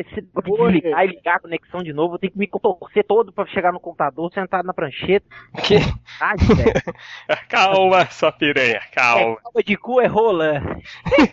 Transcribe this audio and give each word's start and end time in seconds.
esse 0.00 0.20
desligar 0.20 1.04
e 1.04 1.08
ligar 1.08 1.36
a 1.36 1.40
conexão 1.40 1.82
de 1.82 1.92
novo, 1.92 2.14
eu 2.14 2.18
tenho 2.18 2.32
que 2.32 2.38
me 2.38 2.46
contorcer 2.46 3.04
todo 3.04 3.32
pra 3.32 3.46
chegar 3.46 3.72
no 3.72 3.80
computador, 3.80 4.32
sentar 4.32 4.62
na 4.62 4.72
prancheta. 4.72 5.26
Que... 5.64 5.76
Ai, 6.20 6.36
calma, 7.48 8.06
sua 8.06 8.32
piranha, 8.32 8.80
calma. 8.92 9.32
É, 9.32 9.36
calma 9.42 9.62
de 9.64 9.76
cu 9.76 10.00
é 10.00 10.06
rola. 10.06 10.62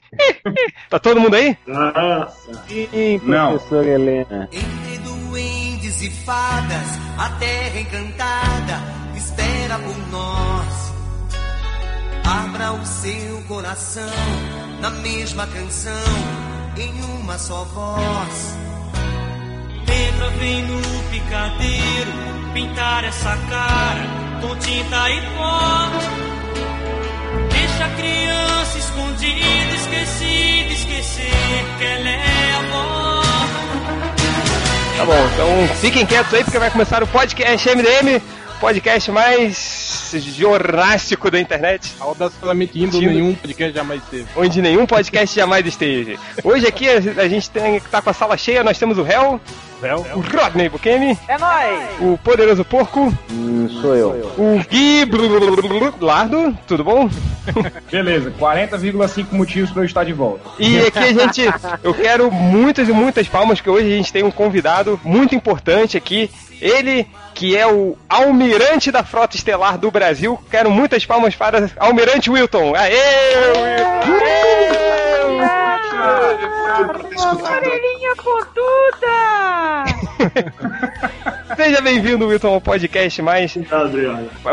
tá 0.89 0.99
todo 0.99 1.21
mundo 1.21 1.36
aí? 1.36 1.57
Nossa. 1.67 2.54
Sim, 2.65 3.20
professor 3.20 3.86
Não. 3.86 3.91
Helena. 3.91 4.49
Entre 4.51 4.97
duendes 5.03 6.01
e 6.01 6.25
fadas, 6.25 6.99
a 7.19 7.29
terra 7.39 7.79
encantada 7.79 9.15
espera 9.15 9.77
por 9.79 10.11
nós. 10.11 10.95
Abra 12.25 12.73
o 12.73 12.85
seu 12.85 13.43
coração 13.47 14.03
na 14.81 14.89
mesma 14.89 15.45
canção 15.47 16.55
em 16.77 17.02
uma 17.20 17.38
só 17.38 17.63
voz. 17.66 18.57
Pedra 19.85 20.29
vem 20.39 20.63
no 20.63 20.81
picadeiro 21.11 22.11
pintar 22.53 23.03
essa 23.03 23.38
cara 23.49 24.01
com 24.41 24.55
tinta 24.57 25.09
e 25.09 25.21
pó. 25.38 25.89
Deixa 27.51 27.85
a 27.85 27.89
criança 27.89 28.77
escondida, 28.77 29.75
esquecida, 29.75 30.73
esquecer 30.73 31.65
que 31.77 31.85
ela 31.85 32.09
é 32.09 32.55
avó. 32.55 33.21
Tá 34.98 35.05
bom, 35.05 35.29
então 35.34 35.76
fiquem 35.81 36.05
quietos 36.05 36.34
aí 36.34 36.43
porque 36.43 36.59
vai 36.59 36.71
começar 36.71 37.03
o 37.03 37.07
podcast 37.07 37.70
MDM 37.70 38.21
podcast 38.59 39.11
mais 39.11 40.13
jornástico 40.35 41.29
da 41.29 41.39
internet. 41.39 41.95
Audaciosamente 41.99 42.81
indo 42.81 42.99
nenhum 42.99 43.35
podcast 43.35 43.73
jamais 43.73 44.03
esteve. 44.03 44.27
Onde 44.35 44.61
nenhum 44.61 44.85
podcast 44.85 45.35
jamais 45.35 45.65
esteve. 45.65 46.19
Hoje 46.43 46.67
aqui 46.67 46.87
a 46.89 47.27
gente 47.27 47.49
tem 47.49 47.79
tá 47.79 48.01
com 48.01 48.09
a 48.09 48.13
sala 48.13 48.37
cheia, 48.37 48.63
nós 48.63 48.77
temos 48.77 48.97
o 48.97 49.03
Hell. 49.84 50.05
O 50.15 50.20
Rodney 50.20 50.70
Bukemi. 50.70 51.17
É 51.27 51.38
nóis! 51.38 51.79
O 51.99 52.17
Poderoso 52.17 52.63
Porco. 52.63 53.13
Hum, 53.31 53.70
sou 53.81 53.95
eu. 53.95 54.09
O 54.37 54.59
Gui 54.70 55.05
Lardo, 55.99 56.57
tudo 56.68 56.84
bom? 56.84 57.09
Beleza, 57.91 58.31
40,5 58.31 59.26
motivos 59.31 59.71
para 59.71 59.81
eu 59.81 59.85
estar 59.85 60.03
de 60.03 60.13
volta. 60.13 60.49
E 60.59 60.79
aqui 60.79 60.99
a 60.99 61.13
gente, 61.13 61.41
eu 61.84 61.93
quero 61.93 62.31
muitas 62.31 62.90
e 62.90 62.91
muitas 62.91 63.27
palmas, 63.27 63.62
que 63.62 63.70
hoje 63.70 63.93
a 63.93 63.98
gente 63.98 64.12
tem 64.12 64.23
um 64.23 64.31
convidado 64.31 65.00
muito 65.03 65.36
importante 65.36 65.98
aqui. 65.98 66.30
Ele 66.62 67.06
que 67.36 67.56
é 67.58 67.68
o 67.68 67.98
almirante 68.08 68.90
da 68.92 69.03
frota 69.03 69.36
estelar 69.36 69.78
do 69.78 69.92
Brasil. 69.92 70.40
Quero 70.50 70.72
muitas 70.72 71.06
palmas 71.06 71.36
para 71.36 71.70
Almirante 71.78 72.31
Wilton. 72.31 72.73
Aê, 72.73 72.96
Wilton! 74.08 75.65
Orelhinha 77.54 78.14
pontuda! 78.24 79.18
Seja 81.54 81.80
bem-vindo, 81.80 82.28
Wilton, 82.28 82.56
ao 82.56 82.62
podcast 82.62 83.22
mais 83.22 83.56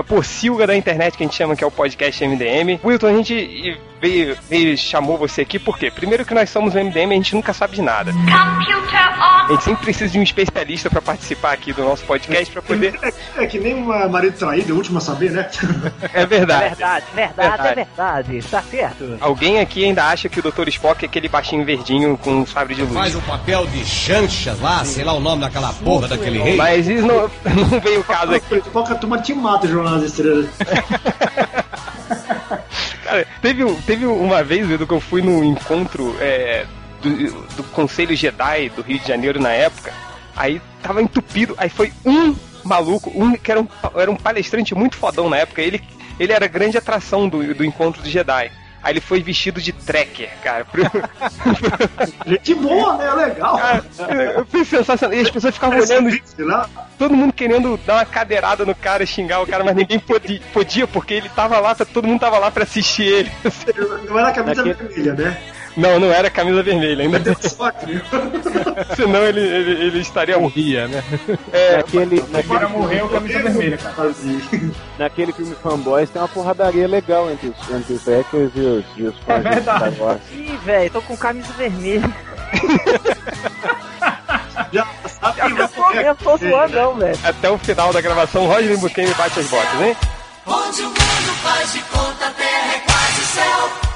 porcilga 0.07 0.67
da 0.67 0.77
internet 0.77 1.17
que 1.17 1.23
a 1.23 1.27
gente 1.27 1.37
chama 1.37 1.57
que 1.57 1.65
é 1.65 1.67
o 1.67 1.71
podcast 1.71 2.27
MDM. 2.27 2.79
Wilton, 2.85 3.07
a 3.07 3.13
gente 3.13 3.81
veio, 4.03 4.37
veio, 4.51 4.77
chamou 4.77 5.17
você 5.17 5.43
aqui 5.43 5.59
porque, 5.61 5.91
primeiro 5.91 6.25
que 6.25 6.35
nós 6.35 6.51
somos 6.51 6.75
o 6.75 6.79
MDM, 6.79 7.13
a 7.13 7.15
gente 7.15 7.35
nunca 7.35 7.55
sabe 7.55 7.77
de 7.77 7.83
nada. 7.83 8.11
A 8.11 9.47
gente 9.51 9.65
sempre 9.65 9.85
precisa 9.85 10.11
de 10.11 10.19
um 10.19 10.23
especialista 10.23 10.91
para 10.91 11.01
participar 11.01 11.53
aqui 11.53 11.73
do 11.73 11.83
nosso 11.83 12.05
podcast 12.05 12.53
para 12.53 12.63
poder. 12.63 12.99
É, 13.03 13.45
é, 13.45 13.47
que 13.47 13.59
nem 13.59 13.75
uma 13.75 14.09
marido 14.09 14.37
traído, 14.37 14.75
o 14.75 14.77
último 14.77 14.99
a 14.99 15.01
saber, 15.01 15.31
né? 15.31 15.49
É 16.13 16.27
verdade. 16.27 16.65
É 16.65 16.69
verdade, 16.69 17.07
verdade, 17.15 17.35
verdade, 17.37 17.69
é 17.69 17.75
verdade. 17.75 18.43
Tá 18.51 18.63
certo. 18.63 19.19
Alguém 19.21 19.61
aqui 19.61 19.85
ainda 19.85 20.05
acha 20.05 20.29
que 20.29 20.41
o 20.41 20.43
Dr. 20.43 20.69
Spock 20.69 21.05
é 21.05 21.09
aquele 21.09 21.29
baixinho 21.29 21.65
verdinho 21.65 22.19
com 22.19 22.33
um 22.33 22.47
sabre 22.47 22.75
de 22.75 22.83
luz. 22.83 22.95
Faz 22.95 23.15
o 23.15 23.19
um 23.19 23.23
papel 23.23 23.67
de 23.67 23.85
chancha 23.85 24.57
lá, 24.61 24.85
sei 24.85 25.05
lá 25.05 25.13
o 25.13 25.21
nome 25.21 25.43
daquela 25.43 25.73
porra 25.73 26.09
daquele 26.09 26.39
rei. 26.39 26.57
Mas 26.57 26.89
isso 26.95 27.07
não, 27.07 27.31
não 27.71 27.81
veio 27.81 28.01
o 28.01 28.05
caso 28.05 28.35
aqui. 28.35 28.57
Spock, 28.59 28.93
a 28.93 28.95
turma 28.95 29.19
te 29.21 29.35
mata, 29.35 29.67
Jornal 29.67 29.95
das 30.01 30.11
Estrelas. 30.11 30.47
Cara, 33.05 33.27
teve, 33.41 33.65
teve 33.83 34.07
uma 34.07 34.43
vez, 34.43 34.71
Edu, 34.71 34.87
que 34.87 34.95
eu 34.95 35.01
fui 35.01 35.23
num 35.23 35.45
encontro 35.45 36.17
é, 36.21 36.67
do, 37.03 37.33
do 37.57 37.65
Conselho 37.65 38.17
Jedi 38.17 38.71
do 38.71 38.83
Rio 38.83 38.99
de 38.99 39.07
Janeiro 39.07 39.41
na 39.41 39.51
época. 39.51 39.93
Aí 40.35 40.61
tava 40.83 41.03
entupido, 41.03 41.55
aí 41.59 41.69
foi 41.69 41.93
um 42.05 42.35
maluco, 42.65 43.13
um 43.15 43.35
que 43.35 43.51
era 43.51 43.61
um, 43.61 43.69
era 43.95 44.11
um 44.11 44.17
palestrante 44.17 44.75
muito 44.75 44.97
fodão 44.97 45.29
na 45.29 45.39
época. 45.39 45.61
Ele, 45.61 45.83
ele 46.19 46.33
era 46.33 46.47
a 46.47 46.49
grande 46.49 46.79
atração 46.79 47.29
do, 47.29 47.55
do 47.55 47.65
encontro 47.65 48.03
do 48.03 48.09
Jedi. 48.09 48.51
Aí 48.83 48.93
ele 48.93 49.01
foi 49.01 49.23
vestido 49.23 49.61
de 49.61 49.73
tracker, 49.73 50.31
cara. 50.43 50.67
Gente 52.27 52.55
boa, 52.57 52.97
né? 52.97 53.11
Legal. 53.13 53.57
Cara, 53.57 53.85
eu 54.37 54.45
fui 54.47 54.65
sensacional. 54.65 55.17
E 55.17 55.21
as 55.21 55.31
pessoas 55.31 55.55
ficavam 55.55 55.79
olhando. 55.79 56.11
Todo 56.99 57.15
mundo 57.15 57.33
querendo 57.33 57.77
dar 57.87 57.95
uma 57.95 58.05
cadeirada 58.05 58.65
no 58.65 58.75
cara, 58.75 59.07
xingar 59.07 59.41
o 59.41 59.47
cara, 59.47 59.63
mas 59.63 59.77
ninguém 59.77 59.99
podia, 59.99 60.41
podia 60.53 60.87
porque 60.87 61.15
ele 61.15 61.29
tava 61.29 61.59
lá, 61.61 61.75
todo 61.75 62.07
mundo 62.09 62.21
tava 62.21 62.39
lá 62.39 62.51
pra 62.51 62.65
assistir 62.65 63.05
ele. 63.05 63.33
Não 64.09 64.19
era 64.19 64.29
a 64.29 64.33
camisa 64.33 64.65
Daquele... 64.65 64.89
vermelha, 64.89 65.15
né? 65.15 65.43
Não, 65.77 65.99
não 65.99 66.13
era 66.13 66.29
camisa 66.29 66.63
vermelha, 66.63 67.05
ainda 67.05 67.19
Senão 68.95 69.25
ele, 69.25 69.41
ele, 69.41 69.87
ele 69.87 69.99
estaria 70.01 70.39
morria, 70.39 70.87
né? 70.87 71.03
É, 71.53 71.79
naquele, 71.79 72.23
naquele 72.31 72.67
morreu 72.67 73.09
camisa 73.09 73.43
vermelha, 73.43 73.79
cara. 73.79 74.13
Naquele 74.99 75.33
filme 75.33 75.57
Fanboys 75.63 76.11
tem 76.11 76.21
uma 76.21 76.29
porradaria 76.29 76.87
legal 76.87 77.31
entre 77.31 77.49
os, 77.49 77.71
entre 77.71 77.95
os 77.95 78.05
hackers 78.05 78.53
e 78.55 78.61
os, 78.61 78.85
e 78.97 79.03
os 79.05 79.19
fãs 79.21 79.45
é 79.45 79.51
verdade. 79.51 79.97
Ih, 80.33 80.59
velho, 80.65 80.91
tô 80.91 81.03
com 81.03 81.17
camisa 81.17 81.53
vermelha. 81.55 82.11
Já 84.73 84.87
sabe 85.07 85.41
eu, 85.41 85.69
tô, 85.69 85.91
eu 85.93 86.15
tô 86.15 86.37
zoando, 86.37 86.75
não, 86.75 86.95
velho. 86.95 87.19
Até 87.25 87.51
o 87.51 87.59
final 87.59 87.93
da 87.93 88.01
gravação, 88.01 88.47
Roger 88.47 88.79
Buquem 88.79 89.11
bate 89.13 89.41
as 89.41 89.49
botas, 89.49 89.81
hein? 89.81 89.97
Onde 90.47 90.83
o 90.83 90.87
mundo 90.87 91.35
faz 91.43 91.73
de 91.73 91.81
conta, 91.83 92.27
a 92.27 92.31
terra 92.31 92.75
é 92.75 92.79
quase 92.81 93.25
céu. 93.27 93.92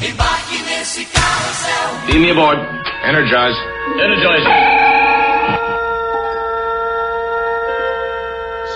Embarque 0.00 0.62
nesse 0.62 1.04
carrossel. 1.06 2.06
Beam 2.06 2.22
me 2.22 2.30
aboard. 2.30 2.56
Energize. 3.02 3.56
Energize. 3.98 4.44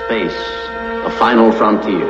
Space, 0.03 0.35
the 1.05 1.11
final 1.21 1.53
frontier. 1.53 2.09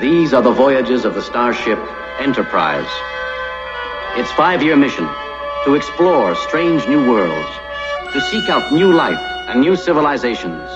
These 0.00 0.32
are 0.32 0.40
the 0.40 0.50
voyages 0.50 1.04
of 1.04 1.14
the 1.14 1.20
starship 1.20 1.78
Enterprise. 2.20 2.88
Its 4.16 4.32
five-year 4.32 4.76
mission 4.76 5.06
to 5.66 5.74
explore 5.74 6.34
strange 6.36 6.88
new 6.88 7.06
worlds, 7.06 7.50
to 8.14 8.20
seek 8.30 8.48
out 8.48 8.72
new 8.72 8.94
life 8.94 9.20
and 9.48 9.60
new 9.60 9.76
civilizations 9.76 10.70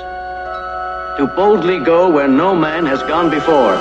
to 1.16 1.26
boldly 1.28 1.78
go 1.80 2.08
where 2.10 2.28
no 2.28 2.54
man 2.54 2.86
has 2.86 3.02
gone 3.02 3.30
before. 3.30 3.76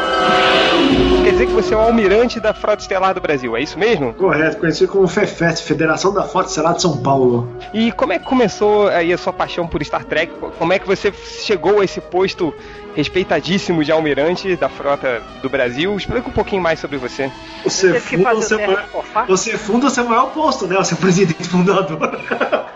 Quer 1.24 1.32
dizer 1.32 1.48
que 1.48 1.54
você 1.54 1.74
é 1.74 1.78
o 1.78 1.82
almirante 1.82 2.40
da 2.40 2.54
Frota 2.54 2.82
Estelar 2.82 3.14
do 3.14 3.20
Brasil, 3.20 3.58
é 3.58 3.62
isso 3.62 3.78
mesmo? 3.78 4.14
Correto, 4.14 4.58
conhecido 4.58 4.92
como 4.92 5.08
FEFET, 5.08 5.62
Federação 5.64 6.14
da 6.14 6.24
Frota 6.24 6.50
Estelar 6.50 6.76
de 6.76 6.82
São 6.82 6.98
Paulo. 6.98 7.50
E 7.74 7.92
como 7.92 8.14
é 8.14 8.20
que 8.20 8.26
começou 8.26 8.88
aí 8.88 9.12
a 9.12 9.18
sua 9.18 9.34
paixão 9.34 9.68
por 9.68 9.84
Star 9.84 10.06
Trek? 10.06 10.32
Como 10.58 10.72
é 10.72 10.80
que 10.80 10.88
você 10.88 11.12
chegou 11.12 11.82
a 11.82 11.84
esse 11.84 12.00
posto 12.00 12.54
respeitadíssimo 12.96 13.84
de 13.84 13.92
almirante 13.92 14.56
da 14.56 14.70
frota 14.70 15.22
do 15.42 15.50
Brasil. 15.50 15.96
Explica 15.96 16.30
um 16.30 16.32
pouquinho 16.32 16.62
mais 16.62 16.80
sobre 16.80 16.98
você. 16.98 17.32
Você, 17.64 18.00
funda, 18.00 18.34
você, 18.34 18.56
maior, 18.56 18.86
você 19.28 19.58
funda 19.58 19.88
o 19.88 19.90
seu 19.90 20.06
maior 20.06 20.32
posto, 20.32 20.66
né? 20.68 20.78
O 20.78 20.84
seu 20.84 20.98
presidente 20.98 21.44
fundador. 21.44 22.20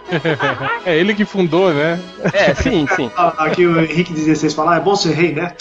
é 0.86 0.98
ele 0.98 1.14
que 1.14 1.26
fundou, 1.26 1.74
né? 1.74 2.00
É, 2.34 2.54
sim, 2.56 2.88
sim. 2.96 3.12
Aqui 3.16 3.66
o 3.66 3.80
Henrique 3.80 4.14
XVI 4.16 4.50
falar, 4.50 4.78
é 4.78 4.80
bom 4.80 4.96
ser 4.96 5.14
rei, 5.14 5.34
né? 5.34 5.54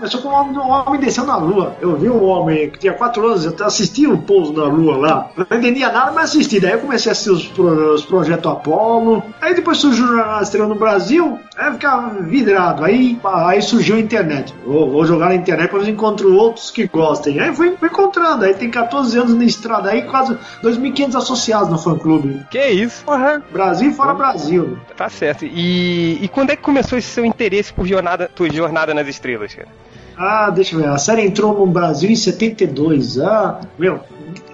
eu 0.00 0.08
sou 0.08 0.22
como 0.22 0.52
um 0.52 0.70
homem 0.70 1.00
desceu 1.00 1.24
na 1.24 1.36
lua. 1.36 1.76
Eu 1.80 1.96
vi 1.96 2.08
um 2.08 2.24
homem 2.24 2.70
que 2.70 2.78
tinha 2.78 2.94
quatro 2.94 3.26
anos, 3.26 3.44
eu 3.44 3.66
assisti 3.66 4.06
o 4.06 4.14
um 4.14 4.20
pouso 4.20 4.52
na 4.52 4.64
lua 4.64 4.96
lá. 4.96 5.30
Não 5.36 5.58
entendia 5.58 5.92
nada, 5.92 6.12
mas 6.12 6.30
assisti. 6.30 6.60
Daí 6.60 6.72
eu 6.72 6.80
comecei 6.80 7.10
a 7.10 7.12
assistir 7.12 7.30
os, 7.30 7.46
pro, 7.46 7.94
os 7.94 8.04
projetos 8.04 8.50
Apollo. 8.50 9.22
Aí 9.40 9.54
depois 9.54 9.78
surgiu 9.78 10.04
o 10.04 10.08
Jornal 10.08 10.42
Estrela 10.42 10.68
no 10.68 10.74
Brasil. 10.74 11.38
Aí 11.56 11.68
eu 11.68 11.72
ficava 11.74 12.22
vidrado. 12.22 12.84
Aí, 12.88 13.20
aí 13.22 13.60
surgiu 13.60 13.96
a 13.96 14.00
internet. 14.00 14.54
Vou, 14.64 14.90
vou 14.90 15.04
jogar 15.04 15.28
na 15.28 15.34
internet 15.34 15.68
para 15.68 15.78
ver 15.80 15.84
se 15.84 15.90
encontro 15.90 16.34
outros 16.34 16.70
que 16.70 16.86
gostem. 16.86 17.38
Aí 17.38 17.54
fui, 17.54 17.76
fui 17.76 17.88
encontrando. 17.88 18.44
Aí 18.44 18.54
tem 18.54 18.70
14 18.70 19.18
anos 19.18 19.34
na 19.34 19.44
estrada. 19.44 19.90
Aí 19.90 20.02
quase 20.02 20.36
2.500 20.62 21.14
associados 21.14 21.68
no 21.68 21.78
fã-clube. 21.78 22.46
Que 22.50 22.66
isso? 22.68 23.04
Uhum. 23.06 23.42
Brasil 23.52 23.92
fora 23.92 24.14
Brasil. 24.14 24.78
Tá 24.96 25.08
certo. 25.10 25.44
E, 25.44 26.18
e 26.22 26.28
quando 26.28 26.50
é 26.50 26.56
que 26.56 26.62
começou 26.62 26.98
esse 26.98 27.08
seu 27.08 27.24
interesse 27.26 27.72
por 27.72 27.86
jornada, 27.86 28.30
tua 28.34 28.50
jornada 28.50 28.94
nas 28.94 29.06
estrelas, 29.06 29.54
cara? 29.54 29.68
Ah, 30.16 30.50
deixa 30.50 30.74
eu 30.74 30.80
ver. 30.80 30.88
A 30.88 30.98
série 30.98 31.22
entrou 31.22 31.54
no 31.54 31.66
Brasil 31.66 32.10
em 32.10 32.16
72. 32.16 33.20
Ah, 33.20 33.60
meu, 33.78 34.00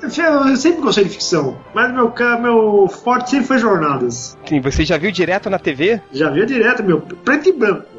eu 0.03 0.57
sempre 0.57 0.83
gostei 0.83 1.05
de 1.05 1.11
ficção, 1.11 1.57
mas 1.73 1.91
meu, 1.93 2.13
meu 2.41 2.89
forte 2.89 3.31
sempre 3.31 3.47
foi 3.47 3.59
jornadas. 3.59 4.37
Sim, 4.47 4.61
você 4.61 4.85
já 4.85 4.99
viu 4.99 5.11
direto 5.11 5.49
na 5.49 5.59
TV? 5.59 6.01
Já 6.13 6.29
viu 6.29 6.45
direto, 6.45 6.83
meu. 6.83 7.01
Preto 7.01 7.49
e 7.49 7.53
branco. 7.53 7.95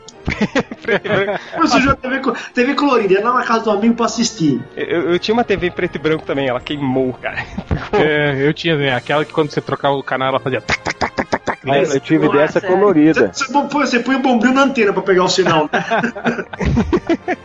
Preto 0.81 1.05
e 1.05 1.09
branco. 1.09 1.39
Você 1.59 1.81
já 1.81 1.95
TV, 1.95 2.19
co- 2.19 2.33
TV 2.53 2.73
colorida, 2.75 3.13
ia 3.13 3.23
lá 3.23 3.33
na 3.33 3.43
casa 3.43 3.63
do 3.65 3.71
amigo 3.71 3.95
pra 3.95 4.05
assistir. 4.05 4.61
Eu, 4.75 5.11
eu 5.11 5.19
tinha 5.19 5.33
uma 5.33 5.43
TV 5.43 5.71
preto 5.71 5.95
e 5.95 5.99
branco 5.99 6.25
também, 6.25 6.47
ela 6.47 6.59
queimou, 6.59 7.13
cara. 7.13 7.45
É, 7.93 8.47
eu 8.47 8.53
tinha 8.53 8.75
né, 8.77 8.93
aquela 8.95 9.23
que 9.25 9.31
quando 9.33 9.51
você 9.51 9.61
trocava 9.61 9.95
o 9.95 10.03
canal 10.03 10.29
ela 10.29 10.39
fazia. 10.39 10.61
tac, 10.61 10.81
tac, 10.83 10.97
tac, 10.97 11.15
Mas 11.65 11.93
eu 11.93 11.99
tive 11.99 12.27
Nossa, 12.27 12.37
dessa 12.37 12.59
é. 12.59 12.61
colorida. 12.61 13.31
Você, 13.33 13.51
você, 13.51 13.99
põe, 13.99 14.15
o 14.15 14.19
bombril 14.19 14.53
na 14.53 14.63
antena 14.63 14.93
pra 14.93 15.01
pegar 15.01 15.23
o 15.23 15.27
sinal, 15.27 15.67
né? 15.73 15.83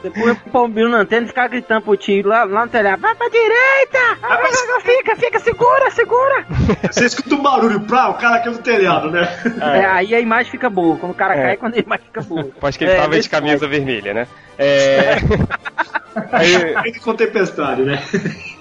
Você 0.03 0.11
põe 0.11 0.33
o 0.33 0.37
pombinho 0.37 0.89
na 0.91 0.99
antena 0.99 1.25
e 1.25 1.29
ficar 1.29 1.49
gritando 1.49 1.83
pro 1.83 1.97
tio 1.97 2.27
lá, 2.29 2.45
lá 2.45 2.67
no 2.67 2.71
telhado. 2.71 3.01
Vai 3.01 3.15
pra 3.15 3.29
direita! 3.29 4.19
Vai 4.21 4.39
pra 4.39 4.51
direita! 4.51 4.81
Fica, 4.81 5.17
fica, 5.17 5.39
segura, 5.41 5.91
segura! 5.91 6.47
Você 6.91 7.07
escuta 7.07 7.35
um 7.35 7.43
barulho, 7.43 7.81
pra, 7.81 8.09
o 8.11 8.15
cara 8.15 8.41
caiu 8.41 8.53
do 8.53 8.59
telhado, 8.59 9.11
né? 9.11 9.27
É, 9.61 9.85
aí 9.87 10.15
a 10.15 10.21
imagem 10.21 10.51
fica 10.51 10.69
boa. 10.69 10.97
Quando 10.97 11.13
o 11.13 11.15
cara 11.15 11.35
É. 11.35 11.43
cai, 11.43 11.57
quando 11.57 11.75
a 11.77 11.79
imagem 11.79 12.05
fica 12.07 12.21
boa. 12.23 12.47
Acho 12.63 12.79
que 12.79 12.85
ele 12.85 12.93
É, 12.93 12.97
tava 12.97 13.19
de 13.19 13.29
camisa 13.29 13.67
vermelha, 13.67 14.13
né? 14.13 14.27
É. 14.59 15.17
Aí, 16.33 16.99
com 17.01 17.15
tempestade, 17.15 17.83
né? 17.83 18.03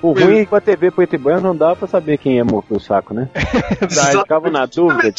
O 0.01 0.11
ruim 0.13 0.37
é 0.37 0.39
que 0.41 0.45
com 0.45 0.55
a 0.55 0.61
TV 0.61 0.91
preto 0.91 1.15
e 1.15 1.17
branco 1.17 1.41
não 1.41 1.55
dava 1.55 1.75
pra 1.75 1.87
saber 1.87 2.17
quem 2.17 2.35
ia 2.37 2.45
morrer 2.45 2.65
o 2.69 2.79
saco, 2.79 3.13
né? 3.13 3.27
Daí 3.95 4.17
ficava 4.17 4.49
na 4.49 4.65
dúvida. 4.65 5.13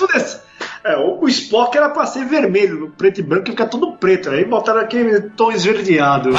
É, 0.85 0.97
o, 0.97 1.21
o 1.25 1.29
Spock 1.29 1.77
era 1.77 1.91
pra 1.91 2.07
ser 2.07 2.25
vermelho, 2.25 2.79
no 2.81 2.89
preto 2.91 3.21
e 3.21 3.23
branco, 3.23 3.49
e 3.49 3.51
fica 3.51 3.67
tudo 3.67 3.93
preto. 3.93 4.31
Aí 4.31 4.45
botaram 4.45 4.81
aquele 4.81 5.21
tom 5.31 5.51
esverdeado. 5.53 6.31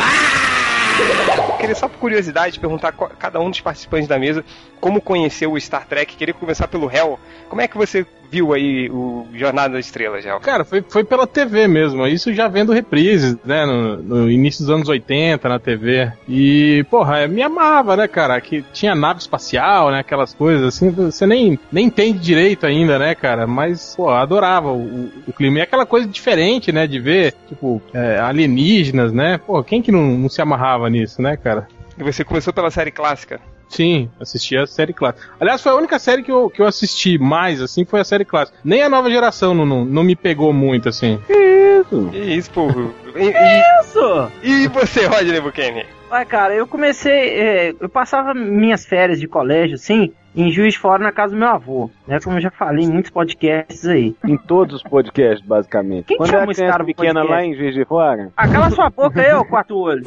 queria 1.60 1.76
só 1.76 1.88
por 1.88 1.98
curiosidade 2.00 2.60
perguntar 2.60 2.92
qual- 2.94 3.12
cada 3.20 3.40
um 3.40 3.50
dos 3.50 3.62
participantes 3.62 4.08
da 4.08 4.18
mesa 4.18 4.44
como 4.80 5.02
conheceu 5.02 5.52
o 5.54 5.60
Star 5.60 5.86
Trek. 5.88 6.16
Queria 6.16 6.34
começar 6.34 6.68
pelo 6.68 6.90
Hell. 6.92 7.20
Como 7.50 7.62
é 7.62 7.68
que 7.68 7.78
você 7.78 8.06
viu 8.32 8.54
aí 8.54 8.90
o 8.90 9.28
Jornada 9.34 9.74
das 9.74 9.86
Estrelas, 9.86 10.26
Hell? 10.26 10.40
Cara, 10.40 10.64
foi, 10.64 10.82
foi 10.88 11.04
pela 11.04 11.28
TV 11.28 11.68
mesmo. 11.68 12.08
Isso 12.08 12.34
já 12.34 12.48
vendo 12.48 12.72
reprises, 12.72 13.38
né? 13.44 13.66
No, 13.66 13.98
no 13.98 14.32
início 14.32 14.64
dos 14.64 14.74
anos 14.74 14.88
80 14.88 15.50
na 15.50 15.60
TV. 15.60 16.10
E, 16.28 16.86
porra, 16.90 17.28
me 17.28 17.44
amava, 17.44 17.98
né, 17.98 18.08
cara? 18.08 18.40
Que 18.40 18.64
tinha 18.72 18.96
nave 18.96 19.20
espacial, 19.20 19.92
né? 19.92 20.00
Aquelas 20.00 20.34
coisas 20.34 20.66
assim. 20.66 20.90
Você 20.90 21.28
nem, 21.28 21.60
nem 21.70 21.88
entende 21.88 22.20
direito 22.20 22.66
ainda, 22.66 22.98
né, 22.98 23.14
cara? 23.14 23.46
Mas, 23.46 23.96
pô, 23.96 24.10
adorava 24.10 24.70
o, 24.72 24.80
o, 24.80 25.12
o 25.28 25.34
clima. 25.34 25.60
E 25.60 25.62
aquela 25.62 25.86
coisa 25.86 26.08
diferente, 26.08 26.72
né? 26.72 26.88
De 26.88 27.00
ver, 27.00 27.34
tipo, 27.50 27.82
é, 27.94 28.18
alienígenas, 28.18 29.12
né? 29.12 29.38
Pô, 29.46 29.62
quem 29.62 29.82
que 29.82 29.92
não, 29.92 30.18
não 30.18 30.30
se 30.30 30.42
amarrava 30.42 30.90
nisso, 30.90 31.22
né, 31.22 31.36
cara? 31.36 31.68
E 31.98 32.04
você 32.04 32.24
começou 32.24 32.54
pela 32.54 32.72
série 32.72 32.92
clássica. 32.92 33.42
Sim, 33.72 34.10
assisti 34.20 34.58
a 34.58 34.68
série 34.68 34.94
clássica. 34.94 35.30
Aliás, 35.40 35.62
foi 35.62 35.72
a 35.72 35.76
única 35.76 35.98
série 35.98 36.24
que 36.24 36.32
eu, 36.32 36.50
que 36.50 36.62
eu 36.62 36.68
assisti 36.68 37.18
mais, 37.18 37.62
assim, 37.62 37.86
foi 37.86 38.02
a 38.02 38.04
série 38.04 38.26
clássica. 38.26 38.58
Nem 38.66 38.84
a 38.84 38.90
nova 38.90 39.10
geração 39.10 39.54
não, 39.54 39.66
não, 39.66 39.86
não 39.86 40.04
me 40.04 40.14
pegou 40.16 40.52
muito, 40.52 40.90
assim. 40.90 41.18
Que 41.26 42.18
isso, 42.18 42.52
povo. 42.52 42.94
E, 43.16 43.20
e- 43.24 43.62
Isso! 43.82 44.32
e 44.44 44.68
você, 44.68 45.06
Rodney 45.06 45.40
Buchanan? 45.40 45.84
Ué, 46.12 46.26
cara, 46.26 46.54
eu 46.54 46.68
comecei. 46.68 47.12
é, 47.30 47.74
eu 47.80 47.88
passava 47.88 48.34
minhas 48.34 48.86
férias 48.86 49.20
de 49.20 49.28
colégio, 49.28 49.76
assim, 49.76 50.12
em 50.36 50.52
Juiz 50.52 50.74
de 50.74 50.80
Fora 50.80 51.04
na 51.04 51.12
casa 51.12 51.34
do 51.34 51.40
meu 51.40 51.48
avô. 51.50 51.90
Né? 52.08 52.20
Como 52.24 52.38
eu 52.38 52.42
já 52.42 52.50
falei 52.52 52.86
em 52.86 52.90
muitos 52.92 53.12
podcasts 53.12 53.86
aí. 53.86 54.16
Em 54.26 54.38
todos 54.38 54.76
os 54.76 54.84
podcasts, 54.84 55.46
basicamente. 55.46 56.06
Quem 56.06 56.18
Quando 56.18 56.30
chama 56.30 56.52
esse 56.52 56.62
cara 56.66 56.84
pequena 56.84 57.22
podcast? 57.22 57.32
lá 57.32 57.46
em 57.46 57.56
Juiz 57.56 57.74
de 57.76 57.86
Fora, 57.86 58.30
Ah, 58.36 58.48
cala 58.48 58.70
sua 58.70 58.90
boca 58.90 59.22
aí, 59.22 59.34
ô 59.34 59.46
quatro 59.46 59.78
olhos. 59.78 60.06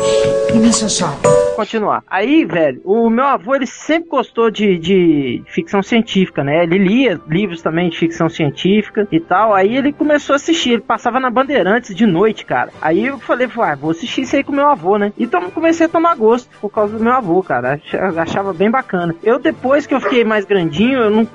Continuar. 1.56 2.02
Aí, 2.10 2.44
velho, 2.44 2.80
o 2.84 3.08
meu 3.08 3.24
avô, 3.24 3.54
ele 3.54 3.66
sempre 3.66 4.08
gostou 4.08 4.50
de, 4.50 4.76
de 4.76 5.42
ficção 5.46 5.82
científica, 5.82 6.42
né? 6.42 6.64
Ele 6.64 6.78
lia 6.78 7.20
livros 7.28 7.62
também 7.62 7.88
de 7.88 7.96
ficção 7.96 8.28
científica 8.28 9.06
e 9.12 9.20
tal. 9.20 9.54
Aí 9.54 9.76
ele 9.76 9.92
começou 9.92 10.32
a 10.32 10.36
assistir. 10.36 10.72
Ele 10.72 10.82
passava 10.82 11.20
na 11.20 11.30
Bandeirantes 11.30 11.94
de 11.94 12.06
noite, 12.06 12.44
cara. 12.44 12.70
Aí 12.82 13.06
eu 13.06 13.18
falei, 13.18 13.48
ah, 13.58 13.74
vou 13.76 13.92
assistir 13.92 14.22
isso 14.22 14.34
aí 14.34 14.42
com 14.42 14.52
meu 14.52 14.66
avô, 14.68 14.98
né? 14.98 15.12
Então 15.18 15.48
comecei 15.50 15.86
a 15.86 15.88
tomar 15.88 16.16
gosto 16.16 16.48
por 16.60 16.70
causa 16.70 16.98
do 16.98 17.04
meu 17.04 17.12
avô, 17.12 17.42
cara. 17.42 17.74
Ach- 17.74 18.18
Achava 18.18 18.52
bem 18.52 18.70
bacana. 18.70 19.14
Eu, 19.22 19.38
depois 19.38 19.86
que 19.86 19.94
eu 19.94 20.00
fiquei 20.00 20.13
mais 20.22 20.44
grandinho, 20.44 20.98
eu 20.98 21.10
não, 21.10 21.28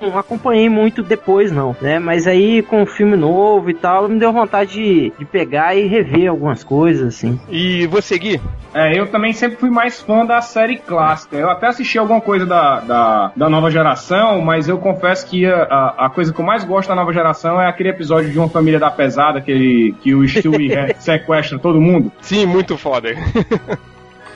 não 0.00 0.18
acompanhei 0.18 0.68
muito 0.68 1.02
depois, 1.02 1.50
não, 1.50 1.76
né? 1.80 1.98
Mas 1.98 2.26
aí, 2.26 2.62
com 2.62 2.82
o 2.82 2.86
filme 2.86 3.16
novo 3.16 3.68
e 3.68 3.74
tal, 3.74 4.08
me 4.08 4.18
deu 4.18 4.32
vontade 4.32 4.72
de, 4.72 5.12
de 5.18 5.24
pegar 5.24 5.74
e 5.74 5.86
rever 5.86 6.30
algumas 6.30 6.62
coisas, 6.62 7.14
assim. 7.16 7.38
E 7.50 7.86
você, 7.88 8.18
Gui? 8.18 8.40
É, 8.74 8.98
eu 8.98 9.06
também 9.08 9.32
sempre 9.32 9.56
fui 9.56 9.70
mais 9.70 10.00
fã 10.00 10.24
da 10.24 10.40
série 10.40 10.78
clássica. 10.78 11.36
Eu 11.36 11.50
até 11.50 11.66
assisti 11.66 11.98
alguma 11.98 12.20
coisa 12.20 12.46
da, 12.46 12.80
da, 12.80 13.32
da 13.36 13.48
nova 13.48 13.70
geração, 13.70 14.40
mas 14.40 14.68
eu 14.68 14.78
confesso 14.78 15.26
que 15.28 15.44
a, 15.44 15.64
a, 15.64 16.06
a 16.06 16.10
coisa 16.10 16.32
que 16.32 16.40
eu 16.40 16.44
mais 16.44 16.64
gosto 16.64 16.88
da 16.88 16.94
nova 16.94 17.12
geração 17.12 17.60
é 17.60 17.68
aquele 17.68 17.90
episódio 17.90 18.30
de 18.30 18.38
uma 18.38 18.48
família 18.48 18.78
da 18.78 18.90
pesada, 18.90 19.40
que, 19.40 19.94
que 20.00 20.14
o 20.14 20.26
Stewie 20.26 20.72
sequestra 20.98 21.58
todo 21.58 21.80
mundo. 21.80 22.10
Sim, 22.20 22.46
muito 22.46 22.78
foda. 22.78 23.10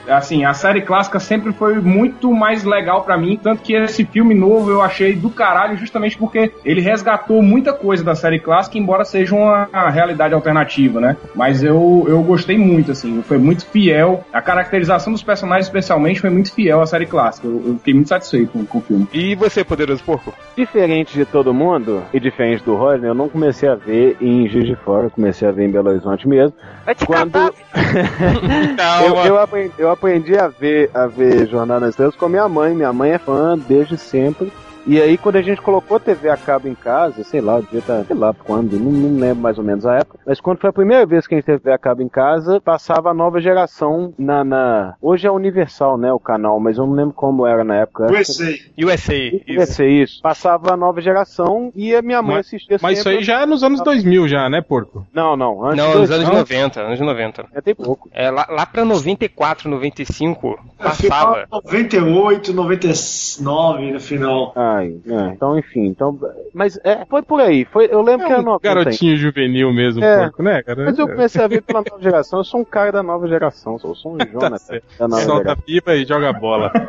Assim, 0.07 0.45
a 0.45 0.53
série 0.53 0.81
clássica 0.81 1.19
sempre 1.19 1.51
foi 1.53 1.79
muito 1.79 2.31
mais 2.31 2.63
legal 2.63 3.03
pra 3.03 3.17
mim, 3.17 3.39
tanto 3.41 3.61
que 3.61 3.73
esse 3.73 4.05
filme 4.05 4.33
novo 4.33 4.71
eu 4.71 4.81
achei 4.81 5.15
do 5.15 5.29
caralho 5.29 5.77
justamente 5.77 6.17
porque 6.17 6.51
ele 6.63 6.81
resgatou 6.81 7.41
muita 7.41 7.73
coisa 7.73 8.03
da 8.03 8.15
série 8.15 8.39
clássica, 8.39 8.77
embora 8.77 9.05
seja 9.05 9.35
uma 9.35 9.89
realidade 9.89 10.33
alternativa, 10.33 10.99
né? 10.99 11.17
Mas 11.35 11.63
eu, 11.63 12.05
eu 12.07 12.21
gostei 12.21 12.57
muito, 12.57 12.91
assim, 12.91 13.21
foi 13.21 13.37
muito 13.37 13.65
fiel. 13.65 14.23
A 14.31 14.41
caracterização 14.41 15.13
dos 15.13 15.23
personagens, 15.23 15.67
especialmente, 15.67 16.19
foi 16.19 16.29
muito 16.29 16.53
fiel 16.53 16.81
à 16.81 16.85
série 16.85 17.05
clássica. 17.05 17.47
Eu, 17.47 17.61
eu 17.65 17.75
fiquei 17.77 17.93
muito 17.93 18.09
satisfeito 18.09 18.51
com, 18.51 18.65
com 18.65 18.77
o 18.77 18.81
filme. 18.81 19.07
E 19.13 19.35
você, 19.35 19.63
Poderoso 19.63 20.03
Porco? 20.03 20.33
diferente 20.57 21.13
de 21.13 21.23
todo 21.23 21.53
mundo, 21.53 22.03
e 22.11 22.19
diferente 22.19 22.63
do 22.63 22.75
Rodney, 22.75 23.07
eu 23.07 23.13
não 23.13 23.29
comecei 23.29 23.69
a 23.69 23.75
ver 23.75 24.17
em 24.19 24.49
Juiz 24.49 24.65
de 24.65 24.75
Fora, 24.75 25.05
eu 25.05 25.11
comecei 25.11 25.47
a 25.47 25.51
ver 25.51 25.65
em 25.65 25.71
Belo 25.71 25.89
Horizonte 25.89 26.27
mesmo. 26.27 26.53
Vai 26.83 26.95
te 26.95 27.05
Quando 27.05 27.37
eu, 29.05 29.15
eu, 29.25 29.39
aprendi, 29.39 29.73
eu 29.77 29.91
aprendi 29.97 30.37
a 30.37 30.47
ver, 30.47 30.89
a 30.93 31.07
ver 31.07 31.47
Jornada 31.47 31.81
nas 31.81 31.89
Estrelas 31.89 32.15
com 32.15 32.25
a 32.25 32.29
minha 32.29 32.47
mãe. 32.47 32.73
Minha 32.73 32.93
mãe 32.93 33.11
é 33.11 33.17
fã 33.17 33.57
desde 33.57 33.97
sempre. 33.97 34.51
E 34.87 35.01
aí, 35.01 35.17
quando 35.17 35.35
a 35.35 35.41
gente 35.41 35.61
colocou 35.61 35.99
TV 35.99 36.29
a 36.29 36.37
cabo 36.37 36.67
em 36.69 36.73
casa, 36.73 37.21
sei 37.25 37.41
lá, 37.41 37.59
devia 37.59 37.79
estar, 37.79 38.05
sei 38.05 38.15
lá 38.15 38.33
quando, 38.33 38.79
não, 38.79 38.89
não 38.91 39.19
lembro 39.19 39.41
mais 39.43 39.57
ou 39.57 39.63
menos 39.63 39.85
a 39.85 39.95
época, 39.95 40.17
mas 40.25 40.39
quando 40.39 40.59
foi 40.59 40.69
a 40.69 40.73
primeira 40.73 41.05
vez 41.05 41.27
que 41.27 41.35
a 41.35 41.37
gente 41.37 41.45
teve 41.45 41.59
TV 41.59 41.73
a 41.73 41.77
cabo 41.77 42.01
em 42.01 42.07
casa, 42.07 42.61
passava 42.61 43.09
a 43.09 43.13
nova 43.13 43.41
geração 43.41 44.13
na, 44.17 44.43
na- 44.45 44.95
Hoje 45.01 45.27
é 45.27 45.31
Universal, 45.31 45.97
né, 45.97 46.11
o 46.13 46.19
canal, 46.19 46.57
mas 46.59 46.77
eu 46.77 46.85
não 46.87 46.93
lembro 46.93 47.13
como 47.13 47.45
era 47.45 47.63
na 47.65 47.75
época. 47.75 48.05
USA. 48.11 48.53
USA. 48.77 49.13
Isso. 49.45 49.73
ser 49.73 49.89
isso. 49.89 50.21
Passava 50.21 50.73
a 50.73 50.77
nova 50.77 51.01
geração 51.01 51.69
e 51.75 51.93
a 51.93 52.01
minha 52.01 52.21
mãe 52.21 52.37
Mas- 52.37 52.47
assistia 52.47 52.77
Mas 52.81 52.99
isso 52.99 53.09
aí 53.09 53.21
já 53.23 53.41
é 53.41 53.45
nos 53.45 53.63
anos 53.63 53.81
2000 53.83 54.27
já, 54.29 54.49
né, 54.49 54.61
porco? 54.61 55.05
Não, 55.13 55.35
não, 55.35 55.65
antes 55.65 55.77
Não, 55.83 55.99
nos 55.99 56.09
anos 56.11 56.27
não, 56.29 56.35
90, 56.35 56.79
anos 56.79 56.99
90. 57.01 57.45
É, 57.53 57.59
tem 57.61 57.75
pouco. 57.75 58.09
É, 58.13 58.31
lá, 58.31 58.47
lá 58.49 58.65
pra 58.65 58.85
94, 58.85 59.69
95, 59.69 60.57
No 60.79 60.89
final, 60.91 61.27
passava. 61.33 61.47
98, 61.51 62.53
99 62.53 63.91
no 63.91 63.99
final. 63.99 64.53
É, 64.85 65.27
então 65.33 65.57
enfim, 65.57 65.85
então, 65.87 66.19
mas 66.53 66.79
é, 66.83 67.05
foi 67.05 67.21
por 67.21 67.39
aí, 67.41 67.65
foi, 67.65 67.87
eu 67.91 68.01
lembro 68.01 68.25
que 68.27 68.31
era 68.33 68.41
um 68.41 68.45
90. 68.45 68.67
garotinho 68.75 69.17
juvenil 69.17 69.73
mesmo, 69.73 70.03
É. 70.03 70.23
porco, 70.23 70.43
né, 70.43 70.61
cara? 70.63 70.85
Mas 70.85 70.97
eu 70.99 71.07
comecei 71.07 71.43
a 71.43 71.47
ver 71.47 71.61
pela 71.61 71.83
nova 71.89 72.01
geração, 72.01 72.39
eu 72.39 72.43
sou 72.43 72.59
um 72.61 72.65
cara 72.65 72.91
da 72.91 73.03
nova 73.03 73.27
geração, 73.27 73.79
eu 73.83 73.95
sou 73.95 74.13
um 74.13 74.17
Jonathan 74.25 74.49
Tá 74.49 74.57
certo. 74.57 74.85
da 74.99 75.07
nova 75.07 75.21
Solta 75.23 75.41
a 75.41 75.43
geração. 75.43 75.63
pipa 75.65 75.95
e 75.95 76.05
joga 76.05 76.29
a 76.29 76.33
bola. 76.33 76.71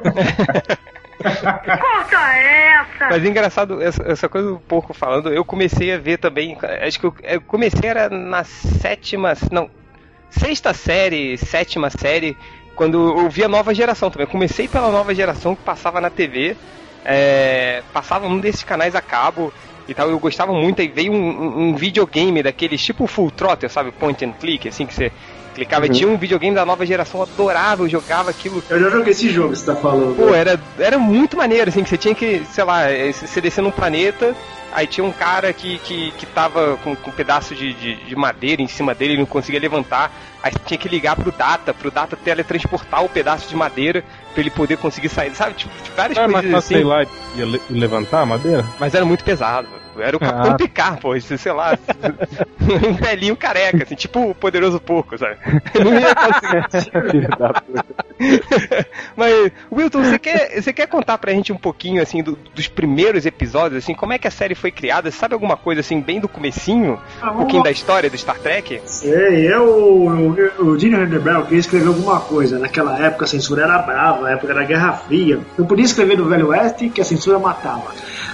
Mas 3.10 3.24
engraçado, 3.24 3.82
essa, 3.82 4.02
essa 4.04 4.28
coisa 4.28 4.48
do 4.50 4.58
porco 4.60 4.92
falando, 4.94 5.30
eu 5.32 5.44
comecei 5.44 5.92
a 5.92 5.98
ver 5.98 6.18
também. 6.18 6.56
Acho 6.86 7.00
que 7.00 7.06
eu, 7.06 7.14
eu 7.22 7.40
comecei 7.40 7.88
era 7.88 8.08
na 8.08 8.44
sétima. 8.44 9.32
Não. 9.50 9.68
Sexta 10.30 10.72
série, 10.74 11.36
sétima 11.38 11.90
série, 11.90 12.36
quando 12.76 13.18
eu 13.18 13.28
vi 13.30 13.42
a 13.42 13.48
nova 13.48 13.74
geração 13.74 14.10
também. 14.10 14.26
Eu 14.26 14.30
comecei 14.30 14.68
pela 14.68 14.90
nova 14.90 15.14
geração 15.14 15.54
que 15.56 15.62
passava 15.62 16.00
na 16.00 16.10
TV. 16.10 16.56
É, 17.04 17.82
passava 17.92 18.26
um 18.26 18.40
desses 18.40 18.62
canais 18.64 18.94
a 18.94 19.02
cabo 19.02 19.52
e 19.86 19.94
tal. 19.94 20.10
Eu 20.10 20.18
gostava 20.20 20.52
muito. 20.52 20.80
Aí 20.80 20.88
veio 20.88 21.12
um, 21.12 21.70
um- 21.70 21.74
videogame 21.76 22.42
daqueles 22.42 22.82
tipo 22.82 23.06
Full 23.06 23.30
Throttle, 23.32 23.68
sabe? 23.70 23.92
Point 23.92 24.24
and 24.24 24.32
click, 24.34 24.68
assim 24.68 24.86
que 24.86 24.94
você 24.94 25.12
clicava. 25.58 25.86
Uhum. 25.86 25.92
Tinha 25.92 26.08
um 26.08 26.16
videogame 26.16 26.54
da 26.54 26.64
nova 26.64 26.86
geração, 26.86 27.20
eu 27.20 27.28
adorava, 27.32 27.82
eu 27.82 27.88
jogava 27.88 28.30
aquilo. 28.30 28.62
Eu 28.70 28.80
já 28.80 28.90
joguei 28.90 29.12
esse 29.12 29.28
jogo 29.28 29.52
que 29.52 29.58
você 29.58 29.66
tá 29.66 29.76
falando. 29.76 30.16
Pô, 30.16 30.34
era, 30.34 30.58
era 30.78 30.98
muito 30.98 31.36
maneiro, 31.36 31.68
assim, 31.68 31.82
que 31.82 31.88
você 31.88 31.98
tinha 31.98 32.14
que, 32.14 32.42
sei 32.50 32.64
lá, 32.64 32.90
eh, 32.90 33.12
você 33.12 33.40
descer 33.40 33.62
num 33.62 33.70
planeta, 33.70 34.34
aí 34.72 34.86
tinha 34.86 35.04
um 35.04 35.12
cara 35.12 35.52
que, 35.52 35.78
que, 35.78 36.12
que 36.12 36.26
tava 36.26 36.76
com, 36.84 36.94
com 36.94 37.10
um 37.10 37.12
pedaço 37.12 37.54
de, 37.54 37.72
de, 37.74 37.96
de 38.04 38.16
madeira 38.16 38.62
em 38.62 38.68
cima 38.68 38.94
dele, 38.94 39.14
ele 39.14 39.20
não 39.20 39.26
conseguia 39.26 39.60
levantar, 39.60 40.12
aí 40.42 40.52
você 40.52 40.58
tinha 40.64 40.78
que 40.78 40.88
ligar 40.88 41.16
pro 41.16 41.32
Data, 41.32 41.74
pro 41.74 41.90
Data 41.90 42.16
teletransportar 42.16 43.04
o 43.04 43.08
pedaço 43.08 43.48
de 43.48 43.56
madeira 43.56 44.04
pra 44.32 44.40
ele 44.40 44.50
poder 44.50 44.76
conseguir 44.76 45.08
sair, 45.08 45.34
sabe? 45.34 45.54
Tipo, 45.54 45.74
tipo 45.82 45.96
várias 45.96 46.18
é 46.18 46.26
mais 46.26 46.44
coisas 46.44 46.50
fácil, 46.52 46.58
assim. 46.58 46.74
sei 46.74 46.84
lá, 46.84 47.60
e 47.70 47.72
levantar 47.72 48.20
a 48.20 48.26
madeira? 48.26 48.64
Mas 48.78 48.94
era 48.94 49.04
muito 49.04 49.24
pesado. 49.24 49.68
Era 50.00 50.16
o 50.16 50.20
Capitão 50.20 50.52
Ah. 50.52 50.56
Picard, 50.56 51.00
pô, 51.00 51.14
esse, 51.14 51.36
sei 51.38 51.52
lá, 51.52 51.76
um 52.60 52.94
velhinho 52.94 53.36
careca, 53.36 53.82
assim, 53.84 53.94
tipo 53.94 54.30
o 54.30 54.34
poderoso 54.34 54.80
porco, 54.80 55.16
sabe? 55.18 55.36
Não 55.82 55.94
ia 55.98 56.14
conseguir. 56.14 57.28
Mas, 59.16 59.52
Wilton, 59.70 60.02
você 60.02 60.18
quer, 60.18 60.60
você 60.62 60.72
quer 60.72 60.86
contar 60.86 61.18
pra 61.18 61.32
gente 61.32 61.52
um 61.52 61.56
pouquinho, 61.56 62.02
assim, 62.02 62.22
do- 62.22 62.38
dos 62.54 62.68
primeiros 62.68 63.26
episódios, 63.26 63.82
assim, 63.84 63.94
como 63.94 64.12
é 64.12 64.18
que 64.18 64.26
a 64.28 64.30
série 64.30 64.54
foi 64.54 64.70
criada? 64.70 65.10
Sabe 65.10 65.34
alguma 65.34 65.56
coisa 65.56 65.80
assim, 65.80 66.00
bem 66.00 66.20
do 66.20 66.28
comecinho? 66.28 66.98
Ah, 67.22 67.30
um 67.30 67.36
pouquinho 67.38 67.62
da 67.62 67.70
história 67.70 68.10
do 68.10 68.16
Star 68.18 68.38
Trek? 68.38 68.80
Sei, 68.84 69.52
eu, 69.52 69.64
o, 69.64 70.64
o 70.64 70.78
Gene 70.78 70.96
Roddenberry 70.96 71.42
queria 71.44 71.58
escrever 71.60 71.88
alguma 71.88 72.20
coisa. 72.20 72.58
Naquela 72.58 72.98
época 72.98 73.24
a 73.24 73.28
censura 73.28 73.62
era 73.64 73.78
brava, 73.78 74.26
a 74.28 74.32
época 74.32 74.54
da 74.54 74.64
Guerra 74.64 74.92
Fria. 74.92 75.38
Não 75.56 75.66
podia 75.66 75.84
escrever 75.84 76.16
no 76.18 76.28
Velho 76.28 76.48
Oeste 76.48 76.88
que 76.88 77.00
a 77.00 77.04
censura 77.04 77.38
matava. 77.38 77.92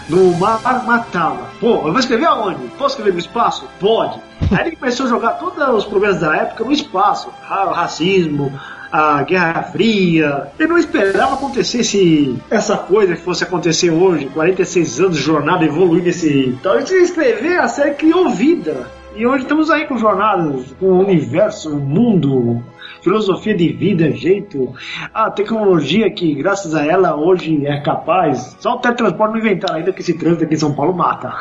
No 0.08 0.32
mar 0.36 0.60
matava. 0.86 1.50
Pô, 1.60 1.74
eu 1.86 1.92
vou 1.92 1.98
escrever 1.98 2.26
aonde? 2.26 2.58
Posso 2.78 2.90
escrever 2.96 3.12
no 3.12 3.18
espaço? 3.18 3.68
Pode. 3.80 4.20
Aí 4.50 4.68
ele 4.68 4.76
começou 4.76 5.06
a 5.06 5.08
jogar 5.08 5.30
todos 5.32 5.66
os 5.76 5.84
problemas 5.84 6.20
da 6.20 6.36
época 6.36 6.64
no 6.64 6.72
espaço. 6.72 7.30
Ra- 7.42 7.72
racismo, 7.72 8.52
a 8.92 9.22
Guerra 9.22 9.62
Fria. 9.62 10.48
Eu 10.58 10.68
não 10.68 10.76
esperava 10.78 11.34
acontecer 11.34 11.80
esse, 11.80 12.36
essa 12.50 12.76
coisa 12.76 13.14
que 13.16 13.22
fosse 13.22 13.44
acontecer 13.44 13.90
hoje, 13.90 14.26
46 14.26 15.00
anos 15.00 15.16
de 15.16 15.22
jornada 15.22 15.64
evoluir 15.64 16.02
nesse. 16.02 16.48
Então, 16.48 16.74
ele 16.78 16.84
escrever 17.02 17.58
a 17.60 17.68
série 17.68 17.94
criou 17.94 18.28
vida. 18.30 18.88
E 19.16 19.24
hoje 19.26 19.44
estamos 19.44 19.70
aí 19.70 19.86
com 19.86 19.96
jornadas, 19.96 20.74
com 20.80 20.86
o 20.86 20.98
universo, 20.98 21.70
o 21.70 21.78
mundo, 21.80 22.60
filosofia 23.04 23.54
de 23.54 23.70
vida, 23.70 24.10
jeito, 24.10 24.74
a 25.12 25.30
tecnologia 25.30 26.10
que, 26.10 26.34
graças 26.34 26.74
a 26.74 26.84
ela, 26.84 27.14
hoje 27.14 27.66
é 27.66 27.78
capaz. 27.80 28.56
Só 28.58 28.76
o 28.76 28.78
teletransporte 28.78 29.34
não 29.34 29.40
inventaram 29.40 29.76
ainda 29.76 29.92
que 29.92 30.00
esse 30.00 30.14
trânsito 30.14 30.44
aqui 30.44 30.54
em 30.54 30.58
São 30.58 30.74
Paulo 30.74 30.94
mata. 30.94 31.34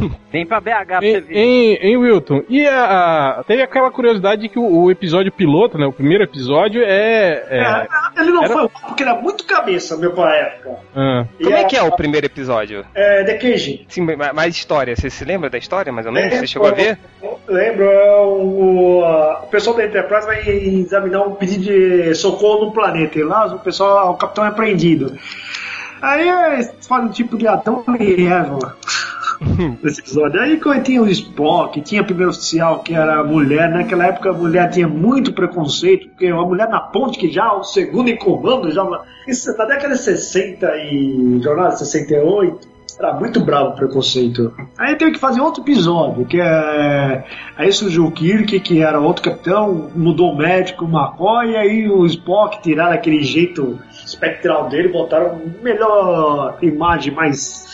Vem 0.32 0.44
pra 0.46 0.60
BH 0.60 0.86
pra 0.86 1.00
você 1.00 1.18
Em, 1.18 1.20
ver. 1.20 1.36
em, 1.36 1.74
em 1.74 1.96
Wilton, 1.96 2.42
e 2.48 2.66
a, 2.66 3.38
a- 3.38 3.44
teve 3.44 3.62
aquela 3.62 3.90
curiosidade 3.90 4.42
de 4.42 4.48
que 4.48 4.58
o, 4.58 4.84
o 4.84 4.90
episódio 4.90 5.32
piloto, 5.32 5.78
né? 5.78 5.86
O 5.86 5.92
primeiro 5.92 6.24
episódio 6.24 6.82
é. 6.82 7.44
é- 7.48 7.86
É, 8.16 8.20
ele 8.20 8.30
não 8.32 8.42
era- 8.44 8.52
foi 8.52 8.68
porque 8.86 9.02
era 9.02 9.14
muito 9.14 9.44
cabeça, 9.46 9.96
meu, 9.96 10.12
pra 10.12 10.34
época. 10.34 10.70
ah. 10.94 11.24
Como 11.42 11.54
é 11.56 11.64
que 11.64 11.76
é 11.76 11.82
o 11.82 11.92
primeiro 11.96 12.26
episódio? 12.26 12.84
É, 12.94 13.24
The 13.24 13.34
Cage. 13.38 13.86
Sim, 13.88 14.02
ma- 14.16 14.32
mais 14.32 14.54
história. 14.54 14.94
Você 14.94 15.08
se 15.10 15.24
lembra 15.24 15.48
da 15.48 15.58
história, 15.58 15.92
mais 15.92 16.06
ou 16.06 16.12
menos? 16.12 16.34
Você 16.34 16.46
chegou 16.46 16.68
a 16.68 16.72
ver? 16.72 16.98
Lembro, 17.48 17.84
é 17.84 18.20
o, 18.20 19.02
o 19.42 19.46
pessoal 19.50 19.76
da 19.76 19.84
Enterprise 19.86 20.26
vai 20.26 20.40
examinar 20.48 21.22
um 21.22 21.34
pedido 21.34 21.64
de 21.64 22.14
socorro 22.14 22.66
no 22.66 22.72
planeta. 22.72 23.18
E 23.18 23.22
lá 23.22 23.46
o 23.46 23.58
pessoal, 23.58 24.12
o 24.12 24.16
capitão 24.16 24.44
é 24.46 24.50
prendido. 24.50 25.16
Aí 26.02 26.28
eles 26.28 26.72
fazem 26.86 27.06
um 27.06 27.10
tipo 27.10 27.38
de 27.38 27.48
Adão 27.48 27.82
e 27.98 28.26
Eva. 28.26 28.76
Nesse 29.82 30.00
episódio. 30.00 30.40
Aí 30.40 30.60
tinha 30.82 31.02
o 31.02 31.08
Spock, 31.08 31.80
tinha 31.80 32.02
o 32.02 32.04
primeiro 32.04 32.30
oficial 32.30 32.80
que 32.82 32.94
era 32.94 33.20
a 33.20 33.24
mulher. 33.24 33.70
Naquela 33.70 34.06
época 34.06 34.30
a 34.30 34.32
mulher 34.32 34.70
tinha 34.70 34.88
muito 34.88 35.32
preconceito, 35.32 36.08
porque 36.08 36.30
uma 36.32 36.46
mulher 36.46 36.68
na 36.68 36.80
ponte 36.80 37.18
que 37.18 37.30
já 37.30 37.52
o 37.52 37.62
segundo 37.62 38.08
em 38.08 38.16
comando, 38.16 38.70
já 38.70 38.84
isso 39.26 39.56
na 39.56 39.64
década 39.64 39.94
de 39.94 40.00
60 40.00 40.66
e 40.76 41.40
jornada 41.42 41.70
de 41.70 41.78
68. 41.80 42.76
Era 42.98 43.12
muito 43.12 43.40
bravo 43.44 43.70
o 43.70 43.76
preconceito. 43.76 44.54
Aí 44.78 44.96
teve 44.96 45.12
que 45.12 45.18
fazer 45.18 45.40
outro 45.40 45.62
episódio, 45.62 46.24
que 46.24 46.40
é. 46.40 47.24
Aí 47.54 47.70
surgiu 47.70 48.06
o 48.06 48.10
Kirk, 48.10 48.58
que 48.60 48.82
era 48.82 48.98
outro 48.98 49.22
capitão, 49.22 49.90
mudou 49.94 50.32
o 50.32 50.36
médico, 50.36 50.86
o 50.86 50.88
McCoy, 50.88 51.50
e 51.50 51.56
aí 51.56 51.88
o 51.90 52.06
Spock 52.06 52.62
tiraram 52.62 52.94
aquele 52.94 53.22
jeito 53.22 53.78
espectral 53.90 54.70
dele, 54.70 54.88
botaram 54.88 55.38
melhor 55.62 56.56
imagem, 56.62 57.12
mais. 57.12 57.66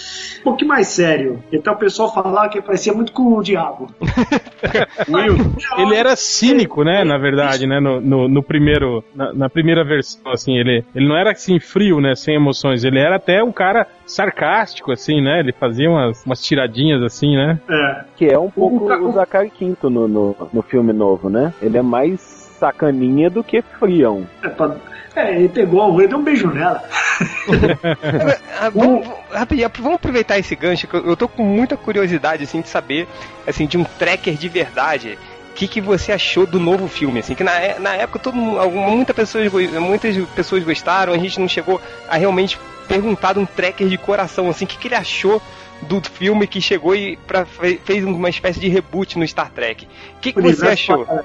Um 0.43 0.45
pouquinho 0.45 0.69
mais 0.69 0.89
sério. 0.89 1.41
Então 1.53 1.73
o 1.75 1.77
pessoal 1.79 2.13
falava 2.13 2.49
que 2.49 2.61
parecia 2.61 2.93
muito 2.93 3.13
com 3.13 3.23
o 3.39 3.43
diabo. 3.43 3.89
Will, 5.09 5.37
ele 5.79 5.95
era 5.95 6.17
cínico, 6.17 6.83
né? 6.83 7.05
Na 7.05 7.17
verdade, 7.17 7.67
né? 7.67 7.79
No, 7.81 8.01
no, 8.01 8.29
no 8.29 8.43
primeiro, 8.43 9.05
na, 9.15 9.33
na 9.33 9.49
primeira 9.49 9.85
versão, 9.85 10.33
assim, 10.33 10.57
ele, 10.59 10.85
ele 10.95 11.07
não 11.09 11.17
era 11.17 11.31
assim 11.31 11.61
frio, 11.61 12.01
né? 12.01 12.15
Sem 12.17 12.35
emoções. 12.35 12.83
Ele 12.85 12.99
era 12.99 13.17
até 13.17 13.43
um 13.43 13.53
cara 13.53 13.87
sarcástico, 14.05 14.91
assim, 14.93 15.21
né? 15.23 15.39
Ele 15.41 15.53
fazia 15.53 15.89
umas, 15.89 16.25
umas 16.27 16.43
tiradinhas, 16.43 17.03
assim, 17.03 17.37
né? 17.37 17.59
É. 17.71 18.05
Que 18.17 18.27
é 18.27 18.39
um 18.39 18.51
pouco 18.51 18.87
ca- 18.87 18.99
o 18.99 19.13
Zachary 19.13 19.51
Quinto 19.51 19.89
no, 19.89 20.09
no, 20.09 20.37
no 20.53 20.63
filme 20.63 20.93
novo, 20.93 21.31
né? 21.31 21.55
Ele 21.63 21.79
é 21.79 21.83
mais 21.83 22.21
sacaninha 22.59 23.31
do 23.31 23.43
que 23.45 23.63
frião. 23.63 24.27
É, 24.43 24.49
pra- 24.49 24.77
é, 25.15 25.37
ele 25.37 25.49
pegou, 25.49 25.99
ele 26.01 26.09
deu 26.09 26.19
um 26.19 26.23
beijo 26.25 26.49
nela. 26.49 26.83
Ah, 28.61 28.69
vamos, 28.71 29.07
rapidinho, 29.31 29.71
vamos 29.79 29.97
aproveitar 29.97 30.39
esse 30.39 30.55
gancho, 30.55 30.87
que 30.87 30.95
eu, 30.95 31.17
tô 31.17 31.29
com 31.29 31.43
muita 31.43 31.77
curiosidade, 31.77 32.45
assim, 32.45 32.61
de 32.61 32.69
saber, 32.69 33.09
assim, 33.47 33.67
de 33.67 33.77
um 33.77 33.85
tracker 33.85 34.35
de 34.35 34.49
verdade. 34.49 35.19
O 35.51 35.55
que, 35.55 35.69
que 35.69 35.81
você 35.81 36.13
achou 36.13 36.47
do 36.47 36.59
novo 36.59 36.89
filme, 36.89 37.21
assim, 37.21 37.35
que 37.35 37.45
na, 37.45 37.53
é- 37.61 37.79
na 37.79 37.95
época 37.95 38.19
todo, 38.19 38.35
muita 38.37 39.13
pessoas, 39.13 39.53
muitas 39.53 40.17
pessoas 40.35 40.63
gostaram, 40.65 41.13
a 41.13 41.19
gente 41.19 41.39
não 41.41 41.49
chegou 41.49 41.81
a 42.09 42.17
realmente 42.17 42.59
perguntar 42.89 43.35
de 43.35 43.39
um 43.41 43.47
tracker 43.47 43.87
de 43.89 43.99
coração, 43.99 44.49
assim, 44.49 44.65
o 44.65 44.69
que, 44.69 44.79
que 44.79 44.89
ele 44.89 44.95
achou 44.95 45.43
do 45.83 46.01
filme 46.01 46.47
que 46.47 46.61
chegou 46.61 46.95
e 46.95 47.17
pra, 47.27 47.45
fe- 47.45 47.81
fez 47.85 48.05
uma 48.05 48.31
espécie 48.31 48.61
de 48.61 48.69
reboot 48.69 49.19
no 49.19 49.27
Star 49.27 49.51
Trek. 49.51 49.87
O 50.17 50.21
que, 50.21 50.33
que 50.33 50.41
você 50.41 50.69
achou? 50.69 51.05
para- 51.05 51.17
Do 51.17 51.25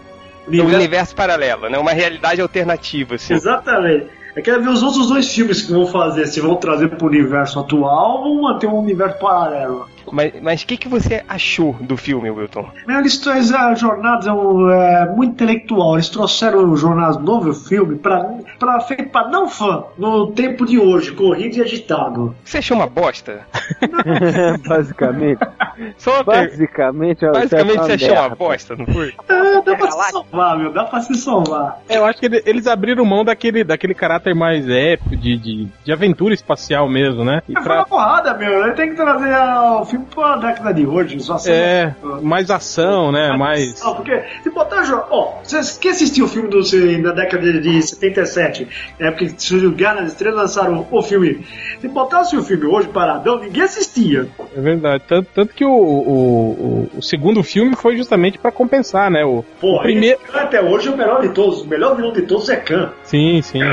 universo- 0.63 0.75
universo 0.77 1.15
paralelo, 1.15 1.70
né? 1.70 1.77
Uma 1.77 1.91
realidade 1.91 2.41
alternativa, 2.41 3.15
assim. 3.15 3.34
Exatamente. 3.34 4.08
Eu 4.38 4.44
quero 4.44 4.62
ver 4.62 4.70
os 4.70 4.84
outros 4.84 5.08
dois 5.08 5.34
filmes 5.34 5.63
que 5.63 5.72
vão 5.72 5.88
fazer, 5.88 6.27
se 6.27 6.39
vão 6.39 6.56
trazer 6.58 6.89
pro 6.89 7.08
universo 7.08 7.60
atual 7.60 8.20
ou 8.20 8.36
vão 8.36 8.41
manter 8.44 8.67
um 8.67 8.77
universo 8.77 9.17
paralelo. 9.17 9.89
Mas 10.12 10.32
mas 10.39 10.62
o 10.62 10.67
que, 10.67 10.77
que 10.77 10.88
você 10.88 11.24
achou 11.27 11.74
do 11.82 11.98
filme, 11.98 12.29
Wilton? 12.29 12.70
Meu, 12.88 13.00
Eles 13.00 13.17
trouxeram 13.17 13.75
jornadas 13.75 14.27
é, 14.27 15.01
é, 15.01 15.06
muito 15.08 15.32
intelectual. 15.32 15.96
Eles 15.96 16.10
trouxeram 16.10 16.72
o 16.72 16.77
jornada 16.77 17.17
novo 17.17 17.51
filme 17.51 17.98
pra, 17.98 18.79
feito 18.82 19.10
pra 19.10 19.27
não 19.27 19.50
fã 19.50 19.86
no 19.98 20.27
tempo 20.32 20.67
de 20.67 20.77
hoje, 20.77 21.13
corrido 21.13 21.58
e 21.58 21.62
agitado. 21.63 22.36
Você 22.46 22.60
achou 22.60 22.77
uma 22.77 22.88
bosta? 22.88 23.41
basicamente. 24.67 25.39
Só 25.98 26.15
uma 26.15 26.24
per- 26.24 26.50
Basicamente, 26.50 27.25
Basicamente 27.25 27.77
é 27.79 27.84
você 27.98 28.05
achou 28.05 28.15
uma 28.17 28.29
bosta, 28.36 28.75
não 28.75 28.86
foi? 28.88 29.13
É, 29.29 29.62
dá 29.62 29.75
pra 29.75 29.91
se 29.91 30.12
salvar, 30.12 30.57
meu, 30.57 30.72
dá 30.74 30.84
pra 30.86 31.00
se 31.01 31.15
salvar. 31.15 31.79
É, 31.89 31.98
eu 31.98 32.05
acho 32.05 32.19
que 32.19 32.25
ele- 32.25 32.43
eles 32.46 32.67
abriram 32.67 33.05
mão 33.05 33.24
daquele, 33.24 33.63
daquele 33.63 33.93
caráter 33.93 34.34
mais 34.36 34.67
épico, 34.69 35.15
de, 35.15 35.38
de, 35.38 35.67
de 35.84 35.91
aventura 35.91 36.34
espacial 36.34 36.89
mesmo, 36.89 37.24
né? 37.24 37.41
E 37.48 37.51
É, 37.51 37.55
Foi 37.55 37.63
pra, 37.63 37.75
uma 37.77 37.86
porrada, 37.86 38.34
meu. 38.34 38.63
Ele 38.63 38.74
tem 38.74 38.89
que 38.89 38.96
trazer 38.96 39.34
ah, 39.34 39.79
o 39.81 39.86
filme 39.86 40.05
pra 40.13 40.38
década 40.38 40.74
de 40.74 40.86
hoje. 40.86 41.19
Só 41.19 41.36
assim, 41.36 41.51
é, 41.51 41.93
mais 42.22 42.50
ação, 42.50 43.12
né? 43.12 43.36
Mais. 43.38 43.84
Não, 43.84 43.96
porque 43.96 44.24
se 44.43 44.50
botar 44.50 44.77
Ó, 45.10 45.39
vocês 45.43 45.77
que 45.77 45.89
assistiu 45.89 46.25
o 46.25 46.27
filme 46.27 46.50
do, 46.50 46.63
se- 46.63 46.98
na 47.00 47.12
década 47.12 47.51
de 47.60 47.81
77, 47.81 48.67
na 49.00 49.07
época 49.07 49.25
que 49.25 49.41
surgiu 49.41 49.72
Guerra 49.72 50.01
nas 50.01 50.12
Estrelas, 50.12 50.38
lançaram 50.41 50.88
o 50.89 51.01
filme. 51.01 51.46
Se 51.81 51.88
botasse 51.88 52.36
o 52.38 52.43
filme 52.43 52.65
hoje 52.65 52.88
paradão, 52.88 53.39
ninguém 53.39 53.63
assistia. 53.63 54.27
É 54.55 54.62
verdade. 54.62 55.03
Tanto, 55.07 55.27
tanto 55.34 55.53
que 55.53 55.65
o, 55.68 56.90
o, 56.94 56.98
o, 56.98 57.02
segundo 57.02 57.44
filme 57.44 57.76
foi 57.76 57.98
justamente 57.98 58.38
pra 58.38 58.52
compensar, 58.52 59.12
né? 59.12 59.24
O, 59.24 59.44
Pô, 59.60 59.78
o 59.78 59.82
primeiro. 59.82 60.20
Khan 60.20 60.40
até 60.42 60.62
hoje 60.62 60.88
é 60.88 60.92
o 60.92 60.98
melhor 60.98 61.22
de 61.22 61.30
todos. 61.30 61.62
O 61.62 61.68
melhor 61.68 61.96
vilão 61.96 62.14
de 62.14 62.24
todos 62.24 62.50
é 62.50 62.56
Khan. 62.56 62.92
Sim, 63.04 63.42
sim. 63.42 63.60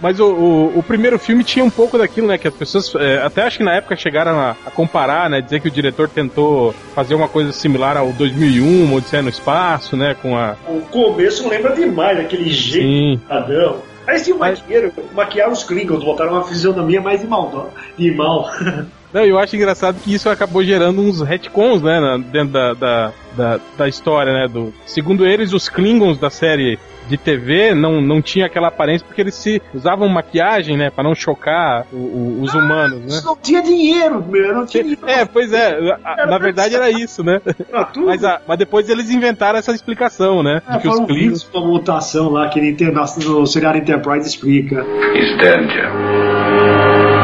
Mas 0.00 0.20
o, 0.20 0.26
o, 0.26 0.78
o 0.78 0.82
primeiro 0.82 1.18
filme 1.18 1.42
tinha 1.42 1.64
um 1.64 1.70
pouco 1.70 1.96
daquilo, 1.96 2.26
né? 2.26 2.36
Que 2.36 2.48
as 2.48 2.54
pessoas, 2.54 2.94
é, 2.96 3.18
até 3.18 3.42
acho 3.42 3.58
que 3.58 3.64
na 3.64 3.74
época 3.74 3.96
chegaram 3.96 4.38
a, 4.38 4.50
a 4.66 4.70
comparar, 4.70 5.30
né? 5.30 5.40
Dizer 5.40 5.60
que 5.60 5.68
o 5.68 5.70
diretor 5.70 6.08
tentou 6.08 6.74
fazer 6.94 7.14
uma 7.14 7.28
coisa 7.28 7.52
similar 7.52 7.96
ao 7.96 8.12
2001, 8.12 8.92
Odisseia 8.92 9.22
no 9.22 9.28
Espaço, 9.28 9.96
né? 9.96 10.14
Com 10.20 10.36
a. 10.36 10.56
O 10.68 10.80
começo 10.82 11.48
lembra 11.48 11.74
demais 11.74 12.18
daquele 12.18 12.50
jeito 12.50 12.86
Sim. 12.86 13.20
padrão. 13.28 13.80
Aí 14.06 14.18
sim, 14.18 14.32
o 14.32 14.38
maquiaram, 14.38 14.92
maquiaram 15.12 15.52
os 15.52 15.64
Klingons, 15.64 16.04
botaram 16.04 16.32
uma 16.32 16.44
fisionomia 16.44 17.00
mais 17.00 17.20
de 17.20 17.26
mal. 17.26 17.72
De 17.96 18.10
mal. 18.12 18.50
Não, 19.12 19.24
eu 19.24 19.38
acho 19.38 19.56
engraçado 19.56 19.98
que 20.00 20.12
isso 20.12 20.28
acabou 20.28 20.62
gerando 20.62 21.00
uns 21.00 21.22
retcons, 21.22 21.80
né? 21.80 21.98
Dentro 22.30 22.52
da, 22.52 22.74
da, 22.74 23.12
da, 23.36 23.60
da 23.78 23.88
história, 23.88 24.32
né? 24.32 24.46
Do, 24.46 24.74
segundo 24.84 25.24
eles, 25.24 25.52
os 25.52 25.68
Klingons 25.68 26.18
da 26.18 26.28
série 26.28 26.78
de 27.08 27.16
TV 27.16 27.74
não, 27.74 28.00
não 28.00 28.20
tinha 28.22 28.46
aquela 28.46 28.68
aparência 28.68 29.06
porque 29.06 29.20
eles 29.20 29.34
se 29.34 29.60
usavam 29.74 30.08
maquiagem, 30.08 30.76
né? 30.76 30.90
Pra 30.90 31.04
não 31.04 31.14
chocar 31.14 31.86
o- 31.92 31.96
o- 31.96 32.42
os 32.42 32.54
humanos, 32.54 33.00
né? 33.04 33.20
Não 33.24 33.36
tinha 33.36 33.62
dinheiro, 33.62 34.24
meu. 34.28 34.54
Não 34.54 34.66
tinha 34.66 34.82
dinheiro. 34.82 35.08
É, 35.08 35.24
pois 35.24 35.52
é. 35.52 35.76
a- 36.04 36.26
Na 36.26 36.38
verdade 36.38 36.74
era 36.74 36.90
isso, 36.90 37.22
né? 37.24 37.40
pra 37.70 37.84
tudo. 37.84 38.06
Mas, 38.06 38.24
a- 38.24 38.40
mas 38.46 38.58
depois 38.58 38.88
eles 38.88 39.10
inventaram 39.10 39.58
essa 39.58 39.72
explicação, 39.72 40.42
né? 40.42 40.60
É, 40.68 40.72
De 40.76 40.82
que 40.82 40.88
os 40.88 41.06
vírus, 41.06 41.50
uma 41.54 41.66
mutação 41.66 42.28
lá 42.30 42.48
que 42.48 42.58
ele 42.58 42.74
tem 42.74 42.92
na- 42.92 43.04
no 43.24 43.46
seriado 43.46 43.78
Enterprise 43.78 44.26
explica. 44.28 44.84
He's 45.14 45.36
dead, 45.38 45.68
Jim. 45.70 47.15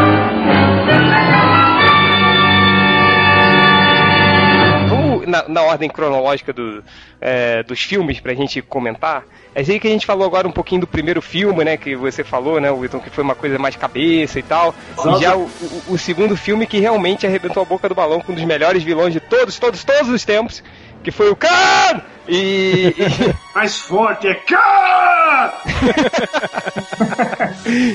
Na, 5.32 5.48
na 5.48 5.62
ordem 5.62 5.88
cronológica 5.88 6.52
do, 6.52 6.84
é, 7.20 7.62
dos 7.62 7.80
filmes 7.82 8.20
pra 8.20 8.34
gente 8.34 8.60
comentar. 8.62 9.24
É 9.54 9.60
aí 9.60 9.78
que 9.80 9.86
a 9.86 9.90
gente 9.90 10.06
falou 10.06 10.26
agora 10.26 10.46
um 10.48 10.52
pouquinho 10.52 10.80
do 10.82 10.86
primeiro 10.86 11.20
filme, 11.20 11.64
né? 11.64 11.76
Que 11.76 11.94
você 11.96 12.22
falou, 12.24 12.60
né, 12.60 12.70
Wilton, 12.70 13.00
que 13.00 13.10
foi 13.10 13.22
uma 13.24 13.34
coisa 13.34 13.58
mais 13.58 13.76
cabeça 13.76 14.38
e 14.38 14.42
tal. 14.42 14.74
Exato. 14.98 15.18
E 15.18 15.22
já 15.22 15.36
o, 15.36 15.42
o- 15.42 15.82
o 15.94 15.98
segundo 15.98 16.36
filme 16.36 16.66
que 16.66 16.78
realmente 16.78 17.26
arrebentou 17.26 17.62
a 17.62 17.66
boca 17.66 17.88
do 17.88 17.94
balão 17.94 18.20
com 18.20 18.32
um 18.32 18.34
dos 18.34 18.44
melhores 18.44 18.82
vilões 18.82 19.12
de 19.12 19.20
todos, 19.20 19.58
todos, 19.58 19.84
todos 19.84 20.08
os 20.08 20.24
tempos, 20.24 20.62
que 21.02 21.10
foi 21.10 21.30
o 21.30 21.36
Khan! 21.36 22.00
E, 22.28 22.94
e, 22.96 23.34
Mais 23.54 23.76
forte 23.76 24.28
é 24.28 24.34
Khan! 24.34 25.52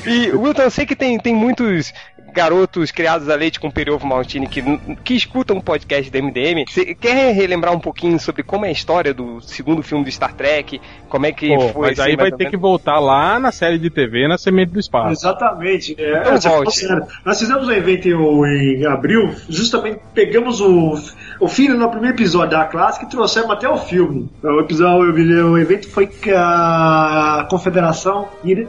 E, 0.06 0.30
Wilton, 0.32 0.62
eu 0.62 0.70
sei 0.70 0.86
que 0.86 0.96
tem, 0.96 1.18
tem 1.18 1.34
muitos 1.34 1.92
garotos 2.38 2.92
criados 2.92 3.28
a 3.28 3.34
leite 3.34 3.58
com 3.58 3.68
periovo 3.68 4.06
maltine 4.06 4.46
que, 4.46 4.62
que 5.02 5.14
escutam 5.14 5.56
um 5.56 5.60
podcast 5.60 6.08
da 6.08 6.22
MDM, 6.22 6.64
você 6.68 6.94
quer 6.94 7.34
relembrar 7.34 7.74
um 7.74 7.80
pouquinho 7.80 8.16
sobre 8.20 8.44
como 8.44 8.64
é 8.64 8.68
a 8.68 8.72
história 8.72 9.12
do 9.12 9.40
segundo 9.40 9.82
filme 9.82 10.04
do 10.04 10.10
Star 10.12 10.32
Trek? 10.34 10.80
Como 11.08 11.26
é 11.26 11.32
que 11.32 11.48
Pô, 11.48 11.68
foi? 11.70 11.88
mas 11.88 11.98
aí 11.98 12.10
assim, 12.10 12.16
vai 12.16 12.24
mais 12.26 12.32
ou 12.32 12.38
ter 12.38 12.44
menos? 12.44 12.50
que 12.52 12.56
voltar 12.56 13.00
lá 13.00 13.40
na 13.40 13.50
série 13.50 13.76
de 13.76 13.90
TV, 13.90 14.28
na 14.28 14.38
Semente 14.38 14.70
do 14.70 14.78
Espaço. 14.78 15.12
Exatamente. 15.12 15.96
É, 15.98 16.20
Então 16.20 16.38
volte. 16.38 16.86
Nós 17.24 17.40
fizemos 17.40 17.66
um 17.66 17.72
evento 17.72 18.06
em, 18.06 18.82
em 18.82 18.86
abril, 18.86 19.34
justamente 19.48 19.98
pegamos 20.14 20.60
o, 20.60 20.94
o 21.40 21.48
filho 21.48 21.76
no 21.76 21.90
primeiro 21.90 22.14
episódio 22.14 22.56
da 22.56 22.66
clássica 22.66 23.04
e 23.04 23.08
trouxemos 23.08 23.50
até 23.50 23.68
o 23.68 23.76
filme. 23.76 24.30
O 24.44 24.60
episódio, 24.60 25.12
o 25.50 25.58
evento 25.58 25.88
foi 25.88 26.06
com 26.06 26.30
a 26.36 27.48
Confederação 27.50 28.28
Irã. 28.44 28.64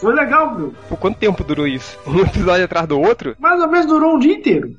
Foi 0.00 0.14
legal, 0.14 0.54
meu. 0.56 0.72
Por 0.88 0.96
quanto 0.98 1.18
tempo 1.18 1.42
durou 1.44 1.66
isso? 1.66 1.98
Um 2.06 2.20
episódio 2.20 2.64
atrás 2.64 2.86
do 2.86 3.00
outro? 3.00 3.34
Mais 3.38 3.60
ou 3.60 3.68
menos 3.68 3.86
durou 3.86 4.14
um 4.16 4.18
dia 4.18 4.34
inteiro. 4.34 4.68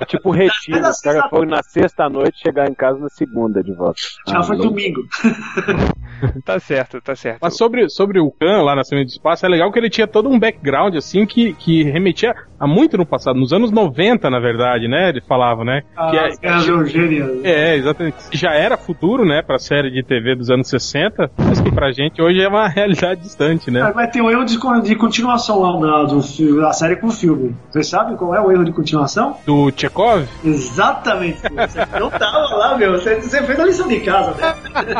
É 0.00 0.04
tipo 0.06 0.30
retiro. 0.30 0.78
Mas 0.80 0.84
assim, 0.84 1.02
Pega 1.08 1.18
sabe- 1.20 1.30
fogo 1.30 1.44
na 1.44 1.62
sexta-noite 1.62 2.38
chegar 2.40 2.68
em 2.70 2.74
casa 2.74 2.98
na 2.98 3.08
segunda 3.08 3.62
de 3.62 3.72
volta. 3.72 4.00
Já 4.26 4.38
Ah, 4.38 4.42
foi 4.42 4.56
louco. 4.56 4.70
domingo. 4.70 5.02
Tá 6.44 6.58
certo, 6.58 7.00
tá 7.00 7.14
certo. 7.14 7.38
Mas 7.40 7.56
sobre, 7.56 7.88
sobre 7.88 8.18
o 8.18 8.28
Khan 8.32 8.62
lá 8.62 8.74
na 8.74 8.82
Semente 8.82 9.06
do 9.06 9.10
Espaço, 9.12 9.46
é 9.46 9.48
legal 9.48 9.70
que 9.70 9.78
ele 9.78 9.88
tinha 9.88 10.04
todo 10.06 10.28
um 10.28 10.36
background, 10.36 10.96
assim, 10.96 11.24
que, 11.24 11.54
que 11.54 11.84
remetia 11.84 12.34
a 12.58 12.66
muito 12.66 12.98
no 12.98 13.06
passado, 13.06 13.38
nos 13.38 13.52
anos 13.52 13.70
90, 13.70 14.28
na 14.28 14.40
verdade, 14.40 14.88
né? 14.88 15.10
Eles 15.10 15.24
falavam, 15.24 15.64
né? 15.64 15.82
Ah, 15.96 16.10
que 16.10 16.18
as 16.18 16.38
guerras 16.40 16.66
eugênias. 16.66 17.44
É, 17.44 17.76
exatamente. 17.76 18.16
Já 18.32 18.50
era 18.52 18.76
futuro, 18.76 19.24
né, 19.24 19.42
pra 19.42 19.58
série 19.60 19.92
de 19.92 20.02
TV 20.02 20.34
dos 20.34 20.50
anos 20.50 20.68
60, 20.68 21.30
mas 21.38 21.60
que 21.60 21.70
pra 21.70 21.92
gente 21.92 22.20
hoje 22.20 22.42
é 22.42 22.48
uma 22.48 22.66
realidade 22.66 23.20
distante, 23.28 23.70
né? 23.70 23.92
Vai 23.94 24.10
ter 24.10 24.20
um 24.22 24.30
erro 24.30 24.44
de, 24.44 24.58
de 24.82 24.96
continuação 24.96 25.60
lá 25.60 25.78
na, 25.78 26.04
do, 26.04 26.60
da 26.60 26.72
série 26.72 26.96
com 26.96 27.08
o 27.08 27.12
filme. 27.12 27.54
Vocês 27.70 27.88
sabem 27.88 28.16
qual 28.16 28.34
é 28.34 28.40
o 28.40 28.50
erro 28.50 28.64
de 28.64 28.72
continuação? 28.72 29.36
Do 29.46 29.70
Chekhov? 29.76 30.26
Exatamente. 30.44 31.38
Você 31.42 31.98
não 32.00 32.10
tava 32.10 32.38
lá, 32.56 32.76
meu. 32.76 32.92
Você, 32.92 33.16
você 33.20 33.42
fez 33.42 33.60
a 33.60 33.64
lição 33.64 33.86
de 33.88 34.00
casa. 34.00 34.32
né? 34.34 34.54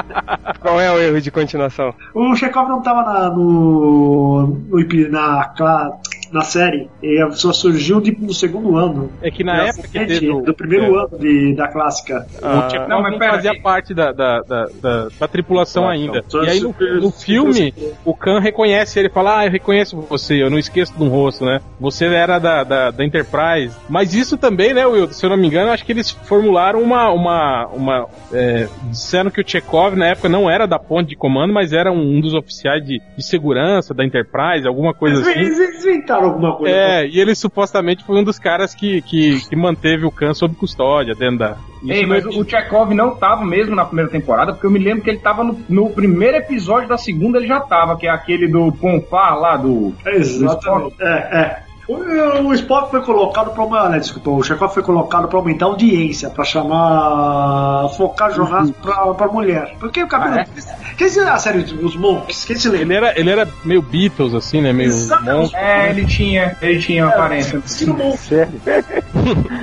Qual 0.60 0.80
é 0.80 0.90
o 0.92 0.98
erro 0.98 1.20
de 1.20 1.30
continuação? 1.30 1.94
O 2.14 2.34
Chekhov 2.34 2.68
não 2.68 2.82
tava 2.82 3.02
na, 3.02 3.30
no, 3.30 4.46
no, 4.68 5.08
na, 5.10 5.44
cla- 5.56 5.92
na 6.32 6.42
série. 6.42 6.88
Ele 7.02 7.30
só 7.32 7.52
surgiu 7.52 8.00
tipo, 8.00 8.24
no 8.24 8.32
segundo 8.34 8.76
ano. 8.76 9.10
É 9.22 9.30
que 9.30 9.42
na 9.44 9.56
Da 9.56 9.64
época 9.68 9.88
que 9.88 10.06
teve 10.06 10.30
o- 10.30 10.42
Do 10.42 10.54
primeiro 10.54 10.86
é. 10.96 10.98
ano 11.00 11.18
de, 11.18 11.54
da 11.54 11.68
clássica. 11.68 12.26
o 12.42 12.70
Chekhov 12.70 12.88
não, 12.88 13.02
mas 13.02 13.18
pera 13.18 13.32
fazia 13.34 13.50
aí. 13.52 13.60
parte 13.60 13.94
da, 13.94 14.12
da, 14.12 14.40
da, 14.42 14.66
da, 14.80 15.08
da- 15.18 15.28
tripulação 15.28 15.88
ainda. 15.88 16.24
Só 16.28 16.42
E 16.42 16.48
aí 16.50 16.60
no, 16.60 16.68
super- 16.68 17.00
no 17.00 17.10
filme, 17.10 17.74
o 18.04 18.14
Khan 18.14 18.40
reconhece 18.40 18.98
ele, 18.98 19.08
fala, 19.08 19.40
ah, 19.40 19.46
eu 19.46 19.50
reconheço 19.50 19.96
você, 20.02 20.42
eu 20.42 20.50
não 20.50 20.58
esqueço 20.58 20.96
do 20.98 21.06
rosto, 21.08 21.44
né? 21.44 21.60
Você 21.80 22.06
era 22.06 22.38
da, 22.38 22.64
da, 22.64 22.90
da 22.90 23.04
Enterprise. 23.04 23.76
Mas 23.88 24.14
isso 24.14 24.36
também, 24.36 24.72
né, 24.74 24.86
Will, 24.86 25.10
se 25.12 25.24
eu 25.24 25.30
não 25.30 25.36
me 25.36 25.46
engano, 25.46 25.70
acho 25.70 25.84
que 25.84 25.92
eles 25.92 26.10
formularam 26.10 26.80
uma... 26.82 27.10
uma, 27.10 27.66
uma 27.68 28.06
é, 28.32 28.68
disseram 28.90 29.30
que 29.30 29.40
o 29.40 29.44
Chekhov, 29.48 29.94
na 29.96 30.06
época, 30.08 30.28
não 30.28 30.50
era 30.50 30.66
da 30.66 30.78
ponte 30.78 31.08
de 31.10 31.16
comando, 31.16 31.52
mas 31.52 31.72
era 31.72 31.90
um, 31.92 32.16
um 32.16 32.20
dos 32.20 32.34
oficiais 32.34 32.84
de, 32.84 33.00
de 33.16 33.22
segurança 33.24 33.92
da 33.94 34.04
Enterprise, 34.04 34.66
alguma 34.66 34.92
coisa 34.94 35.16
Eles, 35.16 35.28
assim. 35.28 35.38
eles- 35.40 35.58
eles 35.58 35.84
inventaram 36.18 36.28
alguma 36.28 36.56
coisa. 36.56 36.74
É, 36.74 37.06
e 37.06 37.20
ele 37.20 37.34
supostamente 37.34 38.04
foi 38.04 38.16
um 38.20 38.24
dos 38.24 38.38
caras 38.38 38.74
que, 38.74 39.00
que, 39.02 39.40
que 39.48 39.56
manteve 39.56 40.04
o 40.04 40.10
Khan 40.10 40.34
sob 40.34 40.54
custódia 40.54 41.14
dentro 41.14 41.38
da. 41.38 41.56
Ei, 41.86 42.04
mas 42.06 42.24
é- 42.24 42.28
o 42.28 42.44
Chekhov 42.44 42.92
não 42.92 43.14
tava 43.14 43.44
mesmo 43.44 43.74
na 43.74 43.84
primeira 43.84 44.10
temporada, 44.10 44.52
porque 44.52 44.66
eu 44.66 44.70
me 44.70 44.78
lembro 44.78 45.02
que 45.02 45.10
ele 45.10 45.18
tava 45.18 45.44
no, 45.44 45.58
no 45.68 45.90
primeiro 45.90 46.36
episódio 46.36 46.88
da 46.88 46.98
segunda, 46.98 47.38
ele 47.38 47.46
já 47.46 47.60
tava, 47.60 47.96
que 47.96 48.06
é 48.06 48.10
aquele 48.10 48.48
do 48.48 48.72
Ponfar 48.72 49.38
lá, 49.38 49.56
do. 49.56 49.94
Exatamente. 50.04 50.96
É, 51.00 51.06
é. 51.06 51.67
O, 51.88 52.48
o 52.48 52.54
Spock 52.54 52.90
foi 52.90 53.00
colocado 53.00 53.50
para 53.52 53.64
uma. 53.64 53.88
Né, 53.88 53.98
desculpa, 53.98 54.30
o 54.30 54.42
Chekhov 54.42 54.74
foi 54.74 54.82
colocado 54.82 55.26
para 55.26 55.38
aumentar 55.38 55.64
a 55.64 55.68
audiência, 55.68 56.28
para 56.28 56.44
chamar. 56.44 57.88
focar 57.96 58.30
jornais 58.34 58.70
para 58.70 59.14
pra 59.14 59.28
mulher. 59.28 59.74
Porque 59.80 60.02
o 60.02 60.06
cabelo. 60.06 60.36
Ah, 60.36 60.40
é? 60.40 60.94
Quem 60.96 61.08
se 61.08 61.20
a 61.20 61.38
série 61.38 61.62
dos 61.62 61.96
Monks? 61.96 62.44
Quem 62.44 62.56
se 62.56 62.68
lembra? 62.68 62.84
Ele 62.84 62.94
era, 62.94 63.20
ele 63.20 63.30
era 63.30 63.48
meio 63.64 63.80
Beatles, 63.80 64.34
assim, 64.34 64.60
né? 64.60 64.70
Meio 64.70 64.88
Exatamente. 64.88 65.34
monstro. 65.34 65.58
É, 65.58 65.90
ele 65.90 66.04
tinha, 66.06 66.56
ele 66.60 66.78
tinha 66.78 67.06
uma 67.06 67.14
aparência. 67.14 67.62
Estilo 67.64 67.96
Monks. 67.96 68.32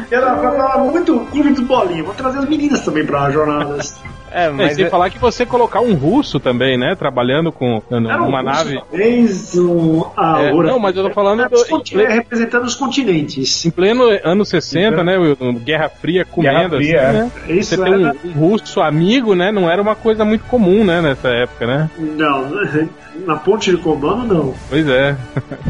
Era, 0.10 0.28
era 0.32 0.78
muito 0.80 1.20
clube 1.32 1.52
do 1.52 1.62
bolinha. 1.62 2.04
Vou 2.04 2.14
trazer 2.16 2.40
as 2.40 2.50
meninas 2.50 2.82
também 2.82 3.06
para 3.06 3.30
jornadas. 3.30 3.98
É, 4.36 4.45
É, 4.45 4.50
mas. 4.50 4.76
sem 4.76 4.89
falar 4.89 5.10
que 5.10 5.17
você 5.17 5.45
colocar 5.45 5.80
um 5.80 5.93
russo 5.93 6.39
também, 6.41 6.78
né? 6.78 6.93
Trabalhando 6.95 7.52
com 7.54 7.82
Era 7.89 8.21
um 8.21 8.30
nave. 8.43 8.76
Talvez 8.76 9.56
um, 9.56 10.04
a 10.17 10.41
É, 10.43 10.52
não, 10.54 10.78
mas 10.78 10.95
eu 10.98 11.04
tô 11.04 11.10
falando 11.12 11.48
do- 11.48 11.56
Os 11.56 11.63
continentes, 11.63 12.13
representando 12.13 12.65
os 12.65 12.76
continentes. 12.76 13.65
Em 13.65 13.71
pleno 13.71 14.04
anos 14.24 14.50
60, 14.50 15.04
né, 15.04 15.17
Will? 15.17 15.38
Guerra 15.63 15.88
Fria 15.89 16.26
comendo, 16.26 16.76
Fria, 16.76 17.02
assim, 17.10 17.17
é. 17.17 17.21
né? 17.21 17.32
Isso 17.48 17.76
Você 17.76 17.84
ter 17.84 17.89
um, 17.89 18.06
era- 18.08 18.15
um 18.26 18.32
russo 18.32 18.82
amigo, 18.82 19.36
né? 19.36 19.52
Não 19.54 19.69
era 19.69 19.82
uma 19.82 19.95
coisa 19.95 20.26
muito 20.26 20.43
comum, 20.45 20.84
né? 20.84 21.02
Nessa 21.02 21.30
época, 21.30 21.65
né? 21.65 21.89
Não, 21.98 22.50
na 23.26 23.38
ponte 23.38 23.71
de 23.71 23.78
comando 23.78 24.34
não. 24.34 24.54
Pois 24.69 24.86
é. 24.88 25.15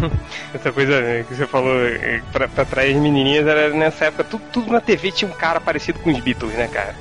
Essa 0.56 0.72
coisa 0.72 1.00
né, 1.02 1.24
que 1.28 1.36
você 1.36 1.46
falou 1.46 1.76
eh, 1.86 2.22
pra, 2.34 2.48
pra 2.48 2.64
atrair 2.64 2.96
as 2.96 3.02
menininhas 3.02 3.46
era 3.46 3.70
nessa 3.70 4.06
época, 4.06 4.24
tudo, 4.24 4.42
tudo 4.52 4.72
na 4.72 4.80
TV 4.82 5.12
tinha 5.12 5.30
um 5.30 5.34
cara 5.36 5.60
parecido 5.60 6.00
com 6.00 6.10
os 6.12 6.20
Beatles, 6.20 6.54
né, 6.54 6.68
cara? 6.72 6.96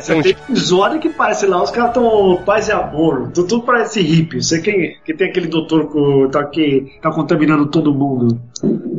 São 0.00 0.22
Tem 0.22 0.32
episódio 0.32 1.00
que 1.00 1.08
parece 1.08 1.46
lá, 1.46 1.62
os 1.62 1.70
caras 1.70 1.90
estão 1.90 2.42
paz 2.44 2.68
e 2.68 2.72
amor, 2.72 3.30
tudo, 3.32 3.48
tudo 3.48 3.62
parece 3.64 4.00
hippie. 4.00 4.42
Você 4.42 4.60
quem 4.60 4.96
que 5.04 5.14
tem 5.14 5.28
aquele 5.28 5.46
doutor 5.46 5.90
que 5.90 6.32
tá, 6.32 6.44
que 6.44 6.98
tá 7.00 7.10
contaminando 7.10 7.66
todo 7.66 7.92
mundo. 7.92 8.40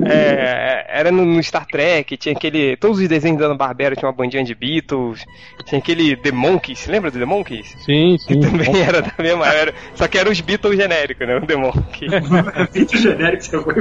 É, 0.06 0.86
era 0.88 1.12
no, 1.12 1.26
no 1.26 1.42
Star 1.42 1.66
Trek, 1.66 2.18
tinha 2.18 2.36
aquele. 2.36 2.76
Todos 2.78 3.00
os 3.00 3.08
desenhos 3.08 3.40
da 3.40 3.46
Ana 3.46 3.56
Barbera 3.56 3.96
tinha 3.96 4.08
uma 4.08 4.16
bandinha 4.16 4.44
de 4.44 4.54
Beatles, 4.54 5.26
tinha 5.66 5.80
aquele 5.80 6.16
The 6.16 6.32
Monkeys, 6.32 6.88
lembra 6.88 7.10
do 7.10 7.18
The 7.18 7.26
Monkeys? 7.26 7.76
Sim, 7.86 8.18
sim. 8.18 8.40
Também 8.40 8.82
era 8.82 9.02
da 9.02 9.14
mesma 9.18 9.48
era, 9.48 9.74
só 9.96 10.08
que 10.08 10.18
era 10.18 10.30
os 10.30 10.40
Beatles 10.42 10.76
genéricos, 10.76 11.28
né? 11.28 11.38
O 11.38 11.46
The 11.46 11.56
Monkeys. 11.56 12.12
É 12.56 12.78
muito 12.78 12.98
genérico 12.98 13.44
que 13.44 13.50
você 13.50 13.60
foi. 13.60 13.74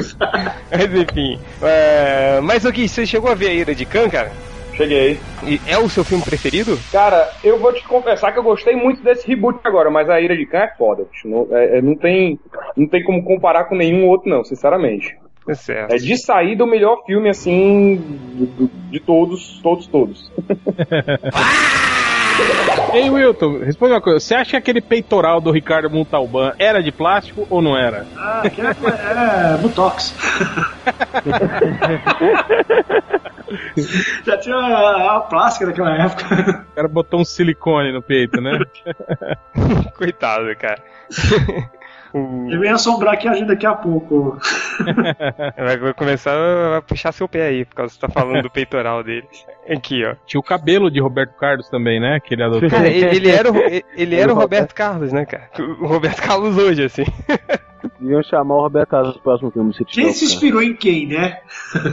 Mas 0.70 0.94
enfim. 0.94 1.38
É, 1.62 2.40
mas 2.42 2.64
o 2.64 2.72
Gui, 2.72 2.88
você 2.88 3.06
chegou 3.06 3.30
a 3.30 3.34
ver 3.34 3.48
a 3.48 3.52
Ira 3.52 3.74
de 3.74 3.84
Khan, 3.84 4.08
cara? 4.08 4.32
Cheguei. 4.76 5.18
E 5.44 5.60
é 5.66 5.78
o 5.78 5.88
seu 5.88 6.04
filme 6.04 6.24
preferido? 6.24 6.78
Cara, 6.90 7.30
eu 7.42 7.58
vou 7.58 7.72
te 7.72 7.82
confessar 7.84 8.32
que 8.32 8.38
eu 8.38 8.42
gostei 8.42 8.74
muito 8.74 9.02
desse 9.02 9.26
reboot 9.26 9.58
agora, 9.64 9.90
mas 9.90 10.08
a 10.10 10.20
Ira 10.20 10.36
de 10.36 10.46
Khan 10.46 10.58
é 10.58 10.74
foda, 10.76 11.04
bicho. 11.10 11.28
Não, 11.28 11.46
é- 11.50 11.78
é- 11.78 11.82
não 11.82 11.94
tem, 11.94 12.38
não 12.76 12.86
tem 12.88 13.02
como 13.04 13.22
comparar 13.24 13.64
com 13.64 13.76
nenhum 13.76 14.08
outro, 14.08 14.28
não, 14.28 14.42
sinceramente. 14.44 15.16
É 15.46 15.54
certo. 15.54 15.92
É 15.92 15.96
de 15.96 16.16
saída 16.16 16.64
o 16.64 16.66
melhor 16.66 17.04
filme, 17.04 17.28
assim, 17.28 17.96
de, 18.34 18.46
de- 18.46 18.70
de 18.92 19.00
todos, 19.00 19.60
todos, 19.62 19.86
todos. 19.86 20.32
Ei, 22.92 23.10
Wilton, 23.10 23.58
responde 23.58 23.92
uma 23.92 24.00
coisa. 24.00 24.20
Você 24.20 24.34
acha 24.34 24.50
que 24.50 24.56
aquele 24.56 24.80
peitoral 24.80 25.40
do 25.40 25.50
Ricardo 25.50 25.90
Montalban 25.90 26.52
era 26.58 26.82
de 26.82 26.92
plástico 26.92 27.46
ou 27.50 27.60
não 27.60 27.76
era? 27.76 28.06
Ah, 28.16 28.42
era, 28.44 28.76
era 29.10 29.56
Butox. 29.58 30.14
Já 34.24 34.38
tinha 34.38 34.56
a, 34.56 35.16
a 35.16 35.20
plástica 35.20 35.66
naquela 35.66 35.94
época. 35.96 36.66
O 36.70 36.74
cara 36.74 36.88
botou 36.88 37.20
um 37.20 37.24
silicone 37.24 37.92
no 37.92 38.02
peito, 38.02 38.40
né? 38.40 38.58
Coitado, 39.96 40.46
cara. 40.56 40.82
Ele 42.14 42.58
vem 42.58 42.70
assombrar 42.70 43.14
aqui 43.14 43.26
a 43.26 43.34
gente 43.34 43.48
daqui 43.48 43.66
a 43.66 43.74
pouco. 43.74 44.38
Vai 45.58 45.76
vai 45.76 45.92
começar 45.94 46.36
a 46.76 46.80
puxar 46.80 47.10
seu 47.10 47.28
pé 47.28 47.46
aí, 47.46 47.64
por 47.64 47.74
causa 47.74 47.92
que 47.92 48.00
você 48.00 48.06
tá 48.06 48.12
falando 48.12 48.42
do 48.42 48.50
peitoral 48.50 49.02
dele. 49.02 49.26
Aqui, 49.68 50.04
ó. 50.04 50.14
Tinha 50.24 50.38
o 50.38 50.42
cabelo 50.42 50.90
de 50.90 51.00
Roberto 51.00 51.34
Carlos 51.36 51.68
também, 51.68 52.00
né? 52.00 52.20
Que 52.20 52.34
ele 52.34 52.44
adotou. 52.44 52.70
Cara, 52.70 52.88
ele, 52.88 53.16
ele 53.16 53.30
era, 53.30 53.50
o, 53.50 53.56
ele 53.96 54.14
era 54.14 54.32
o 54.32 54.36
Roberto 54.36 54.74
Carlos, 54.74 55.12
né, 55.12 55.24
cara? 55.24 55.50
O 55.80 55.86
Roberto 55.86 56.22
Carlos 56.22 56.56
hoje, 56.56 56.84
assim. 56.84 57.04
Deviam 58.00 58.22
chamar 58.22 58.56
o 58.56 58.62
Roberto 58.62 58.88
Carlos 58.88 59.14
no 59.14 59.20
próximo 59.22 59.50
filme. 59.50 59.74
Se 59.74 59.84
Quem 59.84 60.12
se 60.12 60.24
inspirou 60.24 60.62
em 60.62 60.74
quem, 60.74 61.06
né? 61.06 61.38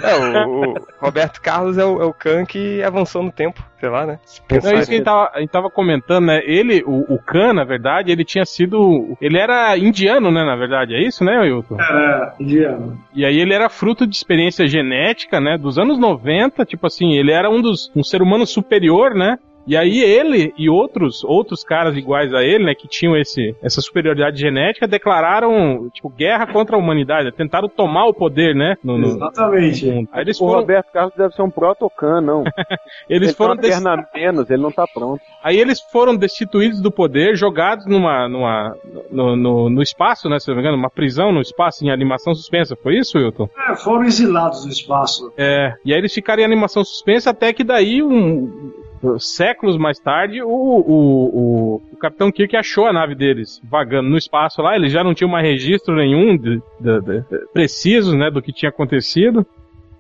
É, 0.04 0.16
o, 0.46 0.74
o 0.74 0.76
Roberto 1.00 1.42
Carlos 1.42 1.78
é 1.78 1.86
o, 1.86 2.02
é 2.02 2.06
o 2.06 2.14
Khan 2.14 2.46
que 2.46 2.82
avançou 2.84 3.24
no 3.24 3.32
tempo, 3.32 3.64
sei 3.80 3.90
lá, 3.90 4.06
né? 4.06 4.20
Se 4.24 4.40
Não, 4.42 4.48
pensar 4.48 4.74
isso 4.76 4.88
que 4.88 4.94
a 4.94 4.98
gente, 4.98 5.06
tava, 5.06 5.32
a 5.34 5.40
gente 5.40 5.50
tava 5.50 5.70
comentando, 5.70 6.26
né? 6.26 6.42
Ele, 6.44 6.84
o, 6.86 7.14
o 7.14 7.20
Khan, 7.20 7.54
na 7.54 7.64
verdade, 7.64 8.12
ele 8.12 8.24
tinha 8.24 8.46
sido. 8.46 9.18
Ele 9.22 9.38
era 9.38 9.78
indiano, 9.78 10.32
né? 10.32 10.44
Na 10.44 10.56
verdade, 10.56 10.94
é 10.94 11.02
isso, 11.02 11.24
né, 11.24 11.40
Wilton? 11.42 11.76
Era 11.80 12.36
indiano. 12.40 12.98
E 13.14 13.26
aí 13.26 13.40
ele 13.40 13.54
era 13.54 13.70
fruto 13.70 14.08
de 14.08 14.16
experiência 14.16 14.68
genética, 14.68 15.40
né? 15.40 15.58
Dos 15.58 15.78
anos 15.78 15.98
90, 15.98 16.66
tipo 16.66 16.88
assim, 16.88 17.14
ele 17.14 17.32
era 17.32 17.50
um 17.50 17.62
dos. 17.62 17.92
um 17.96 18.04
ser 18.04 18.22
humano 18.22 18.46
superior, 18.46 19.14
né? 19.14 19.38
E 19.66 19.78
aí 19.78 20.00
ele 20.00 20.54
e 20.58 20.70
outros 20.70 21.24
outros 21.24 21.64
caras 21.64 21.96
iguais 21.96 22.34
a 22.34 22.44
ele, 22.44 22.66
né, 22.66 22.76
que 22.76 22.88
tinham 22.88 23.16
esse, 23.16 23.56
essa 23.62 23.82
superioridade 23.82 24.40
genética, 24.40 24.88
declararam, 24.88 25.90
tipo, 25.94 26.10
guerra 26.10 26.48
contra 26.48 26.76
a 26.76 26.80
humanidade, 26.80 27.26
né, 27.26 27.32
tentaram 27.36 27.70
tomar 27.70 28.06
o 28.06 28.14
poder, 28.14 28.56
né? 28.56 28.76
No, 28.84 28.98
no, 28.98 29.08
Exatamente. 29.08 29.86
no. 29.86 30.08
Aí 30.12 30.22
eles 30.22 30.38
O 30.38 30.46
foram, 30.46 30.60
Roberto 30.62 30.92
Carlos 30.92 31.14
deve 31.16 31.34
ser 31.36 31.42
um 31.42 31.50
protocan, 31.50 32.22
não. 32.22 32.44
eles 33.10 33.30
ele 33.30 33.34
foram 33.34 33.58
tem 33.58 33.78
uma 33.78 34.08
menos, 34.14 34.50
ele 34.50 34.62
não 34.62 34.72
tá 34.72 34.86
pronto. 34.88 35.22
Aí 35.44 35.58
eles 35.58 35.80
foram 35.80 36.16
destituídos 36.16 36.82
do 36.82 36.92
poder, 36.92 37.36
jogados 37.36 37.86
numa, 37.86 38.28
numa, 38.28 38.76
no, 39.10 39.36
no, 39.36 39.70
no 39.70 39.82
espaço, 39.82 40.30
né? 40.30 40.40
Se 40.40 40.48
não 40.48 40.56
me 40.56 40.62
engano, 40.62 40.78
uma 40.78 40.90
prisão 40.90 41.32
no 41.32 41.42
espaço 41.42 41.84
em 41.86 41.92
animação 41.92 42.34
suspensa. 42.34 42.76
Foi 42.76 42.98
isso, 42.98 43.18
Wilton? 43.18 43.50
É, 43.70 43.76
foram 43.76 44.04
exilados 44.04 44.66
do 44.66 44.72
espaço. 44.72 45.32
É. 45.38 45.74
E 45.84 45.94
aí 45.94 46.00
eles 46.00 46.14
ficaram 46.14 46.42
em 46.42 46.46
animação 46.46 46.84
suspensa 46.84 47.32
até 47.32 47.54
que 47.54 47.64
daí, 47.64 48.02
um, 48.04 48.72
séculos 49.20 49.78
mais 49.78 50.00
tarde, 50.00 50.42
o, 50.42 50.48
o, 50.48 51.76
o, 51.76 51.82
o 51.92 51.98
Capitão 51.98 52.32
Kirk 52.32 52.56
achou 52.56 52.86
a 52.86 52.94
nave 52.94 53.16
deles 53.16 53.60
vagando 53.64 54.10
no 54.10 54.18
espaço 54.18 54.62
lá. 54.62 54.76
Eles 54.76 54.92
já 54.92 55.04
não 55.04 55.14
tinham 55.14 55.30
mais 55.30 55.46
registro 55.46 55.96
nenhum 55.96 56.38
de, 56.38 56.62
de, 56.80 57.02
de, 57.02 57.24
preciso, 57.54 58.16
né, 58.16 58.30
do 58.30 58.42
que 58.42 58.54
tinha 58.54 58.70
acontecido. 58.70 59.46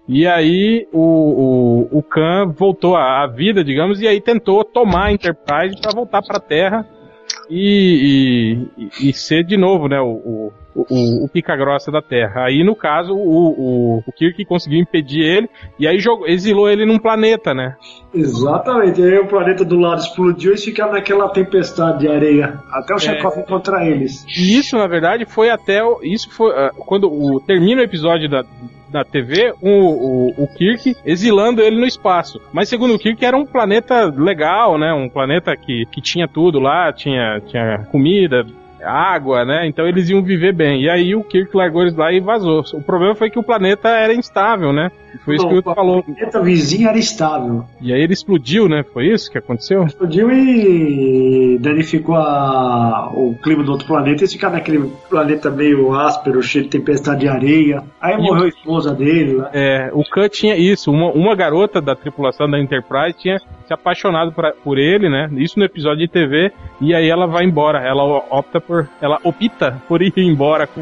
E 0.07 0.27
aí 0.27 0.87
o, 0.91 1.87
o, 1.91 1.99
o 1.99 2.03
Khan 2.03 2.47
voltou 2.47 2.95
à 2.95 3.25
vida, 3.27 3.63
digamos, 3.63 4.01
e 4.01 4.07
aí 4.07 4.19
tentou 4.19 4.63
tomar 4.63 5.05
a 5.05 5.11
Enterprise 5.13 5.79
para 5.79 5.95
voltar 5.95 6.21
para 6.21 6.37
a 6.37 6.41
Terra 6.41 6.87
e, 7.49 8.67
e, 8.77 9.09
e 9.09 9.13
ser 9.13 9.43
de 9.43 9.57
novo, 9.57 9.87
né, 9.87 9.99
o, 10.01 10.51
o, 10.75 10.85
o, 10.89 11.25
o 11.25 11.29
pica 11.29 11.55
grossa 11.55 11.91
da 11.91 12.01
Terra. 12.01 12.45
Aí 12.45 12.63
no 12.63 12.75
caso 12.75 13.13
o, 13.13 13.97
o, 13.97 14.03
o 14.05 14.11
Kirk 14.11 14.43
conseguiu 14.45 14.79
impedir 14.79 15.21
ele 15.21 15.49
e 15.79 15.87
aí 15.87 15.99
jogou, 15.99 16.27
exilou 16.27 16.69
ele 16.69 16.85
num 16.85 16.99
planeta, 16.99 17.53
né? 17.53 17.75
Exatamente. 18.13 19.01
Aí 19.01 19.19
o 19.19 19.27
planeta 19.27 19.63
do 19.63 19.77
lado 19.77 19.99
explodiu 19.99 20.53
e 20.53 20.57
ficaram 20.57 20.93
naquela 20.93 21.29
tempestade 21.29 21.99
de 21.99 22.07
areia. 22.07 22.59
Até 22.71 22.93
o 22.93 22.99
Chekhov 22.99 23.37
encontrar 23.39 23.85
eles. 23.85 24.25
E 24.27 24.57
isso 24.57 24.77
na 24.77 24.87
verdade 24.87 25.25
foi 25.25 25.49
até 25.49 25.83
o, 25.83 25.99
isso 26.03 26.29
foi 26.31 26.51
ah, 26.53 26.71
quando 26.77 27.11
o 27.11 27.39
termina 27.39 27.81
o 27.81 27.85
episódio 27.85 28.29
da 28.29 28.43
da 28.91 29.05
TV, 29.05 29.53
o, 29.61 29.69
o, 29.69 30.43
o 30.43 30.47
Kirk 30.47 30.95
exilando 31.05 31.61
ele 31.61 31.79
no 31.79 31.85
espaço. 31.85 32.41
Mas 32.51 32.67
segundo 32.67 32.93
o 32.93 32.99
Kirk 32.99 33.23
era 33.23 33.37
um 33.37 33.45
planeta 33.45 34.03
legal, 34.05 34.77
né? 34.77 34.93
Um 34.93 35.07
planeta 35.07 35.55
que, 35.55 35.85
que 35.85 36.01
tinha 36.01 36.27
tudo 36.27 36.59
lá, 36.59 36.91
tinha, 36.91 37.39
tinha 37.47 37.87
comida, 37.89 38.45
água, 38.83 39.45
né? 39.45 39.67
Então 39.67 39.87
eles 39.87 40.09
iam 40.09 40.21
viver 40.23 40.53
bem. 40.53 40.81
E 40.83 40.89
aí 40.89 41.15
o 41.15 41.23
Kirk 41.23 41.55
largou 41.55 41.81
eles 41.81 41.95
lá 41.95 42.11
e 42.11 42.19
vazou. 42.19 42.63
O 42.73 42.81
problema 42.81 43.15
foi 43.15 43.29
que 43.29 43.39
o 43.39 43.43
planeta 43.43 43.89
era 43.89 44.13
instável, 44.13 44.71
né? 44.73 44.91
Foi 45.25 45.35
isso 45.35 45.47
que 45.47 45.55
o 45.55 45.61
falou. 45.61 45.99
O 45.99 46.03
planeta 46.03 46.41
vizinho 46.41 46.87
era 46.87 46.97
estável. 46.97 47.65
E 47.81 47.91
aí 47.93 48.01
ele 48.01 48.13
explodiu, 48.13 48.69
né? 48.69 48.83
Foi 48.93 49.07
isso 49.07 49.29
que 49.29 49.37
aconteceu? 49.37 49.83
Explodiu 49.83 50.31
e 50.31 51.57
danificou 51.59 52.15
a- 52.15 53.11
o 53.13 53.35
clima 53.43 53.61
do 53.63 53.71
outro 53.73 53.85
planeta. 53.87 54.21
Eles 54.21 54.31
ficaram 54.33 54.53
naquele 54.55 54.89
planeta 55.09 55.49
meio 55.49 55.93
áspero, 55.93 56.41
cheio 56.41 56.63
de 56.63 56.69
tempestade 56.71 57.21
de 57.21 57.27
areia. 57.27 57.83
Aí 57.99 58.13
E 58.15 58.17
morreu 58.17 58.43
o- 58.43 58.45
a 58.45 58.49
esposa 58.49 58.93
dele 58.93 59.33
lá. 59.33 59.49
É, 59.53 59.89
o 59.93 60.03
Khan 60.03 60.29
tinha 60.29 60.55
isso. 60.55 60.89
Uma, 60.91 61.11
uma 61.11 61.35
garota 61.35 61.81
da 61.81 61.93
tripulação 61.95 62.49
da 62.49 62.57
Enterprise 62.59 63.17
tinha 63.19 63.37
se 63.67 63.73
apaixonado 63.73 64.31
por, 64.31 64.49
por 64.63 64.77
ele, 64.77 65.09
né? 65.09 65.29
Isso 65.33 65.59
no 65.59 65.65
episódio 65.65 65.99
de 65.99 66.07
TV. 66.07 66.51
E 66.79 66.95
aí 66.95 67.09
ela 67.09 67.27
vai 67.27 67.43
embora. 67.43 67.79
Ela 67.79 68.03
opta 68.03 68.59
por. 68.61 68.70
Ela 69.01 69.19
opta 69.23 69.81
por 69.87 70.01
ir 70.01 70.13
embora. 70.17 70.67
Com... 70.67 70.81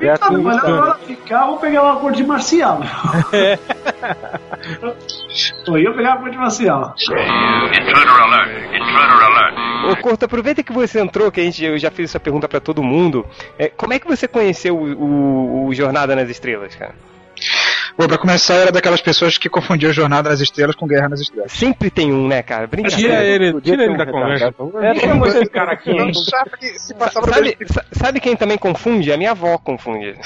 É 0.00 0.10
assim, 0.10 0.36
mas 0.42 0.58
agora 0.58 0.94
ficar, 0.98 1.46
vou 1.46 1.58
pegar 1.58 1.82
uma 1.82 1.96
cor 1.96 2.12
de 2.12 2.24
marcial. 2.24 2.80
É. 3.32 3.58
Eu 5.66 5.94
pegar 5.94 6.10
uma 6.12 6.20
cor 6.20 6.30
de 6.30 6.36
marcial. 6.38 6.94
Intruder 6.98 8.22
alert! 8.22 8.50
Intruder 8.66 9.24
alert! 9.24 9.54
Ô, 9.90 9.96
Corto, 10.02 10.24
aproveita 10.24 10.62
que 10.62 10.72
você 10.72 11.00
entrou, 11.00 11.30
que 11.30 11.40
a 11.40 11.44
gente, 11.44 11.64
eu 11.64 11.78
já 11.78 11.90
fiz 11.90 12.10
essa 12.10 12.20
pergunta 12.20 12.48
pra 12.48 12.60
todo 12.60 12.82
mundo. 12.82 13.26
É, 13.58 13.68
como 13.68 13.92
é 13.92 13.98
que 13.98 14.06
você 14.06 14.26
conheceu 14.28 14.76
o, 14.76 14.84
o- 15.04 15.66
o 15.68 15.74
Jornada 15.74 16.14
nas 16.16 16.28
Estrelas, 16.30 16.74
cara? 16.74 16.94
Bom, 17.96 18.08
pra 18.08 18.18
começar, 18.18 18.54
eu 18.56 18.62
era 18.62 18.72
daquelas 18.72 19.00
pessoas 19.00 19.38
que 19.38 19.48
confundiam 19.48 19.92
Jornada 19.92 20.28
nas 20.28 20.40
Estrelas 20.40 20.74
com 20.74 20.84
Guerra 20.86 21.08
nas 21.08 21.20
Estrelas. 21.20 21.52
Sempre 21.52 21.90
tem 21.90 22.12
um, 22.12 22.26
né, 22.26 22.42
cara? 22.42 22.66
Brincadeira. 22.66 23.02
Tira 23.18 23.24
ele, 23.24 23.60
tira 23.60 23.84
ele 23.84 23.92
um 23.92 23.96
da 23.96 24.04
conversa. 24.06 24.52
É, 24.82 25.28
esse 25.40 25.46
cara 25.50 25.72
aqui? 25.74 25.94
Não 25.94 26.12
sabe 26.12 26.50
que 26.58 26.66
se 26.78 26.92
passava 26.94 27.32
Sabe, 27.32 27.56
sa- 27.66 27.84
sabe 27.92 28.20
quem 28.20 28.34
também 28.34 28.58
confunde? 28.58 29.12
A 29.12 29.16
minha 29.16 29.30
avó 29.30 29.56
confunde. 29.58 30.12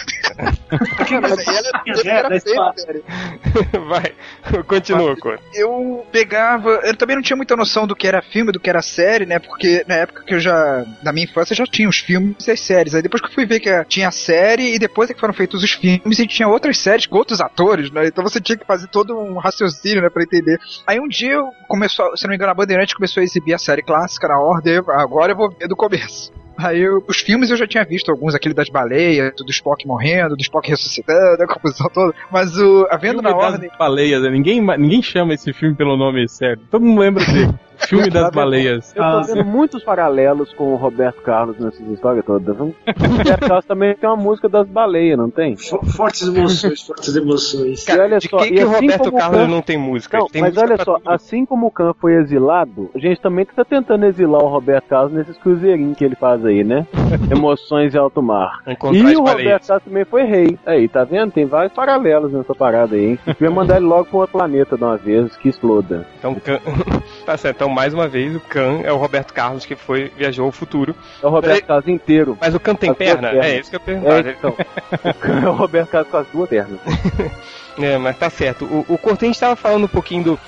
Ela 1.11 2.19
era 2.19 2.41
feia, 2.41 2.73
sério. 2.77 3.05
Vai, 3.89 4.63
continua, 4.65 5.17
Corto. 5.17 5.43
eu 5.55 6.07
pegava. 6.11 6.71
Eu 6.85 6.97
também 6.97 7.17
não 7.17 7.23
tinha 7.23 7.37
muita 7.37 7.55
noção 7.57 7.87
do 7.87 7.95
que 7.97 8.07
era 8.07 8.23
filme, 8.23 8.53
do 8.53 8.61
que 8.61 8.71
era 8.71 8.81
série, 8.83 9.27
né? 9.27 9.39
Porque 9.39 9.85
na 9.87 9.97
época 9.97 10.23
que 10.25 10.35
eu 10.35 10.41
já. 10.41 10.85
Na 11.03 11.13
minha 11.13 11.25
infância 11.25 11.55
já 11.55 11.65
tinha 11.67 11.89
os 11.89 11.99
filmes 11.99 12.47
e 12.47 12.51
as 12.51 12.61
séries. 12.61 12.95
Aí 12.95 13.03
depois 13.03 13.21
que 13.21 13.29
eu 13.29 13.33
fui 13.35 13.45
ver 13.47 13.61
que 13.61 13.85
tinha 13.85 14.09
a 14.09 14.13
série 14.13 14.75
e 14.75 14.79
depois 14.79 15.11
é 15.11 15.15
que 15.15 15.21
foram 15.21 15.35
feitos 15.35 15.63
os 15.63 15.73
filmes 15.73 16.19
e 16.19 16.27
tinha 16.27 16.49
outras 16.49 16.79
séries 16.79 17.07
com 17.07 17.17
outros 17.17 17.41
atores, 17.41 17.58
né? 17.93 18.07
Então 18.07 18.23
você 18.25 18.41
tinha 18.41 18.57
que 18.57 18.67
fazer 18.67 18.87
todo 18.89 19.17
um 19.19 19.39
raciocínio, 19.39 20.03
né? 20.03 20.09
Pra 20.11 20.23
entender. 20.23 20.59
Aí 20.87 20.99
um 21.01 21.09
dia 21.09 21.39
começou, 21.67 22.17
se 22.17 22.25
não 22.25 22.31
me 22.31 22.37
engano, 22.37 22.51
a 22.53 22.55
Bandeirante 22.55 22.95
começou 22.95 23.21
a 23.21 23.25
exibir 23.25 23.55
a 23.55 23.59
série 23.59 23.83
clássica 23.83 24.29
na 24.29 24.39
ordem. 24.39 24.75
eu- 24.75 24.91
Agora 24.91 25.33
eu 25.33 25.37
vou 25.37 25.51
ver 25.51 25.69
do 25.69 25.77
começo. 25.77 26.33
Aí 26.57 26.81
eu- 26.81 27.05
os 27.07 27.19
filmes 27.19 27.51
eu 27.51 27.57
já 27.57 27.69
tinha 27.69 27.85
visto, 27.85 28.11
alguns, 28.11 28.35
aquele 28.35 28.53
das 28.55 28.69
baleias, 28.69 29.33
do 29.37 29.49
Spock 29.51 29.87
morrendo, 29.87 30.35
do 30.37 30.43
Spock 30.43 30.69
ressuscitando, 30.69 31.41
a 31.43 31.47
confusão 31.47 31.89
toda. 31.89 32.13
Mas 32.33 32.57
o, 32.59 32.87
a 32.91 32.97
vendo 32.97 33.23
na 33.23 33.29
Filme 33.31 33.43
das 33.45 33.53
ordem. 33.55 33.71
baleias, 33.79 34.23
né? 34.23 34.29
ninguém, 34.31 34.61
ninguém 34.77 35.01
chama 35.03 35.35
esse 35.35 35.53
filme 35.53 35.77
pelo 35.77 35.97
nome 35.97 36.29
certo. 36.29 36.63
Todo 36.71 36.85
mundo 36.85 37.01
lembra 37.01 37.25
dele. 37.25 37.55
Filme 37.87 38.11
das 38.11 38.31
baleias. 38.31 38.93
Eu 38.95 39.03
tô 39.03 39.23
vendo 39.23 39.45
muitos 39.45 39.83
paralelos 39.85 40.53
com 40.55 40.73
o 40.73 40.77
Roberto 40.77 41.23
Carlos 41.23 41.59
nessas 41.59 41.87
histórias 41.89 42.25
todas. 42.25 42.57
viu? 42.57 42.75
O 42.87 43.17
Roberto 43.17 43.41
Carlos 43.47 43.65
também 43.65 43.95
tem 43.95 44.09
uma 44.09 44.17
música 44.17 44.49
das 44.49 44.67
baleias, 44.69 45.17
não 45.17 45.31
tem? 45.31 45.57
Fo- 45.57 45.85
Fortes 45.87 46.23
emoções, 46.29 46.83
fortes 46.87 47.17
emoções. 47.17 47.87
E 47.89 47.99
olha 47.99 48.19
de 48.19 48.29
só, 48.29 48.39
quem 48.39 48.49
e 48.49 48.57
que 48.57 48.65
o 48.65 48.71
assim 48.71 48.87
Roberto 48.87 49.13
Carlos 49.13 49.41
Khan- 49.41 49.47
não 49.49 49.63
tem 49.63 49.79
música? 49.79 50.19
Não, 50.19 50.27
tem 50.27 50.43
mas 50.43 50.55
música 50.55 50.73
olha 50.75 50.85
só, 50.85 50.99
tudo. 50.99 51.11
assim 51.11 51.47
como 51.47 51.67
o 51.67 51.71
Khan 51.71 51.95
foi 52.01 52.15
exilado, 52.15 52.91
a 52.95 52.99
gente 52.99 53.21
também 53.21 53.45
tá 53.47 53.65
tentando 53.65 54.05
exilar 54.07 54.43
o 54.43 54.49
Roberto 54.49 54.85
Carlos 54.89 55.13
nesses 55.13 55.37
cruzeirinhos 55.39 55.97
que 55.97 56.05
ele 56.05 56.17
faz 56.17 56.45
aí, 56.45 56.65
né? 56.65 56.87
Emoções 57.31 57.95
em 57.95 57.99
alto 57.99 58.23
mar. 58.23 58.61
Encontrar 58.67 58.99
E 58.99 59.17
o 59.17 59.23
baleias. 59.23 59.45
Roberto 59.45 59.67
Carlos 59.67 59.85
também 59.85 60.05
foi 60.05 60.23
rei. 60.25 60.59
Aí, 60.67 60.89
tá 60.89 61.05
vendo? 61.05 61.33
Tem 61.33 61.47
vários 61.47 61.73
paralelos 61.73 62.33
nessa 62.33 62.55
parada 62.55 62.97
aí, 62.97 63.11
hein? 63.11 63.19
Devia 63.27 63.51
mandar 63.51 63.77
ele 63.77 63.87
logo 63.87 64.05
pra 64.07 64.19
outro 64.19 64.33
planeta 64.39 64.77
de 64.77 64.85
uma 64.85 64.97
vez, 64.97 65.37
que 65.37 65.49
exploda. 65.49 66.07
Então, 66.19 66.35
Khan... 66.35 66.59
tá 67.25 67.37
certo. 67.37 67.57
Então, 67.57 67.68
mais 67.69 67.95
uma 67.95 68.09
vez, 68.09 68.35
o 68.35 68.41
Khan 68.41 68.81
é 68.85 68.93
o 68.93 68.97
Roberto 68.97 69.33
Carlos 69.33 69.65
que 69.65 69.77
foi, 69.77 70.11
viajou 70.17 70.47
ao 70.47 70.53
futuro. 70.53 70.95
É 71.23 71.27
o 71.27 71.31
Roberto 71.31 71.67
Carlos 71.67 71.89
inteiro. 71.89 72.37
Mas 72.41 72.55
o 72.55 72.61
Khan 72.61 72.75
tem 72.75 72.93
perna? 72.93 73.31
pernas. 73.31 73.47
É 73.47 73.59
isso 73.59 73.71
que 73.71 73.77
eu 73.77 73.81
perguntava. 73.81 74.29
É, 74.29 74.33
então. 74.33 74.51
O 74.51 75.15
Khan 75.15 75.41
é 75.41 75.49
o 75.49 75.53
Roberto 75.55 75.91
Carlos 75.91 76.11
com 76.11 76.17
as 76.17 76.27
duas 76.29 76.49
pernas. 76.49 76.81
É, 77.81 77.97
mas 77.97 78.19
tá 78.19 78.29
certo. 78.29 78.65
O, 78.65 78.95
o 78.95 78.99
Corten 78.99 79.31
estava 79.31 79.55
falando 79.55 79.85
um 79.85 79.89
pouquinho 79.89 80.25
do, 80.25 80.41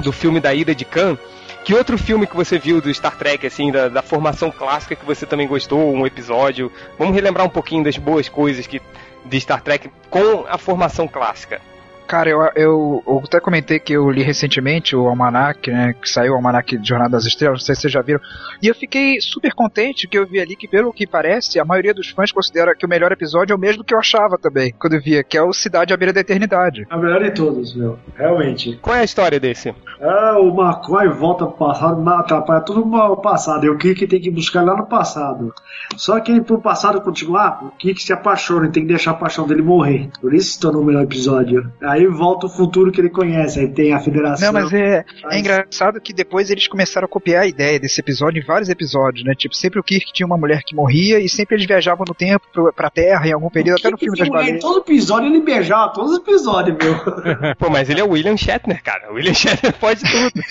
do 0.00 0.12
filme 0.12 0.40
da 0.40 0.52
Ida 0.54 0.74
de 0.74 0.84
Khan. 0.84 1.16
Que 1.64 1.74
outro 1.74 1.98
filme 1.98 2.26
que 2.26 2.36
você 2.36 2.58
viu 2.58 2.80
do 2.80 2.92
Star 2.94 3.16
Trek, 3.16 3.44
assim, 3.44 3.72
da, 3.72 3.88
da 3.88 4.02
formação 4.02 4.52
clássica 4.52 4.94
que 4.94 5.04
você 5.04 5.26
também 5.26 5.48
gostou, 5.48 5.92
um 5.92 6.06
episódio? 6.06 6.70
Vamos 6.98 7.14
relembrar 7.14 7.44
um 7.44 7.50
pouquinho 7.50 7.82
das 7.82 7.96
boas 7.96 8.28
coisas 8.28 8.66
que, 8.66 8.80
de 9.24 9.40
Star 9.40 9.60
Trek 9.62 9.90
com 10.08 10.44
a 10.48 10.58
formação 10.58 11.08
clássica. 11.08 11.60
Cara, 12.06 12.30
eu, 12.30 12.40
eu, 12.54 13.02
eu 13.06 13.22
até 13.24 13.40
comentei 13.40 13.78
que 13.78 13.92
eu 13.92 14.08
li 14.10 14.22
recentemente 14.22 14.94
o 14.94 15.08
Almanac, 15.08 15.70
né? 15.70 15.92
Que 15.92 16.08
saiu 16.08 16.32
o 16.32 16.36
Almanac 16.36 16.76
de 16.76 16.88
Jornada 16.88 17.10
das 17.12 17.26
Estrelas, 17.26 17.60
não 17.60 17.64
sei 17.64 17.74
se 17.74 17.82
vocês 17.82 17.92
já 17.92 18.02
viram. 18.02 18.20
E 18.62 18.68
eu 18.68 18.74
fiquei 18.74 19.20
super 19.20 19.52
contente 19.54 20.06
que 20.06 20.18
eu 20.18 20.26
vi 20.26 20.40
ali 20.40 20.56
que, 20.56 20.68
pelo 20.68 20.92
que 20.92 21.06
parece, 21.06 21.58
a 21.58 21.64
maioria 21.64 21.94
dos 21.94 22.10
fãs 22.10 22.30
considera 22.30 22.74
que 22.74 22.86
o 22.86 22.88
melhor 22.88 23.12
episódio 23.12 23.52
é 23.52 23.56
o 23.56 23.58
mesmo 23.58 23.82
que 23.84 23.94
eu 23.94 23.98
achava 23.98 24.38
também, 24.38 24.72
quando 24.78 24.94
eu 24.94 25.00
via, 25.00 25.24
que 25.24 25.36
é 25.36 25.42
o 25.42 25.52
Cidade 25.52 25.92
à 25.92 25.96
Beira 25.96 26.12
da 26.12 26.20
Eternidade. 26.20 26.86
A 26.90 26.96
melhor 26.96 27.22
de 27.22 27.30
todos, 27.32 27.74
meu. 27.74 27.98
Realmente. 28.16 28.78
Qual 28.82 28.96
é 28.96 29.00
a 29.00 29.04
história 29.04 29.40
desse? 29.40 29.74
Ah, 30.00 30.38
o 30.38 30.48
McCoy 30.48 31.08
volta 31.08 31.46
pro 31.46 31.56
passado, 31.56 32.08
atrapalha 32.08 32.60
tudo 32.60 32.80
o 32.80 33.16
passado. 33.16 33.64
E 33.64 33.70
o 33.70 33.78
Kirk 33.78 34.06
tem 34.06 34.20
que 34.20 34.30
buscar 34.30 34.62
lá 34.62 34.76
no 34.76 34.86
passado. 34.86 35.52
Só 35.96 36.18
que 36.20 36.40
pro 36.40 36.60
passado 36.60 37.00
continuar, 37.00 37.64
o 37.64 37.70
Kirk 37.70 38.02
se 38.02 38.12
apaixona 38.12 38.66
e 38.66 38.70
tem 38.70 38.82
que 38.82 38.88
deixar 38.88 39.12
a 39.12 39.14
paixão 39.14 39.46
dele 39.46 39.62
morrer. 39.62 40.10
Por 40.20 40.34
isso 40.34 40.52
se 40.52 40.60
tornou 40.60 40.82
o 40.82 40.84
melhor 40.84 41.02
episódio. 41.02 41.72
Aí 41.82 41.95
volta 42.04 42.46
o 42.46 42.50
futuro 42.50 42.92
que 42.92 43.00
ele 43.00 43.08
conhece. 43.08 43.60
Aí 43.60 43.68
tem 43.68 43.94
a 43.94 44.00
federação. 44.00 44.52
Não, 44.52 44.60
mas 44.60 44.70
é, 44.74 45.04
é 45.30 45.38
engraçado 45.38 45.98
que 46.00 46.12
depois 46.12 46.50
eles 46.50 46.68
começaram 46.68 47.06
a 47.06 47.08
copiar 47.08 47.44
a 47.44 47.46
ideia 47.46 47.80
desse 47.80 47.98
episódio 48.00 48.42
em 48.42 48.44
vários 48.44 48.68
episódios, 48.68 49.24
né? 49.24 49.32
Tipo, 49.34 49.54
sempre 49.56 49.80
o 49.80 49.82
Kirk 49.82 50.12
tinha 50.12 50.26
uma 50.26 50.36
mulher 50.36 50.60
que 50.66 50.74
morria 50.74 51.18
e 51.18 51.28
sempre 51.28 51.54
eles 51.56 51.66
viajavam 51.66 52.04
no 52.06 52.14
tempo 52.14 52.44
pro- 52.52 52.72
pra 52.74 52.90
Terra 52.90 53.26
em 53.28 53.32
algum 53.32 53.48
período, 53.48 53.78
até 53.78 53.90
no 53.90 53.96
filme 53.96 54.18
das 54.18 54.28
Em 54.28 54.30
baleias. 54.30 54.60
todo 54.60 54.80
episódio 54.80 55.28
ele 55.30 55.40
beijava, 55.40 55.92
todos 55.94 56.10
os 56.12 56.18
episódios, 56.18 56.76
meu. 56.76 56.96
Pô, 57.56 57.70
mas 57.70 57.88
ele 57.88 58.00
é 58.00 58.04
o 58.04 58.10
William 58.10 58.36
Shatner, 58.36 58.82
cara. 58.82 59.10
O 59.10 59.14
William 59.14 59.32
Shatner 59.34 59.72
pode 59.78 60.02
tudo. 60.02 60.42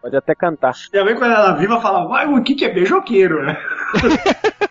Pode 0.00 0.16
até 0.16 0.34
cantar. 0.34 0.72
Minha 0.92 1.04
mãe, 1.04 1.14
quando 1.14 1.34
ela 1.34 1.48
era 1.50 1.56
viva, 1.58 1.80
falava, 1.80 2.08
vai, 2.08 2.26
o 2.26 2.42
Kirk 2.42 2.64
é 2.64 2.72
beijoqueiro, 2.72 3.44
né? 3.44 3.56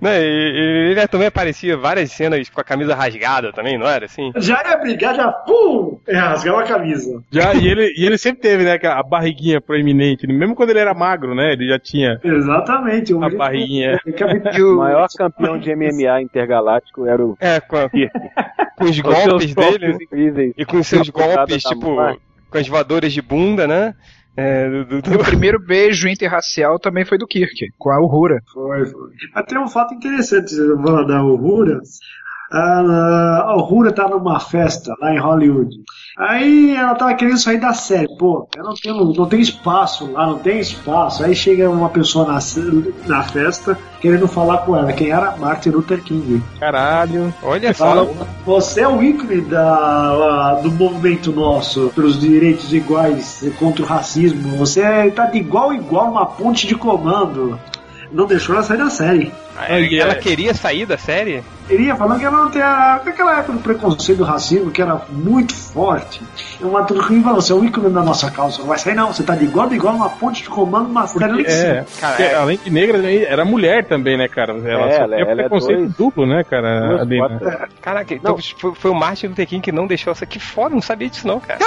Né, 0.00 0.20
e- 0.20 0.52
e 0.88 0.90
ele 0.92 1.08
também 1.08 1.28
aparecia 1.28 1.76
várias 1.76 2.10
cenas 2.10 2.48
com 2.50 2.60
a 2.60 2.64
camisa 2.64 2.94
rasgada 2.94 3.52
também, 3.52 3.78
não 3.78 3.86
era 3.86 4.06
assim? 4.06 4.32
Já 4.36 4.62
ia 4.68 4.76
brigar, 4.78 5.14
já 5.14 5.30
pum! 5.30 5.98
É, 6.06 6.16
rasgava 6.16 6.60
a 6.60 6.64
camisa. 6.64 7.22
Já, 7.30 7.54
e, 7.54 7.68
ele, 7.68 7.94
e 7.96 8.04
ele 8.04 8.18
sempre 8.18 8.42
teve, 8.42 8.64
né, 8.64 8.78
a 8.82 9.02
barriguinha 9.02 9.60
proeminente. 9.60 10.26
Mesmo 10.26 10.54
quando 10.54 10.70
ele 10.70 10.78
era 10.80 10.92
magro, 10.94 11.34
né? 11.34 11.52
Ele 11.52 11.68
já 11.68 11.78
tinha 11.78 12.20
Exatamente. 12.22 13.12
a 13.14 13.28
barriguinha. 13.30 13.98
O 14.60 14.76
maior 14.76 15.06
campeão 15.16 15.58
de 15.58 15.70
MMA 15.74 16.20
intergaláctico 16.22 17.06
era 17.06 17.24
o 17.24 17.36
É, 17.40 17.60
com, 17.60 17.76
a- 17.76 17.88
com 18.76 18.84
os 18.84 18.98
golpes 19.00 19.54
dele 19.54 19.98
incríveis. 20.02 20.52
e 20.58 20.64
com 20.64 20.78
os 20.78 20.86
seus 20.86 21.08
golpes, 21.10 21.62
tipo, 21.62 21.96
com 22.50 22.58
as 22.58 22.68
voadoras 22.68 23.12
de 23.12 23.22
bunda, 23.22 23.66
né? 23.66 23.94
É, 24.36 24.68
do- 24.68 24.84
do- 24.84 25.02
do- 25.02 25.12
E 25.12 25.16
o 25.16 25.24
primeiro 25.24 25.60
beijo 25.64 26.08
interracial 26.08 26.78
também 26.78 27.04
foi 27.04 27.16
do 27.18 27.26
Kirk, 27.26 27.68
com 27.78 27.90
a 27.90 28.00
Uhura. 28.00 28.40
Foi, 28.52 28.84
foi. 28.86 29.10
Mas 29.34 29.46
tem 29.46 29.58
um 29.58 29.68
fato 29.68 29.94
interessante, 29.94 30.50
você 30.54 30.74
falando 30.82 31.06
da 31.06 31.22
Uhura. 31.24 31.78
A 32.54 33.34
a 33.46 33.56
Uhura 33.56 33.92
tá 33.92 34.08
numa 34.08 34.40
festa 34.40 34.94
lá 35.00 35.12
em 35.12 35.18
Hollywood. 35.18 35.70
Aí 36.16 36.74
ela 36.76 36.94
tava 36.94 37.14
querendo 37.14 37.38
sair 37.38 37.58
da 37.58 37.72
série. 37.72 38.08
Pô, 38.16 38.48
eu 38.56 38.62
não 38.62 38.74
tenho, 38.74 39.12
não 39.12 39.26
tem 39.26 39.40
espaço 39.40 40.10
lá, 40.12 40.26
não 40.26 40.38
tem 40.38 40.60
espaço. 40.60 41.24
Aí 41.24 41.34
chega 41.34 41.68
uma 41.68 41.88
pessoa 41.88 42.26
na, 42.26 42.38
na 43.06 43.22
festa 43.24 43.76
querendo 44.00 44.28
falar 44.28 44.58
com 44.58 44.76
ela. 44.76 44.92
Quem 44.92 45.10
era? 45.10 45.36
Martin 45.36 45.70
Luther 45.70 46.02
King. 46.02 46.40
Caralho. 46.60 47.34
Olha 47.42 47.74
Fala, 47.74 48.06
só. 48.06 48.26
você 48.46 48.82
é 48.82 48.88
o 48.88 49.02
ícone 49.02 49.40
da, 49.40 50.54
do 50.62 50.70
movimento 50.70 51.32
nosso 51.32 51.90
pelos 51.94 52.20
direitos 52.20 52.72
iguais 52.72 53.44
contra 53.58 53.82
o 53.82 53.86
racismo. 53.86 54.56
Você 54.58 55.10
tá 55.10 55.26
de 55.26 55.38
igual 55.38 55.70
a 55.70 55.74
igual 55.74 56.06
numa 56.06 56.26
ponte 56.26 56.66
de 56.66 56.76
comando. 56.76 57.58
Não 58.12 58.26
deixou 58.26 58.54
ela 58.54 58.64
sair 58.64 58.78
da 58.78 58.90
série. 58.90 59.32
E 59.90 59.98
ela 60.00 60.14
queria 60.14 60.52
sair 60.54 60.84
da 60.86 60.98
série? 60.98 61.42
Iria 61.70 61.96
falando 61.96 62.18
que 62.18 62.26
ela 62.26 62.36
não 62.44 62.50
tem 62.50 62.60
a, 62.60 62.96
aquela 62.96 63.38
época 63.38 63.54
do 63.54 63.58
preconceito 63.60 64.18
do 64.18 64.24
racismo 64.24 64.70
que 64.70 64.82
era 64.82 65.00
muito 65.08 65.54
forte. 65.54 66.20
Luther 66.60 67.06
King 67.06 67.22
falou: 67.22 67.40
você 67.40 67.52
é 67.52 67.54
o 67.56 67.64
ícone 67.64 67.88
da 67.88 68.02
nossa 68.02 68.30
causa. 68.30 68.58
Não 68.58 68.66
vai 68.66 68.76
sair, 68.78 68.94
não. 68.94 69.10
Você 69.12 69.22
tá 69.22 69.34
de 69.34 69.44
igual 69.44 69.70
a 69.70 69.74
igual 69.74 69.94
numa 69.94 70.10
ponte 70.10 70.42
de 70.42 70.50
comando, 70.50 70.90
uma 70.90 71.06
série 71.06 71.46
É, 71.46 71.82
porque 71.84 72.22
além 72.34 72.58
de 72.62 72.70
negra, 72.70 73.10
era 73.10 73.44
mulher 73.46 73.86
também, 73.86 74.18
né, 74.18 74.28
cara? 74.28 74.52
Ela 74.52 74.68
É, 74.90 74.96
ela- 74.96 75.16
ela 75.20 75.30
é 75.32 75.34
preconceito 75.36 75.78
dois- 75.78 75.94
duplo, 75.96 76.26
né, 76.26 76.44
cara? 76.44 76.86
duas 76.88 77.00
ali, 77.00 77.18
quatro- 77.18 77.46
né? 77.46 77.68
Caraca, 77.80 78.14
então 78.14 78.36
foi, 78.58 78.74
foi 78.74 78.90
o 78.90 78.94
Martin 78.94 79.28
Luther 79.28 79.46
King 79.46 79.62
que 79.62 79.72
não 79.72 79.86
deixou 79.86 80.10
essa. 80.10 80.26
Que 80.26 80.38
foda, 80.38 80.74
não 80.74 80.82
sabia 80.82 81.08
disso 81.08 81.26
não, 81.26 81.40
cara. 81.40 81.58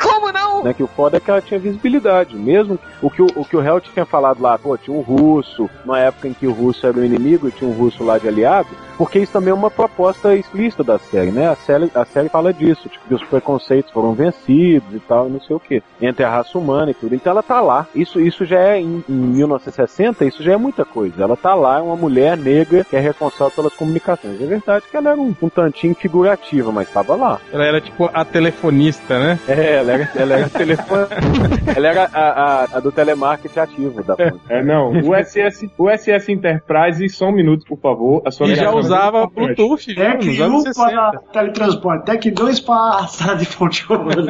Como 0.00 0.30
não? 0.30 0.62
Né, 0.62 0.72
que 0.72 0.82
o 0.82 0.86
foda 0.86 1.16
é 1.16 1.20
que 1.20 1.28
ela 1.30 1.40
tinha 1.42 1.58
visibilidade. 1.58 2.36
Mesmo 2.36 2.78
o 3.02 3.10
que 3.10 3.20
o, 3.20 3.26
o, 3.34 3.44
que 3.44 3.56
o 3.56 3.62
Helt 3.62 3.86
tinha 3.92 4.06
falado 4.06 4.40
lá, 4.40 4.56
pô, 4.56 4.76
tinha 4.78 4.96
um 4.96 5.00
russo, 5.00 5.68
na 5.84 5.98
época 5.98 6.28
em 6.28 6.32
que 6.32 6.46
o 6.46 6.52
russo 6.52 6.86
era 6.86 6.96
o 6.96 7.04
inimigo, 7.14 7.48
e 7.48 7.52
tinha 7.52 7.68
um 7.68 7.74
russo 7.74 8.04
lá 8.04 8.18
de 8.18 8.28
aliado, 8.28 8.68
porque 8.96 9.18
isso 9.18 9.32
também 9.32 9.50
é 9.50 9.54
uma 9.54 9.70
proposta 9.70 10.34
explícita 10.34 10.84
da 10.84 10.98
série, 10.98 11.30
né? 11.30 11.48
A 11.48 11.56
série, 11.56 11.90
a 11.94 12.04
série 12.04 12.28
fala 12.28 12.52
disso, 12.52 12.88
tipo, 12.88 13.06
que 13.06 13.14
os 13.14 13.24
preconceitos 13.24 13.92
foram 13.92 14.14
vencidos 14.14 14.94
e 14.94 15.00
tal, 15.00 15.28
e 15.28 15.32
não 15.32 15.40
sei 15.40 15.56
o 15.56 15.60
que, 15.60 15.82
entre 16.00 16.24
a 16.24 16.30
raça 16.30 16.58
humana 16.58 16.90
e 16.90 16.94
tudo. 16.94 17.14
Então 17.14 17.30
ela 17.30 17.42
tá 17.42 17.60
lá. 17.60 17.86
Isso, 17.94 18.20
isso 18.20 18.44
já 18.44 18.58
é, 18.58 18.80
em, 18.80 19.04
em 19.08 19.12
1960, 19.12 20.24
isso 20.24 20.42
já 20.42 20.52
é 20.52 20.56
muita 20.56 20.84
coisa. 20.84 21.22
Ela 21.22 21.36
tá 21.36 21.54
lá, 21.54 21.78
é 21.78 21.82
uma 21.82 21.96
mulher 21.96 22.36
negra 22.36 22.84
que 22.84 22.96
é 22.96 23.00
responsável 23.00 23.52
pelas 23.54 23.74
comunicações. 23.74 24.40
É 24.40 24.46
verdade 24.46 24.84
que 24.90 24.96
ela 24.96 25.10
era 25.10 25.20
um, 25.20 25.34
um 25.40 25.48
tantinho 25.48 25.94
figurativa, 25.94 26.70
mas 26.70 26.90
tava 26.90 27.14
lá. 27.14 27.40
Ela 27.52 27.64
era 27.64 27.80
tipo 27.80 28.10
a 28.12 28.24
telefonista, 28.24 29.18
né? 29.18 29.38
É, 29.48 29.76
ela 29.76 29.92
era, 29.92 30.10
ela 30.14 30.34
era 30.34 30.48
telefone. 30.48 31.06
ela 31.74 31.88
era 31.88 32.10
a, 32.12 32.28
a, 32.28 32.64
a 32.74 32.80
do 32.80 32.92
telemarketing 32.92 33.58
ativo 33.58 34.02
da 34.02 34.16
fonte. 34.16 34.40
É, 34.48 34.62
não. 34.62 34.92
O 34.92 35.14
SS, 35.14 35.70
o 35.76 35.90
SS 35.90 36.30
Enterprise, 36.30 37.03
só 37.08 37.26
um 37.28 37.32
minuto, 37.32 37.64
por 37.66 37.78
favor. 37.78 38.22
A 38.26 38.30
sua 38.30 38.46
E 38.48 38.54
já 38.54 38.64
é 38.64 38.70
usava. 38.70 39.26
Bluetooth, 39.26 39.86
viu, 39.86 39.96
Tec 39.96 40.24
nos 40.24 40.40
anos 40.40 40.60
1 40.62 40.72
para 40.72 41.10
60. 41.12 41.18
teletransporte, 41.32 42.04
Tec 42.06 42.24
2 42.34 42.60
para 42.60 43.06
sala 43.06 43.36
de 43.36 43.44
fonte 43.46 43.86
comando. 43.86 44.26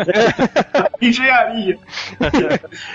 Engenharia. 1.01 1.79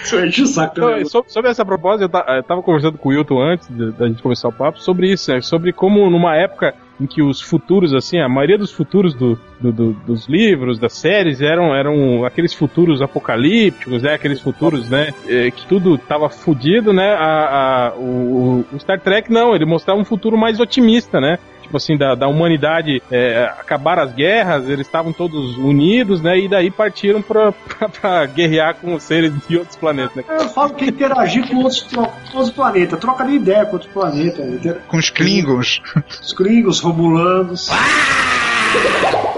Isso 0.04 0.44
o 0.44 0.48
saco 0.48 0.74
Então, 0.78 0.90
também. 0.90 1.06
so- 1.06 1.26
sobre 1.28 1.52
essa 1.52 1.66
proposta, 1.66 2.04
eu, 2.04 2.36
eu 2.36 2.44
tava 2.44 2.62
conversando 2.62 2.98
com 2.98 3.10
o 3.10 3.12
Wilton 3.12 3.42
antes 3.42 3.68
da 3.98 4.08
gente 4.08 4.22
começar 4.22 4.48
o 4.50 4.54
papo 4.54 4.80
sobre 4.82 5.12
isso, 5.12 5.32
né? 5.32 5.42
sobre 5.42 5.72
como 5.74 6.10
numa 6.10 6.36
época 6.36 6.74
em 7.00 7.06
que 7.08 7.22
os 7.22 7.40
futuros, 7.42 7.94
assim, 7.94 8.20
a 8.20 8.28
maioria 8.28 8.58
dos 8.58 8.72
futuros 8.72 9.14
do, 9.16 9.40
do- 9.60 9.72
do- 9.72 9.94
dos 10.06 10.28
livros, 10.28 10.78
das 10.78 10.94
séries, 10.94 11.42
eram, 11.42 11.74
eram 11.74 12.26
aqueles 12.26 12.54
futuros 12.54 13.02
apocalípticos, 13.02 14.02
né? 14.02 14.14
Aqueles 14.16 14.42
futuros, 14.42 14.90
né? 14.90 15.14
eh, 15.28 15.50
Que 15.52 15.66
tudo 15.66 15.98
tava 15.98 16.30
fudido, 16.30 16.92
né? 16.92 17.14
A, 17.14 17.88
a- 17.88 17.94
o, 17.96 18.66
o 18.74 18.80
Star 18.80 19.00
Trek 19.00 19.32
não, 19.32 19.56
ele 19.56 19.66
mostrava 19.66 20.00
um 20.00 20.06
futuro 20.06 20.38
mais 20.38 20.60
otimista, 20.60 21.22
né? 21.22 21.38
Tipo 21.70 21.78
assim, 21.78 21.96
da, 21.96 22.16
da 22.16 22.28
humanidade 22.28 23.00
é, 23.12 23.44
acabar 23.60 24.00
as 24.00 24.12
guerras, 24.12 24.68
eles 24.68 24.88
estavam 24.88 25.14
todos 25.14 25.56
unidos, 25.56 26.20
né? 26.20 26.40
E 26.40 26.48
daí 26.48 26.72
partiram 26.72 27.22
pra, 27.22 27.52
pra, 27.52 27.88
pra 27.90 28.26
guerrear 28.26 28.74
com 28.76 28.96
os 28.96 29.04
seres 29.04 29.32
de 29.48 29.56
outros 29.58 29.76
planetas, 29.78 30.16
né? 30.16 30.24
Eu 30.28 30.50
falo 30.50 30.74
que 30.74 30.86
interagir 30.86 31.48
com 31.48 31.58
outros, 31.58 31.84
com 31.84 32.02
outros 32.02 32.50
planetas, 32.50 33.00
troca 33.00 33.24
de 33.24 33.34
ideia 33.36 33.66
com 33.68 33.74
outros 33.74 33.92
planetas. 33.94 34.46
inter- 34.52 34.80
Com 34.88 34.98
os 34.98 35.12
Klingons. 35.12 35.80
Os 36.24 36.34
Klingons, 36.34 36.80
Romulanos. 36.80 37.70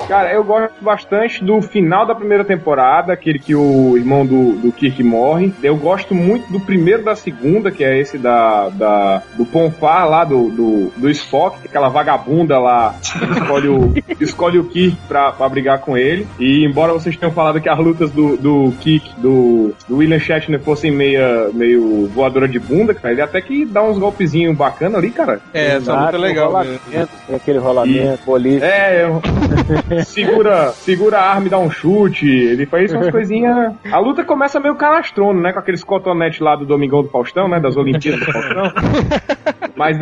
Cara, 0.07 0.33
eu 0.33 0.43
gosto 0.43 0.73
bastante 0.81 1.41
do 1.43 1.61
final 1.61 2.05
da 2.05 2.13
primeira 2.13 2.43
temporada, 2.43 3.13
aquele 3.13 3.39
que 3.39 3.55
o 3.55 3.95
irmão 3.95 4.25
do, 4.25 4.53
do 4.57 4.69
Kirk 4.71 5.01
morre. 5.01 5.53
Eu 5.63 5.77
gosto 5.77 6.13
muito 6.13 6.51
do 6.51 6.59
primeiro 6.59 7.01
da 7.01 7.15
segunda, 7.15 7.71
que 7.71 7.81
é 7.81 7.97
esse 7.97 8.17
da, 8.17 8.67
da 8.69 9.21
do 9.37 9.45
Ponfar 9.45 10.09
lá, 10.09 10.25
do, 10.25 10.49
do, 10.49 10.91
do 10.97 11.09
Spock, 11.11 11.59
aquela 11.63 11.87
vagabunda 11.87 12.59
lá, 12.59 12.93
escolhe 13.37 13.67
o, 13.69 13.93
escolhe 14.19 14.59
o 14.59 14.65
Kirk 14.65 14.97
pra, 15.07 15.31
pra 15.31 15.47
brigar 15.47 15.79
com 15.79 15.97
ele. 15.97 16.27
E 16.37 16.65
embora 16.65 16.91
vocês 16.91 17.15
tenham 17.15 17.31
falado 17.31 17.61
que 17.61 17.69
as 17.69 17.79
lutas 17.79 18.11
do, 18.11 18.35
do 18.35 18.73
Kirk, 18.81 19.13
do, 19.17 19.73
do 19.87 19.97
William 19.97 20.19
Shatner 20.19 20.59
fossem 20.59 20.91
meia, 20.91 21.49
meio 21.53 22.07
voadora 22.13 22.49
de 22.49 22.59
bunda, 22.59 22.93
cara, 22.93 23.13
ele 23.13 23.21
até 23.21 23.39
que 23.39 23.63
dá 23.65 23.81
uns 23.81 23.97
golpezinhos 23.97 24.57
bacana 24.57 24.97
ali, 24.97 25.09
cara. 25.09 25.39
É, 25.53 25.77
essa 25.77 25.93
luta 25.97 26.17
é 26.17 26.19
legal. 26.19 26.47
Rolamento, 26.51 26.81
tem 27.27 27.35
aquele 27.37 27.59
rolamento, 27.59 28.19
boliche. 28.25 28.61
É, 28.65 29.05
eu- 29.05 29.20
segura, 30.05 30.69
segura 30.71 31.17
a 31.19 31.29
arma 31.31 31.47
e 31.47 31.49
dá 31.49 31.59
um 31.59 31.69
chute. 31.69 32.27
Ele 32.27 32.65
faz 32.65 32.93
umas 32.93 33.09
coisinhas. 33.11 33.73
A 33.91 33.99
luta 33.99 34.23
começa 34.23 34.59
meio 34.59 34.75
canastrona, 34.75 35.41
né? 35.41 35.53
Com 35.53 35.59
aqueles 35.59 35.83
cotonetes 35.83 36.39
lá 36.39 36.55
do 36.55 36.65
Domingão 36.65 37.01
do 37.01 37.09
Faustão, 37.09 37.47
né? 37.47 37.59
Das 37.59 37.77
Olimpíadas 37.77 38.25
do 38.25 38.31
Faustão. 38.31 38.73
Mas 39.75 39.97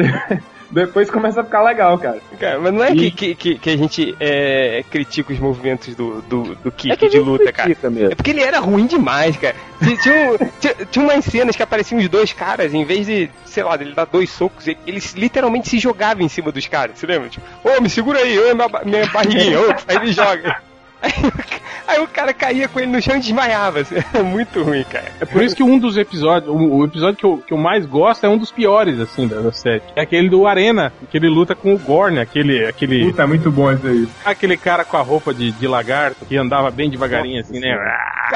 depois 0.71 1.09
começa 1.09 1.41
a 1.41 1.43
ficar 1.43 1.61
legal, 1.63 1.97
cara. 1.97 2.19
Cara, 2.39 2.59
mas 2.59 2.73
não 2.73 2.83
é 2.83 2.93
que, 2.95 3.11
que, 3.11 3.35
que, 3.35 3.55
que 3.59 3.69
a 3.69 3.77
gente 3.77 4.15
é, 4.19 4.83
critica 4.89 5.33
os 5.33 5.39
movimentos 5.39 5.95
do, 5.95 6.21
do, 6.23 6.55
do 6.55 6.71
Kirk 6.71 6.91
É 6.93 6.97
que 6.97 7.05
a 7.05 7.09
de 7.09 7.17
gente 7.17 7.25
luta, 7.25 7.51
cara. 7.51 7.67
critica 7.69 7.89
mesmo. 7.89 8.11
É 8.11 8.15
porque 8.15 8.31
ele 8.31 8.41
era 8.41 8.59
ruim 8.59 8.85
demais, 8.85 9.35
cara. 9.37 9.55
Tinha, 9.81 9.97
tinha, 9.97 10.37
tinha, 10.59 10.75
tinha 10.91 11.05
umas 11.05 11.25
cenas 11.25 11.55
que 11.55 11.63
apareciam 11.63 11.99
os 11.99 12.07
dois 12.09 12.31
caras, 12.33 12.73
em 12.73 12.83
vez 12.85 13.05
de, 13.07 13.29
sei 13.45 13.63
lá, 13.63 13.75
ele 13.75 13.93
dar 13.93 14.05
dois 14.05 14.29
socos, 14.29 14.67
ele, 14.67 14.77
ele 14.85 15.01
literalmente 15.15 15.69
se 15.69 15.79
jogava 15.79 16.21
em 16.21 16.29
cima 16.29 16.51
dos 16.51 16.67
caras, 16.67 16.97
você 16.99 17.05
lembra? 17.07 17.29
Tipo, 17.29 17.45
ô, 17.63 17.81
me 17.81 17.89
segura 17.89 18.19
aí, 18.19 18.37
ô, 18.37 18.55
minha, 18.55 18.67
ba- 18.69 18.81
minha 18.85 19.05
barriguinha, 19.07 19.59
ô, 19.59 19.73
aí 19.87 19.95
ele 19.97 20.11
joga. 20.11 20.61
Aí, 21.01 21.11
o- 21.23 21.91
aí 21.91 21.99
o 21.99 22.07
cara 22.07 22.33
caía 22.33 22.67
com 22.67 22.79
ele 22.79 22.91
no 22.91 23.01
chão 23.01 23.15
e 23.15 23.19
desmaiava. 23.19 23.79
assim. 23.79 23.95
É 24.13 24.21
muito 24.23 24.61
ruim, 24.63 24.83
cara. 24.83 25.05
É 25.19 25.25
por 25.25 25.41
isso 25.41 25.55
que 25.55 25.63
um 25.63 25.77
dos 25.79 25.97
episódios, 25.97 26.51
o, 26.53 26.57
o 26.57 26.83
episódio 26.85 27.15
que 27.17 27.25
eu, 27.25 27.37
que 27.37 27.53
eu 27.53 27.57
mais 27.57 27.85
gosto 27.85 28.25
é 28.25 28.29
um 28.29 28.37
dos 28.37 28.51
piores, 28.51 28.99
assim, 28.99 29.27
da, 29.27 29.39
da 29.39 29.51
série. 29.51 29.81
É 29.95 30.01
aquele 30.01 30.29
do 30.29 30.45
Arena, 30.47 30.91
que 31.09 31.17
ele 31.17 31.29
luta 31.29 31.55
com 31.55 31.73
o 31.73 31.77
Gorn, 31.79 32.19
aquele, 32.19 32.65
aquele, 32.65 33.05
Puta, 33.05 33.23
é 33.23 33.25
muito 33.25 33.49
bom 33.51 33.71
isso 33.71 33.87
aí. 33.87 34.07
aquele 34.25 34.57
cara 34.57 34.83
com 34.83 34.97
a 34.97 35.01
roupa 35.01 35.33
de, 35.33 35.51
de 35.51 35.67
lagarto, 35.67 36.25
que 36.25 36.35
andava 36.35 36.69
bem 36.71 36.89
devagarinho, 36.89 37.39
assim, 37.39 37.59
né? 37.59 37.77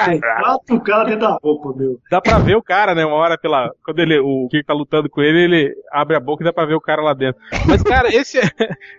Tem 0.05 0.19
quatro 0.19 0.79
caras 0.81 1.05
dentro 1.07 1.21
da 1.27 1.37
roupa, 1.43 1.73
meu. 1.77 1.97
Dá 2.09 2.19
pra 2.21 2.39
ver 2.39 2.55
o 2.55 2.63
cara, 2.63 2.95
né? 2.95 3.05
Uma 3.05 3.15
hora 3.15 3.37
pela. 3.37 3.69
Quando 3.83 3.99
ele, 3.99 4.19
o 4.19 4.47
que 4.49 4.63
tá 4.63 4.73
lutando 4.73 5.09
com 5.09 5.21
ele, 5.21 5.43
ele 5.43 5.73
abre 5.91 6.15
a 6.15 6.19
boca 6.19 6.43
e 6.43 6.45
dá 6.45 6.53
pra 6.53 6.65
ver 6.65 6.73
o 6.75 6.81
cara 6.81 7.01
lá 7.01 7.13
dentro. 7.13 7.39
Mas, 7.67 7.83
cara, 7.83 8.07
esse 8.13 8.39
é, 8.41 8.49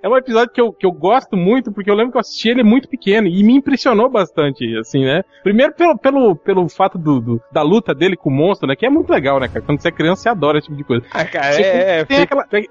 é 0.02 0.08
um 0.08 0.16
episódio 0.16 0.52
que 0.52 0.60
eu, 0.60 0.72
que 0.72 0.86
eu 0.86 0.92
gosto 0.92 1.36
muito, 1.36 1.72
porque 1.72 1.90
eu 1.90 1.94
lembro 1.94 2.12
que 2.12 2.16
eu 2.18 2.20
assisti 2.20 2.48
ele 2.48 2.62
muito 2.62 2.88
pequeno 2.88 3.26
e 3.26 3.42
me 3.42 3.53
impressionou 3.56 4.08
bastante, 4.08 4.76
assim, 4.78 5.04
né? 5.04 5.22
Primeiro 5.42 5.74
pelo, 5.74 5.96
pelo, 5.98 6.36
pelo 6.36 6.68
fato 6.68 6.98
do, 6.98 7.20
do- 7.20 7.40
da 7.52 7.62
luta 7.62 7.94
dele 7.94 8.16
com 8.16 8.30
o 8.30 8.32
monstro, 8.32 8.66
né? 8.68 8.76
Que 8.76 8.86
é 8.86 8.90
muito 8.90 9.10
legal, 9.10 9.38
né, 9.40 9.48
cara? 9.48 9.60
Quando 9.64 9.80
você 9.80 9.88
é 9.88 9.92
criança, 9.92 10.22
você 10.22 10.28
adora 10.28 10.58
esse 10.58 10.66
tipo 10.66 10.76
de 10.76 10.84
coisa. 10.84 11.04
Ah, 11.12 11.24
cara, 11.24 11.50
Tipo, 11.56 11.62
é, 11.68 12.00
é, 12.00 12.04
tem 12.04 12.20
fica- 12.20 12.34
aquela- 12.40 12.46
tem- 12.46 12.68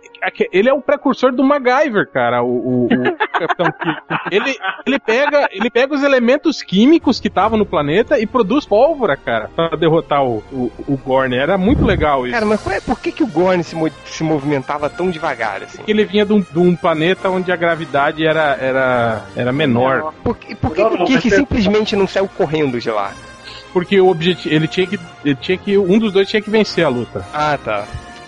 ele 0.51 0.69
é 0.69 0.73
o 0.73 0.81
precursor 0.81 1.31
do 1.31 1.43
MacGyver, 1.43 2.09
cara, 2.11 2.43
o, 2.43 2.47
o, 2.47 2.85
o 2.85 2.87
Capitão. 3.39 3.67
Ele, 4.31 4.55
ele, 4.85 4.99
pega, 4.99 5.47
ele 5.51 5.69
pega 5.69 5.93
os 5.93 6.03
elementos 6.03 6.61
químicos 6.61 7.19
que 7.19 7.27
estavam 7.27 7.57
no 7.57 7.65
planeta 7.65 8.19
e 8.19 8.25
produz 8.25 8.65
pólvora, 8.65 9.15
cara, 9.17 9.49
pra 9.55 9.69
derrotar 9.75 10.23
o, 10.23 10.37
o, 10.51 10.71
o 10.87 10.97
Gorn. 10.97 11.35
Era 11.35 11.57
muito 11.57 11.83
legal 11.85 12.25
isso. 12.25 12.33
Cara, 12.33 12.45
mas 12.45 12.65
é- 12.67 12.79
por 12.79 12.99
que, 12.99 13.11
que 13.11 13.23
o 13.23 13.27
Gorn 13.27 13.63
se, 13.63 13.75
mo- 13.75 13.89
se 14.05 14.23
movimentava 14.23 14.89
tão 14.89 15.09
devagar, 15.09 15.63
assim? 15.63 15.81
ele 15.87 16.05
vinha 16.05 16.25
de 16.25 16.33
um, 16.33 16.41
de 16.41 16.59
um 16.59 16.75
planeta 16.75 17.29
onde 17.29 17.51
a 17.51 17.55
gravidade 17.55 18.25
era, 18.25 18.57
era, 18.59 19.25
era 19.35 19.51
menor. 19.51 20.13
Por, 20.23 20.37
que- 20.37 20.55
por 20.73 20.97
que, 20.97 20.97
que 20.97 21.03
o 21.03 21.21
Kirk 21.21 21.31
simplesmente 21.31 21.95
não 21.95 22.07
saiu 22.07 22.27
correndo 22.27 22.79
de 22.79 22.89
lá? 22.89 23.13
Porque 23.71 23.99
o 23.99 24.07
objetivo. 24.07 24.53
Ele 24.53 24.67
tinha 24.67 24.85
que. 24.85 24.99
Ele 25.25 25.35
tinha 25.35 25.57
que. 25.57 25.77
Um 25.77 25.97
dos 25.97 26.13
dois 26.13 26.29
tinha 26.29 26.41
que 26.41 26.49
vencer 26.49 26.85
a 26.85 26.89
luta. 26.89 27.25
Ah, 27.33 27.57
tá. 27.63 27.85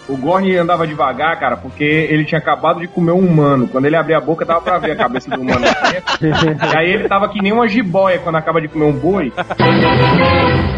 O 0.07 0.15
Gorn 0.15 0.55
andava 0.55 0.85
devagar, 0.85 1.39
cara, 1.39 1.57
porque 1.57 1.83
ele 1.83 2.25
tinha 2.25 2.37
acabado 2.37 2.79
de 2.79 2.87
comer 2.87 3.11
um 3.11 3.19
humano. 3.19 3.67
Quando 3.67 3.85
ele 3.85 3.95
abria 3.95 4.17
a 4.17 4.21
boca, 4.21 4.45
dava 4.45 4.61
pra 4.61 4.77
ver 4.77 4.91
a 4.91 4.95
cabeça 4.95 5.29
do 5.31 5.41
humano. 5.41 5.65
e 6.21 6.77
aí 6.77 6.91
ele 6.91 7.07
tava 7.07 7.27
que 7.27 7.41
nem 7.41 7.51
uma 7.51 7.67
jiboia 7.67 8.19
quando 8.19 8.35
acaba 8.35 8.61
de 8.61 8.67
comer 8.67 8.85
um 8.85 8.91
boi. 8.91 9.33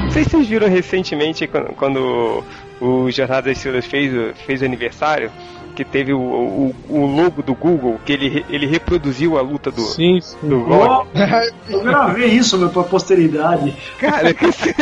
Não 0.03 0.11
sei 0.11 0.23
se 0.23 0.29
vocês 0.29 0.47
viram 0.47 0.69
recentemente 0.69 1.45
quando, 1.45 1.73
quando 1.73 2.43
o 2.79 3.11
Jornada 3.11 3.49
das 3.49 3.57
Estrelas 3.57 3.85
fez, 3.85 4.13
fez 4.45 4.61
o 4.61 4.65
aniversário, 4.65 5.29
que 5.77 5.85
teve 5.85 6.11
o, 6.11 6.19
o, 6.19 6.75
o 6.89 7.05
logo 7.05 7.43
do 7.43 7.53
Google, 7.53 7.99
que 8.03 8.11
ele, 8.11 8.43
ele 8.49 8.65
reproduziu 8.65 9.37
a 9.37 9.41
luta 9.41 9.69
do, 9.69 9.81
sim, 9.81 10.19
sim. 10.19 10.35
do 10.41 10.65
eu 11.69 11.83
gravei 11.83 12.29
isso, 12.29 12.57
meu, 12.57 12.69
pra 12.69 12.81
posteridade. 12.81 13.75
Cara, 13.99 14.33
que 14.33 14.47
você, 14.49 14.73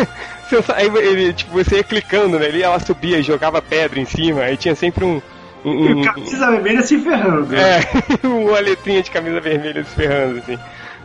ele, 1.02 1.34
tipo, 1.34 1.52
você 1.52 1.76
ia 1.76 1.84
clicando 1.84 2.40
nele, 2.40 2.64
ela 2.64 2.80
subia 2.80 3.20
e 3.20 3.24
jogava 3.24 3.62
pedra 3.62 4.00
em 4.00 4.06
cima, 4.06 4.44
aí 4.44 4.56
tinha 4.56 4.74
sempre 4.74 5.04
um. 5.04 5.22
um, 5.66 6.00
o 6.00 6.06
camisa 6.06 6.50
vermelha 6.50 6.82
se 6.82 6.98
ferrando. 6.98 7.54
é, 7.54 7.82
uma 8.26 8.60
letrinha 8.62 9.04
de 9.04 9.12
camisa 9.12 9.42
vermelha 9.42 9.84
se 9.84 9.96
ferrando, 9.96 10.38
assim. 10.38 10.58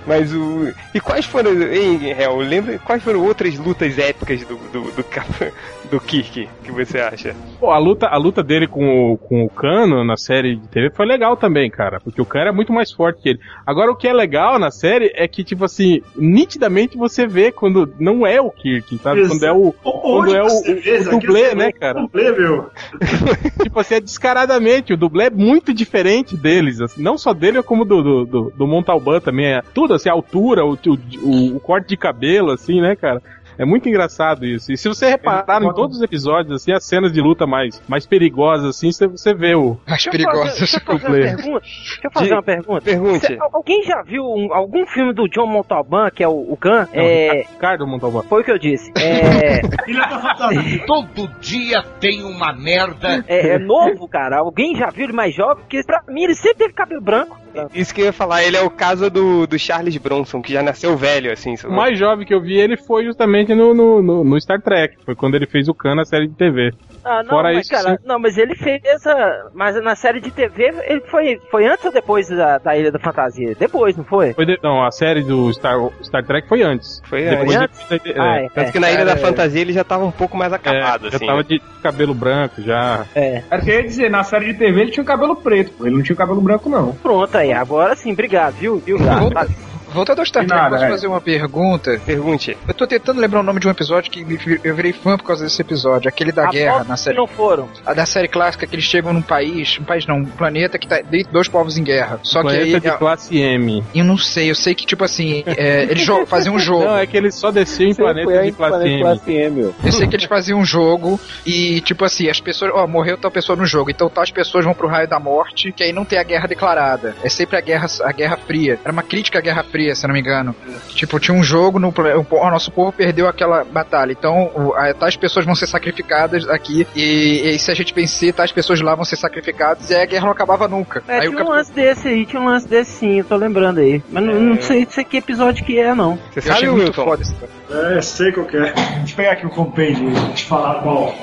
Mas 0.06 0.32
o. 0.32 0.72
E 0.94 1.00
quais 1.00 1.26
foram. 1.26 1.50
Hein, 1.50 2.14
Hel, 2.16 2.36
lembra 2.36 2.78
quais 2.78 3.02
foram 3.02 3.24
outras 3.24 3.58
lutas 3.58 3.98
épicas 3.98 4.40
do, 4.44 4.56
do, 4.72 4.92
do, 4.92 5.04
Cap- 5.04 5.52
do 5.90 6.00
Kirk 6.00 6.48
que 6.62 6.72
você 6.72 7.00
acha? 7.00 7.34
Pô, 7.58 7.70
a 7.70 7.78
luta, 7.78 8.06
a 8.06 8.16
luta 8.16 8.42
dele 8.42 8.66
com 8.66 9.12
o, 9.12 9.18
com 9.18 9.44
o 9.44 9.50
Kano 9.50 10.04
na 10.04 10.16
série 10.16 10.56
de 10.56 10.68
TV 10.68 10.90
foi 10.90 11.04
legal 11.04 11.36
também, 11.36 11.70
cara. 11.70 12.00
Porque 12.00 12.20
o 12.20 12.24
Kano 12.24 12.42
era 12.42 12.52
muito 12.52 12.72
mais 12.72 12.92
forte 12.92 13.20
que 13.22 13.30
ele. 13.30 13.40
Agora, 13.66 13.90
o 13.90 13.96
que 13.96 14.08
é 14.08 14.12
legal 14.12 14.58
na 14.58 14.70
série 14.70 15.12
é 15.14 15.26
que, 15.26 15.42
tipo 15.42 15.64
assim, 15.64 16.00
nitidamente 16.16 16.96
você 16.96 17.26
vê 17.26 17.50
quando 17.50 17.92
não 17.98 18.26
é 18.26 18.40
o 18.40 18.50
Kirk, 18.50 18.96
sabe? 18.98 19.26
Quando 19.26 19.44
é 19.44 19.52
o, 19.52 19.72
quando 19.72 20.34
é 20.34 20.42
o, 20.42 20.48
você 20.48 20.74
vê, 20.74 20.98
o 20.98 21.00
aqui 21.00 21.26
dublê, 21.26 21.48
você 21.48 21.54
né, 21.54 21.66
vê, 21.66 21.72
cara? 21.72 22.00
Dublê, 22.00 22.32
meu. 22.32 22.70
tipo 23.62 23.80
assim, 23.80 23.94
é 23.96 24.00
descaradamente. 24.00 24.92
O 24.92 24.96
dublê 24.96 25.24
é 25.26 25.30
muito 25.30 25.74
diferente 25.74 26.36
deles. 26.36 26.80
assim, 26.80 27.02
não 27.02 27.18
só 27.18 27.34
dele, 27.34 27.62
como 27.62 27.84
do, 27.84 28.02
do, 28.02 28.24
do, 28.24 28.52
do 28.56 28.66
Montalban 28.66 29.20
também. 29.20 29.46
É 29.46 29.62
tudo, 29.74 29.94
assim, 29.94 30.08
a 30.08 30.12
altura, 30.12 30.64
o, 30.64 30.74
o, 30.74 31.56
o 31.56 31.60
corte 31.60 31.88
de 31.88 31.96
cabelo, 31.96 32.52
assim, 32.52 32.80
né, 32.80 32.94
cara? 32.94 33.20
É 33.60 33.64
muito 33.66 33.88
engraçado 33.88 34.46
isso. 34.46 34.72
E 34.72 34.76
se 34.76 34.88
você 34.88 35.06
reparar 35.10 35.62
em 35.62 35.72
todos 35.74 35.98
os 35.98 36.02
episódios, 36.02 36.54
assim, 36.62 36.72
as 36.72 36.84
cenas 36.84 37.12
de 37.12 37.20
luta 37.20 37.46
mais, 37.46 37.80
mais 37.86 38.06
perigosas, 38.06 38.76
assim, 38.76 38.90
você, 38.90 39.06
você 39.06 39.34
vê 39.34 39.54
o. 39.54 39.76
As 39.86 40.02
Deixa 40.04 40.08
eu 40.18 40.24
fazer- 40.24 40.58
Deixa 40.58 40.76
eu 40.76 40.80
fazer 40.80 41.06
uma 41.06 41.12
pergunta. 41.12 41.60
Deixa 41.60 42.00
eu 42.06 42.10
fazer 42.10 42.26
De- 42.26 42.32
uma 42.32 42.42
pergunta. 42.42 42.80
Pergunte. 42.80 43.26
Cê- 43.26 43.38
alguém 43.52 43.82
já 43.84 44.02
viu 44.02 44.22
um- 44.24 44.52
algum 44.54 44.86
filme 44.86 45.12
do 45.12 45.28
John 45.28 45.46
Montalban, 45.46 46.10
que 46.10 46.22
é 46.24 46.28
o, 46.28 46.32
o 46.32 46.58
Gun? 46.60 46.86
é, 46.92 47.42
Ricardo 47.52 47.86
Montalban. 47.86 48.22
Foi 48.22 48.40
o 48.40 48.44
que 48.44 48.50
eu 48.50 48.58
disse. 48.58 48.90
É, 48.96 49.60
Todo 50.86 51.28
dia 51.40 51.82
tem 52.00 52.22
uma 52.24 52.52
merda. 52.52 53.24
é, 53.28 53.54
é 53.54 53.58
novo, 53.58 54.08
cara. 54.08 54.38
Alguém 54.38 54.74
já 54.76 54.88
viu 54.88 55.04
ele 55.04 55.12
mais 55.12 55.34
jovem? 55.34 55.56
Porque 55.56 55.82
pra 55.84 56.02
mim 56.08 56.24
ele 56.24 56.34
sempre 56.34 56.58
teve 56.58 56.72
cabelo 56.72 57.00
branco. 57.00 57.36
Isso 57.74 57.94
que 57.94 58.00
eu 58.00 58.06
ia 58.06 58.12
falar, 58.12 58.42
ele 58.44 58.56
é 58.56 58.62
o 58.62 58.70
caso 58.70 59.10
do, 59.10 59.46
do 59.46 59.58
Charles 59.58 59.96
Bronson, 59.96 60.40
que 60.42 60.52
já 60.52 60.62
nasceu 60.62 60.96
velho, 60.96 61.32
assim. 61.32 61.54
O 61.64 61.72
mais 61.72 61.98
jovem 61.98 62.26
que 62.26 62.34
eu 62.34 62.40
vi 62.40 62.54
ele 62.58 62.76
foi 62.76 63.04
justamente 63.04 63.54
no, 63.54 63.74
no, 63.74 64.02
no- 64.02 64.24
no 64.24 64.40
Star 64.40 64.60
Trek. 64.60 64.96
Foi 65.04 65.14
quando 65.14 65.34
ele 65.34 65.46
fez 65.46 65.68
o 65.68 65.74
Khan 65.74 65.94
na 65.94 66.04
série 66.04 66.28
de 66.28 66.34
TV. 66.34 66.72
Ah, 67.04 67.22
não, 67.22 67.30
Fora 67.30 67.52
mas 67.52 67.60
isso, 67.66 67.70
cara, 67.70 67.96
sim. 67.96 68.04
não, 68.06 68.18
mas 68.18 68.36
ele 68.36 68.54
fez 68.54 68.82
a. 69.06 69.46
Mas 69.54 69.82
na 69.82 69.94
série 69.96 70.20
de 70.20 70.30
TV, 70.30 70.70
ele 70.86 71.00
foi, 71.10 71.40
foi 71.50 71.66
antes 71.66 71.84
ou 71.84 71.92
depois 71.92 72.28
da, 72.28 72.58
da 72.58 72.76
Ilha 72.76 72.92
da 72.92 72.98
Fantasia? 72.98 73.54
Depois, 73.58 73.96
não 73.96 74.04
foi? 74.04 74.34
Foi 74.34 74.44
de- 74.44 74.58
não, 74.62 74.84
a 74.84 74.90
série 74.90 75.22
do 75.22 75.50
Star, 75.52 75.76
Star 76.02 76.22
Trek 76.24 76.46
foi 76.48 76.62
antes. 76.62 77.00
Foi 77.08 77.22
Depois 77.22 77.56
antes. 77.56 77.78
de- 77.88 78.10
é, 78.12 78.20
Ah, 78.20 78.36
é. 78.42 78.48
Tanto 78.50 78.72
que 78.72 78.78
na 78.78 78.90
Ilha 78.90 79.04
da 79.06 79.12
É. 79.12 79.16
Fantasia 79.16 79.60
ele 79.60 79.72
já 79.72 79.82
tava 79.82 80.04
um 80.04 80.10
pouco 80.10 80.36
mais 80.36 80.52
acabado, 80.52 81.08
já 81.10 81.16
assim. 81.16 81.26
tava 81.26 81.38
né? 81.38 81.44
de 81.48 81.58
cabelo 81.82 82.12
branco, 82.14 82.60
já. 82.62 83.06
É. 83.14 83.42
Era 83.50 83.62
o 83.62 83.64
que 83.64 83.70
eu 83.70 83.74
ia 83.76 83.82
dizer, 83.82 84.10
na 84.10 84.22
série 84.22 84.52
de 84.52 84.58
TV 84.58 84.80
ele 84.82 84.90
tinha 84.90 85.02
o 85.02 85.06
cabelo 85.06 85.34
preto. 85.36 85.86
Ele 85.86 85.96
não 85.96 86.02
tinha 86.02 86.14
o 86.14 86.18
cabelo 86.18 86.40
branco, 86.42 86.68
não. 86.68 86.92
Pronto 86.96 87.34
aí, 87.40 87.52
agora 87.52 87.94
sim, 87.96 88.12
obrigado, 88.12 88.54
viu? 88.54 88.78
viu 88.78 88.98
Gato? 88.98 89.20
Volta- 89.20 89.69
Voltando 89.92 90.20
ao 90.20 90.26
Star 90.26 90.46
Trek, 90.46 90.60
nada, 90.60 90.76
posso 90.76 90.84
é. 90.84 90.88
fazer 90.88 91.06
uma 91.06 91.20
pergunta? 91.20 92.00
Pergunte. 92.04 92.56
Eu 92.66 92.74
tô 92.74 92.86
tentando 92.86 93.20
lembrar 93.20 93.40
o 93.40 93.42
nome 93.42 93.60
de 93.60 93.66
um 93.66 93.70
episódio 93.70 94.10
que 94.10 94.24
eu 94.62 94.74
virei 94.74 94.92
fã 94.92 95.16
por 95.16 95.24
causa 95.24 95.44
desse 95.44 95.60
episódio, 95.60 96.08
aquele 96.08 96.32
da 96.32 96.46
A 96.46 96.50
guerra 96.50 96.84
na 96.84 96.94
que 96.94 97.00
série. 97.00 97.16
não 97.16 97.26
foram. 97.26 97.68
A 97.84 97.94
da 97.94 98.06
série 98.06 98.28
clássica 98.28 98.66
que 98.66 98.74
eles 98.74 98.84
chegam 98.84 99.12
num 99.12 99.22
país, 99.22 99.78
um 99.80 99.84
país 99.84 100.06
não, 100.06 100.16
um 100.16 100.24
planeta 100.24 100.78
que 100.78 100.86
tá 100.86 101.00
de 101.00 101.24
dois 101.24 101.48
povos 101.48 101.76
em 101.76 101.82
guerra. 101.82 102.20
Só 102.22 102.42
que 102.42 102.48
aí. 102.48 102.70
Planeta 102.70 102.90
de 102.90 102.98
classe 102.98 103.38
M. 103.38 103.84
Eu 103.94 104.04
não 104.04 104.16
sei, 104.16 104.50
eu 104.50 104.54
sei 104.54 104.74
que, 104.74 104.86
tipo 104.86 105.04
assim, 105.04 105.42
é, 105.46 105.84
eles 105.84 106.06
faziam 106.26 106.54
um 106.54 106.58
jogo. 106.60 106.84
Não, 106.84 106.96
é 106.96 107.06
que 107.06 107.16
eles 107.16 107.34
só 107.34 107.50
desciam 107.50 107.90
em 107.90 107.94
planeta 107.94 108.32
é 108.32 108.42
de 108.42 108.48
em 108.48 108.52
classe 108.52 108.72
planeta 108.72 108.90
M. 108.90 109.02
classe 109.02 109.32
M. 109.32 109.74
Eu 109.84 109.92
sei 109.92 110.06
que 110.06 110.16
eles 110.16 110.26
faziam 110.26 110.58
um 110.58 110.64
jogo 110.64 111.20
e, 111.44 111.80
tipo 111.80 112.04
assim, 112.04 112.28
as 112.28 112.40
pessoas. 112.40 112.70
Ó, 112.74 112.86
morreu 112.86 113.16
tal 113.18 113.30
pessoa 113.30 113.56
no 113.56 113.66
jogo, 113.66 113.90
então 113.90 114.08
tais 114.08 114.30
pessoas 114.30 114.64
vão 114.64 114.74
pro 114.74 114.88
raio 114.88 115.08
da 115.08 115.18
morte, 115.18 115.72
que 115.72 115.82
aí 115.82 115.92
não 115.92 116.04
tem 116.04 116.18
a 116.18 116.22
guerra 116.22 116.46
declarada. 116.46 117.14
É 117.22 117.28
sempre 117.28 117.56
a 117.56 117.60
guerra, 117.60 117.86
a 118.04 118.12
guerra 118.12 118.36
fria. 118.36 118.78
Era 118.84 118.92
uma 118.92 119.02
crítica 119.02 119.38
à 119.38 119.42
guerra 119.42 119.62
fria, 119.64 119.79
se 119.94 120.04
eu 120.04 120.08
não 120.08 120.14
me 120.14 120.20
engano. 120.20 120.54
Tipo, 120.88 121.18
tinha 121.18 121.36
um 121.36 121.42
jogo 121.42 121.78
no. 121.78 121.88
O, 121.88 122.50
nosso 122.50 122.70
povo 122.70 122.92
perdeu 122.92 123.26
aquela 123.28 123.64
batalha. 123.64 124.12
Então, 124.12 124.50
o- 124.54 124.74
a- 124.74 124.92
tais 124.94 125.16
pessoas 125.16 125.44
vão 125.46 125.54
ser 125.54 125.66
sacrificadas 125.66 126.48
aqui. 126.48 126.86
E, 126.94 127.50
e 127.54 127.58
se 127.58 127.70
a 127.70 127.74
gente 127.74 127.94
vencer, 127.94 128.32
tais 128.34 128.52
pessoas 128.52 128.80
lá 128.80 128.94
vão 128.94 129.04
ser 129.04 129.16
sacrificadas. 129.16 129.88
E 129.90 129.94
aí 129.94 130.02
a 130.02 130.06
guerra 130.06 130.24
não 130.24 130.32
acabava 130.32 130.68
nunca. 130.68 131.02
É, 131.08 131.20
aí 131.20 131.28
tinha 131.28 131.44
um 131.44 131.48
lance 131.48 131.72
desse 131.72 132.08
aí, 132.08 132.26
tinha 132.26 132.40
um 132.42 132.46
lance 132.46 132.68
desse 132.68 132.90
sim, 132.92 133.18
eu 133.18 133.24
tô 133.24 133.36
lembrando 133.36 133.78
aí. 133.80 134.02
Mas 134.10 134.24
não, 134.24 134.34
não 134.34 134.60
sei, 134.60 134.86
sei 134.90 135.04
que 135.04 135.16
episódio 135.18 135.64
que 135.64 135.78
é, 135.78 135.94
não. 135.94 136.18
Você 136.32 136.38
eu 136.40 136.42
sabe, 136.42 136.66
muito 136.68 136.84
Wilton? 136.86 137.04
foda 137.04 137.22
isso. 137.22 137.34
É, 137.70 138.00
sei 138.00 138.32
qual 138.32 138.46
que 138.46 138.56
é. 138.56 138.72
Deixa 138.72 139.12
eu 139.12 139.16
pegar 139.16 139.32
aqui 139.32 139.46
o 139.46 139.50
compêndio 139.50 140.10
e 140.10 140.32
te 140.34 140.44
falar 140.44 140.82
qual. 140.82 141.14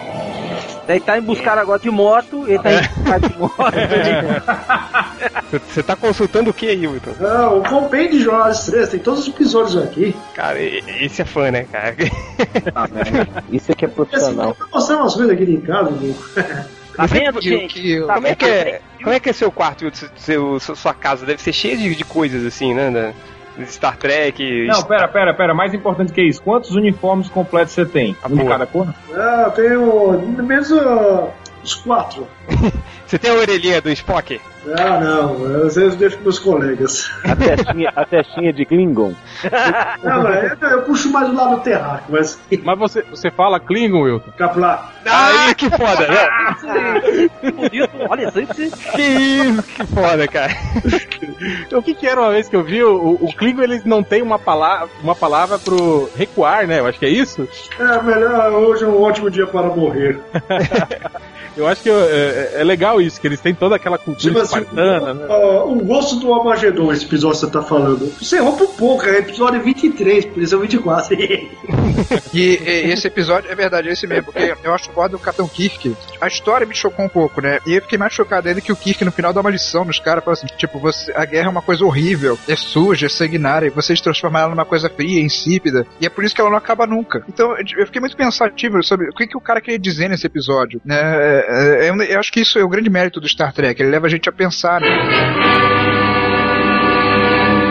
Daí 0.87 1.01
tá 1.01 1.17
em 1.17 1.21
buscar 1.21 1.57
agora 1.57 1.77
de 1.79 1.91
moto, 1.91 2.45
ele 2.47 2.59
tá 2.59 2.71
em 2.71 2.77
buscar 2.81 3.19
de 3.19 3.37
moto. 3.37 3.55
Você- 5.51 5.59
Você 5.67 5.83
tá 5.83 5.95
consultando 5.95 6.49
o 6.49 6.53
que 6.53 6.67
aí, 6.69 6.87
Wilton? 6.87 7.11
Não, 7.19 7.59
o 7.59 7.63
compêndio 7.63 8.19
tem 8.89 8.99
todos 8.99 9.21
os 9.21 9.27
episódios 9.27 9.77
aqui. 9.77 10.15
Cara, 10.33 10.61
esse 10.61 11.21
é 11.21 11.25
fã, 11.25 11.51
né, 11.51 11.65
cara? 11.71 11.95
Isso 13.51 13.71
aqui 13.71 13.85
é 13.85 13.87
Assim, 13.87 13.95
profissional. 13.95 14.49
eu 14.49 14.55
tô 14.55 14.67
mostrando 14.73 15.01
umas 15.01 15.13
coisas 15.13 15.33
aqui 15.33 15.45
de 15.45 15.57
casa, 15.57 15.91
meu. 15.91 16.15
Tá 16.95 17.05
vendo, 17.05 17.41
gente? 17.41 18.01
Tá 18.05 18.13
Como 18.15 18.27
é 18.27 18.35
que 18.35 18.45
é, 18.45 18.81
como 19.03 19.13
é 19.13 19.19
que 19.19 19.29
é 19.29 19.33
seu 19.33 19.51
quarto? 19.51 19.85
Seu, 20.15 20.59
sua 20.59 20.93
casa? 20.93 21.25
Deve 21.25 21.41
ser 21.41 21.53
cheia 21.53 21.77
de, 21.77 21.93
de 21.95 22.03
coisas 22.03 22.45
assim, 22.45 22.73
né? 22.73 23.13
Star 23.65 23.97
Trek. 23.97 24.67
Não, 24.67 24.83
pera, 24.83 25.07
pera, 25.07 25.33
pera. 25.33 25.53
Mais 25.53 25.73
importante 25.73 26.11
que 26.11 26.21
isso, 26.21 26.41
quantos 26.41 26.71
uniformes 26.71 27.27
completos 27.29 27.73
você 27.73 27.85
tem? 27.85 28.15
Um 28.29 28.35
de 28.35 28.45
cada 28.45 28.65
cor? 28.65 28.87
Ah, 29.13 29.45
eu 29.47 29.51
tenho 29.51 30.43
menos 30.43 30.71
ah, 30.71 31.29
os 31.63 31.75
quatro. 31.75 32.27
Você 33.07 33.17
tem 33.17 33.31
a 33.31 33.35
orelhinha 33.35 33.81
do 33.81 33.89
Spock? 33.89 34.41
Ah, 34.77 34.99
não, 34.99 35.45
eu 35.45 35.67
às 35.67 35.75
vezes 35.75 35.95
deixo 35.95 36.17
com 36.17 36.23
meus 36.23 36.39
colegas. 36.39 37.11
A 37.23 37.35
testinha, 37.35 37.93
a 37.95 38.05
testinha 38.05 38.51
de 38.51 38.65
Klingon. 38.65 39.13
Não, 40.03 40.23
mas 40.23 40.61
eu, 40.61 40.67
eu 40.69 40.81
puxo 40.81 41.11
mais 41.11 41.29
o 41.29 41.33
lado 41.35 41.61
terráqueo, 41.61 42.05
mas 42.09 42.39
Mas 42.63 42.77
você, 42.79 43.01
você 43.03 43.29
fala 43.31 43.59
Klingon, 43.59 44.01
Wilton? 44.03 44.31
Caplar. 44.37 44.93
Aí, 45.05 45.55
que 45.55 45.69
foda, 45.69 46.07
né? 46.07 47.29
Bonito, 47.51 47.89
olha 48.09 48.27
isso 48.27 48.39
aí. 48.39 48.45
você- 48.45 48.69
Que 48.91 49.01
isso, 49.01 49.63
que 49.63 49.85
foda, 49.87 50.27
cara. 50.27 50.51
O 51.71 51.81
que 51.81 51.93
que 51.93 52.07
era 52.07 52.19
uma 52.21 52.31
vez 52.31 52.49
que 52.49 52.55
eu 52.55 52.63
vi? 52.63 52.83
O, 52.83 53.17
o 53.21 53.33
Klingon, 53.35 53.63
eles 53.63 53.85
não 53.85 54.03
tem 54.03 54.21
uma 54.21 54.37
palavra, 54.39 54.89
uma 55.01 55.15
palavra 55.15 55.57
pro 55.59 56.09
recuar, 56.15 56.67
né? 56.67 56.79
Eu 56.79 56.87
acho 56.87 56.99
que 56.99 57.05
é 57.05 57.09
isso. 57.09 57.47
É, 57.79 58.01
melhor, 58.01 58.51
hoje 58.53 58.83
é 58.83 58.87
um 58.87 59.01
ótimo 59.01 59.29
dia 59.31 59.47
para 59.47 59.67
morrer. 59.67 60.19
Eu 61.55 61.67
acho 61.67 61.81
que 61.81 61.89
é, 61.89 62.51
é 62.57 62.63
legal 62.63 63.01
isso, 63.01 63.19
que 63.19 63.25
eles 63.25 63.41
têm 63.41 63.51
toda 63.55 63.75
aquela 63.75 63.97
cultura 63.97 64.31
Tipo 64.31 64.39
espartana, 64.59 65.13
né? 65.13 65.25
ó, 65.29 65.65
o 65.71 65.83
gosto 65.83 66.17
do 66.17 66.33
Armagedon, 66.33 66.91
esse 66.91 67.05
episódio 67.05 67.39
que 67.39 67.45
você 67.45 67.51
tá 67.51 67.61
falando. 67.61 68.11
Você 68.19 68.37
errou 68.37 68.53
por 68.53 68.75
pouco, 68.75 69.05
é 69.05 69.19
episódio 69.19 69.61
23, 69.61 70.25
por 70.25 70.41
isso 70.41 70.55
é 70.55 70.59
24. 70.59 71.17
E, 72.33 72.59
e 72.63 72.91
esse 72.91 73.07
episódio, 73.07 73.51
é 73.51 73.55
verdade, 73.55 73.89
é 73.89 73.93
esse 73.93 74.05
mesmo, 74.05 74.25
porque 74.25 74.55
eu 74.63 74.73
acho 74.73 74.91
foda 74.91 75.09
do 75.09 75.19
Capitão 75.19 75.47
Kirk. 75.47 75.95
A 76.21 76.27
história 76.27 76.65
me 76.65 76.75
chocou 76.75 77.05
um 77.05 77.09
pouco, 77.09 77.41
né? 77.41 77.59
E 77.65 77.75
eu 77.75 77.81
fiquei 77.81 77.97
mais 77.97 78.13
chocado 78.13 78.47
ainda 78.47 78.61
que 78.61 78.71
o 78.71 78.75
Kirk 78.75 79.03
no 79.03 79.11
final 79.11 79.33
dá 79.33 79.41
uma 79.41 79.49
lição 79.49 79.83
nos 79.83 79.99
caras, 79.99 80.23
fala 80.23 80.33
assim, 80.33 80.47
tipo, 80.57 80.79
você, 80.79 81.11
a 81.15 81.25
guerra 81.25 81.47
é 81.47 81.49
uma 81.49 81.61
coisa 81.61 81.85
horrível, 81.85 82.37
é 82.47 82.55
suja, 82.55 83.07
é 83.07 83.09
sanguinária, 83.09 83.67
e 83.67 83.71
vocês 83.71 84.01
transformaram 84.01 84.47
ela 84.47 84.55
numa 84.55 84.65
coisa 84.65 84.89
fria, 84.89 85.21
insípida, 85.21 85.85
e 85.99 86.05
é 86.05 86.09
por 86.09 86.23
isso 86.23 86.35
que 86.35 86.41
ela 86.41 86.49
não 86.49 86.57
acaba 86.57 86.85
nunca. 86.85 87.23
Então, 87.27 87.55
eu 87.57 87.85
fiquei 87.85 87.99
muito 87.99 88.15
pensativo 88.15 88.81
sobre 88.83 89.09
o 89.09 89.13
que, 89.13 89.27
que 89.27 89.37
o 89.37 89.41
cara 89.41 89.61
queria 89.61 89.79
dizer 89.79 90.09
nesse 90.09 90.27
episódio, 90.27 90.81
né? 90.85 90.97
É, 90.97 91.85
é, 91.85 91.89
eu, 91.89 91.95
eu 91.95 92.19
acho 92.19 92.31
que 92.31 92.41
isso 92.41 92.59
é 92.59 92.63
o 92.63 92.69
grande 92.69 92.89
mérito 92.89 93.19
do 93.19 93.27
Star 93.27 93.53
Trek, 93.53 93.81
ele 93.81 93.91
leva 93.91 94.07
a 94.07 94.09
gente 94.09 94.29
a 94.29 94.31
pensar, 94.31 94.46
né? 94.79 94.87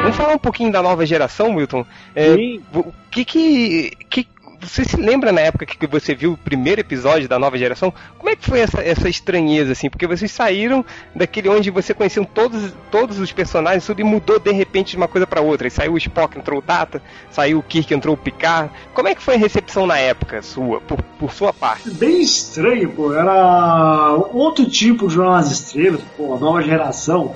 Vamos 0.02 0.16
falar 0.16 0.34
um 0.34 0.38
pouquinho 0.38 0.70
da 0.70 0.82
nova 0.82 1.04
geração, 1.04 1.56
Wilton? 1.56 1.84
É, 2.14 2.30
o 2.72 2.92
que 3.10 3.24
que, 3.24 3.90
que 4.08 4.28
você 4.66 4.84
se 4.84 4.96
lembra 4.96 5.30
na 5.32 5.40
época 5.40 5.64
que 5.64 5.86
você 5.86 6.14
viu 6.14 6.32
o 6.32 6.36
primeiro 6.36 6.80
episódio 6.80 7.28
da 7.28 7.38
nova 7.38 7.56
geração? 7.56 7.92
Como 8.18 8.28
é 8.28 8.36
que 8.36 8.48
foi 8.48 8.60
essa, 8.60 8.82
essa 8.82 9.08
estranheza, 9.08 9.72
assim? 9.72 9.88
Porque 9.88 10.06
vocês 10.06 10.30
saíram 10.30 10.84
daquele 11.14 11.48
onde 11.48 11.70
você 11.70 11.94
conhecia 11.94 12.24
todos, 12.24 12.72
todos 12.90 13.18
os 13.18 13.32
personagens, 13.32 13.86
tudo 13.86 14.00
e 14.00 14.04
mudou 14.04 14.38
de 14.38 14.50
repente 14.52 14.90
de 14.90 14.96
uma 14.96 15.08
coisa 15.08 15.26
para 15.26 15.40
outra. 15.40 15.68
E 15.68 15.70
saiu 15.70 15.94
o 15.94 15.98
Spock, 15.98 16.38
entrou 16.38 16.58
o 16.58 16.62
Data, 16.62 17.00
saiu 17.30 17.58
o 17.58 17.62
Kirk, 17.62 17.94
entrou 17.94 18.14
o 18.14 18.18
Picard. 18.18 18.70
Como 18.92 19.08
é 19.08 19.14
que 19.14 19.22
foi 19.22 19.34
a 19.34 19.38
recepção 19.38 19.86
na 19.86 19.98
época 19.98 20.42
sua, 20.42 20.80
por, 20.80 21.00
por 21.18 21.32
sua 21.32 21.52
parte? 21.52 21.90
Bem 21.90 22.20
estranho, 22.20 22.90
pô. 22.90 23.12
Era 23.12 24.14
outro 24.32 24.68
tipo 24.68 25.06
de 25.06 25.14
Jornal 25.14 25.34
nas 25.34 25.50
Estrelas, 25.50 26.00
pô, 26.16 26.36
nova 26.38 26.62
geração. 26.62 27.34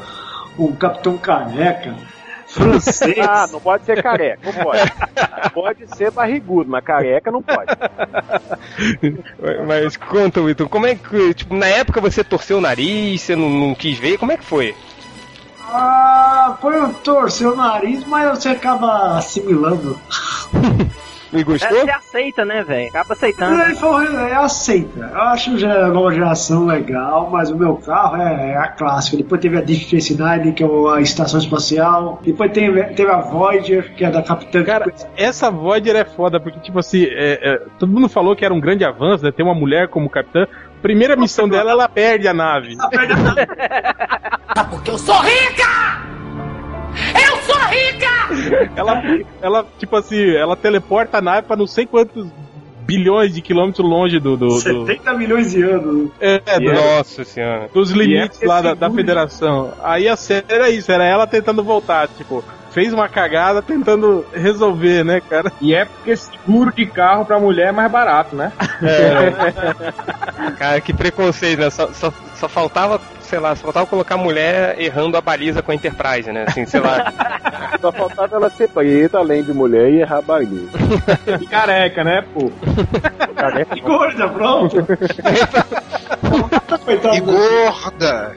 O 0.59 0.75
Capitão 0.75 1.17
Careca. 1.17 1.95
Francês. 2.51 3.19
Ah, 3.21 3.47
não 3.51 3.61
pode 3.61 3.85
ser 3.85 4.03
careca, 4.03 4.41
não 4.45 4.65
pode. 4.65 4.93
pode 5.55 5.97
ser 5.97 6.11
barrigudo, 6.11 6.69
mas 6.69 6.85
careca 6.85 7.31
não 7.31 7.43
pode. 7.43 7.71
Mas 9.67 9.97
conta, 9.97 10.41
Wilton, 10.41 10.69
como 10.69 10.87
é 10.87 10.95
que, 10.97 11.35
tipo, 11.35 11.55
na 11.55 11.67
época 11.67 12.01
você 12.01 12.25
torceu 12.25 12.59
o 12.59 12.61
nariz, 12.61 13.23
você 13.23 13.37
não, 13.37 13.49
não 13.49 13.75
quis 13.75 13.99
ver, 13.99 14.19
como 14.19 14.33
é 14.33 14.37
que 14.37 14.45
foi? 14.45 14.75
Ah, 15.73 16.57
foi 16.61 16.77
eu 16.77 16.93
torcer 16.95 17.47
o 17.47 17.55
nariz, 17.55 18.05
mas 18.05 18.29
você 18.31 18.49
acaba 18.49 19.17
assimilando. 19.17 19.99
Me 21.33 21.45
gostou? 21.45 21.71
Você 21.81 21.91
aceita, 21.91 22.45
né, 22.45 22.63
velho? 22.65 22.89
Acaba 22.89 23.13
aceitando. 23.13 23.61
É, 23.61 23.75
foi- 23.75 24.07
é, 24.15 24.35
aceita. 24.35 25.11
Eu 25.13 25.21
acho 25.23 25.59
já 25.59 25.85
a 25.87 25.89
nova 25.89 26.13
geração 26.13 26.67
legal, 26.67 27.31
mas 27.31 27.51
o 27.51 27.57
meu 27.57 27.77
carro 27.77 28.17
é, 28.17 28.51
é 28.53 28.57
a 28.57 28.69
clássica. 28.69 29.17
Depois 29.17 29.41
teve 29.41 29.57
a 29.57 29.61
Deep 29.61 29.85
Space 29.85 30.17
Nine, 30.21 30.53
que 30.53 30.65
é 30.65 30.67
a 30.67 31.01
estação 31.01 31.39
espacial. 31.39 32.21
Depois 32.25 32.51
teve, 32.53 32.83
teve 32.95 33.11
a 33.11 33.19
Voyager, 33.21 33.95
que 33.95 34.05
é 34.05 34.11
da 34.11 34.23
Capitã. 34.23 34.65
Cara, 34.65 34.93
essa 35.17 35.51
Voyager 35.51 35.95
é 35.97 36.05
foda, 36.05 36.41
porque, 36.41 36.59
tipo 36.61 36.79
assim, 36.81 37.05
é, 37.05 37.39
é, 37.55 37.63
todo 37.79 37.93
mundo 37.93 38.09
falou 38.09 38.35
que 38.35 38.45
era 38.45 38.53
um 38.53 38.61
grande 38.61 38.85
avanço, 38.85 39.23
né? 39.25 39.31
Ter 39.31 39.43
uma 39.45 39.55
mulher 39.55 39.89
como 39.89 40.11
capitã. 40.11 40.47
Primeira 40.83 41.15
missão 41.15 41.49
dela, 41.49 41.71
ela 41.71 41.89
perde 41.89 42.27
a 42.27 42.35
nave. 42.35 42.77
Porque 44.71 44.91
eu 44.91 44.99
sou 44.99 45.19
rica! 45.21 46.20
Eu 47.15 47.37
sou 47.43 47.61
rica! 47.69 48.71
Ela, 48.77 49.03
ela, 49.43 49.67
tipo 49.79 49.97
assim, 49.97 50.31
ela 50.35 50.57
teleporta 50.57 51.19
a 51.19 51.23
nave 51.23 51.47
pra 51.47 51.57
não 51.57 51.67
sei 51.67 51.87
quantos 51.87 52.27
bilhões 52.83 53.33
de 53.35 53.41
quilômetros 53.41 53.87
longe 53.89 54.19
do. 54.19 54.37
do, 54.37 54.47
do 54.49 54.59
70 54.61 55.13
milhões 55.15 55.51
de 55.53 55.63
anos. 55.63 56.11
é, 56.21 56.39
do- 56.59 56.73
Nossa 56.73 57.25
senhora. 57.25 57.69
dos 57.73 57.91
limites 57.93 58.41
E 58.41 58.45
é 58.45 58.49
lá 58.49 58.61
da, 58.61 58.75
da 58.75 58.91
federação. 58.91 59.73
Aí 59.83 60.09
a 60.09 60.17
série 60.17 60.45
era 60.49 60.71
isso, 60.71 60.91
era 60.91 61.05
ela 61.05 61.27
tentando 61.27 61.63
voltar, 61.63 62.09
tipo, 62.09 62.43
fez 62.71 62.93
uma 62.93 63.09
cagada 63.09 63.63
tentando 63.63 64.25
resolver, 64.33 65.05
né, 65.05 65.21
cara? 65.21 65.53
E 65.61 65.75
é 65.75 65.85
porque 65.85 66.17
seguro 66.17 66.73
de 66.73 66.87
carro 66.87 67.25
pra 67.25 67.39
mulher 67.39 67.69
é 67.69 67.73
mais 67.73 67.91
barato, 67.91 68.37
né? 68.37 68.53
Cara, 70.59 70.81
que 70.81 70.93
preconceito, 70.93 71.61
né? 71.61 71.71
Só, 71.71 71.93
só, 71.93 72.13
só 72.35 72.49
faltava, 72.49 73.01
sei 73.21 73.39
lá, 73.39 73.55
só 73.55 73.65
faltava 73.65 73.87
colocar 73.87 74.15
a 74.15 74.19
mulher 74.19 74.81
errando 74.81 75.17
a 75.17 75.21
baliza 75.21 75.63
com 75.63 75.73
a 75.73 75.75
Enterprise, 75.75 76.31
né? 76.33 76.45
Assim, 76.47 76.65
sei 76.67 76.81
lá. 76.81 77.13
Só 77.81 77.91
faltava 77.91 78.37
ela 78.37 78.51
ser 78.51 78.69
preta, 78.69 79.17
além 79.17 79.43
de 79.43 79.55
mulher, 79.55 79.89
e 79.89 80.03
errar 80.03 80.21
barulho. 80.21 80.69
E 81.41 81.47
careca, 81.47 82.05
né, 82.05 82.23
pô? 82.35 82.53
Careca, 83.35 83.75
E 83.75 83.81
gorda, 83.81 84.29
pronto. 84.29 84.87
E 87.15 87.21
gorda! 87.21 88.35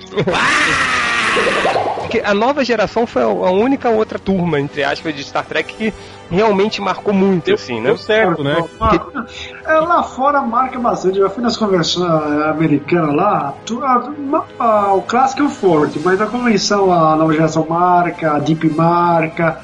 Porque 2.00 2.22
a 2.24 2.34
nova 2.34 2.64
geração 2.66 3.08
foi 3.08 3.22
a 3.22 3.26
a 3.26 3.52
única 3.52 3.90
outra 3.90 4.20
turma, 4.20 4.60
entre 4.60 4.84
aspas, 4.84 5.16
de 5.16 5.24
Star 5.24 5.46
Trek 5.46 5.74
que 5.74 5.94
realmente 6.30 6.82
marcou 6.82 7.14
muito, 7.14 7.54
assim, 7.54 7.80
né? 7.80 7.88
Deu 7.88 7.98
certo, 7.98 8.44
né? 8.44 8.64
Ah, 8.80 9.26
é, 9.66 9.74
lá 9.80 10.04
fora 10.04 10.42
marca 10.42 10.78
bastante. 10.80 11.18
Eu 11.18 11.28
já 11.28 11.34
fui 11.34 11.42
nas 11.44 11.56
convenções 11.58 12.06
ah, 12.10 12.50
americanas 12.52 13.16
lá. 13.16 13.54
tu- 13.66 13.84
ah, 13.84 14.12
ma- 14.18 14.46
ah, 14.60 14.94
o 14.94 15.02
clássico 15.02 15.42
é 15.44 15.46
o 15.46 15.50
forte, 15.50 16.00
mas 16.04 16.20
na 16.20 16.26
convenção 16.28 16.92
a 16.92 17.16
nova 17.16 17.34
geração 17.34 17.66
marca, 17.68 18.34
a 18.36 18.40
Deep 18.40 18.70
marca, 18.70 19.60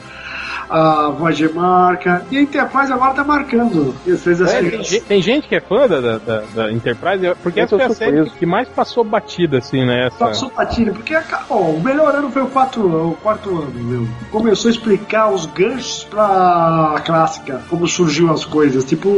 a 0.70 1.10
Voyager 1.10 1.54
marca. 1.54 2.26
E 2.32 2.38
a 2.38 2.42
Enterprise 2.42 2.92
agora 2.92 3.14
tá 3.14 3.24
marcando. 3.24 3.96
É, 4.08 4.62
tem, 4.70 4.84
ge- 4.84 5.02
tem 5.02 5.22
gente 5.22 5.48
que 5.48 5.56
é 5.56 5.60
fã 5.62 5.88
da, 5.88 6.00
da, 6.18 6.42
da- 6.54 6.72
Enterprise, 6.72 7.34
porque 7.42 7.60
Eu 7.60 7.64
essa 7.64 7.76
foi 7.78 7.86
a 7.86 7.90
série 7.90 8.16
surpreso. 8.18 8.36
que 8.38 8.46
mais 8.46 8.68
passou 8.70 9.04
batida, 9.04 9.58
assim, 9.58 9.86
né? 9.86 10.08
Essa... 10.08 10.18
Passou 10.18 10.50
patilha, 10.50 10.92
porque 10.92 11.16
ó, 11.50 11.56
o 11.56 11.82
melhor 11.82 12.14
ano 12.16 12.30
foi 12.32 12.44
o, 12.44 12.48
quatro, 12.48 12.82
o 13.12 13.18
quarto 13.22 13.50
ano, 13.50 13.72
meu. 13.74 14.08
Começou 14.32 14.70
a 14.70 14.72
explicar 14.72 15.30
os 15.32 15.46
ganchos 15.48 16.06
pra 16.10 17.02
clássica, 17.06 17.62
como 17.70 17.88
surgiu 17.88 18.32
as 18.32 18.46
coisas, 18.46 18.86
tipo 18.86 19.10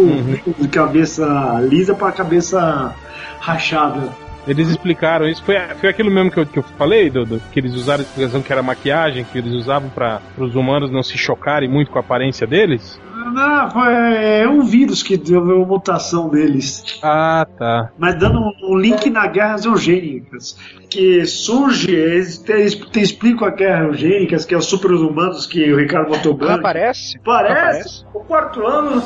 de 0.60 0.68
cabeça 0.68 1.26
lisa 1.68 1.94
pra 1.94 2.12
cabeça 2.12 2.94
rachada. 3.40 4.10
Eles 4.48 4.68
explicaram 4.70 5.28
isso. 5.28 5.44
Foi, 5.44 5.56
foi 5.80 5.90
aquilo 5.90 6.10
mesmo 6.10 6.32
que 6.32 6.40
eu, 6.40 6.46
que 6.46 6.60
eu 6.60 6.64
falei, 6.64 7.10
do, 7.10 7.26
do- 7.26 7.40
que 7.52 7.60
eles 7.60 7.74
usaram 7.76 8.02
a 8.02 8.04
explicação 8.06 8.42
que 8.42 8.52
era 8.52 8.64
maquiagem, 8.64 9.24
que 9.24 9.38
eles 9.38 9.54
usavam 9.54 9.90
para 9.90 10.22
os 10.38 10.56
humanos 10.56 10.90
não 10.92 11.04
se 11.04 11.18
chocarem 11.18 11.70
muito 11.70 11.92
com 11.92 12.00
a 12.00 12.02
aparência 12.02 12.48
deles. 12.48 13.00
Não, 13.30 13.72
foi 13.72 13.94
é 13.94 14.48
um 14.48 14.62
vírus 14.64 15.04
que 15.04 15.18
deu 15.18 15.42
uma 15.42 15.66
mutação 15.66 16.30
deles. 16.30 16.84
Ah, 17.04 17.46
tá. 17.58 17.92
Mas 17.98 18.16
dando 18.20 18.40
um, 18.64 18.78
link 18.78 19.10
na 19.10 19.28
guerras 19.28 19.66
eugênicas, 19.66 20.58
que 20.90 21.26
surge, 21.26 21.92
eles 21.94 22.38
te, 22.40 22.52
eles 22.52 22.76
te 22.76 23.00
explicam 23.02 23.48
a 23.48 23.52
guerra 23.52 23.86
eugênicas, 23.86 24.46
que 24.46 24.54
é 24.54 24.58
os 24.58 24.66
super-humanos 24.66 25.46
que 25.46 25.72
o 25.72 25.78
Ricardo 25.78 26.10
botou 26.10 26.32
Ela 26.32 26.40
branco. 26.40 26.60
aparece? 26.60 27.20
Parece, 27.24 27.52
Aparece. 27.60 28.06
o 28.14 28.20
quarto 28.22 28.66
ano. 28.66 29.04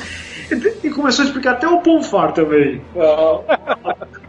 E, 0.51 0.87
e 0.87 0.89
começou 0.91 1.23
a 1.23 1.27
explicar 1.27 1.53
até 1.53 1.67
o 1.67 1.79
Ponfar 1.81 2.31
também. 2.31 2.79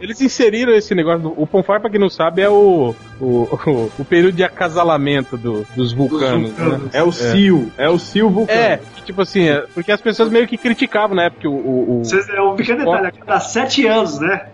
Eles 0.01 0.19
inseriram 0.21 0.73
esse 0.73 0.93
negócio. 0.95 1.21
Do, 1.21 1.33
o 1.41 1.45
Ponfar, 1.47 1.79
pra 1.79 1.89
quem 1.89 1.99
não 1.99 2.09
sabe, 2.09 2.41
é 2.41 2.49
o, 2.49 2.95
o, 3.19 3.43
o, 3.67 3.91
o 3.99 4.05
período 4.05 4.35
de 4.35 4.43
acasalamento 4.43 5.37
do- 5.37 5.65
dos 5.75 5.93
vulcanos. 5.93 6.49
Dos 6.51 6.57
vulcanos. 6.59 6.83
Né? 6.83 6.89
É 6.93 7.03
o 7.03 7.11
Sil, 7.11 7.71
é 7.77 7.89
o 7.89 7.97
Sil 7.99 8.29
vulcano. 8.29 8.59
É, 8.59 8.79
tipo 9.05 9.21
assim, 9.21 9.47
é, 9.49 9.63
porque 9.73 9.91
as 9.91 10.01
pessoas 10.01 10.29
meio 10.29 10.47
que 10.47 10.57
criticavam, 10.57 11.15
né? 11.15 11.29
Porque 11.29 11.47
o. 11.47 11.51
o, 11.53 11.99
o 12.01 12.03
Vocês- 12.05 12.27
É 12.29 12.41
um 12.41 12.55
pequeno 12.55 12.79
detalhe, 12.85 13.07
a 13.07 13.11
cada 13.11 13.39
sete 13.39 13.85
anos, 13.87 14.19
né? 14.19 14.45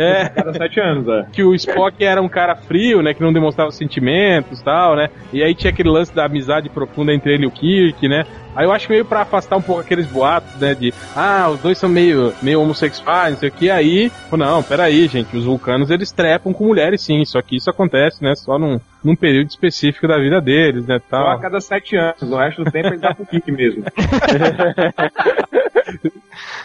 É, 0.00 0.28
Cada 0.28 0.52
sete 0.52 0.80
anos, 0.80 1.06
é. 1.08 1.26
que 1.32 1.42
o 1.42 1.54
Spock 1.54 2.04
era 2.04 2.20
um 2.20 2.28
cara 2.28 2.56
frio, 2.56 3.02
né? 3.02 3.14
Que 3.14 3.22
não 3.22 3.32
demonstrava 3.32 3.70
sentimentos 3.70 4.60
e 4.60 4.64
tal, 4.64 4.96
né? 4.96 5.08
E 5.32 5.42
aí 5.42 5.54
tinha 5.54 5.70
aquele 5.70 5.90
lance 5.90 6.14
da 6.14 6.24
amizade 6.24 6.68
profunda 6.68 7.12
entre 7.12 7.34
ele 7.34 7.44
e 7.44 7.46
o 7.46 7.50
Kirk, 7.50 8.08
né? 8.08 8.24
Aí 8.54 8.66
eu 8.66 8.72
acho 8.72 8.90
meio 8.90 9.04
pra 9.04 9.22
afastar 9.22 9.56
um 9.56 9.62
pouco 9.62 9.80
aqueles 9.80 10.06
boatos, 10.06 10.54
né? 10.60 10.74
De, 10.74 10.92
ah, 11.14 11.48
os 11.50 11.60
dois 11.60 11.78
são 11.78 11.88
meio, 11.88 12.32
meio 12.42 12.60
homossexuais, 12.60 13.34
não 13.34 13.40
sei 13.40 13.48
o 13.48 13.52
que. 13.52 13.70
Aí, 13.70 14.10
não, 14.32 14.62
peraí, 14.62 15.06
gente, 15.06 15.36
os 15.36 15.44
vulcanos 15.44 15.90
eles 15.90 16.10
trepam 16.10 16.52
com 16.52 16.66
mulheres 16.66 17.00
sim, 17.02 17.24
só 17.24 17.40
que 17.40 17.56
isso 17.56 17.70
acontece, 17.70 18.22
né? 18.22 18.34
Só 18.34 18.58
num, 18.58 18.80
num 19.02 19.16
período 19.16 19.48
específico 19.48 20.06
da 20.06 20.18
vida 20.18 20.40
deles, 20.40 20.86
né? 20.86 21.00
Só 21.08 21.16
a 21.16 21.24
Tal. 21.24 21.40
cada 21.40 21.60
sete 21.60 21.96
anos. 21.96 22.20
No 22.22 22.36
resto 22.36 22.64
do 22.64 22.70
tempo 22.70 22.88
ele 22.88 22.98
dá 22.98 23.14
pro 23.14 23.26
kick 23.26 23.50
mesmo. 23.52 23.84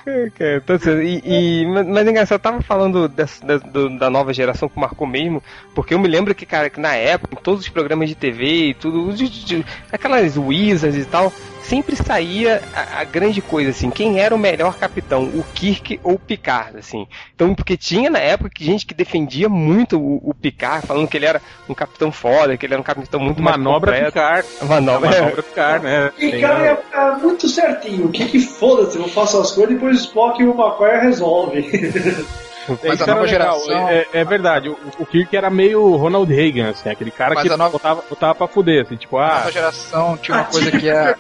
É, 0.06 0.60
tá 0.60 0.78
certo. 0.78 1.02
E, 1.02 1.22
e- 1.26 1.66
mas, 1.66 2.08
é 2.08 2.12
engraçado, 2.12 2.38
eu 2.38 2.40
tava 2.40 2.62
falando 2.62 3.08
dessa- 3.08 3.44
da, 3.46 3.58
do- 3.58 3.98
da 3.98 4.10
nova 4.10 4.32
geração 4.34 4.70
que 4.70 4.80
marcou 4.80 5.08
mesmo, 5.08 5.42
porque 5.74 5.94
eu 5.94 6.00
me 6.00 6.08
lembro 6.08 6.36
que, 6.36 6.46
cara, 6.46 6.70
que 6.70 6.80
na 6.80 6.94
época, 6.96 7.36
todos 7.42 7.62
os 7.62 7.70
programas 7.70 8.08
de 8.10 8.16
TV 8.16 8.68
e 8.70 8.74
tudo, 8.76 9.12
de- 9.14 9.28
de- 9.46 9.66
aquelas 9.92 10.38
Wizards 10.38 10.96
e 11.02 11.06
tal, 11.06 11.34
sempre 11.68 11.96
saía 11.96 12.62
a, 12.74 13.02
a 13.02 13.04
grande 13.04 13.42
coisa, 13.42 13.72
assim, 13.72 13.90
quem 13.90 14.20
era 14.20 14.34
o 14.34 14.40
melhor 14.40 14.78
capitão, 14.78 15.24
o 15.24 15.44
Kirk 15.54 16.00
ou 16.04 16.14
o 16.14 16.20
Picard, 16.20 16.78
assim. 16.78 17.08
Então, 17.34 17.54
porque 17.54 17.76
tinha 17.76 18.10
na 18.10 18.20
época 18.20 18.50
que 18.50 18.64
gente 18.64 18.86
que 18.86 18.94
defendia 18.94 19.50
muito 19.50 20.00
o, 20.00 20.30
o 20.30 20.34
Picard, 20.34 20.86
falando 20.86 21.08
que 21.08 21.18
ele 21.18 21.26
era 21.26 21.42
um 21.68 21.74
capitão 21.74 22.12
foda, 22.12 22.56
que 22.56 22.66
ele 22.66 22.74
era 22.74 22.82
um 22.82 22.86
capitão 22.86 23.20
muito 23.20 23.42
Manobra 23.42 23.92
mais. 23.92 24.06
Picard. 24.06 24.48
Manobra, 24.62 25.10
Manobra 25.10 25.44
Picard, 25.44 25.86
né? 25.86 26.12
E 26.18 26.40
cara, 26.40 26.66
é, 26.66 26.98
é 26.98 27.12
muito 27.18 27.48
certinho. 27.48 28.06
O 28.06 28.12
que 28.12 28.26
que 28.26 28.40
foda-se, 28.40 28.98
não 28.98 29.08
faço 29.08 29.40
as 29.40 29.52
coisas, 29.52 29.74
depois 29.74 29.98
o 29.98 30.02
Spock 30.02 30.42
e 30.42 30.46
o 30.46 30.52
McCoy 30.52 31.00
resolve. 31.02 31.66
Mas 32.68 32.94
Isso 32.94 33.04
a 33.04 33.08
nova 33.08 33.28
geração. 33.28 33.90
É, 33.90 34.06
é 34.14 34.26
verdade, 34.26 34.70
o, 34.70 34.78
o 35.00 35.06
Kirk 35.06 35.36
era 35.36 35.50
meio 35.50 35.96
Ronald 35.96 36.32
Reagan, 36.34 36.70
assim, 36.70 36.90
aquele 36.90 37.12
cara 37.12 37.36
Mas 37.36 37.44
que 37.44 37.54
a 37.54 37.58
nova- 37.58 37.72
botava, 37.72 38.04
botava 38.10 38.36
pra 38.36 38.48
fuder, 38.48 38.82
assim, 38.84 38.96
tipo, 38.96 39.18
A 39.18 39.26
ah, 39.26 39.38
nova 39.40 39.52
geração 39.52 40.18
tinha 40.18 40.38
uma 40.38 40.46
coisa 40.46 40.72
que 40.72 40.90
é. 40.90 41.16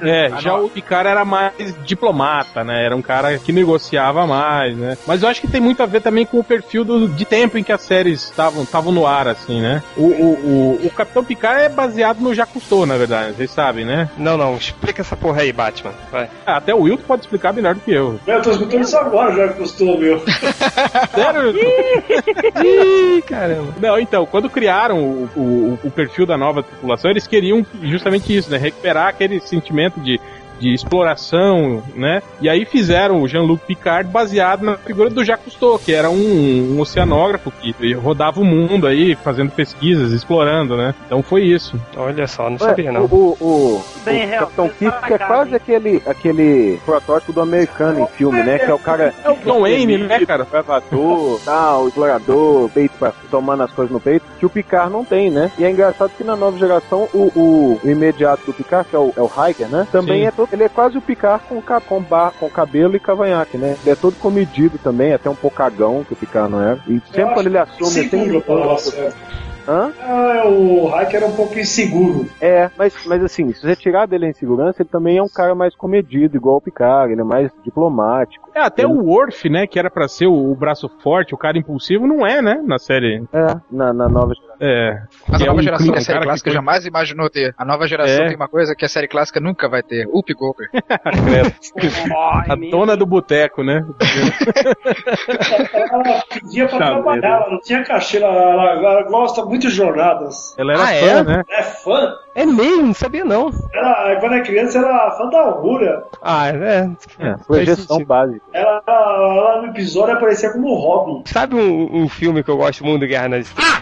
É, 0.00 0.26
A 0.26 0.40
já 0.40 0.54
o 0.54 0.68
Picard 0.68 1.08
era 1.08 1.24
mais 1.24 1.52
diplomata, 1.84 2.64
né? 2.64 2.84
Era 2.84 2.96
um 2.96 3.02
cara 3.02 3.38
que 3.38 3.52
negociava 3.52 4.26
mais, 4.26 4.76
né? 4.76 4.96
Mas 5.06 5.22
eu 5.22 5.28
acho 5.28 5.40
que 5.40 5.48
tem 5.48 5.60
muito 5.60 5.82
a 5.82 5.86
ver 5.86 6.00
também 6.00 6.24
com 6.24 6.38
o 6.38 6.44
perfil 6.44 6.84
do, 6.84 7.08
de 7.08 7.24
tempo 7.24 7.58
em 7.58 7.62
que 7.62 7.72
as 7.72 7.82
séries 7.82 8.24
estavam 8.24 8.62
estavam 8.62 8.92
no 8.92 9.06
ar, 9.06 9.28
assim, 9.28 9.60
né? 9.60 9.82
O, 9.96 10.02
o, 10.02 10.78
o, 10.82 10.86
o 10.86 10.90
Capitão 10.90 11.24
Picard 11.24 11.62
é 11.62 11.68
baseado 11.68 12.20
no 12.20 12.34
Jacques 12.34 12.48
Cousteau, 12.54 12.86
na 12.86 12.96
verdade, 12.96 13.34
vocês 13.34 13.50
sabem, 13.50 13.84
né? 13.84 14.10
Não, 14.16 14.36
não, 14.36 14.56
explica 14.56 15.02
essa 15.02 15.16
porra 15.16 15.42
aí, 15.42 15.52
Batman. 15.52 15.92
Vai. 16.10 16.28
Ah, 16.46 16.56
até 16.56 16.74
o 16.74 16.82
Wilton 16.82 17.04
pode 17.06 17.22
explicar 17.22 17.52
melhor 17.52 17.74
do 17.74 17.80
que 17.80 17.92
eu. 17.92 18.18
Eu 18.26 18.42
tô 18.42 18.50
escutando 18.50 18.82
isso 18.82 18.96
agora, 18.96 19.34
já 19.34 19.52
custou, 19.54 19.98
meu. 19.98 20.22
Sério, 21.14 21.42
Wilton? 21.42 21.58
Ih, 22.64 23.22
caramba. 23.22 23.74
Não, 23.80 23.98
então, 23.98 24.26
quando 24.26 24.50
criaram 24.50 24.98
o, 24.98 25.28
o, 25.36 25.78
o 25.84 25.90
perfil 25.90 26.26
da 26.26 26.36
nova 26.36 26.62
tripulação, 26.62 27.10
eles 27.10 27.26
queriam 27.26 27.64
justamente 27.82 28.34
isso, 28.36 28.50
né? 28.50 28.58
Recuperar 28.58 29.08
aquele 29.08 29.40
sentimento 29.40 29.77
de 29.78 30.20
de 30.58 30.72
exploração, 30.72 31.82
né? 31.94 32.22
E 32.40 32.48
aí 32.48 32.64
fizeram 32.64 33.22
o 33.22 33.28
Jean-Luc 33.28 33.64
Picard 33.66 34.10
baseado 34.10 34.62
na 34.62 34.76
figura 34.76 35.10
do 35.10 35.24
Jacques 35.24 35.44
Cousteau, 35.44 35.78
que 35.78 35.92
era 35.92 36.10
um, 36.10 36.74
um 36.74 36.80
oceanógrafo 36.80 37.50
que 37.50 37.92
rodava 37.94 38.40
o 38.40 38.44
mundo 38.44 38.86
aí, 38.86 39.14
fazendo 39.16 39.50
pesquisas, 39.50 40.12
explorando, 40.12 40.76
né? 40.76 40.94
Então 41.06 41.22
foi 41.22 41.44
isso. 41.44 41.80
Olha 41.96 42.26
só, 42.26 42.44
não 42.44 42.52
Ué, 42.52 42.58
sabia 42.58 42.92
não. 42.92 43.04
O, 43.04 43.36
o, 43.40 43.44
o, 43.44 43.84
Bem, 44.04 44.26
o 44.26 44.38
Capitão 44.38 44.68
Kirk 44.68 45.12
é 45.12 45.18
quase 45.18 45.54
aquele, 45.54 46.02
aquele 46.06 46.80
protótipo 46.84 47.32
do 47.32 47.40
americano 47.40 48.00
em 48.00 48.06
filme, 48.06 48.42
né? 48.42 48.58
Que 48.58 48.70
é 48.70 48.74
o 48.74 48.78
cara. 48.78 49.14
É 49.24 49.30
o 49.30 49.36
John 49.36 49.60
Wayne, 49.60 49.98
né, 49.98 50.24
cara? 50.26 50.42
Escravador, 50.42 51.40
tal, 51.44 51.88
explorador, 51.88 52.68
peito 52.70 52.94
pra, 52.98 53.12
tomando 53.30 53.62
as 53.62 53.72
coisas 53.72 53.92
no 53.92 54.00
peito, 54.00 54.24
que 54.38 54.46
o 54.46 54.50
Picard 54.50 54.92
não 54.92 55.04
tem, 55.04 55.30
né? 55.30 55.50
E 55.58 55.64
é 55.64 55.70
engraçado 55.70 56.10
que 56.16 56.24
na 56.24 56.36
nova 56.36 56.58
geração 56.58 57.08
o, 57.12 57.30
o, 57.34 57.80
o 57.82 57.90
imediato 57.90 58.44
do 58.46 58.52
Picard, 58.52 58.88
que 58.88 58.96
é 58.96 58.98
o, 58.98 59.12
é 59.16 59.20
o 59.20 59.26
Hiker, 59.26 59.68
né? 59.68 59.86
Também 59.90 60.22
Sim. 60.22 60.26
é 60.26 60.30
todo. 60.30 60.47
Ele 60.50 60.64
é 60.64 60.68
quase 60.68 60.96
o 60.96 61.02
Picard 61.02 61.44
com, 61.44 61.60
com, 61.62 62.00
bar, 62.00 62.32
com 62.38 62.48
cabelo 62.48 62.96
e 62.96 63.00
cavanhaque, 63.00 63.58
né? 63.58 63.76
Ele 63.82 63.90
é 63.90 63.96
todo 63.96 64.16
comedido 64.16 64.78
também, 64.78 65.12
até 65.12 65.28
um 65.28 65.34
pouco 65.34 65.56
cagão, 65.56 66.04
que 66.04 66.12
o 66.12 66.16
Picard 66.16 66.50
não 66.50 66.62
era. 66.62 66.80
E 66.86 67.00
sempre 67.12 67.34
quando 67.34 67.46
ele 67.46 67.58
assume. 67.58 67.90
Hã? 69.68 69.92
Ah, 70.00 70.48
o 70.48 70.86
Hack 70.88 71.12
era 71.12 71.26
um 71.26 71.36
pouco 71.36 71.58
inseguro. 71.58 72.26
É, 72.40 72.70
mas, 72.78 72.94
mas 73.04 73.22
assim, 73.22 73.52
se 73.52 73.60
você 73.60 73.76
tirar 73.76 74.06
dele 74.06 74.24
a 74.24 74.30
insegurança, 74.30 74.80
ele 74.80 74.88
também 74.88 75.18
é 75.18 75.22
um 75.22 75.28
cara 75.28 75.54
mais 75.54 75.76
comedido, 75.76 76.38
igual 76.38 76.56
o 76.56 76.60
Picard, 76.60 77.12
ele 77.12 77.20
é 77.20 77.24
mais 77.24 77.50
diplomático. 77.62 78.48
É, 78.54 78.60
até 78.60 78.86
o 78.86 79.04
Worf, 79.04 79.46
né, 79.50 79.66
que 79.66 79.78
era 79.78 79.90
pra 79.90 80.08
ser 80.08 80.26
o, 80.26 80.50
o 80.50 80.54
braço 80.54 80.88
forte, 81.02 81.34
o 81.34 81.38
cara 81.38 81.58
impulsivo, 81.58 82.06
não 82.06 82.26
é, 82.26 82.40
né, 82.40 82.62
na 82.64 82.78
série. 82.78 83.22
É, 83.30 83.46
na, 83.70 83.92
na 83.92 84.08
nova 84.08 84.32
É. 84.60 85.00
Mas 85.28 85.38
Que 85.38 85.42
a 85.42 85.46
é 85.46 85.48
nova 85.48 85.60
um 85.60 85.62
geração 85.62 85.84
clima, 85.84 85.96
da 85.98 86.02
série 86.04 86.18
que 86.18 86.24
clássica 86.24 86.50
foi- 86.50 86.54
jamais 86.56 86.86
imaginou 86.86 87.30
ter. 87.30 87.54
A 87.56 87.64
nova 87.64 87.86
geração 87.86 88.24
É. 88.24 88.26
tem 88.28 88.36
uma 88.36 88.48
coisa 88.48 88.74
que 88.74 88.84
a 88.84 88.88
série 88.88 89.06
clássica 89.08 89.38
nunca 89.40 89.68
vai 89.68 89.82
ter. 89.82 90.06
Up 90.12 90.32
Goldberg. 90.34 90.70
A 92.48 92.54
dona 92.70 92.96
do 92.96 93.06
boteco, 93.06 93.62
né? 93.62 93.84
Ela 95.74 96.22
pedia 96.32 96.66
pra 96.68 96.78
trabalhar, 96.78 97.28
ela 97.42 97.50
não 97.50 97.60
tinha 97.60 97.84
cachê, 97.84 98.18
ela, 98.18 98.32
ela- 98.34 98.72
ela 98.72 99.02
gosta 99.04 99.44
muito 99.44 99.62
de 99.68 99.70
jornadas. 99.70 100.54
Ela 100.58 100.72
era 100.74 100.82
Ah, 100.82 100.86
fã, 100.86 100.92
é? 101.06 101.22
né? 101.24 101.42
É 101.50 101.62
fã. 101.62 102.14
É 102.34 102.46
mesmo, 102.46 102.86
não 102.86 102.94
sabia 102.94 103.24
não. 103.24 103.50
Ela, 103.74 104.16
quando 104.20 104.34
é 104.34 104.40
criança, 104.42 104.78
era 104.78 105.10
fã 105.12 105.28
da 105.28 105.38
Aurora. 105.40 106.04
Ah, 106.22 106.48
é. 106.48 106.88
É, 107.18 107.34
projeção 107.46 108.04
básica. 108.04 108.40
Ela, 108.52 108.82
ela, 108.86 109.36
ela 109.36 109.62
no 109.62 109.68
episódio 109.68 110.14
aparecia 110.14 110.50
como 110.52 110.74
Robin. 110.74 111.22
Sabe 111.26 111.54
um, 111.56 112.02
um 112.02 112.08
filme 112.08 112.42
que 112.42 112.50
eu 112.50 112.56
gosto 112.56 112.84
muito 112.84 113.00
do 113.00 113.06
Guerra 113.06 113.28
nas 113.28 113.46
Estrelas? 113.46 113.78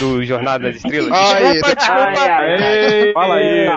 Do 0.00 0.24
Jornada 0.24 0.66
nas 0.66 0.76
Estrelas? 0.76 1.12
Ai, 1.12 1.52
Ei, 1.54 3.12
Fala 3.12 3.36
aí. 3.36 3.68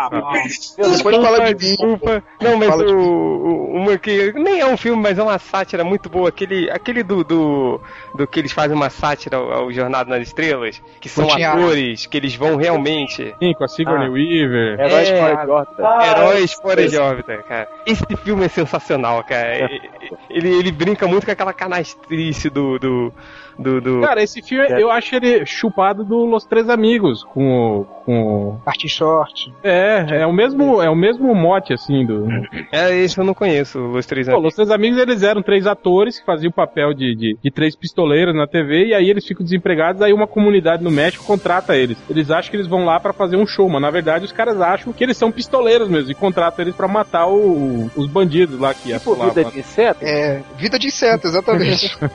Depois 0.75 1.15
fala 1.15 1.39
de 1.45 1.51
mim. 1.51 1.55
Desculpa. 1.55 2.23
Não, 2.41 2.57
mas 2.57 2.75
o, 2.75 2.97
o- 2.97 3.75
uma 3.77 3.97
que 3.99 4.33
nem 4.33 4.59
é 4.59 4.65
um 4.65 4.75
filme, 4.75 5.01
mas 5.01 5.19
é 5.19 5.23
uma 5.23 5.37
sátira 5.37 5.83
muito 5.83 6.09
boa. 6.09 6.29
Aquele, 6.29 6.71
aquele 6.71 7.03
do, 7.03 7.23
do, 7.23 7.79
do 8.15 8.25
que 8.25 8.39
eles 8.39 8.51
fazem 8.51 8.75
uma 8.75 8.89
sátira 8.89 9.37
ao, 9.37 9.51
ao 9.51 9.71
Jornada 9.71 10.09
nas 10.09 10.27
Estrelas, 10.27 10.81
que 10.99 11.07
são 11.07 11.27
Continha- 11.27 11.51
atores, 11.53 12.07
que 12.07 12.17
eles 12.17 12.35
vão 12.35 12.55
realmente. 12.55 13.33
Sim, 13.37 13.53
com 13.53 13.63
a 13.63 13.67
Sigourney 13.67 14.07
Ah. 14.07 14.11
Weaver. 14.11 14.79
Heróis 14.79 15.09
É. 15.09 15.19
fora 15.21 15.45
de 15.45 15.51
órbita. 15.51 15.87
Ah, 15.87 16.07
Heróis 16.07 16.53
fora 16.53 16.87
de 16.87 16.97
órbita, 16.97 17.37
cara. 17.47 17.69
Esse 17.85 18.03
filme 18.23 18.43
é 18.43 18.49
sensacional, 18.49 19.23
cara. 19.23 19.69
Ele, 20.29 20.49
ele 20.49 20.71
brinca 20.71 21.07
muito 21.07 21.25
com 21.25 21.31
aquela 21.31 21.53
canastrice 21.53 22.49
do. 22.49 22.77
do, 22.79 23.13
do, 23.59 23.81
do- 23.81 24.01
Cara, 24.01 24.21
esse 24.21 24.41
filme, 24.41 24.67
eu 24.79 24.89
acho 24.91 25.15
ele 25.15 25.45
chupado 25.45 26.03
do 26.03 26.25
Los 26.25 26.45
Três 26.45 26.69
Amigos, 26.69 27.23
com 27.23 27.79
o... 27.81 27.85
Com... 28.05 28.21
o- 28.21 28.61
Martin 28.65 28.87
Short. 28.87 29.51
É, 29.63 30.21
é 30.21 30.25
o 30.27 30.31
mesmo, 30.33 30.81
é 30.81 30.89
o 30.89 30.95
mesmo 30.95 31.33
mote, 31.35 31.73
assim, 31.73 32.05
do... 32.05 32.27
É, 32.71 32.95
esse 32.95 33.17
eu 33.17 33.23
não 33.25 33.33
conheço, 33.33 33.79
os 33.91 34.05
três 34.05 34.27
Pô, 34.27 34.33
anos. 34.33 34.43
Los 34.45 34.55
Três 34.55 34.69
Amigos, 34.71 34.99
eles 34.99 35.23
eram 35.23 35.41
três 35.41 35.65
atores 35.67 36.19
que 36.19 36.25
faziam 36.25 36.49
o 36.49 36.53
papel 36.53 36.93
de, 36.93 37.15
de, 37.15 37.37
de 37.43 37.51
três 37.51 37.75
pistoleiros 37.75 38.35
na 38.35 38.47
TV, 38.47 38.87
e 38.87 38.93
aí 38.93 39.09
eles 39.09 39.25
ficam 39.25 39.43
desempregados, 39.43 40.01
aí 40.01 40.13
uma 40.13 40.27
comunidade 40.27 40.83
no 40.83 40.91
México 40.91 41.23
contrata 41.25 41.75
eles. 41.75 41.97
Eles 42.09 42.31
acham 42.31 42.49
que 42.51 42.57
eles 42.57 42.67
vão 42.67 42.85
lá 42.85 42.99
pra 42.99 43.11
fazer 43.13 43.35
um 43.37 43.45
show, 43.47 43.67
mas 43.69 43.81
na 43.81 43.89
verdade 43.91 44.25
os 44.25 44.31
caras 44.31 44.59
acham 44.61 44.93
que 44.93 45.03
eles 45.03 45.17
são 45.17 45.31
pistoleiros 45.31 45.87
mesmo, 45.89 46.11
e 46.11 46.15
contratam 46.15 46.63
eles 46.63 46.75
pra 46.75 46.87
matar 46.87 47.27
o- 47.27 47.89
os 47.95 48.07
bandidos 48.07 48.59
lá 48.59 48.73
que 48.73 48.93
Tipo 48.97 49.15
vida 49.15 49.43
de 49.45 49.59
inseto? 49.59 49.99
É, 50.05 50.41
vida 50.57 50.79
de 50.79 50.87
inseto, 50.87 51.27
exatamente. 51.27 51.97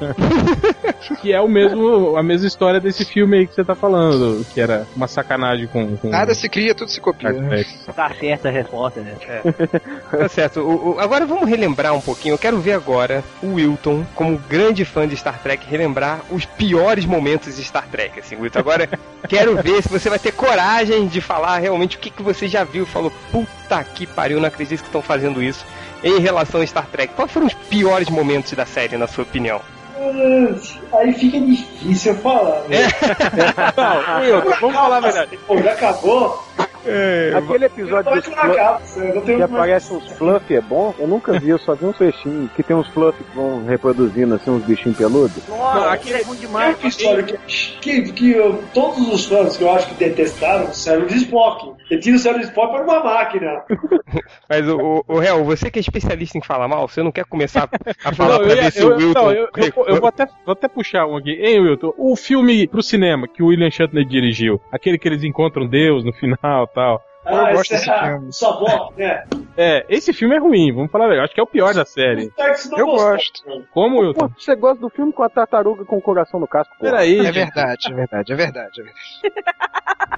Que 1.21 1.32
é 1.33 1.41
o 1.41 1.49
mesmo, 1.49 2.17
a 2.17 2.23
mesma 2.23 2.47
história 2.47 2.81
desse 2.81 3.05
filme 3.05 3.39
aí 3.39 3.47
que 3.47 3.55
você 3.55 3.65
tá 3.65 3.75
falando, 3.75 4.45
que 4.53 4.61
era 4.61 4.87
uma 4.95 5.07
sacanagem 5.09 5.67
com... 5.67 5.97
com 5.97 6.09
Nada 6.09 6.35
se 6.35 6.49
cria, 6.49 6.75
tudo 6.75 6.91
se 6.91 7.01
copia. 7.01 7.33
Né? 7.33 7.65
Tá 7.95 8.11
certa 8.19 8.49
a 8.49 8.53
resposta, 8.53 9.01
né? 9.01 9.15
Tá 10.11 10.29
certo. 10.29 10.61
O- 10.61 10.95
o- 10.95 11.01
agora 11.01 11.25
vamos 11.27 11.49
relembrar 11.49 11.95
um 11.95 12.01
pouquinho. 12.01 12.35
Eu 12.35 12.39
quero 12.39 12.59
ver 12.59 12.73
agora 12.75 13.25
o 13.43 13.55
Wilton, 13.55 14.05
como 14.15 14.37
grande 14.49 14.85
fã 14.85 15.07
de 15.09 15.17
Star 15.17 15.39
Trek, 15.43 15.67
relembrar 15.69 16.21
os 16.31 16.45
piores 16.45 17.05
momentos 17.07 17.57
de 17.57 17.65
Star 17.65 17.87
Trek. 17.89 18.21
Assim, 18.21 18.37
Wilton. 18.37 18.59
Agora 18.59 18.89
quero 19.29 19.57
ver 19.63 19.83
se 19.83 19.89
você 19.89 20.09
vai 20.11 20.19
ter 20.19 20.33
coragem 20.33 21.07
de 21.07 21.21
falar 21.21 21.59
realmente 21.59 21.97
o 21.97 22.01
que, 22.01 22.11
que 22.11 22.23
você 22.23 22.47
já 22.49 22.63
viu. 22.65 22.85
e 22.85 22.87
Falou, 22.87 23.13
puta 23.31 23.83
que 23.85 24.07
pariu, 24.07 24.39
não 24.41 24.49
acredito 24.49 24.81
que 24.81 24.87
estão 24.89 25.03
fazendo 25.03 25.43
isso 25.43 25.65
em 26.05 26.19
relação 26.19 26.61
a 26.61 26.67
Star 26.67 26.87
Trek. 26.87 27.15
Quais 27.15 27.31
foram 27.31 27.47
os 27.47 27.55
piores 27.55 28.09
momentos 28.11 28.53
da 28.53 28.67
série, 28.67 28.97
na 28.97 29.07
sua 29.07 29.25
opinião? 29.25 29.61
Aí 30.93 31.13
fica 31.15 31.41
difícil 31.41 32.15
falar. 32.17 32.63
Né? 32.69 32.89
Não, 33.77 34.21
Wilton, 34.21 34.57
vamos 34.61 34.77
falar 34.77 34.97
a 34.97 35.01
verdade. 35.01 35.39
Já 35.63 35.73
acabou? 35.73 36.45
Aquele 37.37 37.65
episódio 37.67 38.13
dos 38.13 38.25
tenho 39.25 39.37
que 39.39 39.43
aparece 39.43 39.93
uns 39.95 40.11
fluff 40.13 40.55
é 40.55 40.61
bom? 40.61 40.95
Eu 40.99 41.07
nunca 41.07 41.39
vi, 41.39 41.51
eu 41.51 41.59
só 41.59 41.75
vi 41.75 41.87
uns 41.87 41.97
peixinhos 41.97 42.51
que 42.53 42.63
tem 42.63 42.75
uns 42.77 42.89
fluff 42.89 43.17
que 43.23 43.37
vão 43.37 43.65
reproduzindo 43.65 44.35
assim, 44.35 44.51
uns 44.51 44.65
bichinhos 44.65 44.97
peludos. 44.99 45.47
Nossa, 45.49 45.91
aquele 45.93 46.21
é 46.21 46.25
bom 46.25 46.35
demais. 46.35 46.77
uma 46.79 46.89
história 46.89 47.23
que, 47.23 47.37
que, 47.81 48.13
que 48.13 48.31
eu- 48.33 48.63
todos 48.75 49.09
os 49.13 49.27
fãs 49.27 49.57
que 49.57 49.63
eu 49.65 49.71
acho 49.73 49.89
que 49.89 49.95
detestaram 49.95 50.65
o 50.67 50.75
cérebro 50.75 51.09
de 51.09 51.17
Spock. 51.19 51.73
Ele 51.91 52.01
tira 52.01 52.17
o 52.17 52.19
cérebro 52.19 52.43
de 52.43 52.49
Spock 52.49 52.73
para 52.73 52.83
uma 52.85 53.05
máquina. 53.05 53.63
Mas, 54.49 54.69
o, 54.69 55.05
o, 55.07 55.19
Real, 55.19 55.43
você 55.45 55.71
que 55.71 55.79
é 55.79 55.81
especialista 55.81 56.37
em 56.39 56.43
falar 56.43 56.69
mal, 56.69 56.87
você 56.89 57.03
não 57.03 57.13
quer 57.13 57.25
começar 57.25 57.69
a 58.05 58.13
falar 58.13 58.39
Não, 58.39 58.45
pra 58.47 58.55
ver 58.55 58.73
se 58.73 58.85
o 58.85 58.97
Wilton... 58.97 59.21
não, 59.23 59.33
eu, 59.33 59.49
eu- 59.57 59.85
eu 59.87 59.97
vou, 60.01 60.09
até, 60.09 60.27
vou 60.45 60.53
até 60.53 60.69
puxar 60.69 61.07
um 61.07 61.17
aqui. 61.17 61.31
Hein, 61.33 61.61
Wilton? 61.61 61.93
O 61.97 62.17
filme 62.17 62.67
pro 62.67 62.83
cinema 62.83 63.27
que 63.29 63.43
o 63.43 63.47
William 63.47 63.71
Shatner 63.71 64.05
dirigiu, 64.05 64.61
aquele 64.71 64.99
que 64.99 65.09
eles 65.09 65.23
encontram 65.25 65.67
Deus 65.67 66.05
no 66.05 66.13
final 66.13 66.67
tal. 66.75 67.03
Ah, 67.25 67.53
gosto 67.53 67.73
esse 67.73 67.87
desse 67.87 67.91
é 67.91 68.09
filme. 68.09 68.31
Né? 68.97 69.25
É, 69.57 69.87
esse 69.89 70.13
filme 70.13 70.35
é 70.35 70.39
ruim, 70.39 70.73
vamos 70.73 70.91
falar 70.91 71.05
a 71.05 71.09
verdade. 71.09 71.27
Acho 71.27 71.35
que 71.35 71.41
é 71.41 71.45
o 71.45 71.47
pior 71.47 71.73
da 71.73 71.85
série. 71.85 72.33
Eu 72.77 72.87
gosto. 72.87 73.43
Como, 73.73 73.97
Pô, 73.97 74.03
Wilton? 74.03 74.31
você 74.37 74.57
gosta 74.57 74.81
do 74.81 74.89
filme 74.89 75.13
com 75.13 75.23
a 75.23 75.29
tartaruga 75.29 75.85
com 75.85 75.97
o 75.97 76.03
coração 76.03 76.41
no 76.41 76.49
casco? 76.49 76.75
pô? 76.79 76.85
Peraí, 76.85 77.25
É 77.25 77.31
verdade, 77.31 77.93
é 77.93 77.95
verdade, 77.95 78.33
é 78.33 78.37
verdade. 78.37 78.81
É 78.81 78.85
verdade. 78.85 79.03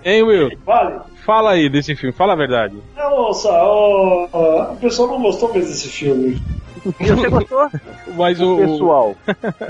Hein, 0.05 0.23
Wilton? 0.23 0.57
Vale. 0.65 1.01
Fala 1.25 1.53
aí 1.53 1.69
desse 1.69 1.95
filme, 1.97 2.13
fala 2.15 2.33
a 2.33 2.37
verdade. 2.37 2.77
Não, 2.97 3.33
Sa, 3.33 3.51
ó, 3.51 4.29
ó, 4.33 4.63
a 4.73 4.77
pessoa 4.77 5.09
não 5.09 5.23
gostou 5.23 5.53
mesmo 5.53 5.69
desse 5.71 5.89
filme. 5.89 6.43
E 7.01 7.07
você 7.07 7.29
gostou? 7.31 7.71
Mas 8.15 8.41
o. 8.41 8.55
O 8.55 8.59
pessoal, 8.59 9.17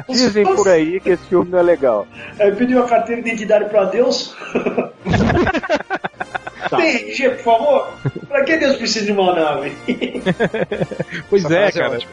dizem 0.09 0.45
por 0.45 0.69
aí 0.69 0.99
que 1.01 1.11
esse 1.11 1.25
filme 1.27 1.51
não 1.51 1.59
é 1.59 1.63
legal. 1.63 2.07
Aí 2.41 2.51
pediu 2.53 2.83
a 2.83 2.89
carteira 2.89 3.23
de 3.23 3.29
identidade 3.29 3.67
pra 3.67 3.85
Deus. 3.85 4.35
Tem 6.71 7.09
RG, 7.09 7.31
por 7.31 7.39
favor? 7.45 7.89
Pra 8.29 8.45
que 8.45 8.57
Deus 8.57 8.77
precisa 8.77 9.07
de 9.07 9.13
uma 9.13 9.35
nave? 9.35 9.73
Pois 11.31 11.45
Essa 11.45 11.55
é, 11.57 11.67
é 11.67 11.73
cara. 11.73 11.95
ótima. 11.95 12.13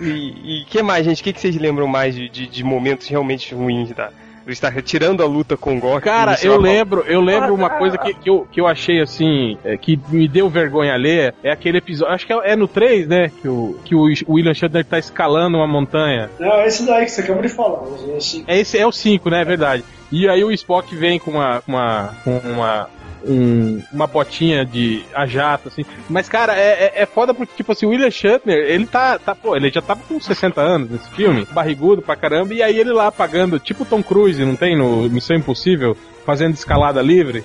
E, 0.00 0.60
e 0.60 0.64
que 0.66 0.82
mais, 0.82 1.04
gente? 1.04 1.20
O 1.20 1.24
que, 1.24 1.32
que 1.32 1.40
vocês 1.40 1.56
lembram 1.56 1.86
mais 1.86 2.14
de, 2.14 2.28
de, 2.28 2.46
de 2.46 2.64
momentos 2.64 3.08
realmente 3.08 3.54
ruins 3.54 3.90
da, 3.90 4.10
do 4.46 4.54
Star 4.54 4.72
Trek? 4.72 4.86
Tirando 4.86 5.22
a 5.22 5.26
luta 5.26 5.56
com 5.56 5.76
o 5.76 5.80
Gork. 5.80 6.04
Cara, 6.04 6.34
é 6.34 6.46
eu 6.46 6.56
lembro, 6.56 7.04
eu 7.06 7.20
lembro 7.20 7.52
uma 7.54 7.70
coisa 7.70 7.98
que, 7.98 8.14
que, 8.14 8.30
eu, 8.30 8.46
que 8.50 8.60
eu 8.60 8.66
achei 8.66 9.00
assim, 9.00 9.58
é, 9.64 9.76
que 9.76 9.98
me 10.08 10.28
deu 10.28 10.48
vergonha 10.48 10.94
ler, 10.96 11.34
é 11.42 11.50
aquele 11.50 11.78
episódio, 11.78 12.14
acho 12.14 12.26
que 12.26 12.32
é, 12.32 12.52
é 12.52 12.56
no 12.56 12.68
3, 12.68 13.08
né, 13.08 13.32
que 13.42 13.48
o, 13.48 13.78
que 13.84 13.94
o 13.94 14.04
William 14.28 14.54
Shatner 14.54 14.84
tá 14.84 14.98
escalando 14.98 15.58
uma 15.58 15.66
montanha. 15.66 16.30
Não, 16.38 16.52
é 16.52 16.66
esse 16.68 16.86
daí 16.86 17.04
que 17.04 17.10
você 17.10 17.22
acabou 17.22 17.42
de 17.42 17.48
falar. 17.48 17.80
Assim, 18.16 18.44
É 18.46 18.58
esse 18.58 18.78
é 18.78 18.86
o 18.86 18.92
5, 18.92 19.28
né, 19.30 19.42
é 19.42 19.44
verdade. 19.44 19.84
E 20.10 20.28
aí 20.28 20.42
o 20.42 20.50
Spock 20.52 20.94
vem 20.94 21.18
com 21.18 21.32
uma 21.32 21.60
com 21.60 21.72
uma 21.72 22.14
com 22.24 22.38
uma 22.38 22.88
um- 23.26 23.82
uma 23.92 24.06
botinha 24.06 24.64
de 24.64 25.02
a 25.14 25.26
jato, 25.26 25.68
assim. 25.68 25.84
Mas, 26.08 26.28
cara, 26.28 26.56
é, 26.56 26.92
é, 26.96 27.02
é 27.02 27.06
foda 27.06 27.34
porque, 27.34 27.52
tipo 27.56 27.72
assim, 27.72 27.86
o 27.86 27.90
William 27.90 28.10
Shatner, 28.10 28.56
ele 28.58 28.86
tá, 28.86 29.18
tá, 29.18 29.34
pô, 29.34 29.56
ele 29.56 29.70
já 29.70 29.82
tava 29.82 30.00
com 30.08 30.20
60 30.20 30.60
anos 30.60 30.90
nesse 30.90 31.10
filme, 31.10 31.46
barrigudo 31.52 32.02
pra 32.02 32.16
caramba, 32.16 32.54
e 32.54 32.62
aí 32.62 32.78
ele 32.78 32.92
lá 32.92 33.10
pagando, 33.12 33.58
tipo 33.58 33.84
Tom 33.84 34.02
Cruise, 34.02 34.44
não 34.44 34.56
tem 34.56 34.76
no 34.76 35.08
Missão 35.10 35.36
Impossível, 35.36 35.96
fazendo 36.24 36.54
escalada 36.54 37.00
livre. 37.02 37.44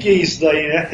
Que 0.00 0.10
isso 0.10 0.40
daí, 0.44 0.68
né? 0.68 0.88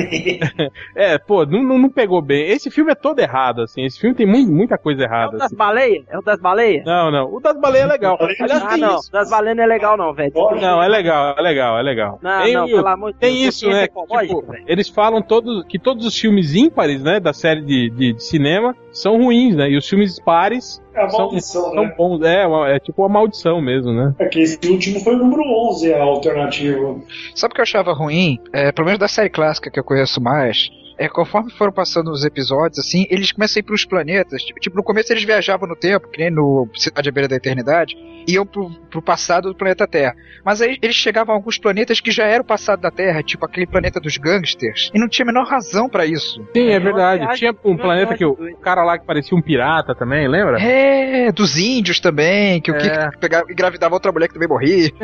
É, 0.96 1.18
pô, 1.18 1.44
não, 1.44 1.62
não, 1.62 1.78
não 1.78 1.90
pegou 1.90 2.20
bem. 2.22 2.48
Esse 2.48 2.70
filme 2.70 2.90
é 2.92 2.94
todo 2.94 3.18
errado, 3.20 3.62
assim. 3.62 3.84
Esse 3.84 4.00
filme 4.00 4.14
tem 4.16 4.26
muito, 4.26 4.50
muita 4.50 4.76
coisa 4.78 5.02
É 5.02 5.06
o 5.06 5.08
errada. 5.08 5.32
das 5.32 5.42
assim. 5.46 5.56
baleias? 5.56 6.04
É 6.08 6.18
o 6.18 6.22
das 6.22 6.40
baleias? 6.40 6.84
Não, 6.84 7.10
não. 7.10 7.32
O 7.32 7.40
das 7.40 7.58
baleias 7.60 7.86
é 7.88 7.92
legal. 7.92 8.18
Aliás, 8.20 8.62
Ah, 8.64 8.76
não. 8.76 8.98
isso. 8.98 9.12
Das 9.12 9.30
baleias 9.30 9.56
não 9.56 9.64
é 9.64 9.66
legal, 9.66 9.96
não, 9.96 10.12
velho. 10.14 10.32
Não, 10.60 10.82
é 10.82 10.88
legal, 10.88 11.34
é 11.36 11.42
legal, 11.42 11.78
é 11.78 11.82
legal. 11.82 12.18
Não, 12.22 12.42
tem, 12.42 12.54
não, 12.54 12.66
pelo 12.66 12.86
amor 12.88 13.12
de 13.12 13.18
tem 13.18 13.42
Deus, 13.42 13.54
isso, 13.56 13.68
né? 13.68 13.84
ecológica, 13.84 14.34
Tipo, 14.40 14.54
eles 14.66 14.88
falam 14.88 15.22
todos 15.22 15.64
que 15.66 15.78
todos 15.78 16.04
os 16.06 16.18
filmes 16.18 16.54
ímpares, 16.54 17.02
né, 17.02 17.20
da 17.20 17.32
série 17.32 17.62
de, 17.62 17.90
de, 17.90 18.12
de 18.14 18.24
cinema 18.24 18.74
são 18.92 19.22
ruins, 19.22 19.54
né? 19.56 19.70
E 19.70 19.76
os 19.76 19.88
filmes 19.88 20.18
pares 20.20 20.82
É 20.94 21.08
são, 21.08 21.20
maldição, 21.20 21.62
são 21.62 21.74
né? 21.84 21.94
bons. 21.96 22.22
É, 22.22 22.76
é 22.76 22.78
tipo 22.80 23.02
uma 23.02 23.08
maldição 23.08 23.60
mesmo, 23.60 23.92
né? 23.92 24.14
É 24.18 24.26
que 24.26 24.40
esse 24.40 24.58
último 24.68 25.00
foi 25.00 25.14
o 25.14 25.18
número 25.18 25.42
11, 25.70 25.92
a 25.94 26.02
alternativa. 26.02 26.96
Sabe 27.34 27.52
o 27.52 27.54
que 27.54 27.60
eu 27.60 27.64
achava 27.64 27.92
ruim? 27.92 28.38
É, 28.52 28.72
pelo 28.72 28.86
menos 28.86 29.00
da 29.00 29.08
série 29.08 29.30
clássica 29.30 29.70
que 29.70 29.78
eu 29.78 29.84
conheço 29.84 30.20
mais. 30.20 30.70
É, 31.00 31.08
conforme 31.08 31.50
foram 31.52 31.72
passando 31.72 32.10
os 32.10 32.24
episódios, 32.24 32.78
assim, 32.78 33.06
eles 33.08 33.32
começam 33.32 33.58
a 33.58 33.60
ir 33.60 33.62
pros 33.62 33.86
planetas. 33.86 34.42
Tipo, 34.42 34.60
tipo, 34.60 34.76
no 34.76 34.82
começo 34.82 35.10
eles 35.10 35.24
viajavam 35.24 35.66
no 35.66 35.74
tempo, 35.74 36.08
que 36.08 36.18
nem 36.20 36.30
no 36.30 36.68
Cidade 36.74 37.08
à 37.08 37.12
Beira 37.12 37.26
da 37.26 37.36
Eternidade, 37.36 37.96
e 38.28 38.32
iam 38.34 38.44
pro, 38.44 38.68
pro 38.90 39.00
passado 39.00 39.48
do 39.48 39.54
planeta 39.54 39.86
Terra. 39.88 40.14
Mas 40.44 40.60
aí 40.60 40.76
eles 40.82 40.94
chegavam 40.94 41.34
a 41.34 41.38
alguns 41.38 41.56
planetas 41.58 42.00
que 42.00 42.10
já 42.10 42.24
eram 42.26 42.42
o 42.42 42.46
passado 42.46 42.80
da 42.80 42.90
Terra, 42.90 43.22
tipo 43.22 43.46
aquele 43.46 43.66
planeta 43.66 43.98
dos 43.98 44.18
gangsters, 44.18 44.90
e 44.92 44.98
não 44.98 45.08
tinha 45.08 45.24
a 45.24 45.32
menor 45.32 45.46
razão 45.46 45.88
pra 45.88 46.04
isso. 46.04 46.46
Sim, 46.54 46.68
é 46.68 46.78
verdade. 46.78 47.20
viagem- 47.24 47.38
Tinha 47.38 47.54
um 47.64 47.76
planeta 47.78 48.14
que 48.14 48.24
o, 48.26 48.32
o 48.32 48.56
cara 48.58 48.84
lá 48.84 48.98
que 48.98 49.06
parecia 49.06 49.34
um 49.36 49.40
pirata 49.40 49.94
também, 49.94 50.28
lembra? 50.28 50.60
É, 50.60 51.32
dos 51.32 51.56
índios 51.56 51.98
também, 51.98 52.60
que 52.60 52.70
o 52.70 52.76
É. 52.76 52.78
Kiko 52.78 53.18
pegava, 53.18 53.50
engravidava 53.50 53.94
outra 53.94 54.12
mulher 54.12 54.28
que 54.28 54.34
também 54.34 54.48
morria. 54.48 54.90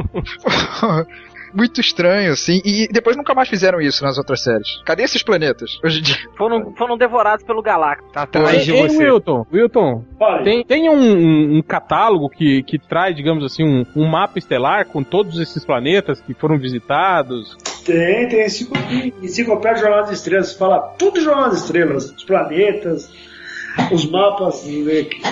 Muito 1.52 1.80
estranho, 1.80 2.32
assim. 2.32 2.60
E 2.64 2.88
depois 2.90 3.16
nunca 3.16 3.34
mais 3.34 3.48
fizeram 3.48 3.80
isso 3.80 4.04
nas 4.04 4.18
outras 4.18 4.42
séries. 4.42 4.80
Cadê 4.84 5.02
esses 5.02 5.22
planetas? 5.22 5.78
Hoje 5.84 6.00
em 6.00 6.02
dia. 6.02 6.16
Foram, 6.36 6.74
foram 6.76 6.96
devorados 6.96 7.44
pelo 7.44 7.62
Galactus. 7.62 8.10
Tá 8.12 8.22
atrás 8.22 8.64
de 8.64 8.72
Ei, 8.72 8.88
você. 8.88 8.96
Wilton, 9.04 9.46
Wilton, 9.52 10.04
Fale. 10.18 10.44
tem, 10.44 10.64
tem 10.64 10.88
um, 10.88 11.58
um- 11.58 11.62
catálogo 11.62 12.28
que, 12.30 12.62
que 12.62 12.78
traz, 12.78 13.14
digamos 13.14 13.44
assim, 13.44 13.62
um, 13.64 13.84
um 13.94 14.06
mapa 14.08 14.38
estelar 14.38 14.86
com 14.86 15.02
todos 15.02 15.38
esses 15.38 15.64
planetas 15.64 16.20
que 16.20 16.32
foram 16.34 16.58
visitados. 16.58 17.56
Tem, 17.84 18.28
tem 18.28 18.44
enciclo- 18.46 18.76
enciclopédia 19.22 19.82
Jornal 19.82 20.00
das 20.02 20.12
Estrelas, 20.12 20.54
fala 20.54 20.78
tudo 20.98 21.20
Jornal 21.20 21.50
das 21.50 21.62
Estrelas, 21.62 22.10
os 22.10 22.24
planetas, 22.24 23.10
os 23.90 24.04
mapas 24.10 24.64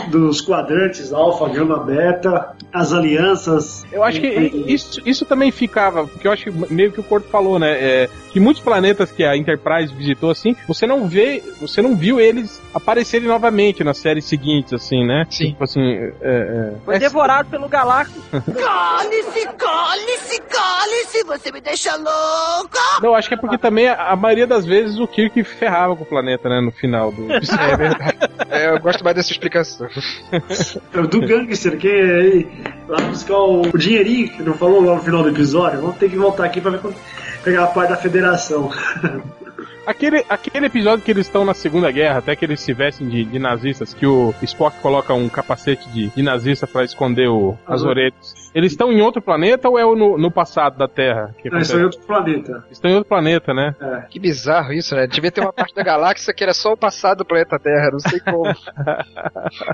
dos 0.09 0.41
quadrantes, 0.41 1.12
alfa, 1.12 1.49
gama, 1.49 1.78
beta, 1.78 2.57
as 2.72 2.93
alianças. 2.93 3.84
Eu 3.91 4.03
acho 4.03 4.20
que 4.20 4.28
isso, 4.66 5.01
isso 5.05 5.24
também 5.24 5.51
ficava, 5.51 6.07
porque 6.07 6.26
eu 6.26 6.32
acho 6.32 6.45
que 6.45 6.72
meio 6.72 6.93
que 6.93 7.01
o 7.01 7.05
Corto 7.05 7.28
falou, 7.28 7.59
né? 7.59 7.78
é, 7.78 8.09
que 8.30 8.41
muitos 8.41 8.62
planetas 8.62 9.11
que 9.11 9.24
a 9.24 9.36
Enterprise 9.36 9.95
visitou, 9.95 10.30
assim, 10.30 10.55
você 10.66 10.86
não 10.86 11.09
vê, 11.09 11.43
você 11.61 11.80
não 11.80 11.97
viu 11.97 12.20
eles 12.20 12.61
aparecerem 12.74 13.26
novamente 13.26 13.82
nas 13.82 13.99
séries 13.99 14.24
seguintes, 14.24 14.72
assim, 14.72 15.05
né? 15.05 15.26
Sim. 15.30 15.51
Tipo 15.51 15.64
assim, 15.64 15.80
é, 15.80 16.12
é, 16.22 16.72
Foi 16.84 16.97
é- 16.97 16.99
devorado 16.99 17.49
pelo 17.49 17.68
Galactus. 17.68 18.22
Cale-se, 18.32 19.47
cale-se, 19.57 20.41
cale-se, 20.43 21.24
você 21.24 21.53
me 21.53 21.61
deixa 21.61 21.97
louca! 21.97 22.78
Não, 23.03 23.14
acho 23.14 23.28
que 23.28 23.34
é 23.34 23.39
porque 23.39 23.59
também 23.59 23.89
a, 23.89 24.11
a 24.11 24.16
maioria 24.16 24.47
das 24.47 24.66
vezes 24.66 24.99
o 24.99 25.07
Kirk 25.07 25.43
ferrava 25.45 25.97
com 25.97 26.03
o 26.03 26.07
planeta, 26.07 26.49
né? 26.49 26.61
No 26.61 26.70
final 26.70 27.11
do. 27.12 27.28
É 27.59 27.76
verdade. 27.76 28.18
É, 28.51 28.70
eu 28.70 28.80
gosto 28.80 29.03
mais 29.03 29.16
dessa 29.16 29.32
explicação. 29.32 29.89
É 30.30 31.03
do 31.03 31.20
gangster, 31.20 31.76
que 31.76 31.89
é 31.89 32.47
lá 32.89 33.01
buscar 33.03 33.39
o, 33.39 33.62
o 33.62 33.78
dinheirinho 33.78 34.28
que 34.28 34.43
não 34.43 34.55
falou 34.55 34.82
lá 34.82 34.95
no 34.95 35.03
final 35.03 35.22
do 35.22 35.28
episódio. 35.28 35.80
Vamos 35.80 35.97
ter 35.97 36.11
que 36.11 36.16
voltar 36.16 36.45
aqui 36.45 36.61
pra 36.61 36.70
ver 36.70 36.80
quando 36.80 36.97
pegar 37.43 37.64
a 37.64 37.66
parte 37.68 37.91
da 37.91 37.97
federação. 37.97 38.70
Aquele, 39.89 40.22
aquele 40.28 40.66
episódio 40.66 41.03
que 41.03 41.11
eles 41.11 41.26
estão 41.26 41.47
na 41.47 41.55
Segunda 41.55 41.91
Guerra, 41.91 42.18
até 42.18 42.36
que 42.36 42.45
eles 42.45 42.61
se 42.61 42.74
vestem 42.74 43.09
de, 43.09 43.24
de 43.24 43.39
nazistas, 43.39 43.95
que 43.95 44.07
o 44.07 44.34
Spock 44.43 44.78
coloca 44.80 45.14
um 45.14 45.28
capacete 45.30 45.89
de, 45.89 46.09
de 46.09 46.22
nazista 46.22 46.66
pra 46.66 46.84
esconder 46.84 47.28
o- 47.28 47.57
as 47.66 47.82
Uhum. 47.82 47.89
orelhas. 47.89 48.51
Eles 48.55 48.72
estão 48.72 48.93
em 48.93 49.01
outro 49.01 49.22
planeta 49.22 49.66
ou 49.68 49.78
é 49.78 49.84
o 49.86 49.97
no, 49.97 50.18
no 50.18 50.30
passado 50.30 50.76
da 50.76 50.86
Terra? 50.86 51.34
Que 51.41 51.49
Não, 51.49 51.59
isso 51.59 51.74
aí 51.74 51.80
é 51.80 51.84
outro 51.84 52.01
planeta. 52.01 52.64
Estão 52.70 52.91
em 52.91 52.95
outro 52.95 53.09
planeta, 53.09 53.55
né? 53.55 53.74
É. 53.80 54.01
Que 54.11 54.18
bizarro 54.18 54.72
isso, 54.74 54.95
né? 54.95 55.07
Devia 55.07 55.30
ter 55.30 55.41
uma 55.41 55.53
parte 55.55 55.74
da 55.74 55.82
galáxia 55.82 56.34
que 56.34 56.45
era 56.45 56.53
só 56.53 56.72
o 56.72 56.76
passado 56.76 57.18
do 57.18 57.24
planeta 57.24 57.59
Terra, 57.59 57.91
não 57.91 57.99
sei 58.01 58.20
como. 58.20 58.43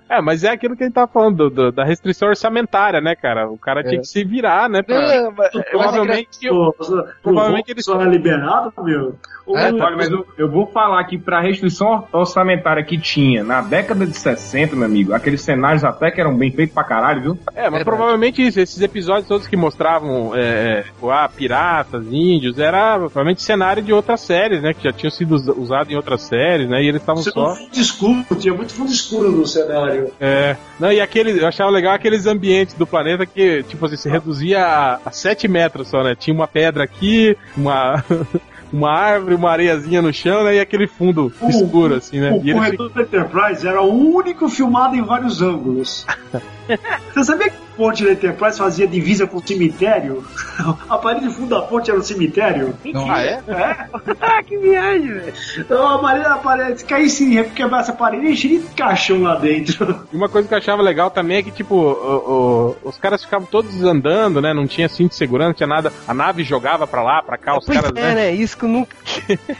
É, 0.08 0.20
mas 0.20 0.44
é 0.44 0.50
aquilo 0.50 0.76
que 0.76 0.82
a 0.84 0.86
gente 0.86 0.94
tava 0.94 1.10
falando, 1.10 1.48
do- 1.48 1.50
do- 1.50 1.72
da 1.72 1.84
restrição 1.84 2.28
orçamentária, 2.28 3.00
né, 3.00 3.14
cara? 3.16 3.48
O 3.50 3.58
cara 3.58 3.82
tinha 3.82 3.96
É. 3.96 4.00
que 4.00 4.06
se 4.06 4.22
virar, 4.24 4.68
né? 4.68 4.82
Pra... 4.82 5.00
Não, 5.00 5.32
mas- 5.32 5.50
mas 5.52 5.54
é 5.54 5.70
Provavelmente, 5.70 6.48
Pô, 6.48 6.74
provavelmente 7.22 7.70
o 7.70 7.72
eles- 7.72 7.84
só 7.84 8.00
é 8.00 8.04
liberado, 8.04 8.72
meu. 8.78 9.16
Ou 9.46 9.58
É, 9.58 9.72
Olha, 9.72 9.96
mas 10.04 10.18
eu, 10.18 10.26
eu 10.38 10.50
vou 10.50 10.66
falar 10.66 11.02
que 11.04 11.18
pra 11.18 11.40
restrição 11.40 12.06
orçamentária 12.12 12.82
que 12.84 12.98
tinha 12.98 13.42
na 13.44 13.60
década 13.60 14.06
de 14.06 14.16
60, 14.16 14.74
meu 14.76 14.84
amigo, 14.86 15.12
aqueles 15.12 15.40
cenários 15.42 15.84
até 15.84 16.10
que 16.10 16.20
eram 16.20 16.36
bem 16.36 16.50
feitos 16.50 16.74
pra 16.74 16.84
caralho, 16.84 17.20
viu? 17.22 17.38
É, 17.54 17.62
mas 17.64 17.72
Verdade. 17.72 17.84
provavelmente 17.84 18.46
isso, 18.46 18.60
esses 18.60 18.80
episódios 18.80 19.26
todos 19.28 19.46
que 19.46 19.56
mostravam 19.56 20.34
é, 20.34 20.84
é, 20.84 20.84
ah, 21.10 21.28
piratas, 21.28 22.04
índios, 22.10 22.58
era 22.58 22.96
provavelmente 22.98 23.42
cenário 23.42 23.82
de 23.82 23.92
outras 23.92 24.20
séries, 24.20 24.62
né? 24.62 24.72
Que 24.74 24.84
já 24.84 24.92
tinham 24.92 25.10
sido 25.10 25.34
us- 25.34 25.48
usado 25.48 25.90
em 25.90 25.96
outras 25.96 26.22
séries, 26.22 26.68
né? 26.68 26.82
E 26.82 26.88
eles 26.88 27.00
estavam 27.00 27.22
Você 27.22 27.30
só. 27.30 27.54
fundo 27.54 27.76
escuro, 27.76 28.24
tinha 28.38 28.54
muito 28.54 28.72
fundo 28.74 28.90
escuro 28.90 29.30
no 29.30 29.46
cenário. 29.46 30.10
É. 30.20 30.56
Não, 30.78 30.92
e 30.92 31.00
aquele, 31.00 31.40
eu 31.40 31.46
achava 31.46 31.70
legal 31.70 31.94
aqueles 31.94 32.26
ambientes 32.26 32.74
do 32.74 32.86
planeta 32.86 33.24
que, 33.26 33.62
tipo 33.64 33.84
assim, 33.86 33.96
se 33.96 34.08
reduzia 34.08 34.64
a, 34.64 35.00
a 35.06 35.10
7 35.10 35.46
metros 35.48 35.88
só, 35.88 36.02
né? 36.02 36.14
Tinha 36.14 36.34
uma 36.34 36.46
pedra 36.48 36.84
aqui, 36.84 37.36
uma. 37.56 38.04
Uma 38.72 38.90
árvore, 38.90 39.34
uma 39.34 39.50
areiazinha 39.50 40.02
no 40.02 40.12
chão, 40.12 40.42
né? 40.44 40.56
E 40.56 40.60
aquele 40.60 40.86
fundo 40.86 41.32
O- 41.40 41.48
escuro, 41.48 41.94
assim, 41.94 42.20
né? 42.20 42.30
O 42.32 42.36
E 42.44 42.50
eles 42.50 42.54
corredor 42.54 42.90
da 42.90 43.02
Enterprise 43.02 43.66
era 43.66 43.80
o 43.82 43.92
único 44.14 44.48
filmado 44.48 44.96
em 44.96 45.02
vários 45.02 45.40
ângulos. 45.42 46.06
Você 47.14 47.24
sabia 47.24 47.50
que 47.50 47.56
ponte 47.76 48.04
da 48.04 48.12
Enterprise 48.12 48.58
fazia 48.58 48.86
divisa 48.86 49.26
com 49.26 49.38
o 49.38 49.46
cemitério? 49.46 50.24
A 50.88 50.98
parede 50.98 51.28
de 51.28 51.34
fundo 51.34 51.48
da 51.48 51.62
ponte 51.62 51.90
era 51.90 51.98
um 51.98 52.02
cemitério? 52.02 52.74
Não, 52.84 53.10
ah, 53.10 53.20
é? 53.22 53.40
É. 53.48 53.86
ah, 54.20 54.42
que 54.46 54.56
viagem, 54.58 55.08
velho. 55.12 55.32
Então 55.58 55.86
a 55.88 55.98
parede, 55.98 56.26
a 56.26 56.36
parede 56.36 56.78
se 56.80 56.84
caísse, 56.84 57.44
quebrasse 57.54 57.90
a 57.90 57.94
parede, 57.94 58.26
encheria 58.30 58.60
de 58.60 58.66
caixão 58.68 59.22
lá 59.22 59.34
dentro. 59.36 60.04
E 60.12 60.16
uma 60.16 60.28
coisa 60.28 60.46
que 60.46 60.54
eu 60.54 60.58
achava 60.58 60.80
legal 60.82 61.10
também 61.10 61.38
é 61.38 61.42
que, 61.42 61.50
tipo, 61.50 61.74
o- 61.74 62.76
o- 62.84 62.88
os 62.88 62.96
caras 62.98 63.24
ficavam 63.24 63.46
todos 63.46 63.82
andando, 63.82 64.40
né? 64.40 64.52
Não 64.54 64.66
tinha 64.66 64.88
cinto 64.88 65.10
de 65.10 65.16
segurança, 65.16 65.48
não 65.48 65.54
tinha 65.54 65.66
nada. 65.66 65.92
A 66.06 66.14
nave 66.14 66.42
jogava 66.44 66.86
pra 66.86 67.02
lá, 67.02 67.22
pra 67.22 67.36
cá, 67.36 67.58
os 67.58 67.64
Pois 67.64 67.80
caras, 67.80 67.96
é, 67.96 68.00
né? 68.02 68.14
né? 68.14 68.30
Isso 68.32 68.56
que 68.56 68.64
eu 68.64 68.68
nunca. 68.68 68.94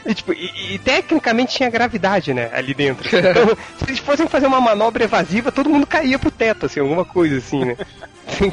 e, 0.05 0.13
tipo, 0.13 0.31
e, 0.33 0.75
e 0.75 0.79
tecnicamente 0.79 1.55
tinha 1.55 1.69
gravidade, 1.69 2.33
né? 2.33 2.49
Ali 2.53 2.73
dentro. 2.73 3.05
Então, 3.07 3.47
se 3.77 3.85
eles 3.87 3.99
fossem 3.99 4.27
fazer 4.27 4.47
uma 4.47 4.61
manobra 4.61 5.03
evasiva, 5.03 5.51
todo 5.51 5.69
mundo 5.69 5.85
caía 5.85 6.17
pro 6.17 6.31
teto, 6.31 6.65
assim, 6.67 6.79
alguma 6.79 7.03
coisa 7.03 7.37
assim, 7.37 7.65
né? 7.65 7.75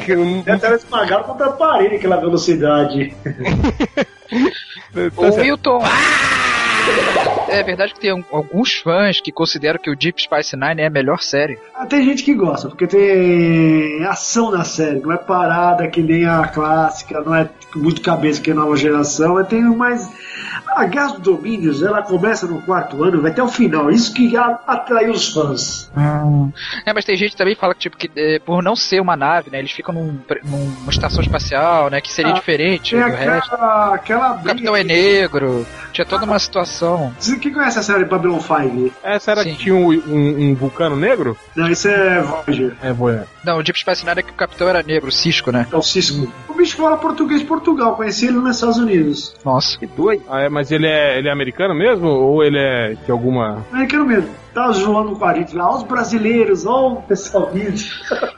Que 0.05 0.13
eu 0.13 0.25
não- 0.25 0.41
Até 0.41 0.67
era 0.67 0.77
esmagado 0.77 1.25
contra 1.25 1.47
a 1.47 1.53
parede 1.53 1.97
aquela 1.97 2.17
velocidade. 2.17 3.15
Ô, 5.17 5.35
Wilton! 5.41 5.83
É 7.49 7.63
verdade 7.63 7.93
que 7.95 8.01
tem 8.01 8.11
alguns 8.33 8.75
fãs 8.75 9.21
que 9.21 9.31
consideram 9.33 9.79
que 9.79 9.91
o 9.91 9.97
Deep 9.97 10.23
Space 10.23 10.57
Nine 10.57 10.81
é 10.81 10.87
a 10.87 10.91
melhor 10.91 11.21
série. 11.21 11.59
Ah, 11.75 11.85
Tem 11.87 12.05
gente 12.05 12.23
que 12.23 12.35
gosta, 12.35 12.69
porque 12.69 12.87
tem 12.87 14.05
ação 14.07 14.51
na 14.51 14.65
série, 14.65 15.01
não 15.01 15.13
é 15.13 15.17
parada 15.19 15.87
que 15.89 16.01
nem 16.03 16.25
a 16.27 16.47
clássica, 16.49 17.21
não 17.21 17.35
é 17.35 17.49
muito 17.75 18.01
cabeça 18.01 18.41
que 18.41 18.51
a 18.51 18.55
nova 18.55 18.77
geração, 18.77 19.39
é 19.39 19.45
tem 19.45 19.63
mais. 19.63 20.09
A 20.69 20.85
Guerra 20.87 21.09
dos 21.09 21.21
Domínios, 21.21 21.83
ela 21.83 22.03
começa 22.03 22.47
no 22.47 22.63
quarto 22.63 23.03
ano, 23.05 23.21
vai 23.21 23.31
até 23.31 23.43
o 23.43 23.49
final, 23.49 23.91
isso 23.91 24.15
que 24.15 24.35
a- 24.37 24.59
atrai 24.67 25.11
os 25.11 25.29
fãs. 25.33 25.91
É, 26.87 26.93
mas 26.93 27.05
tem 27.05 27.17
gente 27.17 27.33
que 27.33 27.37
também 27.37 27.55
fala 27.55 27.75
que, 27.75 27.81
tipo, 27.81 27.97
que 27.97 28.11
é, 28.17 28.39
por 28.39 28.63
não 28.63 28.75
ser 28.75 29.01
uma 29.01 29.17
nave, 29.17 29.51
né? 29.51 29.59
Eles 29.59 29.73
ficam 29.73 29.95
num- 29.95 30.19
numa 30.45 30.91
estação 30.91 31.21
espacial, 31.21 31.91
né? 31.91 32.01
Que 32.01 32.11
seria 32.11 32.33
Ah, 32.33 32.35
diferente 32.35 32.95
do 32.97 33.03
resto. 33.03 33.55
aquela, 33.55 33.95
aquela 33.95 34.33
O 34.37 34.45
Capitão 34.45 34.77
é 34.77 34.85
negro, 34.85 35.67
tinha 35.93 36.07
toda 36.07 36.25
uma 36.25 36.39
situação. 36.39 36.72
Você- 37.19 37.37
Quem 37.39 37.53
conhece 37.53 37.79
a 37.79 37.83
série 37.83 38.05
Babylon 38.05 38.41
5? 38.41 38.93
Essa 39.03 39.33
era 39.33 39.43
Sim. 39.43 39.51
que 39.51 39.57
tinha 39.57 39.75
um, 39.75 39.89
um- 39.91 40.51
um 40.51 40.55
vulcano 40.55 40.97
negro? 40.97 41.37
Não, 41.57 41.69
isso 41.69 41.89
é 41.89 42.21
Voyager, 42.23 42.75
É, 42.83 42.93
boa. 42.93 43.27
Não, 43.45 43.59
o 43.59 43.63
Deep 43.63 43.79
Space 43.79 44.05
Nine 44.07 44.21
é 44.21 44.23
que 44.23 44.31
o 44.31 44.35
capitão 44.35 44.69
era 44.69 44.83
negro, 44.83 45.09
o 45.09 45.13
Cisco, 45.13 45.51
né? 45.53 45.67
é 45.71 45.77
o 45.77 45.83
Cisco. 45.83 46.33
O 46.49 46.55
bicho 46.55 46.77
fala 46.77 46.97
português 46.97 47.41
de 47.41 47.47
Portugal, 47.47 47.97
conheci 47.97 48.27
ele 48.27 48.39
nos 48.39 48.57
Estados 48.57 48.79
Unidos. 48.79 49.35
Nossa. 49.45 49.79
Que 49.79 49.87
doido. 49.87 50.23
Ah, 50.29 50.41
é, 50.43 50.49
mas 50.49 50.71
ele 50.71 50.87
é, 50.87 51.19
ele 51.19 51.29
é 51.29 51.33
americano 51.33 51.75
mesmo? 51.75 52.07
Ou 52.09 52.43
ele 52.45 52.59
é 52.59 52.95
de 53.05 53.11
alguma. 53.11 53.65
Americano 53.73 54.05
mesmo. 54.07 54.31
Tava 54.55 54.73
zoando 54.73 55.17
com 55.17 55.25
a 55.25 55.35
gente 55.35 55.57
lá, 55.57 55.71
ó 55.71 55.77
os 55.77 55.83
brasileiros, 55.83 56.67
ó 56.67 56.89
o 56.89 56.97
pessoal 57.03 57.51
vindo. 57.53 57.81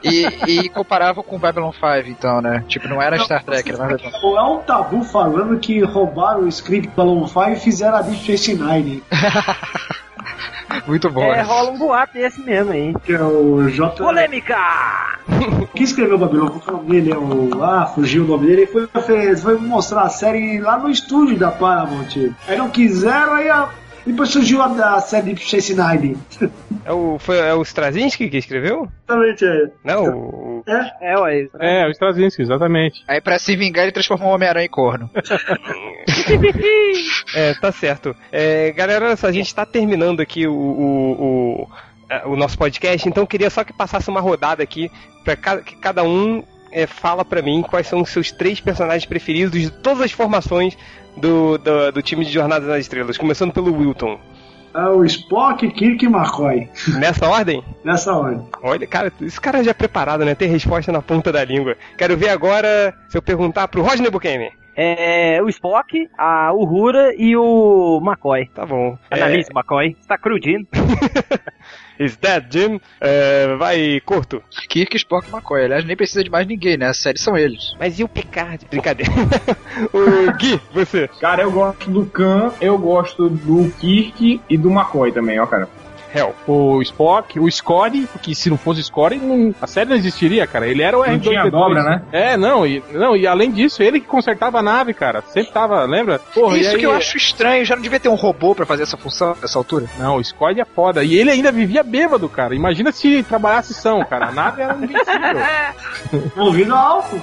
E, 0.03 0.25
e 0.47 0.69
comparava 0.69 1.21
com 1.21 1.35
o 1.35 1.39
Babylon 1.39 1.71
5, 1.73 1.85
então, 2.07 2.41
né? 2.41 2.63
Tipo, 2.67 2.87
não 2.87 3.01
era 3.01 3.19
Star 3.19 3.43
Trek, 3.43 3.69
era 3.69 3.77
mais 3.77 4.01
É 4.01 4.41
um 4.41 4.59
tabu 4.59 5.03
falando 5.03 5.59
que 5.59 5.83
roubaram 5.83 6.41
o 6.43 6.47
script 6.47 6.89
Balloon 6.95 7.27
5 7.27 7.49
e 7.49 7.55
fizeram 7.57 7.97
a 7.97 8.01
Deep 8.01 8.21
Space 8.23 8.53
Nine. 8.55 9.03
Muito 10.87 11.09
bom. 11.09 11.23
É, 11.23 11.37
né? 11.37 11.41
rola 11.41 11.71
um 11.71 11.77
boato 11.77 12.13
desse 12.13 12.41
mesmo 12.41 12.71
aí. 12.71 12.93
Que 13.05 13.13
é 13.13 13.21
o 13.21 13.67
J. 13.69 13.95
Polêmica! 14.03 14.57
Quem 15.73 15.83
escreveu 15.83 16.17
o? 16.17 16.19
Qual 16.59 16.61
é 16.67 16.71
o 16.71 16.73
nome 16.83 16.89
dele? 17.01 17.11
É 17.11 17.17
o... 17.17 17.63
Ah, 17.63 17.85
fugiu 17.93 18.23
o 18.23 18.27
nome 18.27 18.47
dele. 18.47 18.61
Ele 18.63 18.67
foi, 18.71 18.87
fez- 19.01 19.43
foi 19.43 19.57
mostrar 19.57 20.01
a 20.03 20.09
série 20.09 20.59
lá 20.59 20.77
no 20.77 20.89
estúdio 20.89 21.37
da 21.37 21.51
Paramount. 21.51 22.31
Aí 22.47 22.57
não 22.57 22.69
quiseram, 22.69 23.33
aí 23.33 23.49
a... 23.49 23.69
depois 24.05 24.29
surgiu 24.29 24.61
a, 24.61 24.95
a 24.95 25.01
série 25.01 25.33
de 25.33 25.41
Chase 25.41 25.75
Nine. 25.75 26.17
É 26.85 26.91
o, 26.91 27.17
foi, 27.17 27.37
é 27.39 27.53
o 27.53 27.61
Straczynski 27.63 28.29
que 28.29 28.37
escreveu? 28.37 28.87
Exatamente, 29.07 29.45
é. 29.45 29.71
Não, 29.83 30.03
o... 30.05 30.63
É? 30.67 31.13
É, 31.13 31.19
ué. 31.19 31.47
É, 31.59 31.87
o 31.87 31.91
Straczynski, 31.91 32.41
exatamente. 32.43 33.03
Aí 33.07 33.19
pra 33.19 33.39
se 33.39 33.55
vingar 33.55 33.83
ele 33.83 33.91
transformou 33.91 34.29
o 34.29 34.35
Homem-Aranha 34.35 34.65
em 34.65 34.69
corno. 34.69 35.09
É, 37.35 37.53
tá 37.55 37.71
certo. 37.71 38.15
É, 38.31 38.71
galera, 38.71 39.05
olha 39.05 39.15
só, 39.15 39.27
a 39.27 39.31
gente 39.31 39.53
tá 39.53 39.65
terminando 39.65 40.21
aqui 40.21 40.47
o, 40.47 40.53
o, 40.53 41.67
o, 42.25 42.31
o 42.31 42.35
nosso 42.35 42.57
podcast, 42.57 43.07
então 43.07 43.23
eu 43.23 43.27
queria 43.27 43.49
só 43.49 43.63
que 43.63 43.73
passasse 43.73 44.09
uma 44.09 44.21
rodada 44.21 44.63
aqui 44.63 44.89
para 45.23 45.35
que 45.35 45.75
cada 45.75 46.03
um 46.03 46.43
é, 46.75 46.85
fala 46.85 47.23
pra 47.23 47.41
mim 47.41 47.61
quais 47.61 47.87
são 47.87 48.01
os 48.01 48.09
seus 48.09 48.33
três 48.33 48.59
personagens 48.59 49.05
preferidos 49.05 49.59
de 49.59 49.71
todas 49.71 50.01
as 50.01 50.11
formações 50.11 50.77
do, 51.15 51.57
do, 51.57 51.93
do 51.93 52.01
time 52.01 52.25
de 52.25 52.31
Jornada 52.31 52.67
nas 52.67 52.81
Estrelas, 52.81 53.17
começando 53.17 53.53
pelo 53.53 53.73
Wilton. 53.73 54.19
É 54.75 54.89
o 54.89 55.05
Spock, 55.05 55.65
Kirk 55.71 56.03
e 56.03 56.09
McCoy. 56.09 56.69
Nessa 56.99 57.29
ordem? 57.29 57.63
Nessa 57.81 58.13
ordem. 58.13 58.45
Olha, 58.61 58.85
cara, 58.85 59.09
esse 59.21 59.39
cara 59.39 59.63
já 59.63 59.71
é 59.71 59.73
preparado, 59.73 60.25
né? 60.25 60.35
Tem 60.35 60.49
resposta 60.49 60.91
na 60.91 61.01
ponta 61.01 61.31
da 61.31 61.45
língua. 61.45 61.77
Quero 61.97 62.17
ver 62.17 62.27
agora 62.27 62.93
se 63.07 63.17
eu 63.17 63.21
perguntar 63.21 63.69
pro 63.69 63.81
Rodney 63.81 64.11
Bukemi. 64.11 64.51
É, 64.75 65.41
o 65.41 65.47
Spock, 65.47 66.09
a 66.17 66.51
Uhura 66.51 67.13
e 67.17 67.37
o 67.37 68.01
McCoy. 68.03 68.49
Tá 68.53 68.65
bom. 68.65 68.97
Analise, 69.09 69.49
McCoy. 69.55 69.95
Você 69.97 70.07
tá 70.09 70.17
crudindo. 70.17 70.67
Is 71.99 72.17
that 72.17 72.47
Jim? 72.49 72.79
É, 72.99 73.55
vai, 73.57 73.99
curto. 74.01 74.43
Kirk, 74.69 74.95
Spock 74.97 75.27
e 75.27 75.31
McCoy. 75.31 75.65
Aliás, 75.65 75.85
nem 75.85 75.95
precisa 75.95 76.23
de 76.23 76.29
mais 76.29 76.47
ninguém, 76.47 76.77
né? 76.77 76.87
A 76.87 76.93
série 76.93 77.19
são 77.19 77.37
eles. 77.37 77.75
Mas 77.79 77.99
e 77.99 78.03
o 78.03 78.07
Picard? 78.07 78.65
Brincadeira. 78.69 79.11
o 79.93 80.31
Gui, 80.37 80.59
você. 80.73 81.09
Cara, 81.19 81.43
eu 81.43 81.51
gosto 81.51 81.89
do 81.89 82.05
Khan, 82.05 82.53
eu 82.59 82.77
gosto 82.77 83.29
do 83.29 83.71
Kirk 83.79 84.41
e 84.49 84.57
do 84.57 84.69
McCoy 84.69 85.11
também, 85.11 85.39
ó, 85.39 85.45
cara. 85.45 85.69
Hell. 86.15 86.33
O 86.47 86.81
Spock, 86.81 87.39
o 87.39 87.51
Scotty, 87.51 88.07
porque 88.11 88.33
se 88.33 88.49
não 88.49 88.57
fosse 88.57 88.79
o 88.79 88.83
Scotty, 88.83 89.17
não- 89.17 89.53
a 89.61 89.67
série 89.67 89.89
não 89.89 89.95
existiria, 89.97 90.47
cara. 90.47 90.67
Ele 90.67 90.81
era 90.81 90.97
o 90.97 91.01
Não 91.05 91.07
R2D2. 91.13 91.21
tinha 91.29 91.49
dobra, 91.51 91.83
né? 91.83 92.01
É, 92.11 92.37
não 92.37 92.65
e, 92.65 92.81
não, 92.91 93.15
e 93.15 93.27
além 93.27 93.51
disso, 93.51 93.83
ele 93.83 93.99
que 93.99 94.07
consertava 94.07 94.59
a 94.59 94.61
nave, 94.61 94.93
cara. 94.93 95.21
Sempre 95.27 95.51
tava, 95.51 95.83
lembra? 95.85 96.19
Porra, 96.33 96.57
e 96.57 96.61
Isso 96.61 96.71
aí- 96.71 96.77
que 96.79 96.85
eu 96.85 96.93
acho 96.93 97.17
estranho, 97.17 97.65
já 97.65 97.75
não 97.75 97.81
devia 97.83 97.99
ter 97.99 98.09
um 98.09 98.15
robô 98.15 98.55
pra 98.55 98.65
fazer 98.65 98.83
essa 98.83 98.97
função 98.97 99.35
nessa 99.41 99.57
altura. 99.57 99.85
Não, 99.99 100.17
o 100.17 100.23
Scotty 100.23 100.61
é 100.61 100.65
foda. 100.65 101.03
E 101.03 101.15
ele 101.15 101.31
ainda 101.31 101.51
vivia 101.51 101.83
bêbado, 101.83 102.29
cara. 102.29 102.55
Imagina 102.55 102.91
se 102.91 103.23
trabalhasse 103.23 103.73
são, 103.73 104.03
cara. 104.05 104.27
A 104.27 104.31
nave 104.31 104.61
era 104.61 104.73
invencível. 104.75 106.31
Ouvindo 106.37 106.73
álcool. 106.75 107.21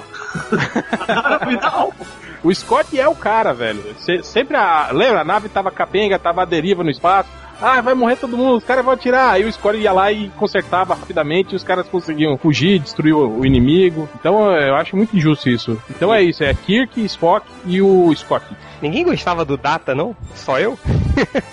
Ouvindo 1.41 1.65
álcool. 1.65 2.05
O 2.43 2.53
Scott 2.53 2.99
é 2.99 3.07
o 3.07 3.15
cara, 3.15 3.53
velho. 3.53 3.81
Se- 3.99 4.21
sempre 4.23 4.57
a. 4.57 4.89
Lembra? 4.91 5.21
A 5.21 5.23
nave 5.23 5.47
tava 5.47 5.71
capenga, 5.71 6.19
tava 6.19 6.41
à 6.41 6.45
deriva 6.45 6.83
no 6.83 6.89
espaço. 6.89 7.29
Ah, 7.63 7.79
vai 7.79 7.93
morrer 7.93 8.17
todo 8.17 8.37
mundo, 8.37 8.57
os 8.57 8.63
caras 8.65 8.83
vão 8.83 8.93
atirar. 8.93 9.31
Aí 9.31 9.45
o 9.45 9.51
Scott 9.51 9.77
ia 9.77 9.93
lá 9.93 10.11
e 10.11 10.29
consertava 10.31 10.93
rapidamente 10.93 11.53
e 11.53 11.55
os 11.55 11.63
caras 11.63 11.87
conseguiam 11.87 12.37
fugir, 12.37 12.77
destruir 12.79 13.13
o, 13.13 13.39
o 13.39 13.45
inimigo. 13.45 14.09
Então 14.19 14.51
eu 14.51 14.75
acho 14.75 14.97
muito 14.97 15.15
injusto 15.15 15.49
isso. 15.49 15.81
Então 15.89 16.13
é 16.13 16.21
isso, 16.21 16.43
é 16.43 16.53
Kirk, 16.53 16.99
Spock 17.05 17.47
e 17.65 17.81
o 17.81 18.13
Scott. 18.13 18.45
Ninguém 18.81 19.05
gostava 19.05 19.45
do 19.45 19.55
Data, 19.55 19.95
não? 19.95 20.13
Só 20.35 20.59
eu? 20.59 20.77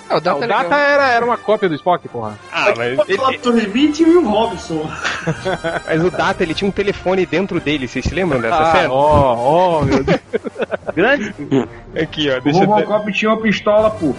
Ah, 0.09 0.17
o 0.17 0.21
Data, 0.21 0.41
o 0.41 0.45
é 0.45 0.47
Data 0.49 0.75
era, 0.77 1.09
era 1.11 1.25
uma 1.25 1.37
cópia 1.37 1.69
do 1.69 1.77
Spock, 1.77 2.09
porra. 2.09 2.37
Ah, 2.53 2.75
mas, 2.77 2.99
falar 3.17 3.39
do 3.39 3.53
Limite 3.53 4.03
e 4.03 4.17
o 4.17 4.29
Robson. 4.29 4.91
mas 5.87 6.03
o 6.05 6.11
Data, 6.11 6.43
ele 6.43 6.55
tinha 6.55 6.67
um 6.67 6.73
telefone 6.73 7.25
dentro 7.25 7.61
dele, 7.61 7.87
vocês 7.87 8.05
se 8.05 8.13
lembram 8.13 8.41
dessa 8.41 8.57
Ah, 8.61 8.73
série? 8.73 8.89
ó, 8.89 9.37
ó, 9.37 9.83
meu 9.83 10.03
Deus. 10.03 10.21
Grande 10.93 11.33
Aqui, 12.03 12.31
ó, 12.31 12.39
O 12.39 12.41
deixa 12.41 12.65
eu... 12.65 12.67
Robocop 12.67 13.13
tinha 13.13 13.31
uma 13.31 13.41
pistola, 13.41 13.91
porra. 13.91 14.19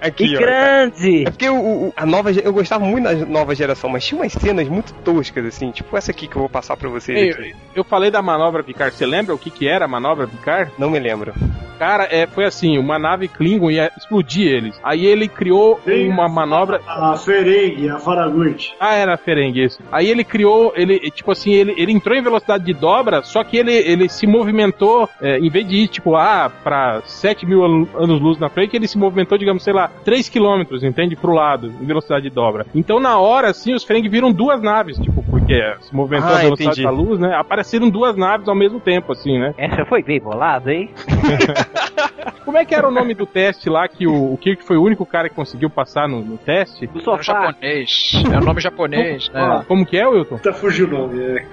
Aqui, 0.00 0.13
e 0.22 0.36
ó. 0.36 0.38
grande. 0.40 1.22
É 1.26 1.30
porque 1.30 1.48
o, 1.48 1.56
o- 1.88 1.92
a 1.96 2.06
nova, 2.06 2.30
eu 2.30 2.52
gostava 2.52 2.84
muito 2.84 3.04
da 3.04 3.14
nova 3.26 3.54
geração, 3.54 3.90
mas 3.90 4.04
tinha 4.06 4.20
umas 4.20 4.32
cenas 4.32 4.68
muito 4.68 4.92
toscas, 5.04 5.44
assim, 5.46 5.70
tipo 5.70 5.96
essa 5.96 6.10
aqui 6.10 6.28
que 6.28 6.36
eu 6.36 6.40
vou 6.40 6.48
passar 6.48 6.76
pra 6.76 6.88
vocês 6.88 7.18
Ei, 7.18 7.30
aqui. 7.30 7.54
eu 7.74 7.82
falei 7.84 8.10
da 8.10 8.22
manobra 8.22 8.62
Picard, 8.62 8.94
você 8.94 9.06
lembra 9.06 9.34
o 9.34 9.38
que, 9.38 9.50
que 9.50 9.66
era 9.66 9.84
a 9.86 9.88
manobra 9.88 10.26
Picard? 10.28 10.70
Não 10.78 10.90
me 10.90 10.98
lembro. 10.98 11.32
Cara, 11.78 12.04
é, 12.08 12.26
foi 12.28 12.44
assim, 12.44 12.78
uma 12.78 13.00
nave 13.00 13.26
Klingon 13.26 13.68
ia 13.68 13.90
explodir 13.98 14.46
eles. 14.46 14.78
Aí 14.82 15.04
ele 15.04 15.26
criou 15.26 15.80
Sim. 15.84 16.08
uma 16.08 16.28
manobra. 16.28 16.80
A 16.86 17.16
Ferengue, 17.16 17.88
a 17.90 17.98
Faragut. 17.98 18.72
Ah, 18.78 18.94
era 18.94 19.16
Ferengue, 19.16 19.64
isso. 19.64 19.80
Aí 19.90 20.08
ele 20.08 20.22
criou, 20.22 20.72
ele, 20.76 20.98
tipo 21.10 21.32
assim, 21.32 21.52
ele, 21.52 21.74
ele 21.76 21.90
entrou 21.90 22.16
em 22.16 22.22
velocidade 22.22 22.64
de 22.64 22.72
dobra, 22.72 23.22
só 23.24 23.42
que 23.42 23.56
ele, 23.56 23.72
ele 23.72 24.08
se 24.08 24.24
movimentou, 24.24 25.08
é, 25.20 25.38
em 25.38 25.50
vez 25.50 25.66
de 25.66 25.76
ir, 25.76 25.88
tipo, 25.88 26.14
ah, 26.14 26.50
pra 26.62 27.02
7 27.06 27.44
mil 27.44 27.64
an- 27.64 27.88
anos-luz 27.96 28.38
na 28.38 28.48
frente, 28.48 28.76
ele 28.76 28.86
se 28.86 28.96
movimentou, 28.96 29.36
digamos, 29.36 29.64
sei 29.64 29.72
lá, 29.72 29.90
3 30.04 30.28
quilômetros, 30.28 30.82
entende? 30.82 31.16
Pro 31.16 31.32
lado, 31.32 31.72
em 31.80 31.86
velocidade 31.86 32.28
de 32.28 32.34
dobra. 32.34 32.66
Então, 32.74 33.00
na 33.00 33.18
hora, 33.18 33.50
assim, 33.50 33.74
os 33.74 33.84
Ferengue 33.84 34.08
viram 34.08 34.32
duas 34.32 34.62
naves, 34.62 34.98
tipo, 34.98 35.22
porque 35.44 35.76
se 35.80 35.94
movimentou 35.94 36.30
Ah, 36.30 36.36
a 36.38 36.42
velocidade 36.42 36.80
entendi. 36.80 36.96
da 36.96 37.02
luz, 37.02 37.18
né? 37.18 37.34
Apareceram 37.34 37.90
duas 37.90 38.16
naves 38.16 38.48
ao 38.48 38.54
mesmo 38.54 38.80
tempo, 38.80 39.12
assim, 39.12 39.38
né? 39.38 39.54
Essa 39.58 39.84
foi 39.84 40.02
bem 40.02 40.20
bolada, 40.20 40.72
hein? 40.72 40.90
Como 42.44 42.58
é 42.58 42.64
que 42.64 42.74
era 42.74 42.86
o 42.86 42.90
nome 42.90 43.14
do 43.14 43.26
teste 43.26 43.68
lá 43.70 43.88
que 43.88 44.06
o, 44.06 44.32
o 44.34 44.36
Kirk 44.38 44.62
foi 44.64 44.76
o 44.76 44.82
único 44.82 45.04
cara 45.06 45.28
que 45.28 45.34
conseguiu 45.34 45.68
passar 45.70 46.06
no, 46.08 46.20
no 46.20 46.36
teste? 46.38 46.86
Do 46.86 46.98
É 46.98 47.02
o 47.02 47.04
sofá. 47.04 47.22
japonês. 47.22 48.12
É 48.32 48.38
o 48.38 48.44
nome 48.44 48.60
japonês, 48.60 49.28
né? 49.30 49.64
Como 49.66 49.84
que 49.86 49.96
é, 49.98 50.06
Wilton? 50.06 50.38
Tá 50.38 50.52
fugindo 50.52 50.94
o 50.94 50.98
nome. 51.08 51.20
É, 51.22 51.46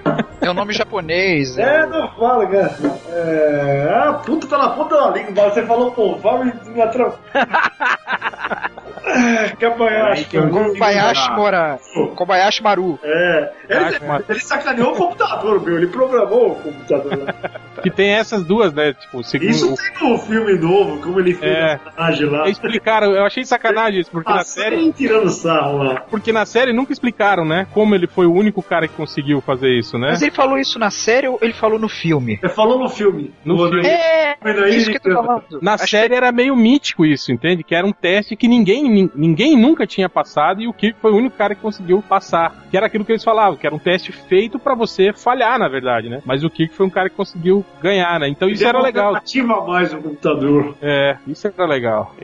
É 0.46 0.50
o 0.50 0.54
nome 0.54 0.72
japonês. 0.72 1.56
é 1.58 1.80
É. 1.82 1.86
não 1.86 2.08
fala, 2.10 2.46
cara. 2.46 2.74
É. 3.10 3.88
Ah, 3.94 4.12
puta, 4.24 4.46
tá 4.46 4.58
na 4.58 4.70
ponta 4.70 4.96
da 4.96 5.10
língua. 5.10 5.50
Você 5.50 5.62
falou, 5.66 5.90
pô, 5.92 6.16
fala 6.18 6.42
e 6.44 6.68
me 6.70 6.82
atrapalha. 9.52 9.56
Kobayashi. 9.56 10.24
que 10.26 10.38
Kobayashi 10.40 11.30
Mora. 11.32 11.78
Kobayashi 12.14 12.62
Maru. 12.62 12.98
É. 13.02 13.52
Ele, 13.68 14.22
ele 14.28 14.40
sacaneou 14.40 14.92
o 14.92 14.96
computador, 14.96 15.60
meu. 15.62 15.76
Ele 15.76 15.86
programou 15.88 16.52
o 16.52 16.54
computador. 16.56 17.34
Que 17.82 17.90
tem 17.90 18.10
essas 18.12 18.44
duas, 18.44 18.72
né? 18.72 18.92
Tipo, 18.92 19.24
segundo. 19.24 19.50
Isso 19.50 19.74
tem 19.74 20.08
no 20.08 20.16
filme 20.16 20.54
novo, 20.56 21.00
como 21.02 21.18
ele 21.18 21.34
fez 21.34 21.52
É. 21.52 21.72
a 21.72 21.78
personagem 21.78 22.26
lá. 22.28 22.48
Explicaram, 22.48 23.10
eu 23.12 23.24
achei 23.24 23.44
sacanagem 23.44 23.98
isso, 24.02 24.10
porque 24.10 24.30
na 24.32 24.44
série. 24.44 24.92
tirando 24.92 25.28
sarro 25.30 25.78
lá. 25.78 26.00
Porque 26.08 26.30
na 26.30 26.46
série 26.46 26.72
nunca 26.72 26.92
explicaram, 26.92 27.44
né? 27.44 27.66
Como 27.72 27.92
ele 27.96 28.06
foi 28.06 28.26
o 28.26 28.32
único 28.32 28.62
cara 28.62 28.86
que 28.86 28.94
conseguiu 28.94 29.40
fazer 29.40 29.70
isso, 29.76 29.98
né? 29.98 30.10
Mas 30.10 30.22
ele 30.22 30.30
falou 30.30 30.58
isso 30.58 30.78
na 30.78 30.90
série 30.92 31.26
ou 31.26 31.40
ele 31.42 31.54
falou 31.54 31.76
no 31.76 31.88
filme? 31.88 32.38
Ele 32.40 32.52
falou 32.52 32.78
no 32.78 32.88
filme. 32.88 33.34
No 33.44 33.58
filme. 33.68 33.84
É, 33.84 34.36
Mas 34.40 34.58
aí 34.62 34.76
isso 34.76 34.90
que 34.92 34.98
eu 34.98 35.00
tô 35.16 35.24
falando. 35.24 35.42
Na 35.60 35.74
Acho 35.74 35.88
série 35.88 36.14
era 36.14 36.30
meio 36.30 36.54
mítico 36.54 37.04
isso, 37.04 37.32
entende? 37.32 37.64
Que 37.64 37.74
era 37.74 37.84
um 37.86 37.92
teste 37.92 38.36
que 38.36 38.46
ninguém, 38.46 38.84
nin- 38.84 38.91
ninguém 39.14 39.56
nunca 39.56 39.86
tinha 39.86 40.08
passado 40.08 40.60
e 40.60 40.68
o 40.68 40.72
Kirk 40.72 40.98
foi 41.00 41.12
o 41.12 41.16
único 41.16 41.36
cara 41.36 41.54
que 41.54 41.60
conseguiu 41.60 42.02
passar. 42.02 42.66
Que 42.70 42.76
era 42.76 42.86
aquilo 42.86 43.04
que 43.04 43.12
eles 43.12 43.24
falavam, 43.24 43.56
que 43.56 43.66
era 43.66 43.74
um 43.74 43.78
teste 43.78 44.12
feito 44.12 44.58
pra 44.58 44.74
você 44.74 45.12
falhar, 45.12 45.58
na 45.58 45.68
verdade, 45.68 46.08
né? 46.08 46.22
Mas 46.24 46.42
o 46.44 46.50
Kirk 46.50 46.74
foi 46.74 46.86
um 46.86 46.90
cara 46.90 47.08
que 47.10 47.16
conseguiu 47.16 47.64
ganhar, 47.80 48.18
né? 48.20 48.28
Então 48.28 48.48
isso 48.48 48.66
era 48.66 48.80
legal. 48.80 49.14
Ativa 49.14 49.64
mais 49.66 49.92
o 49.92 49.98
computador. 49.98 50.74
É, 50.82 51.16
isso 51.26 51.46
era 51.46 51.66
legal. 51.66 52.14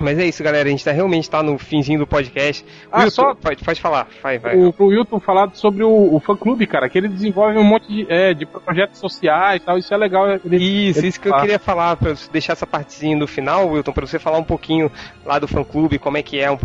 Mas 0.00 0.18
é 0.18 0.26
isso, 0.26 0.42
galera. 0.42 0.66
A 0.68 0.70
gente 0.70 0.84
tá 0.84 0.92
realmente 0.92 1.28
tá 1.30 1.42
no 1.42 1.56
finzinho 1.58 1.98
do 2.00 2.06
podcast. 2.06 2.64
Ah, 2.90 2.98
Wilton, 3.04 3.10
só- 3.10 3.34
Pode, 3.34 3.64
pode 3.64 3.80
falar. 3.80 4.06
Vai, 4.22 4.38
vai. 4.38 4.56
O, 4.56 4.72
pro 4.72 4.86
Wilton 4.86 5.20
falar 5.20 5.50
sobre 5.54 5.82
o, 5.84 6.14
o 6.14 6.20
fã 6.20 6.36
clube, 6.36 6.66
cara, 6.66 6.88
que 6.88 6.98
ele 6.98 7.08
desenvolve 7.08 7.58
um 7.58 7.64
monte 7.64 7.86
de, 7.88 8.06
é, 8.08 8.34
de 8.34 8.44
projetos 8.46 8.98
sociais 9.00 9.62
e 9.62 9.64
tal, 9.64 9.78
isso 9.78 9.92
é 9.92 9.96
legal. 9.96 10.26
Ele, 10.44 10.56
Isso, 10.88 11.00
ele 11.00 11.08
isso 11.08 11.20
que 11.20 11.28
eu 11.28 11.36
queria 11.38 11.58
falar, 11.58 11.96
pra 11.96 12.14
você 12.14 12.30
deixar 12.30 12.52
essa 12.52 12.66
partezinha 12.66 13.18
do 13.18 13.26
final, 13.26 13.68
Wilton, 13.68 13.92
pra 13.92 14.06
você 14.06 14.18
falar 14.18 14.38
um 14.38 14.44
pouquinho 14.44 14.90
lá 15.24 15.38
do 15.38 15.48
fã 15.48 15.64
clube, 15.64 15.98
como 16.06 16.18
é 16.18 16.22
que 16.22 16.38
é, 16.38 16.48
um, 16.48 16.56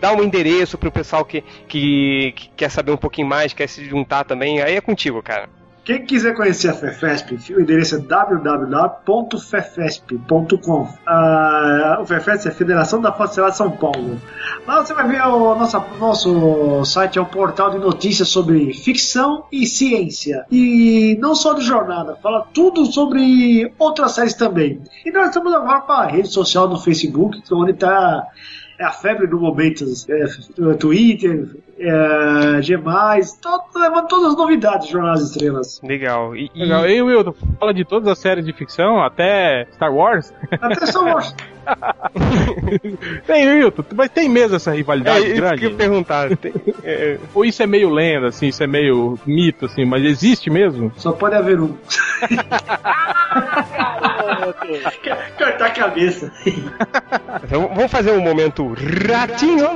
dar 0.00 0.14
um 0.14 0.24
endereço 0.24 0.76
pro 0.76 0.90
pessoal 0.90 1.24
que, 1.24 1.44
que, 1.68 2.32
que 2.34 2.50
quer 2.56 2.68
saber 2.68 2.90
um 2.90 2.96
pouquinho 2.96 3.28
mais, 3.28 3.52
quer 3.52 3.68
se 3.68 3.84
juntar 3.84 4.24
também. 4.24 4.60
Aí 4.60 4.74
é 4.74 4.80
contigo, 4.80 5.22
cara. 5.22 5.48
Quem 5.84 6.04
quiser 6.04 6.34
conhecer 6.34 6.70
a 6.70 6.74
FEFESP, 6.74 7.54
o 7.54 7.60
endereço 7.60 7.94
é 7.94 8.00
www.fefesp.com. 8.00 10.88
Ah, 11.06 11.98
o 12.00 12.04
FEFESP 12.04 12.48
é 12.48 12.50
a 12.50 12.54
Federação 12.54 13.00
da 13.00 13.12
Faculdade 13.12 13.52
de 13.52 13.58
São 13.58 13.70
Paulo. 13.70 14.20
Lá 14.66 14.84
você 14.84 14.92
vai 14.92 15.06
ver 15.06 15.22
o 15.22 15.54
nosso, 15.54 15.80
nosso 16.00 16.84
site, 16.84 17.16
é 17.16 17.22
um 17.22 17.26
portal 17.26 17.70
de 17.70 17.78
notícias 17.78 18.28
sobre 18.28 18.74
ficção 18.74 19.44
e 19.52 19.66
ciência. 19.66 20.44
E 20.50 21.16
não 21.20 21.36
só 21.36 21.54
de 21.54 21.62
jornada, 21.62 22.18
fala 22.20 22.44
tudo 22.52 22.86
sobre 22.86 23.72
outras 23.78 24.16
séries 24.16 24.34
também. 24.34 24.82
E 25.06 25.12
nós 25.12 25.28
estamos 25.28 25.54
agora 25.54 25.82
para 25.82 26.06
a 26.06 26.08
rede 26.08 26.26
social 26.26 26.68
no 26.68 26.80
Facebook, 26.80 27.40
onde 27.52 27.70
está 27.70 28.26
é 28.80 28.84
a 28.84 28.90
febre 28.90 29.26
do 29.26 29.38
momento. 29.38 29.84
É, 30.08 30.24
Twitter, 30.74 31.48
é, 31.78 32.62
G, 32.62 32.78
tô 33.42 33.78
levando 33.78 34.08
todas 34.08 34.32
as 34.32 34.36
novidades 34.38 34.86
do 34.88 34.92
Jornal 34.92 35.14
das 35.16 35.24
Estrelas. 35.30 35.80
Legal. 35.84 36.34
E, 36.34 36.50
e- 36.54 36.62
Legal. 36.62 36.88
E 36.88 37.02
Wilton, 37.02 37.34
fala 37.58 37.74
de 37.74 37.84
todas 37.84 38.08
as 38.08 38.18
séries 38.18 38.44
de 38.46 38.54
ficção, 38.54 39.02
até 39.02 39.66
Star 39.74 39.92
Wars. 39.94 40.32
Até 40.62 40.86
Star 40.86 41.04
Wars. 41.04 41.34
tem, 43.26 43.54
Milton, 43.54 43.84
mas 43.94 44.08
tem 44.10 44.28
mesmo 44.30 44.56
essa 44.56 44.72
rivalidade 44.72 45.26
É 45.26 45.28
isso 45.28 45.36
grande? 45.36 45.58
que 45.58 45.66
eu 45.66 45.74
perguntar. 45.76 46.34
Tem- 46.38 46.54
é, 46.82 47.18
Ou 47.34 47.44
isso 47.44 47.62
é 47.62 47.66
meio 47.66 47.90
lenda, 47.90 48.28
assim, 48.28 48.46
isso 48.48 48.62
é 48.62 48.66
meio 48.66 49.18
mito, 49.26 49.66
assim, 49.66 49.84
mas 49.84 50.02
existe 50.04 50.48
mesmo? 50.48 50.90
Só 50.96 51.12
pode 51.12 51.34
haver 51.36 51.60
um. 51.60 51.76
Cortar 55.36 55.66
a 55.66 55.70
cabeça. 55.70 56.32
então, 57.44 57.68
vamos 57.74 57.90
fazer 57.90 58.12
um 58.12 58.20
momento 58.20 58.74
ratinho. 59.08 59.66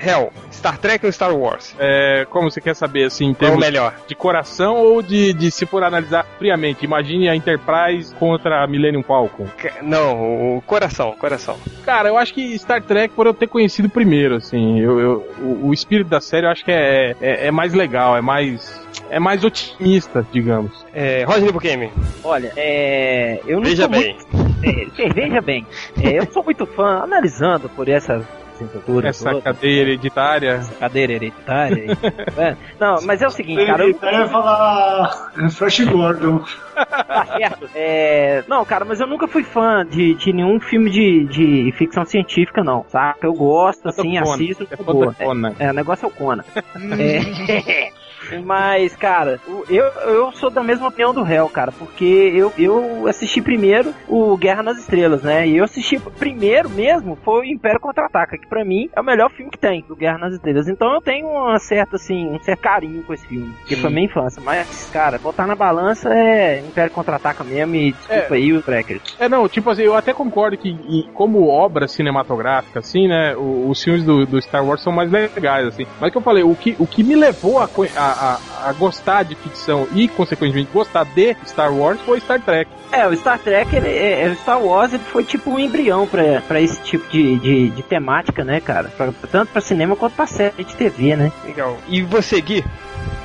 Hell, 0.00 0.32
Star 0.52 0.78
Trek 0.78 1.04
ou 1.04 1.10
Star 1.10 1.34
Wars? 1.34 1.74
É, 1.78 2.24
como 2.30 2.48
você 2.50 2.60
quer 2.60 2.74
saber, 2.76 3.04
assim, 3.04 3.26
em 3.26 3.34
termos 3.34 3.58
melhor? 3.58 3.94
de 4.06 4.14
coração 4.14 4.76
ou 4.76 5.02
de, 5.02 5.32
de 5.32 5.50
se 5.50 5.66
for 5.66 5.82
analisar 5.82 6.24
friamente? 6.38 6.84
Imagine 6.84 7.28
a 7.28 7.34
Enterprise 7.34 8.14
contra 8.14 8.62
a 8.62 8.66
Millennium 8.68 9.02
Falcon. 9.02 9.46
Não, 9.82 10.56
o 10.56 10.62
coração, 10.62 11.16
coração. 11.18 11.56
Cara, 11.84 12.08
eu 12.10 12.16
acho 12.16 12.32
que 12.32 12.56
Star 12.58 12.80
Trek, 12.82 13.12
por 13.14 13.26
eu 13.26 13.34
ter 13.34 13.48
conhecido 13.48 13.88
primeiro, 13.88 14.36
assim, 14.36 14.78
eu, 14.78 15.00
eu- 15.00 15.28
o, 15.40 15.68
o 15.68 15.74
espírito 15.74 16.08
da 16.08 16.20
série 16.20 16.46
eu 16.46 16.50
acho 16.50 16.64
que 16.64 16.70
é, 16.70 17.16
é, 17.20 17.46
é 17.48 17.50
mais 17.50 17.74
legal, 17.74 18.16
é 18.16 18.20
mais. 18.20 18.86
É 19.10 19.18
mais 19.18 19.44
otimista, 19.44 20.26
digamos. 20.32 20.84
É, 20.92 21.24
Rodney 21.24 21.52
Bukemi. 21.52 21.90
Olha, 22.24 22.52
é. 22.56 23.40
Eu 23.46 23.56
não 23.56 23.64
Veja 23.64 23.82
sou 23.82 23.90
bem. 23.90 24.16
Muito, 24.32 25.02
é, 25.02 25.08
veja 25.08 25.40
bem. 25.40 25.66
É, 26.02 26.18
eu 26.18 26.26
sou 26.32 26.44
muito 26.44 26.66
fã, 26.66 27.00
analisando 27.02 27.68
por 27.68 27.88
essa 27.88 28.24
cintura. 28.58 29.08
Essa 29.08 29.40
cadeia 29.40 29.80
hereditária. 29.82 30.60
cadeira 30.78 31.12
hereditária. 31.12 31.96
é. 32.36 32.56
Não, 32.78 32.96
mas 33.02 33.22
é 33.22 33.26
o 33.26 33.30
seguinte, 33.30 33.64
cara. 33.64 33.86
Eu, 33.86 33.96
vai 33.98 34.28
falar 34.28 35.32
é, 35.38 35.48
Flash 35.48 35.80
Gordon. 35.80 36.44
tá 36.74 37.26
certo. 37.38 37.70
É, 37.74 38.42
não, 38.48 38.64
cara, 38.64 38.84
mas 38.84 39.00
eu 39.00 39.06
nunca 39.06 39.28
fui 39.28 39.44
fã 39.44 39.86
de, 39.86 40.14
de 40.14 40.32
nenhum 40.32 40.60
filme 40.60 40.90
de, 40.90 41.24
de 41.24 41.72
ficção 41.76 42.04
científica, 42.04 42.62
não, 42.62 42.84
saca? 42.88 43.26
Eu 43.26 43.32
gosto, 43.32 43.88
assim, 43.88 44.18
assisto. 44.18 44.66
É. 44.70 45.24
É, 45.24 45.66
é, 45.66 45.70
o 45.70 45.74
negócio 45.74 46.04
é 46.04 46.08
o 46.08 46.10
Conan. 46.10 46.44
É. 46.98 47.92
Mas, 48.44 48.94
cara, 48.96 49.38
eu, 49.68 49.84
eu 50.12 50.32
sou 50.32 50.50
da 50.50 50.62
mesma 50.62 50.88
opinião 50.88 51.12
do 51.14 51.22
réu, 51.22 51.48
cara, 51.48 51.72
porque 51.72 52.04
eu, 52.04 52.52
eu 52.58 53.06
assisti 53.06 53.40
primeiro 53.42 53.92
o 54.08 54.36
Guerra 54.36 54.62
nas 54.62 54.78
Estrelas, 54.78 55.22
né? 55.22 55.46
E 55.46 55.56
eu 55.56 55.64
assisti 55.64 55.98
primeiro 56.18 56.70
mesmo 56.70 57.16
foi 57.24 57.40
o 57.40 57.44
Império 57.44 57.80
Contra-Ataca, 57.80 58.36
que 58.38 58.48
pra 58.48 58.64
mim 58.64 58.88
é 58.94 59.00
o 59.00 59.04
melhor 59.04 59.30
filme 59.30 59.50
que 59.50 59.58
tem, 59.58 59.82
do 59.88 59.96
Guerra 59.96 60.18
nas 60.18 60.34
Estrelas. 60.34 60.68
Então 60.68 60.92
eu 60.94 61.00
tenho 61.00 61.26
uma 61.26 61.58
certa, 61.58 61.96
assim, 61.96 62.26
um 62.30 62.38
certo 62.42 62.60
carinho 62.60 63.02
com 63.04 63.12
esse 63.12 63.26
filme, 63.26 63.52
que 63.66 63.76
foi 63.76 63.90
minha 63.90 64.06
infância. 64.06 64.42
Mas, 64.42 64.90
cara, 64.92 65.18
botar 65.18 65.46
na 65.46 65.54
balança 65.56 66.08
é 66.12 66.60
Império 66.60 66.92
Contra-Ataca 66.92 67.44
mesmo, 67.44 67.74
e 67.74 67.92
desculpa 67.92 68.34
aí 68.34 68.52
o 68.52 68.62
Tracker. 68.62 69.00
É, 69.18 69.28
não, 69.28 69.48
tipo 69.48 69.70
assim, 69.70 69.82
eu 69.82 69.94
até 69.94 70.12
concordo 70.12 70.56
que, 70.56 70.68
e- 70.68 71.08
como 71.14 71.48
obra 71.48 71.86
cinematográfica, 71.86 72.78
assim, 72.80 73.08
né, 73.08 73.34
o- 73.36 73.68
os 73.68 73.82
filmes 73.82 74.04
do, 74.04 74.24
do 74.26 74.40
Star 74.40 74.64
Wars 74.64 74.82
são 74.82 74.92
mais 74.92 75.10
legais, 75.10 75.66
assim. 75.66 75.84
Mas 76.00 76.10
que 76.10 76.18
eu 76.18 76.22
falei, 76.22 76.42
o 76.42 76.54
que, 76.56 76.74
o 76.78 76.86
que 76.86 77.02
me 77.04 77.14
levou 77.16 77.58
a, 77.58 77.68
co- 77.68 77.84
a, 78.18 78.38
a- 78.64 78.68
a 78.68 78.72
gostar 78.72 79.22
de 79.22 79.34
ficção 79.34 79.86
e, 79.94 80.08
consequentemente, 80.08 80.68
gostar 80.72 81.04
de 81.04 81.36
Star 81.46 81.72
Wars 81.72 82.00
foi 82.02 82.20
Star 82.20 82.40
Trek. 82.40 82.70
É, 82.90 83.06
o 83.06 83.14
Star 83.16 83.38
Trek, 83.38 83.74
ele, 83.76 83.88
é, 83.88 84.24
é, 84.24 84.28
o 84.30 84.34
Star 84.36 84.60
Wars, 84.62 84.92
ele 84.92 85.02
foi 85.04 85.22
tipo 85.24 85.50
um 85.50 85.58
embrião 85.58 86.06
pra, 86.06 86.40
pra 86.40 86.60
esse 86.60 86.80
tipo 86.82 87.08
de, 87.10 87.38
de, 87.38 87.68
de 87.70 87.82
temática, 87.82 88.42
né, 88.44 88.60
cara? 88.60 88.88
Pra- 88.96 89.12
tanto 89.30 89.52
pra 89.52 89.60
cinema 89.60 89.94
quanto 89.94 90.14
pra 90.14 90.26
série 90.26 90.64
de 90.64 90.74
TV, 90.74 91.14
né? 91.16 91.30
Legal. 91.44 91.76
E 91.88 92.02
você, 92.02 92.40
Gui? 92.40 92.64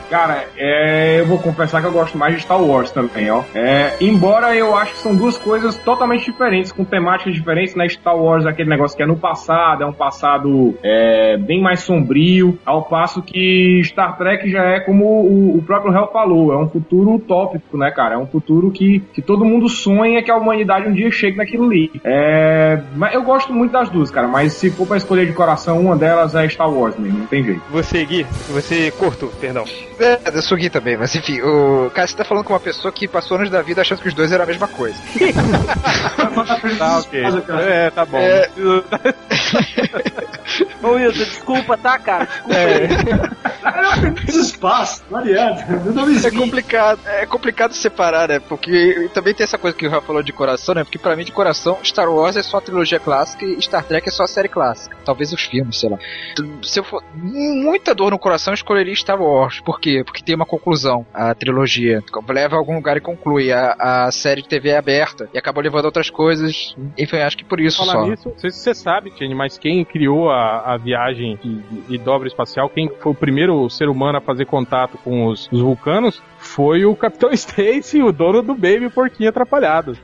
Cara, 0.09 0.45
é, 0.57 1.19
eu 1.19 1.25
vou 1.25 1.39
confessar 1.39 1.81
que 1.81 1.87
eu 1.87 1.91
gosto 1.91 2.17
mais 2.17 2.35
de 2.35 2.41
Star 2.41 2.61
Wars 2.61 2.91
também, 2.91 3.31
ó. 3.31 3.41
É, 3.55 3.95
embora 3.99 4.55
eu 4.55 4.77
acho 4.77 4.93
que 4.93 4.99
são 4.99 5.15
duas 5.15 5.39
coisas 5.39 5.75
totalmente 5.77 6.25
diferentes, 6.25 6.71
com 6.71 6.85
temáticas 6.85 7.33
diferentes, 7.33 7.73
né? 7.73 7.89
Star 7.89 8.15
Wars 8.15 8.45
é 8.45 8.49
aquele 8.49 8.69
negócio 8.69 8.95
que 8.95 9.01
é 9.01 9.07
no 9.07 9.15
passado, 9.15 9.81
é 9.81 9.85
um 9.87 9.93
passado 9.93 10.75
é, 10.83 11.35
bem 11.37 11.61
mais 11.61 11.79
sombrio, 11.79 12.59
ao 12.63 12.83
passo 12.83 13.23
que 13.23 13.81
Star 13.83 14.15
Trek 14.15 14.49
já 14.51 14.63
é 14.63 14.79
como 14.81 15.03
o, 15.03 15.57
o 15.57 15.63
próprio 15.63 15.91
Hell 15.91 16.09
falou, 16.13 16.53
é 16.53 16.57
um 16.57 16.69
futuro 16.69 17.15
utópico, 17.15 17.75
né, 17.75 17.89
cara? 17.89 18.13
É 18.13 18.17
um 18.17 18.27
futuro 18.27 18.69
que, 18.69 18.99
que 19.13 19.21
todo 19.21 19.43
mundo 19.43 19.67
sonha 19.67 20.21
que 20.21 20.29
a 20.29 20.37
humanidade 20.37 20.87
um 20.87 20.93
dia 20.93 21.09
chegue 21.09 21.37
naquilo 21.37 21.65
ali. 21.65 21.89
É, 22.03 22.79
mas 22.95 23.15
eu 23.15 23.23
gosto 23.23 23.51
muito 23.51 23.71
das 23.71 23.89
duas, 23.89 24.11
cara, 24.11 24.27
mas 24.27 24.53
se 24.53 24.69
for 24.69 24.85
pra 24.85 24.97
escolher 24.97 25.25
de 25.25 25.33
coração, 25.33 25.79
uma 25.79 25.95
delas 25.95 26.35
é 26.35 26.47
Star 26.47 26.71
Wars 26.71 26.95
mesmo, 26.97 27.17
não 27.17 27.25
tem 27.25 27.43
jeito. 27.43 27.61
Você, 27.71 28.05
Gui? 28.05 28.23
Você, 28.49 28.91
Corto, 28.91 29.31
perdão. 29.41 29.62
É, 29.99 30.19
eu 30.33 30.41
sou 30.41 30.57
Gui 30.57 30.69
também, 30.69 30.97
mas 30.97 31.13
enfim, 31.15 31.41
o 31.41 31.89
cara, 31.93 32.07
você 32.07 32.15
tá 32.15 32.23
falando 32.23 32.45
com 32.45 32.53
uma 32.53 32.59
pessoa 32.59 32.91
que 32.91 33.07
passou 33.07 33.37
anos 33.37 33.49
da 33.49 33.61
vida 33.61 33.81
achando 33.81 34.01
que 34.01 34.07
os 34.07 34.13
dois 34.13 34.31
eram 34.31 34.43
a 34.43 34.47
mesma 34.47 34.67
coisa. 34.67 34.97
Tá, 36.77 36.99
ok. 36.99 37.23
É, 37.67 37.89
tá 37.91 38.05
bom. 38.05 38.17
É. 38.17 38.49
Ô 40.83 40.89
Wilson, 40.91 41.23
desculpa, 41.23 41.77
tá, 41.77 41.97
cara? 41.97 42.25
Desculpa 42.25 42.55
É. 42.55 42.85
aí. 42.85 44.27
Espaço, 44.27 45.03
não. 45.09 45.21
Não 45.93 46.05
me 46.05 46.25
É 46.25 46.31
complicado, 46.31 46.99
é 47.05 47.25
complicado 47.25 47.73
separar, 47.73 48.27
né? 48.29 48.39
Porque 48.39 49.09
também 49.13 49.33
tem 49.33 49.43
essa 49.43 49.57
coisa 49.57 49.75
que 49.75 49.87
o 49.87 49.89
Rafa 49.89 50.07
falou 50.07 50.23
de 50.23 50.33
coração, 50.33 50.75
né? 50.75 50.83
Porque 50.83 50.97
pra 50.97 51.15
mim, 51.15 51.23
de 51.23 51.31
coração, 51.31 51.77
Star 51.83 52.09
Wars 52.09 52.35
é 52.35 52.43
só 52.43 52.57
a 52.57 52.61
trilogia 52.61 52.99
clássica 52.99 53.45
e 53.45 53.61
Star 53.61 53.83
Trek 53.83 54.07
é 54.07 54.11
só 54.11 54.23
a 54.23 54.27
série 54.27 54.49
clássica. 54.49 54.95
Talvez 55.05 55.31
os 55.31 55.41
filmes, 55.43 55.79
sei 55.79 55.89
lá. 55.89 55.97
Se 56.63 56.79
eu 56.79 56.83
for 56.83 57.03
muita 57.15 57.93
dor 57.95 58.11
no 58.11 58.19
coração, 58.19 58.51
eu 58.51 58.55
escolheria 58.55 58.95
Star 58.95 59.21
Wars. 59.21 59.52
Por 59.61 59.79
quê? 59.79 60.03
Porque 60.05 60.23
tem 60.23 60.35
uma 60.35 60.45
conclusão, 60.45 61.05
a 61.13 61.33
trilogia. 61.35 62.03
Leva 62.29 62.55
a 62.55 62.59
algum 62.59 62.75
lugar 62.75 62.97
e 62.97 63.01
conclui. 63.01 63.51
A, 63.51 64.05
a 64.07 64.11
série 64.11 64.41
de 64.41 64.47
TV 64.47 64.69
é 64.69 64.77
aberta 64.77 65.29
e 65.33 65.37
acabou 65.37 65.61
levando 65.63 65.85
outras 65.85 66.09
coisas. 66.09 66.75
Enfim, 66.97 67.17
acho 67.17 67.37
que 67.37 67.43
por 67.43 67.59
isso 67.59 67.77
Falar 67.77 67.93
só. 67.93 68.05
nisso, 68.07 68.29
não 68.29 68.37
sei 68.37 68.49
se 68.51 68.59
você 68.59 68.73
sabe, 68.73 69.11
Kenny, 69.11 69.35
mas 69.35 69.57
quem 69.57 69.83
criou 69.85 70.29
a, 70.29 70.73
a 70.73 70.77
viagem 70.77 71.37
de, 71.43 71.61
de 71.87 71.97
dobra 71.97 72.27
espacial, 72.27 72.69
quem 72.69 72.89
foi 72.99 73.11
o 73.11 73.15
primeiro 73.15 73.69
ser 73.69 73.89
humano 73.89 74.17
a 74.17 74.21
fazer 74.21 74.45
contato 74.45 74.97
com 75.03 75.27
os, 75.27 75.49
os 75.51 75.61
vulcanos, 75.61 76.21
foi 76.37 76.85
o 76.85 76.95
Capitão 76.95 77.31
Stacy, 77.33 78.01
o 78.01 78.11
dono 78.11 78.41
do 78.41 78.53
Baby 78.53 78.89
Porquinho 78.89 79.29
Atrapalhado. 79.29 79.97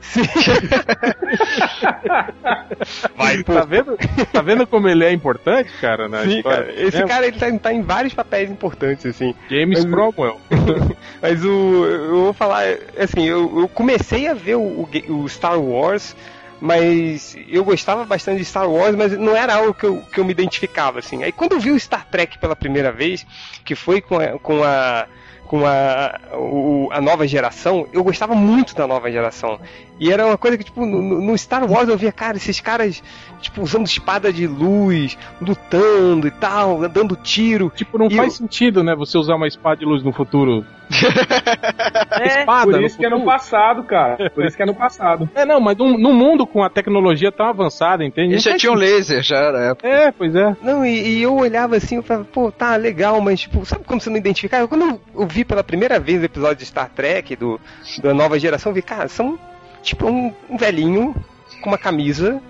Vai, 3.16 3.42
tá 3.42 3.64
vendo? 3.64 3.96
Tá 4.32 4.42
vendo 4.42 4.66
como 4.66 4.88
ele 4.88 5.04
é 5.04 5.12
importante, 5.12 5.70
cara, 5.80 6.08
na 6.08 6.22
Sim, 6.22 6.38
história? 6.38 6.64
cara. 6.64 6.82
Esse 6.82 7.02
É, 7.02 7.06
cara, 7.06 7.26
ele 7.26 7.38
tá, 7.38 7.58
tá 7.58 7.72
em 7.72 7.82
vários 7.82 8.14
papéis 8.14 8.50
importantes, 8.50 9.06
assim. 9.06 9.34
James 9.48 9.84
Mas- 9.84 9.92
Cromwell. 9.92 10.40
Mas 11.20 11.44
o. 11.44 11.84
Eu 11.86 12.20
vou 12.24 12.32
falar, 12.32 12.64
assim, 12.98 13.24
eu, 13.24 13.60
eu 13.60 13.68
comecei 13.68 14.28
a 14.28 14.34
ver 14.34 14.56
o, 14.56 14.88
o 15.08 15.28
Star 15.28 15.60
Wars, 15.60 16.14
mas 16.60 17.36
eu 17.48 17.64
gostava 17.64 18.04
bastante 18.04 18.38
de 18.38 18.44
Star 18.44 18.68
Wars, 18.70 18.94
mas 18.94 19.12
não 19.18 19.34
era 19.36 19.54
algo 19.54 19.74
que 19.74 19.84
eu, 19.84 20.02
que 20.12 20.20
eu 20.20 20.24
me 20.24 20.30
identificava, 20.32 20.98
assim. 20.98 21.22
Aí 21.24 21.32
quando 21.32 21.52
eu 21.52 21.60
vi 21.60 21.70
o 21.70 21.80
Star 21.80 22.06
Trek 22.10 22.38
pela 22.38 22.54
primeira 22.54 22.92
vez, 22.92 23.26
que 23.64 23.74
foi 23.74 24.00
com 24.00 24.18
a. 24.18 24.38
Com 24.38 24.62
a 24.62 25.06
com 25.50 25.66
a, 25.66 26.16
o- 26.34 26.88
a 26.92 27.00
nova 27.00 27.26
geração, 27.26 27.84
eu 27.92 28.04
gostava 28.04 28.36
muito 28.36 28.72
da 28.72 28.86
nova 28.86 29.10
geração. 29.10 29.58
E 29.98 30.08
era 30.12 30.24
uma 30.24 30.38
coisa 30.38 30.56
que, 30.56 30.62
tipo, 30.62 30.86
no, 30.86 31.20
no 31.20 31.36
Star 31.36 31.68
Wars 31.68 31.88
eu 31.88 31.98
via, 31.98 32.12
cara, 32.12 32.36
esses 32.36 32.60
caras, 32.60 33.02
tipo, 33.40 33.60
usando 33.60 33.84
espada 33.84 34.32
de 34.32 34.46
luz, 34.46 35.18
lutando 35.40 36.28
e 36.28 36.30
tal, 36.30 36.88
dando 36.88 37.16
tiro. 37.16 37.68
Tipo, 37.74 37.98
não 37.98 38.06
E 38.06 38.14
faz 38.14 38.34
eu- 38.34 38.38
sentido, 38.46 38.84
né, 38.84 38.94
você 38.94 39.18
usar 39.18 39.34
uma 39.34 39.48
espada 39.48 39.78
de 39.78 39.84
luz 39.84 40.04
no 40.04 40.12
futuro. 40.12 40.64
É, 42.20 42.40
espada 42.40 42.72
Por 42.72 42.82
isso 42.82 42.98
que 42.98 43.06
é 43.06 43.08
no 43.08 43.24
passado, 43.24 43.84
cara. 43.84 44.30
Por 44.30 44.44
isso 44.44 44.56
que 44.56 44.62
é 44.62 44.66
no 44.66 44.74
passado. 44.74 45.30
É, 45.34 45.44
não, 45.44 45.60
mas 45.60 45.76
num, 45.76 45.96
num 45.96 46.12
mundo 46.12 46.46
com 46.46 46.62
a 46.62 46.68
tecnologia 46.68 47.32
tão 47.32 47.46
avançada, 47.46 48.04
entende? 48.04 48.34
Não 48.34 48.40
já 48.40 48.56
tinham 48.56 48.76
sentido. 48.76 48.96
laser, 48.96 49.22
já 49.22 49.36
era. 49.36 49.76
É, 49.82 50.12
pois 50.12 50.34
é. 50.34 50.56
Não, 50.60 50.84
e, 50.84 51.18
e 51.18 51.22
eu 51.22 51.34
olhava 51.34 51.76
assim, 51.76 51.96
eu 51.96 52.02
falava, 52.02 52.26
pô, 52.26 52.50
tá 52.50 52.76
legal, 52.76 53.20
mas 53.20 53.40
tipo, 53.40 53.64
sabe 53.64 53.84
como 53.84 54.00
você 54.00 54.10
não 54.10 54.16
identificava? 54.16 54.68
Quando 54.68 54.82
eu, 54.82 55.00
eu 55.14 55.26
vi 55.26 55.44
pela 55.44 55.64
primeira 55.64 55.98
vez 55.98 56.20
o 56.20 56.24
episódio 56.24 56.56
de 56.56 56.66
Star 56.66 56.90
Trek, 56.90 57.36
do, 57.36 57.60
da 58.02 58.12
nova 58.12 58.38
geração, 58.38 58.70
eu 58.70 58.74
vi, 58.74 58.82
cara, 58.82 59.08
são 59.08 59.38
tipo 59.82 60.08
um, 60.08 60.34
um 60.48 60.56
velhinho 60.56 61.14
com 61.62 61.70
uma 61.70 61.78
camisa, 61.78 62.40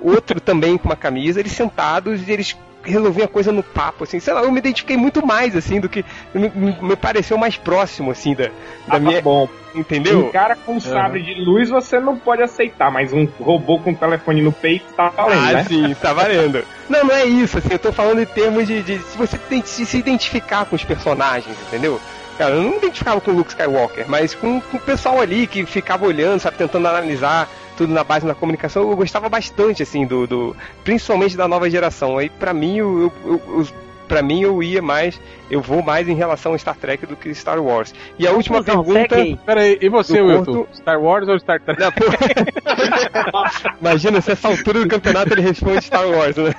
outro 0.00 0.40
também 0.40 0.78
com 0.78 0.88
uma 0.88 0.96
camisa, 0.96 1.40
eles 1.40 1.52
sentados 1.52 2.26
e 2.26 2.32
eles 2.32 2.56
resolviam 2.90 3.24
a 3.24 3.28
coisa 3.28 3.52
no 3.52 3.62
papo, 3.62 4.04
assim, 4.04 4.18
sei 4.20 4.32
lá, 4.34 4.42
eu 4.42 4.50
me 4.52 4.58
identifiquei 4.58 4.96
muito 4.96 5.24
mais, 5.24 5.54
assim, 5.56 5.80
do 5.80 5.88
que. 5.88 6.04
Me, 6.34 6.50
me- 6.80 6.96
pareceu 6.96 7.36
mais 7.38 7.56
próximo, 7.56 8.10
assim, 8.10 8.34
da, 8.34 8.44
da 8.46 8.96
Ah, 8.96 8.98
minha. 8.98 9.16
tá 9.16 9.22
bom. 9.22 9.48
Entendeu? 9.74 10.26
Um 10.26 10.32
cara 10.32 10.56
com 10.56 10.80
sabre 10.80 11.22
de 11.22 11.34
luz 11.44 11.68
você 11.68 12.00
não 12.00 12.16
pode 12.18 12.42
aceitar, 12.42 12.90
mas 12.90 13.12
um 13.12 13.28
robô 13.38 13.78
com 13.78 13.94
telefone 13.94 14.40
no 14.42 14.50
peito 14.50 14.86
tá 14.96 15.10
valendo, 15.10 15.46
ah, 15.46 15.52
né? 15.52 15.64
sim, 15.64 15.94
tá 16.00 16.12
valendo. 16.12 16.64
Não, 16.88 17.04
não 17.04 17.14
é 17.14 17.24
isso, 17.26 17.58
assim, 17.58 17.68
eu 17.72 17.78
tô 17.78 17.92
falando 17.92 18.20
em 18.20 18.26
termos 18.26 18.66
de, 18.66 18.82
de 18.82 18.98
se 18.98 19.16
você 19.16 19.36
tem 19.36 19.60
que 19.60 19.68
se 19.68 19.84
se 19.84 19.98
identificar 19.98 20.64
com 20.64 20.74
os 20.74 20.82
personagens, 20.82 21.54
entendeu? 21.68 22.00
Cara, 22.38 22.54
eu 22.54 22.62
não 22.62 22.70
me 22.70 22.76
identificava 22.78 23.20
com 23.20 23.30
o 23.30 23.34
Luke 23.34 23.50
Skywalker, 23.50 24.06
mas 24.08 24.34
com, 24.34 24.60
com 24.60 24.78
o 24.78 24.80
pessoal 24.80 25.20
ali 25.20 25.46
que 25.46 25.66
ficava 25.66 26.06
olhando, 26.06 26.40
sabe, 26.40 26.56
tentando 26.56 26.88
analisar 26.88 27.48
tudo 27.78 27.92
na 27.94 28.02
base 28.04 28.26
da 28.26 28.34
comunicação, 28.34 28.90
eu 28.90 28.96
gostava 28.96 29.28
bastante, 29.28 29.82
assim, 29.82 30.04
do, 30.04 30.26
do 30.26 30.56
principalmente 30.84 31.36
da 31.36 31.46
nova 31.46 31.70
geração. 31.70 32.18
Aí, 32.18 32.28
pra 32.28 32.52
mim, 32.52 32.76
eu, 32.76 33.12
eu- 33.24 33.40
eu- 33.46 33.66
pra 34.08 34.22
mim 34.22 34.40
eu 34.42 34.62
ia 34.62 34.80
mais, 34.82 35.20
eu 35.50 35.60
vou 35.60 35.82
mais 35.82 36.08
em 36.08 36.14
relação 36.14 36.54
a 36.54 36.58
Star 36.58 36.74
Trek 36.76 37.06
do 37.06 37.14
que 37.14 37.32
Star 37.34 37.62
Wars. 37.62 37.94
E 38.18 38.26
a 38.26 38.32
última 38.32 38.58
Conclusão, 38.64 38.84
pergunta. 38.84 39.14
segue 39.14 39.28
aí. 39.30 39.36
Pera 39.46 39.60
aí, 39.60 39.78
e 39.80 39.88
você, 39.88 40.20
Wilton? 40.20 40.52
Porto- 40.54 40.76
Star 40.76 41.00
Wars 41.00 41.28
ou 41.28 41.38
Star 41.38 41.60
Trek? 41.60 41.80
Não, 41.80 41.92
pô. 41.92 42.04
Imagina, 43.80 44.20
se 44.20 44.32
essa 44.32 44.48
altura 44.48 44.80
do 44.80 44.88
campeonato 44.88 45.32
ele 45.32 45.42
responde 45.42 45.82
Star 45.84 46.08
Wars, 46.08 46.36
né? 46.36 46.54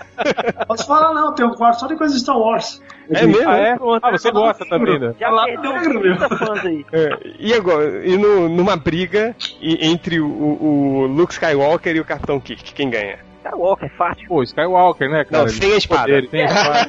Posso 0.67 0.85
falar 0.87 1.13
não, 1.13 1.33
tem 1.33 1.45
um 1.45 1.53
quarto 1.53 1.79
só 1.79 1.87
de 1.87 1.95
coisa 1.95 2.13
de 2.13 2.19
Star 2.21 2.37
Wars. 2.37 2.81
É 3.11 3.25
mesmo? 3.25 3.49
Ah, 3.49 3.57
é? 3.57 3.71
Ah, 4.03 4.11
você 4.11 4.31
gosta 4.31 4.65
também, 4.69 4.99
né? 4.99 5.13
Já 5.19 5.29
Lá 5.29 5.45
perdeu 5.45 5.73
dentro, 5.73 5.93
meu. 5.99 6.17
30 6.17 6.37
fãs 6.37 6.65
aí. 6.65 6.85
É, 6.93 7.09
e 7.39 7.53
agora, 7.53 8.05
e 8.05 8.15
no- 8.17 8.47
numa 8.49 8.75
briga 8.75 9.35
entre 9.61 10.19
o, 10.19 10.27
o 10.27 11.05
Luke 11.07 11.33
Skywalker 11.33 11.95
e 11.95 11.99
o 11.99 12.05
Capitão 12.05 12.39
Kirk, 12.39 12.71
quem 12.73 12.89
ganha? 12.89 13.17
Skywalker, 13.49 13.85
é 13.85 13.97
fácil. 13.97 14.27
Pô, 14.27 14.43
Skywalker, 14.43 15.09
né, 15.09 15.23
cara? 15.25 15.43
Não, 15.43 15.49
sem 15.49 15.73
a 15.73 15.77
espada. 15.77 16.01
Poder, 16.03 16.29
Sem 16.29 16.41
a 16.41 16.45
espada. 16.45 16.87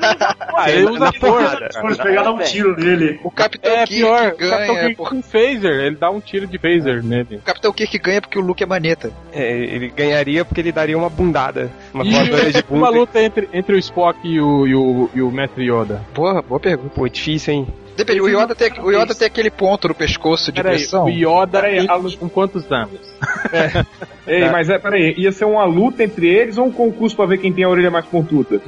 Ah, 0.55 0.65
Sem- 0.65 0.75
ele 0.75 0.87
usa 0.91 1.13
cara. 1.13 1.69
Vamos 1.83 1.97
pegar 1.99 2.23
dar 2.23 2.33
um 2.33 2.39
tiro 2.39 2.77
nele. 2.77 3.21
O 3.25 3.31
Capitão 3.31 3.73
É 3.73 3.87
Kirk 3.87 3.95
pior, 3.95 4.19
o 4.29 4.37
Capitão 4.37 4.49
ganha. 4.75 4.81
Kirk 4.81 4.95
por- 4.97 5.09
com 5.11 5.23
phaser, 5.23 5.81
ele 5.87 5.97
dá 5.97 6.11
um 6.11 6.21
tiro 6.21 6.47
de 6.47 6.59
phaser 6.59 7.03
nele. 7.03 7.37
O 7.37 7.43
Capitão 7.43 7.73
Kirk 7.73 7.99
ganha 7.99 8.21
porque 8.21 8.39
o 8.39 8.43
Luke 8.43 8.63
é 8.63 8.67
maneta. 8.67 9.11
É, 9.33 9.53
ele 9.53 9.89
ganharia 9.89 10.45
porque 10.45 10.61
ele 10.61 10.73
daria 10.73 10.97
uma 10.97 11.09
bundada. 11.09 11.71
Uma 11.95 12.05
voadora 12.05 12.53
de 12.53 12.65
Uma 12.71 12.87
bunda. 12.89 12.99
luta 13.01 13.23
entre, 13.23 13.49
entre 13.53 13.75
o 13.75 13.79
Spock 13.79 14.19
e 14.25 14.41
o, 14.41 14.67
e 14.67 14.75
o, 14.75 15.11
e 15.15 15.23
o 15.23 15.31
Mestre 15.31 15.65
Yoda. 15.71 16.03
Porra, 16.15 16.43
boa 16.43 16.61
pergunta. 16.61 16.91
Pô, 16.95 17.09
difícil, 17.09 17.55
hein? 17.55 17.67
Depende, 17.97 18.21
o 18.21 18.29
Yoda, 18.29 18.55
tem, 18.55 18.73
o 18.81 18.91
Yoda 18.91 19.15
tem 19.15 19.27
aquele 19.27 19.51
ponto 19.51 19.89
no 19.89 19.95
pescoço 19.95 20.51
de 20.51 20.63
Peraí, 20.63 20.79
pressão. 20.79 21.05
o 21.05 21.09
Yoda 21.11 21.61
Peraí, 21.61 21.81
luta- 21.87 22.17
com 22.17 22.29
quantos 22.29 22.71
anos? 22.73 22.99
Ei, 24.27 24.49
mas 24.49 24.69
é, 24.71 24.79
peraí, 24.79 25.15
ia 25.19 25.33
ser 25.33 25.45
uma 25.45 25.65
luta 25.65 26.03
entre 26.05 26.29
eles 26.29 26.57
ou 26.57 26.67
um 26.67 26.73
concurso 26.73 27.17
pra 27.17 27.27
ver 27.27 27.39
quem 27.39 27.53
tem 27.53 27.65
a 27.65 27.69
orelha 27.69 27.91
mais 27.91 28.05
pontuda? 28.07 28.61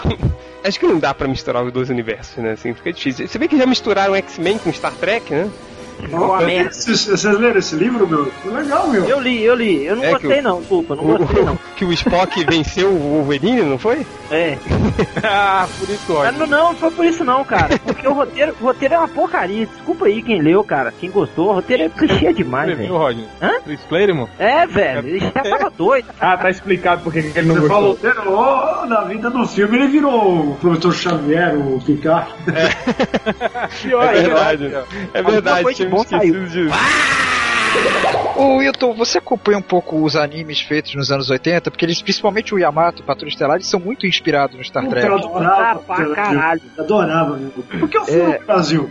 Acho 0.64 0.78
que 0.78 0.86
não 0.86 0.98
dá 0.98 1.12
pra 1.12 1.26
misturar 1.26 1.64
os 1.64 1.72
dois 1.72 1.90
universos, 1.90 2.36
né? 2.42 2.52
Assim, 2.52 2.72
fica 2.74 2.92
difícil. 2.92 3.26
Você 3.26 3.38
vê 3.38 3.48
que 3.48 3.58
já 3.58 3.66
misturaram 3.66 4.14
X-Men 4.14 4.58
com 4.58 4.72
Star 4.72 4.92
Trek, 4.94 5.32
né? 5.32 5.50
Merda. 6.46 6.72
Vocês 6.72 7.04
vocês 7.06 7.38
leram 7.38 7.58
esse 7.58 7.74
livro, 7.76 8.06
meu? 8.06 8.30
É 8.46 8.48
legal, 8.48 8.88
meu. 8.88 9.04
Eu 9.04 9.20
li, 9.20 9.42
eu 9.44 9.54
li. 9.54 9.84
Eu 9.86 9.96
não 9.96 10.04
É 10.04 10.10
gostei 10.12 10.38
o- 10.38 10.42
não, 10.42 10.58
desculpa, 10.60 10.96
não 10.96 11.04
O- 11.04 11.18
gostei 11.18 11.42
não. 11.44 11.58
que 11.76 11.84
o 11.84 11.92
Spock 11.92 12.44
venceu 12.44 12.88
o 12.90 12.98
Wolverine, 13.16 13.62
não 13.62 13.78
foi? 13.78 14.06
É. 14.30 14.56
ah, 15.24 15.66
por 15.78 15.88
isso 15.88 16.12
ódio. 16.14 16.38
não, 16.38 16.46
não, 16.46 16.68
não 16.72 16.74
foi 16.74 16.90
por 16.90 17.04
isso 17.04 17.24
não, 17.24 17.44
cara. 17.44 17.78
Porque 17.84 18.06
o 18.06 18.12
roteiro, 18.12 18.54
o 18.60 18.64
roteiro 18.64 18.94
é 18.94 18.98
uma 18.98 19.08
porcaria. 19.08 19.66
Desculpa 19.66 20.06
aí 20.06 20.22
quem 20.22 20.40
leu, 20.40 20.62
cara. 20.64 20.92
Quem 20.98 21.10
gostou, 21.10 21.48
o 21.50 21.52
roteiro 21.54 21.84
é 21.84 21.88
clichê 21.88 22.32
demais, 22.32 22.76
velho. 22.76 22.96
Rodney? 22.96 23.26
Hã? 23.42 23.60
Chris 23.64 23.80
Claremont? 23.88 24.30
É, 24.38 24.66
velho. 24.66 25.08
Ele 25.08 25.18
já 25.20 25.30
tava 25.30 25.70
doido. 25.76 26.06
Ah, 26.20 26.36
tá 26.36 26.50
explicado 26.50 27.02
porque 27.02 27.22
que 27.22 27.38
ele 27.38 27.48
não 27.48 27.56
Você 27.56 27.68
gostou. 27.68 27.96
falou, 28.14 28.80
oh, 28.82 28.86
na 28.86 29.00
vida 29.02 29.30
do 29.30 29.46
filme 29.46 29.76
ele 29.78 29.88
virou 29.88 30.50
o 30.50 30.54
professor 30.56 30.92
Xavier, 30.92 31.56
o 31.56 31.80
Picard. 31.84 32.30
Pior, 33.82 34.04
É 34.04 34.08
aí, 34.08 34.22
verdade. 34.22 34.74
É 35.14 35.22
verdade, 35.22 35.62
coisa 35.62 35.84
de 35.84 35.89
bom 35.90 36.02
esquecido 36.02 36.46
disso. 36.46 36.70
Ô 38.36 38.56
Wilton, 38.56 38.94
você 38.94 39.18
acompanha 39.18 39.58
um 39.58 39.62
pouco 39.62 40.02
os 40.02 40.16
animes 40.16 40.60
feitos 40.60 40.94
nos 40.94 41.12
anos 41.12 41.28
80? 41.30 41.70
Porque 41.70 41.84
eles, 41.84 42.00
principalmente 42.00 42.54
o 42.54 42.58
Yamato 42.58 43.02
e 43.02 43.04
Patrulha 43.04 43.28
Estelar, 43.28 43.56
eles 43.56 43.66
são 43.68 43.78
muito 43.78 44.06
inspirados 44.06 44.56
no 44.56 44.64
Star 44.64 44.86
Trek. 44.88 45.06
eu 45.06 45.14
Ah, 45.14 45.18
adorava. 45.18 45.80
pra 45.80 46.06
caralho. 46.14 46.62
Adorava, 46.78 47.36
meu. 47.36 47.50
Por 47.50 47.88
que 47.88 47.98
o 47.98 48.04
filme 48.04 48.32
É. 48.32 48.36
pro 48.38 48.46
Brasil? 48.46 48.90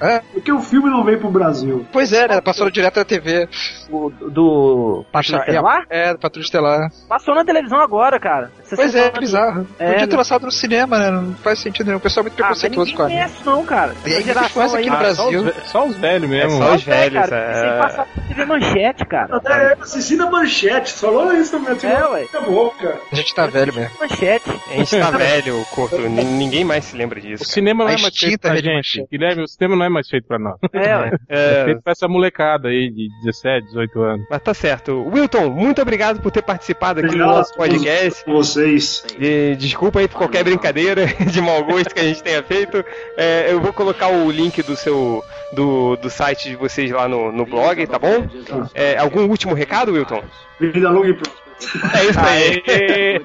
É? 0.00 0.18
Por 0.34 0.42
que 0.42 0.52
o 0.52 0.60
filme 0.60 0.88
não 0.90 1.02
veio 1.02 1.18
pro 1.18 1.30
Brasil? 1.30 1.86
Pois 1.90 2.12
é, 2.12 2.28
né? 2.28 2.40
Passou 2.42 2.70
direto 2.70 2.98
na 2.98 3.04
TV. 3.06 3.48
O, 3.90 4.10
do 4.10 5.04
Patrulha 5.10 5.38
Estelar? 5.40 5.84
É, 5.88 6.12
do 6.12 6.18
Patrulha 6.18 6.44
Estelar. 6.44 6.90
Passou 7.08 7.34
na 7.34 7.44
televisão 7.44 7.80
agora, 7.80 8.20
cara. 8.20 8.52
Essa 8.62 8.76
Pois 8.76 8.94
é, 8.94 8.98
semana. 9.04 9.18
bizarro. 9.20 9.66
É, 9.78 9.92
Podia 9.92 10.06
ter 10.06 10.12
né? 10.12 10.18
lançado 10.18 10.44
no 10.44 10.52
cinema, 10.52 10.98
né? 10.98 11.10
Não 11.10 11.34
faz 11.36 11.58
sentido 11.58 11.86
nenhum. 11.86 11.96
O 11.98 12.00
pessoal 12.00 12.24
é 12.26 12.28
muito 12.28 12.34
Ah, 12.42 12.46
preconceituoso 12.48 12.90
ninguém 12.90 12.96
com 12.96 13.02
a 13.02 13.06
anime. 13.06 13.20
conhece 13.20 13.46
não, 13.46 13.64
cara. 13.64 13.94
Tem 14.04 14.12
Essa 14.12 14.16
gente 14.20 14.26
geração 14.26 14.48
que 14.48 14.54
conhece 14.54 14.74
aqui 14.76 14.84
aí, 14.84 14.90
no 14.90 14.94
ah, 14.94 14.98
Brasil. 14.98 15.16
Só 15.24 15.38
os, 15.38 15.44
ve- 15.44 15.54
só 15.66 15.86
os 15.86 15.96
velhos 15.96 16.30
mesmo. 16.30 16.62
É 16.62 16.66
só 16.68 16.74
os 16.74 16.82
É, 16.88 16.90
velhos. 16.90 17.28
cara, 17.30 17.50
isso 17.52 17.60
aí 17.64 17.78
é. 18.16 18.20
na 18.20 18.26
TV 18.28 18.44
Manchete, 18.44 19.04
cara. 19.06 19.36
Até 19.36 19.72
eu 19.74 19.82
assisti 19.82 20.16
na 20.16 20.30
manchete, 20.30 20.92
falou 20.92 21.32
isso 21.32 21.58
mesmo. 21.60 21.88
É, 21.88 22.08
ué. 22.08 22.24
Tá 22.30 22.40
bom, 22.40 22.70
cara. 22.70 22.98
A 23.10 23.14
gente 23.14 23.34
tá 23.34 23.46
velho 23.46 23.74
mesmo. 23.74 23.90
Manchete. 24.00 24.50
A 24.70 24.74
gente 24.74 24.98
tá 24.98 25.10
velho, 25.16 25.64
Corto. 25.74 25.96
N- 26.00 26.24
Ninguém 26.24 26.64
mais 26.64 26.84
se 26.84 26.96
lembra 26.96 27.18
O 27.18 27.22
disso. 27.22 27.44
cinema 27.44 27.84
não 27.84 27.90
é 27.92 28.00
mais 28.00 28.16
feito 28.16 28.40
pra 28.40 28.52
Rede 28.54 28.64
gente. 28.66 28.76
Manchete. 28.76 29.08
Guilherme, 29.10 29.42
o 29.42 29.48
cinema 29.48 29.76
não 29.76 29.84
é 29.84 29.88
mais 29.88 30.08
feito 30.08 30.26
pra 30.26 30.38
nós. 30.38 30.56
É, 30.72 30.96
ué. 30.96 31.10
É 31.28 31.60
É, 31.60 31.64
feito 31.64 31.82
pra 31.82 31.92
essa 31.92 32.08
molecada 32.08 32.68
aí 32.68 32.90
de 32.90 33.08
17, 33.24 33.66
18 33.66 34.00
anos. 34.02 34.26
mas 34.30 34.42
tá 34.42 34.54
certo. 34.54 35.02
Wilton, 35.08 35.50
muito 35.50 35.80
obrigado 35.82 36.20
por 36.20 36.30
ter 36.30 36.42
participado 36.42 37.00
aqui 37.00 37.08
no 37.08 37.14
Obrigado 37.24 37.36
nosso 37.38 37.54
podcast. 37.54 38.24
Vocês. 38.26 39.04
E 39.18 39.54
desculpa 39.56 40.00
aí 40.00 40.08
por 40.08 40.18
qualquer 40.18 40.44
brincadeira 40.44 41.06
de 41.30 41.40
mau 41.40 41.62
gosto 41.64 41.94
que 41.94 42.00
a 42.00 42.04
gente 42.04 42.22
tenha 42.22 42.42
feito. 42.42 42.84
É, 43.16 43.46
eu 43.50 43.60
vou 43.60 43.72
colocar 43.72 44.08
o 44.08 44.30
link 44.30 44.62
do 44.62 44.76
seu 44.76 45.22
do, 45.52 45.96
do 45.96 46.10
site 46.10 46.48
de 46.50 46.56
vocês 46.56 46.90
lá 46.90 47.06
no, 47.08 47.30
no 47.32 47.46
blog, 47.46 47.86
tá 47.86 47.95
bom? 47.98 48.26
É, 48.74 48.96
algum 48.98 49.26
último 49.26 49.54
recado, 49.54 49.92
Wilton? 49.92 50.22
Vida 50.60 50.90
longa 50.90 51.08
e 51.08 51.14
próspera. 51.14 51.46
É 51.94 52.04
isso 52.04 52.20
aí. 52.20 53.20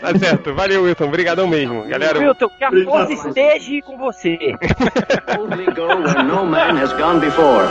Tá 0.00 0.18
certo. 0.18 0.54
Valeu, 0.54 0.84
Wilton. 0.84 1.06
Obrigadão 1.06 1.48
mesmo. 1.48 1.84
Galera, 1.86 2.18
Wilton, 2.18 2.48
que 2.50 2.64
a 2.64 2.70
força 2.84 3.28
esteja 3.28 3.82
com 3.84 3.98
você. 3.98 4.38
Boldly 5.34 5.66
go 5.74 5.86
where 5.86 6.22
no 6.22 6.46
man 6.46 6.78
has 6.80 6.92
gone 6.92 7.20
before. 7.20 7.66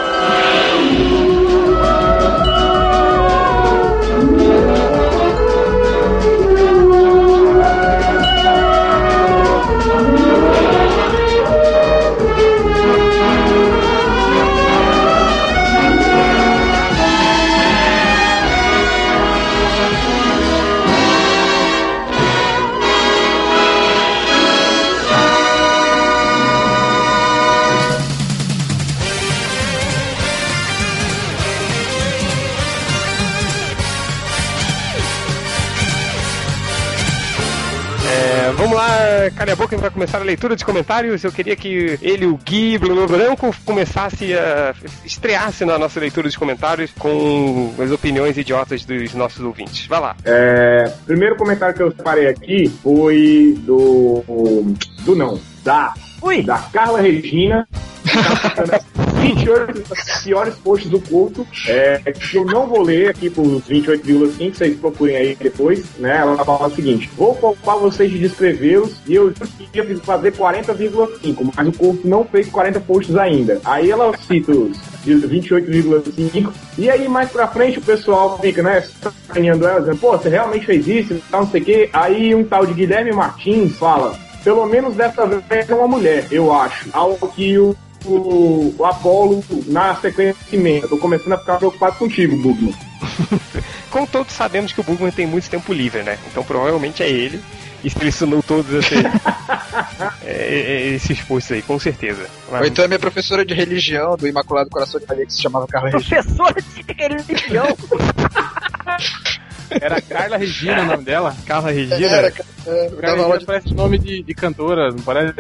Calha 39.46 39.54
a 39.54 39.56
boca, 39.56 39.78
vai 39.78 39.92
começar 39.92 40.20
a 40.20 40.24
leitura 40.24 40.56
de 40.56 40.66
comentários. 40.66 41.24
Eu 41.24 41.32
queria 41.32 41.56
que 41.56 42.00
ele, 42.02 42.26
o 42.26 42.36
Gui, 42.36 42.80
Bruno 42.80 43.08
Branco, 43.08 43.56
começasse 43.64 44.34
a. 44.34 44.74
estreasse 45.06 45.64
na 45.64 45.78
nossa 45.78 46.00
leitura 46.00 46.28
de 46.28 46.38
comentários 46.38 46.92
com 46.98 47.72
as 47.78 47.92
opiniões 47.92 48.36
idiotas 48.38 48.84
dos 48.84 49.14
nossos 49.14 49.42
ouvintes. 49.42 49.86
Vai 49.86 50.00
lá. 50.00 50.16
É, 50.26 50.92
primeiro 51.06 51.36
comentário 51.36 51.76
que 51.76 51.84
eu 51.84 51.92
separei 51.92 52.28
aqui 52.28 52.74
foi 52.82 53.56
do. 53.60 54.24
do 55.02 55.16
não, 55.16 55.40
da. 55.64 55.94
Ui. 56.26 56.42
Da 56.42 56.58
Carla 56.58 57.00
Regina. 57.00 57.68
28 59.26 59.84
piores 60.24 60.56
posts 60.56 60.90
do 60.90 61.00
curto. 61.00 61.48
É, 61.68 62.00
que 62.12 62.36
eu 62.36 62.46
não 62.46 62.68
vou 62.68 62.82
ler 62.82 63.10
aqui 63.10 63.30
por 63.30 63.44
28,5, 63.44 64.54
vocês 64.54 64.80
procurem 64.80 65.16
aí 65.16 65.36
depois, 65.36 65.84
né? 65.98 66.18
Ela 66.18 66.44
fala 66.44 66.68
o 66.68 66.76
seguinte: 66.76 67.10
vou 67.18 67.34
poupar 67.36 67.78
vocês 67.78 68.12
de 68.12 68.20
descrevê-los 68.20 68.98
e 69.08 69.16
eu 69.16 69.32
que 69.32 69.70
ia 69.74 69.98
fazer 70.00 70.32
40,5, 70.34 71.54
mas 71.56 71.68
o 71.68 71.74
curto 71.74 72.08
não 72.08 72.24
fez 72.24 72.48
40 72.50 72.80
posts 72.82 73.16
ainda. 73.16 73.60
Aí 73.64 73.90
ela 73.90 74.16
cita 74.18 74.52
os 74.52 74.78
de 75.04 75.16
28,5. 75.16 76.52
E 76.78 76.90
aí 76.90 77.08
mais 77.08 77.30
pra 77.30 77.48
frente 77.48 77.80
o 77.80 77.82
pessoal 77.82 78.40
fica, 78.40 78.62
né, 78.64 78.82
sacaneando 78.82 79.68
ela, 79.68 79.80
dizendo, 79.80 79.98
pô, 79.98 80.12
você 80.12 80.30
realmente 80.30 80.66
fez 80.66 80.88
isso 80.88 81.22
não 81.32 81.48
sei 81.50 81.62
o 81.62 81.66
quê. 81.66 81.90
Aí 81.94 82.34
um 82.34 82.44
tal 82.44 82.66
de 82.66 82.74
Guilherme 82.74 83.12
Martins 83.12 83.78
fala, 83.78 84.18
pelo 84.46 84.66
menos 84.68 84.96
dessa 84.96 85.26
vez 85.26 85.68
é 85.70 85.74
uma 85.74 85.88
mulher, 85.88 86.28
eu 86.32 86.54
acho. 86.54 86.88
Algo 86.94 87.28
que 87.30 87.58
o, 87.58 87.76
o, 88.06 88.76
o 88.78 88.86
Apolo 88.86 89.44
na 89.66 89.96
sequência 89.96 90.38
emenda. 90.54 90.88
Tô 90.88 90.98
começando 90.98 91.34
a 91.34 91.38
ficar 91.40 91.58
preocupado 91.58 91.96
contigo, 91.98 92.38
Bugman. 92.38 92.74
Como 93.90 94.06
todos 94.06 94.32
sabemos 94.34 94.72
que 94.72 94.80
o 94.82 94.84
Bugman 94.84 95.12
tem 95.12 95.26
muito 95.26 95.50
tempo 95.50 95.74
livre, 95.74 96.04
né? 96.04 96.20
Então 96.32 96.44
provavelmente 96.44 97.02
é 97.02 97.10
ele. 97.10 97.42
E 97.84 97.90
se 97.90 97.98
ele 98.00 98.10
ensinou 98.10 98.42
todos 98.44 98.72
esse, 98.72 98.96
é, 100.24 100.26
é, 100.26 100.88
esses 100.96 101.20
posts 101.22 101.52
aí, 101.52 101.62
com 101.62 101.80
certeza. 101.80 102.26
Mas- 102.52 102.62
Ou 102.62 102.68
então 102.68 102.86
é 102.86 102.88
minha 102.88 103.00
professora 103.00 103.44
de 103.46 103.54
religião 103.54 104.16
do 104.16 104.28
Imaculado 104.28 104.70
Coração 104.70 105.00
de 105.00 105.08
Maria 105.08 105.26
que 105.26 105.34
se 105.34 105.42
chamava 105.42 105.68
Carla. 105.68 105.90
Professora 105.92 106.56
de 106.62 106.86
religião. 106.94 107.66
Era 109.70 110.02
Carla 110.02 110.38
Regina 110.38 110.82
o 110.82 110.86
nome 110.86 111.04
dela. 111.04 111.36
Carla 111.46 111.72
Regina? 111.72 112.06
Era, 112.16 112.28
é, 112.28 112.90
Carla 113.02 113.18
Regina 113.24 113.38
de... 113.40 113.46
parece 113.46 113.74
nome 113.74 113.98
de, 113.98 114.24
de 114.24 114.34
cantora, 114.34 114.90
não 114.92 115.00
parece? 115.00 115.34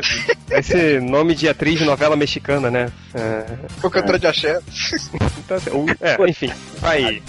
Ser 0.64 1.02
nome 1.02 1.36
de 1.36 1.48
atriz 1.50 1.80
de 1.80 1.86
novela 1.86 2.16
mexicana, 2.16 2.70
né? 2.70 2.90
É, 3.14 3.46
Foi 3.80 3.90
cantora 3.90 4.20
de 4.20 4.28
axé. 4.28 4.60
então, 5.40 5.58
ou- 5.72 5.86
é, 6.02 6.30
enfim, 6.30 6.52
vai. 6.80 7.22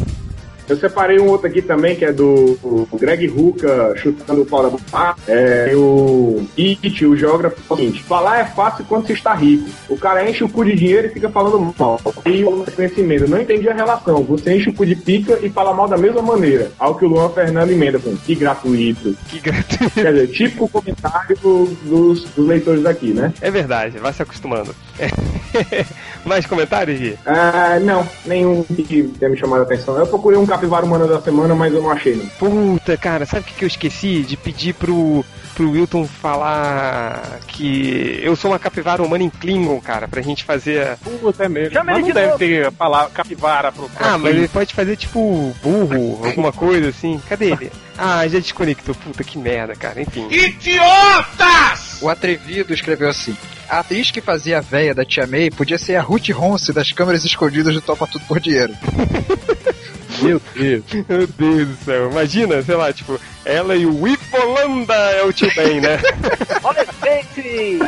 Eu 0.68 0.76
separei 0.76 1.18
um 1.18 1.28
outro 1.28 1.46
aqui 1.46 1.62
também, 1.62 1.94
que 1.96 2.04
é 2.04 2.12
do 2.12 2.58
Greg 2.94 3.28
Hooker 3.28 3.96
chutando 3.96 4.42
o 4.42 4.46
pau 4.46 4.62
da 4.62 4.76
barra. 4.90 5.16
É 5.28 5.72
o 5.74 6.46
It, 6.58 7.06
o 7.06 7.16
geógrafo, 7.16 7.56
é 7.58 7.72
o 7.72 7.76
seguinte: 7.76 8.02
falar 8.02 8.40
é 8.40 8.44
fácil 8.44 8.84
quando 8.88 9.06
se 9.06 9.12
está 9.12 9.34
rico. 9.34 9.68
O 9.88 9.96
cara 9.96 10.28
enche 10.28 10.44
o 10.44 10.48
cu 10.48 10.64
de 10.64 10.74
dinheiro 10.74 11.08
e 11.08 11.10
fica 11.10 11.28
falando 11.28 11.74
mal. 11.78 12.00
E 12.24 12.44
o 12.44 12.64
conhecimento, 12.74 13.28
não 13.28 13.40
entendi 13.40 13.68
a 13.68 13.74
relação. 13.74 14.22
Você 14.24 14.56
enche 14.56 14.70
o 14.70 14.74
cu 14.74 14.84
de 14.84 14.96
pica 14.96 15.38
e 15.42 15.50
fala 15.50 15.72
mal 15.72 15.88
da 15.88 15.96
mesma 15.96 16.22
maneira. 16.22 16.70
Ao 16.78 16.94
que 16.94 17.04
o 17.04 17.08
Luan 17.08 17.28
Fernando 17.30 17.70
emenda 17.70 17.98
com 17.98 18.16
que 18.16 18.34
gratuito. 18.34 19.16
Que 19.28 19.40
gratuito. 19.40 19.94
Quer 19.94 20.12
dizer, 20.12 20.28
típico 20.28 20.68
comentário 20.68 21.36
dos, 21.82 22.24
dos 22.24 22.36
leitores 22.36 22.82
daqui, 22.82 23.12
né? 23.12 23.32
É 23.40 23.50
verdade, 23.50 23.98
vai 23.98 24.12
se 24.12 24.22
acostumando. 24.22 24.74
Mais 26.24 26.44
comentários, 26.44 26.98
Gui? 26.98 27.16
Ah, 27.24 27.78
não, 27.80 28.06
nenhum 28.24 28.64
que 28.64 29.04
tenha 29.18 29.30
me 29.30 29.38
chamado 29.38 29.60
a 29.60 29.62
atenção. 29.62 29.96
Eu 29.96 30.06
procurei 30.06 30.38
um 30.38 30.46
capivara 30.56 30.84
humano 30.84 31.06
da 31.06 31.20
semana, 31.20 31.54
mas 31.54 31.72
eu 31.72 31.82
não 31.82 31.90
achei, 31.90 32.14
não. 32.16 32.26
Puta, 32.26 32.96
cara, 32.96 33.24
sabe 33.26 33.42
o 33.42 33.44
que, 33.44 33.54
que 33.54 33.64
eu 33.64 33.68
esqueci? 33.68 34.22
De 34.22 34.36
pedir 34.36 34.74
pro, 34.74 35.24
pro 35.54 35.70
Wilton 35.70 36.06
falar 36.06 37.40
que 37.46 38.18
eu 38.22 38.34
sou 38.36 38.50
uma 38.50 38.58
capivara 38.58 39.02
humana 39.02 39.24
em 39.24 39.30
Klingon, 39.30 39.80
cara, 39.80 40.08
pra 40.08 40.20
gente 40.22 40.44
fazer. 40.44 40.96
Puta, 40.98 41.44
é 41.44 41.48
mesmo. 41.48 41.72
Chama 41.74 41.92
Mas 41.92 41.94
ele 41.96 42.00
não 42.02 42.08
de 42.08 42.14
deve 42.14 42.26
novo. 42.26 42.38
ter 42.38 42.66
a 42.66 42.72
palavra 42.72 43.10
capivara 43.10 43.70
pro 43.72 43.90
Ah, 44.00 44.18
mas 44.18 44.34
ele 44.34 44.48
pode 44.48 44.74
fazer 44.74 44.96
tipo 44.96 45.54
burro, 45.62 46.24
alguma 46.26 46.52
coisa 46.52 46.88
assim. 46.88 47.20
Cadê 47.28 47.52
ele? 47.52 47.72
Ah, 47.98 48.26
já 48.28 48.38
desconectou. 48.38 48.94
Puta, 48.94 49.24
que 49.24 49.38
merda, 49.38 49.74
cara. 49.74 50.00
Enfim. 50.02 50.28
Idiotas! 50.30 51.98
O 52.02 52.08
atrevido 52.08 52.72
escreveu 52.74 53.08
assim. 53.08 53.36
A 53.68 53.80
atriz 53.80 54.10
que 54.10 54.20
fazia 54.20 54.58
a 54.58 54.60
véia 54.60 54.94
da 54.94 55.04
Tia 55.04 55.26
May 55.26 55.50
podia 55.50 55.78
ser 55.78 55.96
a 55.96 56.02
Ruth 56.02 56.28
Ronce 56.30 56.72
das 56.72 56.92
câmeras 56.92 57.24
escondidas 57.24 57.74
do 57.74 57.80
Topa 57.80 58.06
Tudo 58.06 58.24
por 58.26 58.38
Dinheiro. 58.38 58.72
Meu 60.22 60.40
Deus. 60.54 60.84
Meu 61.08 61.26
Deus 61.26 61.68
do 61.68 61.84
céu. 61.84 62.10
Imagina, 62.10 62.62
sei 62.62 62.74
lá, 62.74 62.92
tipo, 62.92 63.20
ela 63.44 63.76
e 63.76 63.86
o 63.86 64.06
Ifolanda 64.06 64.94
é 64.94 65.22
o 65.22 65.32
tio 65.32 65.50
Ben, 65.54 65.80
né? 65.80 65.98
Olha 66.62 66.86
esse! 67.04 67.78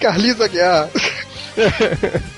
Carlisa 0.00 0.48
Guiar. 0.48 0.88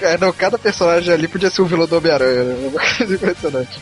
É, 0.00 0.18
não, 0.18 0.32
cada 0.32 0.58
personagem 0.58 1.12
ali 1.12 1.28
podia 1.28 1.48
ser 1.48 1.62
um 1.62 1.66
vilão 1.66 1.86
do 1.86 1.96
Homem-Aranha, 1.96 2.44
né? 2.44 2.68
Uma 2.68 2.80
coisa 2.80 3.14
impressionante. 3.14 3.80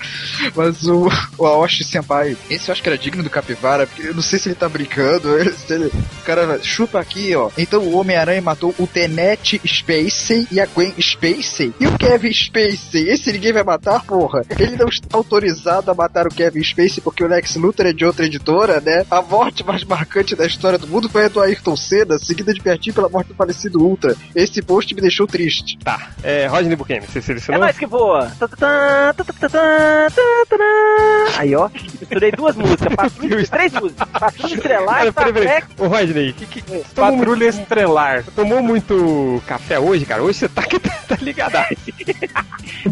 Mas 0.54 0.84
o, 0.84 1.08
o 1.38 1.46
Aoshi 1.46 1.82
Senpai, 1.82 2.36
esse 2.50 2.68
eu 2.68 2.72
acho 2.72 2.82
que 2.82 2.88
era 2.88 2.98
digno 2.98 3.22
do 3.22 3.30
Capivara, 3.30 3.86
porque 3.86 4.08
eu 4.08 4.14
não 4.14 4.22
sei 4.22 4.38
se 4.38 4.48
ele 4.48 4.54
tá 4.54 4.68
brincando, 4.68 5.28
se 5.54 5.72
ele, 5.72 5.86
o 5.86 6.24
cara 6.24 6.58
chupa 6.62 7.00
aqui, 7.00 7.34
ó. 7.34 7.50
Então 7.56 7.82
o 7.82 7.96
Homem-Aranha 7.96 8.42
matou 8.42 8.74
o 8.78 8.86
Tenet 8.86 9.60
Spacey 9.66 10.46
e 10.50 10.60
a 10.60 10.66
Gwen 10.66 10.94
Spacey. 11.00 11.72
E 11.80 11.86
o 11.86 11.96
Kevin 11.96 12.32
Spacey? 12.32 13.08
Esse 13.08 13.32
ninguém 13.32 13.52
vai 13.52 13.64
matar, 13.64 14.04
porra? 14.04 14.44
Ele 14.58 14.76
não 14.76 14.88
está 14.88 15.08
autorizado 15.16 15.90
a 15.90 15.94
matar 15.94 16.26
o 16.26 16.34
Kevin 16.34 16.62
Spacey 16.62 17.00
porque 17.02 17.24
o 17.24 17.28
Lex 17.28 17.56
Luthor 17.56 17.86
é 17.86 17.92
de 17.92 18.04
outra 18.04 18.26
editora, 18.26 18.80
né? 18.80 19.04
A 19.10 19.22
morte 19.22 19.64
mais 19.64 19.84
marcante 19.84 20.36
da 20.36 20.46
história 20.46 20.78
do 20.78 20.86
mundo 20.86 21.08
foi 21.08 21.24
a 21.24 21.28
do 21.28 21.40
Ayrton 21.40 21.76
Senna, 21.76 22.18
seguida 22.18 22.52
de 22.52 22.60
pertinho 22.60 22.94
pela 22.94 23.08
morte 23.08 23.28
do 23.28 23.34
falecido 23.34 23.80
Ultra. 23.82 24.16
Esse 24.34 24.60
post 24.60 24.94
me 24.94 25.00
deixou 25.00 25.26
triste. 25.30 25.78
Tá. 25.78 26.08
É, 26.22 26.46
Rodney 26.46 26.76
Buchanan, 26.76 27.02
você 27.06 27.18
É 27.18 27.22
selecionou? 27.22 27.60
nós 27.64 27.78
que 27.78 27.86
voa. 27.86 28.30
Aí, 31.38 31.54
ó, 31.54 31.68
misturei 32.00 32.32
duas 32.32 32.56
músicas. 32.56 32.94
Patrulha, 32.94 33.46
três 33.48 33.72
músicas. 33.72 34.08
Patrulha 34.08 34.54
Estrelar, 34.54 34.98
Cara, 34.98 35.12
peraí, 35.12 35.32
peraí. 35.32 35.62
Ô, 35.78 35.86
Rodney, 35.88 36.32
que, 36.32 36.46
que, 36.46 36.62
tomou 36.62 36.84
Patrulha 37.18 37.46
muito, 37.46 37.60
Estrelar. 37.62 38.24
tomou 38.34 38.62
muito 38.62 39.42
café 39.46 39.78
hoje, 39.78 40.04
cara? 40.04 40.22
Hoje 40.22 40.38
você 40.40 40.48
tá, 40.48 40.62
tá 41.08 41.16
ligado? 41.20 41.52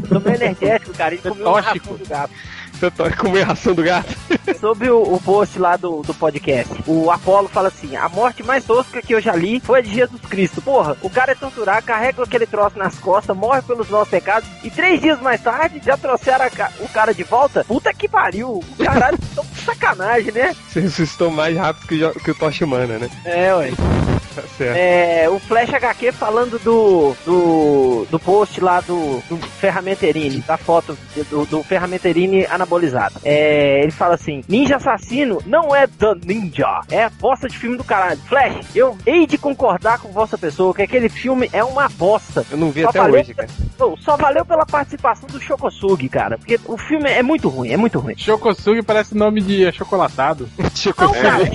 Tomei 0.09 0.35
energético, 0.35 0.93
cara, 0.95 1.15
e 1.15 1.19
comeu 1.19 1.47
uma 1.49 1.63
tóxico. 1.63 1.91
ração 1.91 1.97
do 1.97 2.09
gato. 2.09 2.31
Você 2.79 2.91
tá 2.93 3.11
comendo 3.11 3.47
ração 3.47 3.75
do 3.75 3.83
gato? 3.83 4.17
Sobre 4.61 4.89
o, 4.89 5.03
o 5.03 5.21
post 5.21 5.59
lá 5.59 5.77
do, 5.77 6.03
do 6.03 6.15
podcast, 6.15 6.73
o 6.87 7.11
Apolo 7.11 7.49
fala 7.49 7.69
assim: 7.69 7.97
a 7.97 8.09
morte 8.09 8.43
mais 8.43 8.65
tosca 8.65 9.03
que 9.03 9.15
eu 9.15 9.21
já 9.21 9.35
li 9.35 9.59
foi 9.59 9.81
a 9.81 9.83
de 9.83 9.93
Jesus 9.93 10.21
Cristo. 10.23 10.63
Porra, 10.63 10.97
o 11.03 11.11
cara 11.11 11.33
é 11.33 11.35
torturado, 11.35 11.85
carrega 11.85 12.23
aquele 12.23 12.47
troço 12.47 12.79
nas 12.79 12.97
costas, 12.99 13.37
morre 13.37 13.63
pelos 13.63 13.89
nossos 13.89 14.11
pecados, 14.11 14.49
e 14.63 14.71
três 14.71 15.01
dias 15.01 15.21
mais 15.21 15.43
tarde 15.43 15.81
já 15.85 15.97
trouxeram 15.97 16.45
a 16.45 16.49
o 16.81 16.89
cara 16.89 17.13
de 17.13 17.25
volta? 17.25 17.65
Puta 17.65 17.93
que 17.93 18.09
pariu! 18.09 18.63
O 18.79 18.85
caralho, 18.85 19.19
tão 19.35 19.45
sacanagem, 19.65 20.33
né? 20.33 20.55
Você 20.69 20.81
ressuscitou 20.81 21.31
mais 21.31 21.57
rápido 21.57 21.87
que 21.89 22.21
que 22.21 22.31
o 22.31 22.35
Toshimana, 22.35 22.99
né? 22.99 23.11
É, 23.25 23.55
ué. 23.55 23.71
Certo. 24.57 24.77
É, 24.77 25.29
o 25.29 25.39
Flash 25.39 25.73
HQ 25.73 26.13
falando 26.13 26.59
do, 26.59 27.15
do, 27.25 28.07
do 28.11 28.19
post 28.19 28.61
lá 28.61 28.81
do, 28.81 29.23
do 29.29 29.37
Ferramenterini, 29.37 30.41
da 30.41 30.57
foto 30.57 30.97
do, 31.31 31.47
do 31.47 31.63
Ferramenterini 31.63 32.47
anabolizado. 32.47 33.21
É, 33.25 33.83
ele 33.83 33.93
fala 33.93 34.15
assim: 34.15 34.43
Ninja 34.49 34.77
Assassino 34.77 35.41
não 35.47 35.75
é 35.75 35.87
The 35.87 36.15
Ninja, 36.25 36.81
é 36.91 37.05
a 37.05 37.11
bosta 37.11 37.49
de 37.49 37.57
filme 37.57 37.77
do 37.77 37.85
caralho. 37.85 38.21
Flash, 38.29 38.67
eu 38.75 38.97
hei 39.07 39.27
de 39.27 39.39
concordar 39.39 39.99
com 40.01 40.09
vossa 40.09 40.37
pessoa 40.37 40.75
que 40.75 40.83
aquele 40.83 41.09
filme 41.09 41.49
é 41.53 41.63
uma 41.63 41.89
bosta. 41.89 42.45
Eu 42.51 42.57
não 42.57 42.71
vi 42.71 42.83
Só 42.83 42.89
até 42.89 42.99
valeu- 43.01 43.21
hoje, 43.21 43.35
cara. 43.35 43.49
Só 44.01 44.17
valeu 44.17 44.45
pela 44.45 44.67
participação 44.67 45.29
do 45.29 45.41
Shokosugi, 45.41 46.09
cara. 46.09 46.37
Porque 46.37 46.59
o 46.65 46.77
filme 46.77 47.09
é 47.11 47.23
muito 47.23 47.49
ruim, 47.49 47.71
é 47.71 47.77
muito 47.77 47.99
ruim. 47.99 48.17
Chocosugi 48.17 48.83
parece 48.83 49.17
nome 49.17 49.41
de 49.41 49.67
achocolatado. 49.67 50.49
Não, 50.59 51.13
cara. 51.13 51.51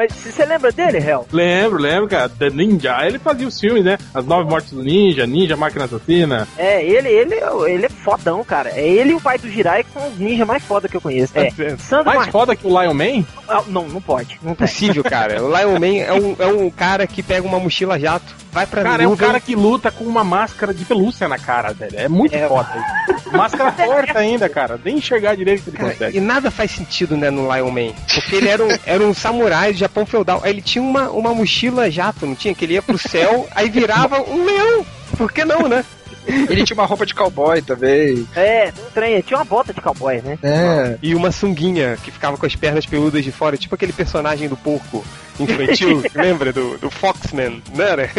Mas 0.00 0.12
você 0.14 0.46
lembra 0.46 0.72
dele, 0.72 0.96
Hel? 0.96 1.26
Lembro, 1.30 1.78
lembro, 1.78 2.08
cara. 2.08 2.26
The 2.30 2.48
Ninja. 2.48 2.96
Ele 3.06 3.18
fazia 3.18 3.46
os 3.46 3.60
filmes, 3.60 3.84
né? 3.84 3.98
As 4.14 4.24
Nove 4.24 4.48
Mortes 4.48 4.72
do 4.72 4.82
Ninja, 4.82 5.26
Ninja 5.26 5.56
Máquina 5.58 5.84
Assassina. 5.84 6.48
É, 6.56 6.82
ele, 6.82 7.08
ele, 7.08 7.34
ele 7.68 7.84
é 7.84 7.88
fodão, 7.90 8.42
cara. 8.42 8.70
É 8.70 8.80
ele 8.88 9.10
e 9.10 9.14
o 9.14 9.20
pai 9.20 9.36
do 9.36 9.46
Jirai 9.50 9.84
que 9.84 9.92
são 9.92 10.08
os 10.08 10.18
ninjas 10.18 10.46
mais 10.46 10.62
foda 10.64 10.88
que 10.88 10.96
eu 10.96 11.02
conheço. 11.02 11.34
É, 11.38 11.50
Sandro 11.76 12.06
Mais 12.06 12.16
Martins. 12.16 12.32
foda 12.32 12.56
que 12.56 12.66
o 12.66 12.70
Lion 12.82 12.94
Man? 12.94 13.24
Ah, 13.46 13.62
Não, 13.66 13.86
não 13.88 14.00
pode. 14.00 14.38
Não 14.42 14.54
tem. 14.54 14.66
Possível, 14.66 15.04
cara. 15.04 15.42
O 15.44 15.48
Lion 15.54 15.78
Man 15.78 15.98
é 16.02 16.12
um, 16.14 16.36
é 16.38 16.46
um 16.46 16.70
cara 16.70 17.06
que 17.06 17.22
pega 17.22 17.46
uma 17.46 17.58
mochila 17.60 17.98
jato, 17.98 18.34
vai 18.50 18.66
pra 18.66 18.82
Cara, 18.82 19.02
é 19.02 19.06
um 19.06 19.10
nuvem, 19.10 19.26
cara 19.26 19.38
que 19.38 19.54
luta 19.54 19.90
com 19.90 20.04
uma 20.04 20.24
máscara 20.24 20.72
de 20.72 20.84
pelúcia 20.86 21.28
na 21.28 21.38
cara, 21.38 21.74
velho. 21.74 21.98
É 21.98 22.08
muito 22.08 22.34
É. 22.34 22.48
foda 22.48 22.70
isso. 23.10 23.30
Máscara 23.36 23.70
forte 23.72 24.16
ainda, 24.16 24.48
cara. 24.48 24.80
Nem 24.82 24.96
enxergar 24.96 25.36
direito 25.36 25.68
ele 25.68 25.76
Cara, 25.76 25.90
consegue. 25.92 26.16
e 26.16 26.20
nada 26.20 26.50
faz 26.50 26.70
sentido, 26.70 27.16
né, 27.18 27.28
no 27.30 27.42
Lion 27.54 27.70
Man. 27.70 27.92
Porque 28.14 28.36
ele 28.36 28.48
era 28.48 28.64
um, 28.64 28.68
era 28.86 29.04
um 29.04 29.12
samurai 29.14 29.72
do 29.72 29.78
Japão 29.90 30.06
feudal. 30.06 30.40
Aí 30.42 30.52
ele 30.52 30.62
tinha 30.62 30.82
uma, 30.82 31.10
uma 31.10 31.34
mochila 31.34 31.90
jato, 31.90 32.24
não 32.24 32.34
tinha? 32.34 32.54
Que 32.54 32.64
ele 32.64 32.74
ia 32.74 32.82
pro 32.82 32.96
céu, 32.96 33.48
aí 33.54 33.68
virava 33.68 34.22
um 34.22 34.44
leão. 34.44 34.86
Por 35.18 35.32
que 35.32 35.44
não, 35.44 35.68
né? 35.68 35.84
Ele 36.26 36.64
tinha 36.64 36.76
uma 36.76 36.86
roupa 36.86 37.04
de 37.04 37.14
cowboy 37.14 37.60
também. 37.62 38.26
É, 38.36 38.72
um 38.78 38.90
trem. 38.92 39.20
Tinha 39.22 39.38
uma 39.38 39.44
bota 39.44 39.72
de 39.72 39.80
cowboy, 39.80 40.20
né? 40.20 40.38
É. 40.42 40.96
E 41.02 41.14
uma 41.14 41.32
sunguinha 41.32 41.98
que 42.02 42.10
ficava 42.10 42.36
com 42.36 42.46
as 42.46 42.54
pernas 42.54 42.86
peludas 42.86 43.24
de 43.24 43.32
fora, 43.32 43.56
tipo 43.56 43.74
aquele 43.74 43.92
personagem 43.92 44.48
do 44.48 44.56
porco 44.56 45.04
infantil, 45.44 46.02
lembra? 46.14 46.52
Do, 46.52 46.78
do 46.78 46.90
Foxman, 46.90 47.62
não 47.74 47.84
era? 47.84 48.10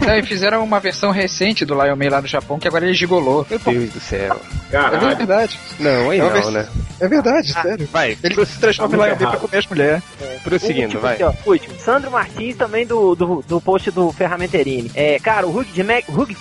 Não, 0.00 0.16
e 0.16 0.22
fizeram 0.22 0.62
uma 0.64 0.80
versão 0.80 1.10
recente 1.10 1.64
do 1.64 1.74
Lion 1.74 1.96
Man 1.96 2.10
lá 2.10 2.20
no 2.20 2.26
Japão, 2.28 2.58
que 2.58 2.66
agora 2.68 2.84
ele 2.84 2.94
gigolou. 2.94 3.46
Meu 3.48 3.58
Deus 3.58 3.90
do 3.90 4.00
céu. 4.00 4.40
É 4.68 4.72
Caralho. 4.72 5.16
verdade. 5.16 5.58
Não, 5.78 6.10
aí 6.10 6.18
É 6.18 6.22
não, 6.22 6.30
vers- 6.30 6.50
né? 6.50 6.68
É 6.98 7.08
verdade, 7.08 7.52
sério. 7.52 7.88
Vai, 7.92 8.16
Ele 8.22 8.46
se 8.46 8.58
transforma 8.58 8.96
em 8.96 9.00
Lion 9.00 9.16
Man 9.20 9.30
pra 9.30 9.36
comer 9.40 9.58
as 9.58 9.66
mulheres. 9.66 10.02
prosseguindo, 10.42 10.84
Último 10.86 11.02
vai. 11.02 11.14
aqui, 11.14 11.22
ó, 11.24 11.32
último. 11.46 11.74
Sandro 11.78 12.10
Martins 12.10 12.56
também 12.56 12.86
do, 12.86 13.14
do, 13.14 13.44
do 13.46 13.60
post 13.60 13.90
do 13.90 14.10
Ferramenterini. 14.12 14.90
É, 14.94 15.18
cara, 15.18 15.46
o 15.46 15.50
Hugh, 15.56 15.66
Jack, 15.74 16.10
Hugh, 16.10 16.34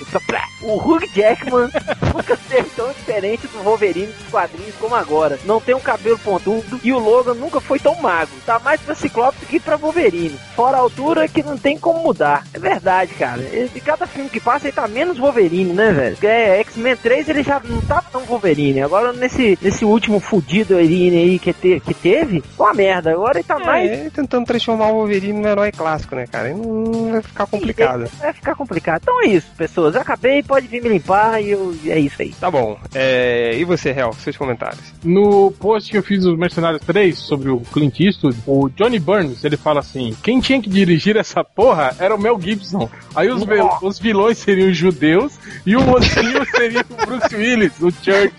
o 0.61 0.77
Hugh 0.77 1.07
Jackman 1.13 1.69
nunca 2.15 2.33
esteve 2.33 2.69
tão 2.75 2.87
diferente 2.93 3.47
do 3.47 3.59
Wolverine 3.63 4.07
dos 4.07 4.27
quadrinhos 4.31 4.75
como 4.79 4.95
agora. 4.95 5.37
Não 5.45 5.59
tem 5.59 5.75
um 5.75 5.79
cabelo 5.79 6.17
pontudo 6.19 6.79
e 6.83 6.91
o 6.93 6.99
Logan 6.99 7.33
nunca 7.33 7.59
foi 7.59 7.77
tão 7.79 7.95
magro. 8.01 8.33
Tá 8.45 8.57
mais 8.59 8.79
pra 8.81 8.95
Ciclope 8.95 9.37
do 9.39 9.45
que 9.45 9.59
pra 9.59 9.75
Wolverine. 9.75 10.24
Fora 10.55 10.77
a 10.77 10.79
altura 10.79 11.27
que 11.27 11.43
não 11.43 11.57
tem 11.57 11.77
como 11.77 11.99
mudar. 12.01 12.45
É 12.53 12.59
verdade, 12.59 13.13
cara. 13.13 13.41
E 13.41 13.69
de 13.73 13.79
cada 13.81 14.07
filme 14.07 14.29
que 14.29 14.39
passa 14.39 14.67
ele 14.67 14.75
tá 14.75 14.87
menos 14.87 15.17
Wolverine, 15.17 15.73
né, 15.73 15.91
velho? 15.91 16.17
É, 16.21 16.59
X-Men 16.61 16.95
3 16.95 17.29
ele 17.29 17.43
já 17.43 17.61
não 17.63 17.81
tava 17.81 18.05
tão 18.11 18.21
Wolverine. 18.21 18.81
Agora 18.81 19.13
nesse, 19.13 19.57
nesse 19.61 19.85
último 19.85 20.19
fudido 20.19 20.77
aí 20.77 21.39
que, 21.39 21.53
te, 21.53 21.79
que 21.79 21.93
teve, 21.93 22.43
uma 22.57 22.73
merda. 22.73 23.11
Agora 23.11 23.37
ele 23.37 23.43
tá 23.43 23.59
mais 23.59 23.89
É, 23.89 24.09
tentando 24.09 24.45
transformar 24.45 24.87
o 24.89 24.95
Wolverine 24.95 25.39
num 25.39 25.47
herói 25.47 25.71
clássico, 25.71 26.15
né, 26.15 26.25
cara? 26.27 26.53
Não 26.53 27.11
vai 27.11 27.21
ficar 27.21 27.45
complicado. 27.47 28.09
Vai 28.19 28.33
ficar 28.33 28.55
complicado. 28.55 29.01
Então 29.03 29.21
é 29.23 29.27
isso, 29.27 29.47
pessoas. 29.57 29.95
Eu 29.95 30.01
acabei, 30.01 30.41
pode 30.43 30.67
vir 30.67 30.81
me 30.81 30.89
limpar 30.89 31.41
e 31.41 31.51
eu, 31.51 31.75
é 31.87 31.99
isso 31.99 32.21
aí. 32.21 32.33
Tá 32.39 32.49
bom. 32.49 32.77
É, 32.93 33.55
e 33.57 33.63
você, 33.63 33.89
Hel, 33.89 34.13
seus 34.13 34.37
comentários? 34.37 34.93
No 35.03 35.51
post 35.51 35.91
que 35.91 35.97
eu 35.97 36.03
fiz 36.03 36.23
dos 36.23 36.37
Mercenários 36.37 36.81
3 36.85 37.17
sobre 37.17 37.49
o 37.49 37.59
Clint 37.59 37.99
Eastwood, 37.99 38.37
o 38.45 38.69
Johnny 38.69 38.99
Burns, 38.99 39.43
ele 39.43 39.57
fala 39.57 39.79
assim: 39.79 40.04
quem 40.13 40.39
tinha 40.39 40.61
que 40.61 40.69
dirigir 40.69 41.15
essa 41.17 41.43
porra 41.43 41.95
era 41.99 42.13
o 42.15 42.19
Mel 42.19 42.39
Gibson. 42.39 42.89
Aí 43.15 43.29
os, 43.29 43.43
vil- 43.43 43.69
os 43.81 43.97
vilões 43.99 44.37
seriam 44.37 44.69
os 44.69 44.77
judeus 44.77 45.33
e 45.65 45.75
o 45.75 45.81
mocinho 45.81 46.45
seria 46.55 46.85
o 46.89 47.05
Bruce 47.05 47.35
Willis, 47.35 47.73
o 47.81 47.91
Church, 47.91 48.33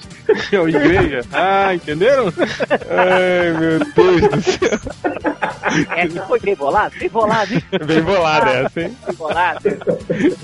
que 0.48 0.56
é 0.56 0.60
o 0.60 0.68
igreja. 0.68 1.22
Ah, 1.32 1.74
entenderam? 1.74 2.32
Ai, 2.88 3.52
meu 3.58 3.78
Deus 3.94 4.30
do 4.30 4.42
céu. 4.42 4.78
Essa 5.96 6.22
foi 6.26 6.40
bem 6.40 6.54
bolada? 6.54 6.92
Bem 6.98 7.08
bolada, 7.08 7.54
hein? 7.54 7.62
Bem 7.86 8.02
bolada 8.02 8.50
essa, 8.50 8.80
hein? 8.80 8.96
Bem 9.06 9.16
bolada. 9.16 9.78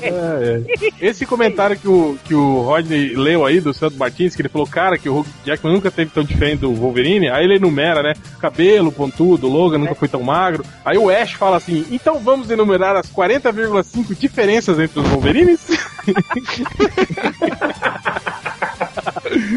É, 0.01 0.09
é. 0.09 0.63
Esse 1.01 1.25
comentário 1.25 1.79
que 1.79 1.89
o, 1.89 2.19
que 2.25 2.35
o 2.35 2.63
Rodney 2.63 3.15
leu 3.15 3.47
aí 3.47 3.61
do 3.61 3.73
Santo 3.73 3.97
Martins, 3.97 4.35
que 4.35 4.43
ele 4.43 4.49
falou, 4.49 4.67
cara, 4.67 4.99
que 4.99 5.09
o 5.09 5.25
Jackman 5.45 5.75
nunca 5.75 5.91
teve 5.91 6.11
tão 6.11 6.25
diferente 6.25 6.61
do 6.61 6.75
Wolverine, 6.75 7.31
aí 7.31 7.45
ele 7.45 7.57
enumera, 7.57 8.03
né? 8.03 8.15
Cabelo, 8.41 8.91
pontudo, 8.91 9.49
Logan 9.49 9.79
nunca 9.79 9.95
foi 9.95 10.09
tão 10.09 10.23
magro. 10.23 10.65
Aí 10.85 10.99
o 10.99 11.09
Ash 11.09 11.33
fala 11.33 11.57
assim, 11.57 11.87
então 11.91 12.19
vamos 12.19 12.51
enumerar 12.51 12.97
as 12.97 13.11
40,5 13.11 14.19
diferenças 14.19 14.79
entre 14.79 15.01
os 15.01 15.09
Wolverines? 15.09 15.69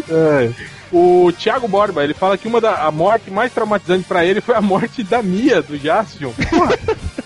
É. 0.10 0.52
O 0.92 1.32
Thiago 1.32 1.68
Borba, 1.68 2.04
ele 2.04 2.14
fala 2.14 2.38
que 2.38 2.48
uma 2.48 2.62
da 2.62 2.86
a 2.86 2.92
morte 2.92 3.32
mais 3.32 3.52
traumatizante 3.52 4.06
pra 4.08 4.24
ele 4.24 4.40
foi 4.42 4.56
a 4.56 4.62
morte 4.62 5.04
da 5.04 5.22
Mia, 5.22 5.62
do 5.62 5.78
Jaspion. 5.78 6.32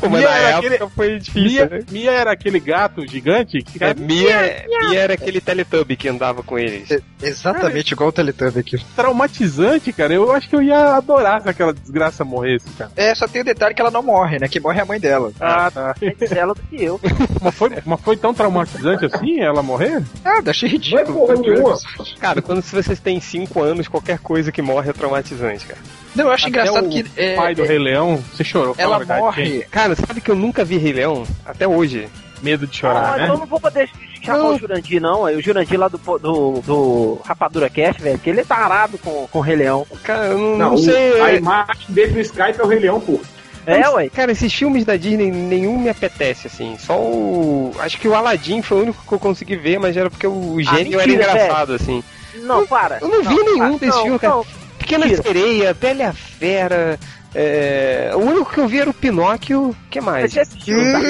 Pô, 0.00 0.08
mas 0.08 0.20
Mia 0.20 0.28
na 0.30 0.36
era 0.36 0.48
época 0.50 0.66
aquele- 0.74 0.90
foi 0.90 1.18
difícil, 1.18 1.50
Mia, 1.50 1.66
né? 1.66 1.80
Mia 1.90 2.10
era 2.12 2.32
aquele 2.32 2.60
gato 2.60 3.06
gigante 3.06 3.62
que 3.62 3.82
É, 3.82 3.94
Mia, 3.94 4.64
Mia 4.88 4.98
era 5.00 5.14
aquele 5.14 5.40
Teletubby 5.40 5.96
que 5.96 6.08
andava 6.08 6.42
com 6.42 6.58
eles. 6.58 6.88
Exatamente 7.22 7.92
igual 7.92 8.08
o 8.10 8.12
Teletubby 8.12 8.60
aqui. 8.60 8.78
traumatizante, 8.96 9.92
cara. 9.92 10.14
Eu 10.14 10.30
acho 10.32 10.48
que 10.48 10.56
eu 10.56 10.62
ia 10.62 10.96
adorar 10.96 11.42
se 11.42 11.48
aquela 11.48 11.72
desgraça 11.72 12.24
morresse, 12.24 12.66
cara. 12.76 12.90
É, 12.96 13.14
só 13.14 13.26
tem 13.26 13.42
o 13.42 13.44
detalhe 13.44 13.74
que 13.74 13.80
ela 13.80 13.90
não 13.90 14.02
morre, 14.02 14.38
né? 14.38 14.48
Que 14.48 14.60
morre 14.60 14.78
é 14.78 14.82
a 14.82 14.86
mãe 14.86 15.00
dela. 15.00 15.32
Ah, 15.40 15.70
tá. 15.70 15.94
Mais 16.00 16.32
ela 16.32 16.54
do 16.54 16.60
que 16.62 16.82
eu. 16.82 17.00
Mas 17.42 17.54
foi, 17.54 17.70
mas 17.84 18.00
foi 18.00 18.16
tão 18.16 18.34
traumatizante 18.34 19.04
assim 19.04 19.40
ela 19.40 19.62
morrer? 19.62 20.02
Ah, 20.24 20.40
achei 20.46 20.68
ridículo. 20.68 21.04
Não 21.04 21.12
é 21.12 21.18
porra 21.18 21.34
nenhuma. 21.40 21.78
Cara, 22.20 22.42
quando 22.42 22.62
se 22.62 22.74
vocês 22.74 22.98
têm 22.98 23.20
5 23.20 23.62
anos, 23.62 23.86
qualquer 23.88 24.18
coisa 24.18 24.50
que 24.50 24.60
morre 24.60 24.90
é 24.90 24.92
traumatizante, 24.92 25.66
cara. 25.66 25.80
Não, 26.18 26.26
eu 26.26 26.32
acho 26.32 26.46
Até 26.46 26.50
engraçado 26.60 26.86
o 26.86 26.88
que. 26.90 27.04
é, 27.16 27.34
pai 27.36 27.54
do 27.54 27.64
é, 27.64 27.66
Rei 27.66 27.78
Leão, 27.78 28.16
você 28.32 28.44
chorou. 28.44 28.74
ela 28.78 28.98
verdade, 28.98 29.20
morre. 29.20 29.44
gente. 29.46 29.66
Cara, 29.68 29.94
sabe 29.94 30.20
que 30.20 30.30
eu 30.30 30.34
nunca 30.36 30.64
vi 30.64 30.76
Rei 30.78 30.92
Leão? 30.92 31.24
Até 31.46 31.66
hoje. 31.66 32.08
Medo 32.42 32.66
de 32.68 32.76
chorar, 32.76 33.14
Ah, 33.14 33.16
né? 33.16 33.24
então 33.24 33.36
não 33.38 33.46
vou 33.46 33.58
poder 33.58 33.90
chamar 34.22 34.50
o 34.50 34.58
Jurandir, 34.58 35.00
não. 35.02 35.22
O 35.22 35.40
Jurandir 35.42 35.76
lá 35.78 35.88
do, 35.88 35.98
do, 35.98 36.60
do 36.60 37.20
Rapadura 37.24 37.68
Cast, 37.68 38.00
velho, 38.00 38.16
que 38.18 38.30
ele 38.30 38.40
é 38.42 38.44
tarado 38.44 38.96
com, 38.98 39.26
com 39.26 39.38
o 39.40 39.42
Rei 39.42 39.56
Leão. 39.56 39.84
Cara, 40.04 40.26
eu 40.26 40.38
não, 40.38 40.50
Não, 40.50 40.58
não 40.70 40.74
o- 40.74 40.78
sei. 40.78 41.20
a 41.20 41.32
imagem 41.34 41.74
dele 41.88 42.12
no 42.12 42.20
Skype 42.20 42.60
é 42.60 42.62
o 42.62 42.68
Rei 42.68 42.78
Leão, 42.78 43.00
pô. 43.00 43.18
É, 43.66 43.86
ué. 43.90 44.08
Cara, 44.08 44.30
esses 44.32 44.54
filmes 44.54 44.84
da 44.84 44.96
Disney, 44.96 45.30
nenhum 45.32 45.78
me 45.80 45.88
apetece, 45.90 46.46
assim. 46.46 46.76
Só 46.78 46.96
o. 46.96 47.72
Acho 47.80 47.98
que 47.98 48.06
o 48.08 48.14
Aladdin 48.14 48.62
foi 48.62 48.78
o 48.78 48.82
único 48.82 49.04
que 49.06 49.12
eu 49.12 49.18
consegui 49.18 49.56
ver, 49.56 49.78
mas 49.80 49.96
era 49.96 50.08
porque 50.08 50.26
o 50.26 50.56
gênio 50.62 50.94
era 50.94 51.02
Ah, 51.02 51.06
mentira, 51.06 51.12
engraçado, 51.32 51.72
assim. 51.74 52.02
Não, 52.36 52.64
para. 52.66 52.98
Eu 53.02 53.08
não 53.08 53.22
vi 53.22 53.34
nenhum 53.34 53.76
para. 53.76 53.86
desse 53.86 53.96
Não, 53.98 54.02
filme, 54.04 54.18
cara. 54.20 54.42
Pequena 54.88 55.04
Mentira. 55.06 55.22
Sereia, 55.22 55.74
Bela 55.74 56.08
a 56.08 56.12
Fera. 56.14 56.98
é, 57.34 58.10
O 58.14 58.18
único 58.20 58.50
que 58.50 58.58
eu 58.58 58.66
vi 58.66 58.80
era 58.80 58.88
o 58.88 58.94
Pinóquio. 58.94 59.68
O 59.68 59.76
que 59.90 60.00
mais? 60.00 60.32
Você 60.32 60.40
assistiu, 60.40 60.78
tá? 60.78 61.00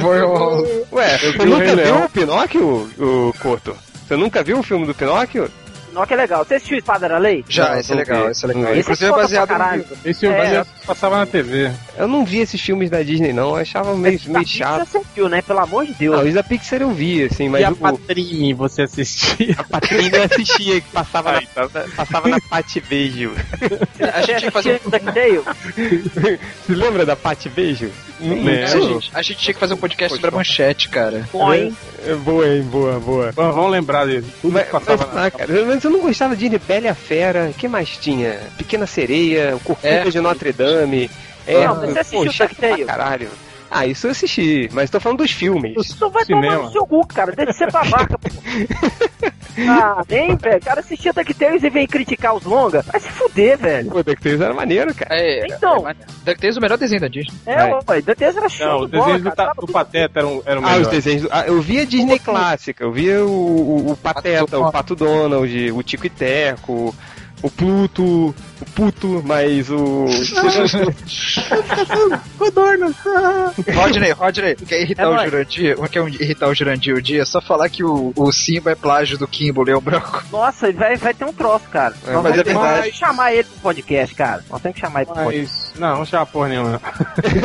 Foi 0.00 0.22
o- 0.22 0.86
Ué, 0.92 1.18
Eu 1.22 1.32
você 1.32 1.44
nunca 1.44 1.76
viu 1.76 1.96
o 2.04 2.08
Pinóquio, 2.08 2.90
o 2.98 3.34
Corto? 3.40 3.76
Você 4.06 4.16
nunca 4.16 4.42
viu 4.44 4.58
o 4.58 4.62
filme 4.62 4.86
do 4.86 4.94
Pinóquio? 4.94 5.50
Não, 5.92 6.06
que 6.06 6.14
é 6.14 6.16
legal. 6.16 6.44
Você 6.44 6.54
assistiu 6.54 6.78
Espada 6.78 7.08
da 7.08 7.18
Lei? 7.18 7.44
Já, 7.48 7.70
Não, 7.70 7.78
esse 7.80 7.92
é 7.92 7.94
legal, 7.96 8.30
esse 8.30 8.44
é 8.44 8.48
legal. 8.48 8.72
Vi. 8.72 8.80
Inclusive 8.80 9.06
é 9.06 9.12
pra 9.12 9.22
baseado 9.22 9.50
no. 9.58 9.84
Esse 10.10 10.20
filme 10.20 10.36
É. 10.36 10.38
baseado 10.44 10.66
passava 10.86 11.18
na 11.18 11.26
TV. 11.26 11.70
Eu 11.96 12.08
não 12.08 12.24
vi 12.24 12.38
esses 12.38 12.60
filmes 12.60 12.90
da 12.90 13.02
Disney, 13.02 13.32
não. 13.32 13.50
Eu 13.50 13.56
achava 13.56 13.94
meio, 13.96 14.18
Da 14.18 14.32
meio 14.32 14.44
Pixar 14.44 14.68
chato. 14.78 14.86
Você 14.88 14.98
assistiu, 14.98 15.28
né? 15.28 15.42
Pelo 15.42 15.58
amor 15.60 15.86
de 15.86 15.92
Deus. 15.94 16.16
Não, 16.16 16.26
os 16.26 16.34
da 16.34 16.42
Pixar 16.42 16.80
eu 16.82 16.90
vi, 16.90 17.24
assim, 17.24 17.48
mas 17.48 17.60
e 17.60 17.64
a 17.64 17.70
o, 17.70 17.76
Patrine 17.76 18.54
você 18.54 18.82
assistia? 18.82 19.54
a 19.58 19.64
Patrícia 19.64 20.16
eu 20.16 20.24
assistia, 20.24 20.80
que 20.80 20.88
passava, 20.90 21.32
Aí, 21.38 21.46
tá. 21.54 21.68
na, 21.72 21.80
passava 21.96 22.28
na 22.28 22.40
Pate 22.40 22.80
Beijo. 22.80 23.32
A 24.12 24.20
gente 24.22 24.38
tinha 24.38 24.40
que 24.40 24.50
fazer 24.50 24.80
um... 24.86 24.90
Você 26.66 26.74
lembra 26.74 27.04
da 27.04 27.16
Pate 27.16 27.48
Beijo? 27.48 27.90
Não 28.20 28.32
A 28.36 28.40
lembro. 28.40 28.66
gente, 28.68 29.10
a 29.14 29.22
gente 29.22 29.38
tinha 29.38 29.54
que 29.54 29.60
fazer 29.60 29.74
um 29.74 29.78
podcast 29.78 30.14
sobre 30.14 30.28
a 30.28 30.36
manchete, 30.38 30.88
cara. 30.88 31.26
Põe. 31.32 31.74
É 32.06 32.14
boa, 32.14 32.46
hein? 32.48 32.62
Boa, 32.62 32.98
boa. 33.00 33.32
Vamos 33.32 33.54
vamos 33.54 33.70
lembrar 33.72 34.06
dele. 34.06 34.26
Tudo 34.40 34.52
Mas, 34.52 34.64
que 34.64 34.70
passava 34.70 35.06
mas, 35.06 35.14
na 35.14 35.24
ah, 35.26 35.30
cara, 35.30 35.52
mas 35.82 35.84
eu 35.84 35.90
não 35.90 36.00
gostava 36.00 36.36
de 36.36 36.48
Bela 36.58 36.86
e 36.86 36.88
a 36.88 36.94
Fera. 36.94 37.48
O 37.50 37.54
que 37.54 37.66
mais 37.66 37.96
tinha? 37.96 38.38
Pequena 38.56 38.86
Sereia, 38.86 39.56
o 39.56 39.60
Corcunda 39.60 39.88
É. 39.94 40.04
de 40.10 40.20
Notre 40.20 40.52
Dame. 40.52 41.10
É, 41.46 41.66
Não, 41.66 41.74
mas 41.76 41.90
você 41.92 41.98
assistiu 41.98 42.22
pô, 42.48 42.86
caralho. 42.86 43.28
Ah, 43.74 43.86
isso 43.86 44.06
eu 44.06 44.10
assisti, 44.10 44.68
mas 44.72 44.90
tô 44.90 45.00
falando 45.00 45.18
dos 45.18 45.30
filmes. 45.30 45.74
Isso 45.76 46.10
vai 46.10 46.24
Cinema. 46.24 46.54
tomar 46.56 46.66
no 46.66 46.72
seu 46.72 46.86
cu, 46.86 47.06
cara. 47.06 47.32
Deve 47.32 47.52
ser 47.52 47.70
babaca, 47.72 48.18
pô. 48.18 48.28
Ah, 49.68 50.02
nem, 50.08 50.34
velho. 50.34 50.56
O 50.56 50.64
cara 50.64 50.80
assistia 50.80 51.12
DuckTales 51.12 51.62
e 51.62 51.68
vem 51.68 51.86
criticar 51.86 52.34
os 52.34 52.42
longa. 52.44 52.80
Vai 52.82 52.98
se 52.98 53.08
fuder, 53.10 53.58
velho. 53.58 53.90
Pô, 53.90 54.02
DuckTales 54.02 54.40
era 54.40 54.54
maneiro, 54.54 54.94
cara. 54.94 55.14
É, 55.14 55.46
Então. 55.46 55.86
é, 55.86 55.94
DuckTales 56.24 56.56
é 56.56 56.58
o 56.58 56.62
melhor 56.62 56.78
desenho 56.78 57.00
da 57.02 57.08
Disney. 57.08 57.34
É, 57.44 57.56
Vai. 57.56 57.72
ué. 57.72 58.00
DuckTales 58.00 58.36
era 58.38 58.48
show 58.48 58.66
Não, 58.66 58.80
os 58.80 58.90
de 58.90 58.92
bola, 58.96 59.04
desenhos 59.12 59.22
do, 59.30 59.36
cara. 59.36 59.52
do 59.52 59.66
Pateta 59.66 60.20
eram, 60.20 60.42
eram 60.46 60.62
Ah, 60.64 60.64
os 60.64 60.70
melhores. 60.78 60.88
desenhos. 60.88 61.28
Ah, 61.30 61.44
eu 61.46 61.60
via 61.60 61.84
Disney 61.84 62.18
clássica, 62.18 62.82
eu 62.82 62.92
via 62.92 63.22
o, 63.22 63.28
o, 63.28 63.92
o 63.92 63.96
Pateta, 63.96 64.46
Pato 64.46 64.62
o 64.62 64.72
Pato 64.72 64.96
Donald, 64.96 65.72
o 65.72 65.82
Tico 65.82 66.06
e 66.06 66.10
Teco, 66.10 66.94
o 67.42 67.50
Pluto, 67.50 68.28
o 68.28 68.34
Puto, 68.74 69.22
mas 69.24 69.68
o. 69.70 70.06
Rodney, 73.74 74.10
Rodney, 74.12 74.54
quer 74.56 74.82
irritar 74.82 75.02
É 75.02 75.06
o 75.08 75.14
nóis. 75.14 75.30
Jurandir? 75.30 75.76
Quer 75.90 76.08
irritar 76.08 76.48
o 76.48 76.54
Jurandir 76.54 76.94
o 76.96 77.02
dia? 77.02 77.22
É 77.22 77.24
só 77.24 77.40
falar 77.40 77.68
que 77.68 77.82
o, 77.84 78.12
o 78.16 78.32
Simba 78.32 78.72
é 78.72 78.74
plágio 78.74 79.18
do 79.18 79.26
Kimbo, 79.26 79.62
Leão 79.62 79.80
Branco. 79.80 80.24
Nossa, 80.30 80.68
e 80.68 80.72
vai, 80.72 80.96
vai 80.96 81.14
ter 81.14 81.24
um 81.24 81.32
troço, 81.32 81.68
cara. 81.68 81.94
É, 82.06 82.12
Nós 82.12 82.22
mas 82.22 82.36
vamos 82.36 82.38
é 82.38 82.42
verdade. 82.44 82.90
que 82.90 82.96
chamar 82.96 83.32
ele 83.34 83.44
pro 83.44 83.60
podcast, 83.60 84.14
cara. 84.14 84.44
Nós 84.48 84.62
temos 84.62 84.74
que 84.74 84.80
chamar 84.80 85.02
ele 85.02 85.10
pro 85.10 85.24
podcast. 85.24 85.56
Mas, 85.70 85.80
não, 85.80 85.98
não 85.98 86.06
chama 86.06 86.26
porra 86.26 86.48
nenhuma. 86.48 86.80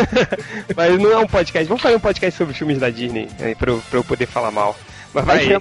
mas 0.76 0.99
não 0.99 1.11
é 1.11 1.18
um 1.18 1.28
podcast. 1.28 1.68
Vamos 1.68 1.82
fazer 1.82 1.95
um 1.95 1.99
podcast 1.99 2.38
sobre 2.38 2.53
filmes 2.53 2.80
da 2.80 2.90
Disney, 2.90 3.28
aí, 3.40 3.56
pra, 3.56 3.72
eu, 3.72 3.82
pra 3.90 3.99
eu 3.99 4.03
poder 4.03 4.28
falar 4.28 4.52
mal. 4.52 4.76
Mas 5.14 5.26
vai. 5.26 5.46
Vai 5.48 5.60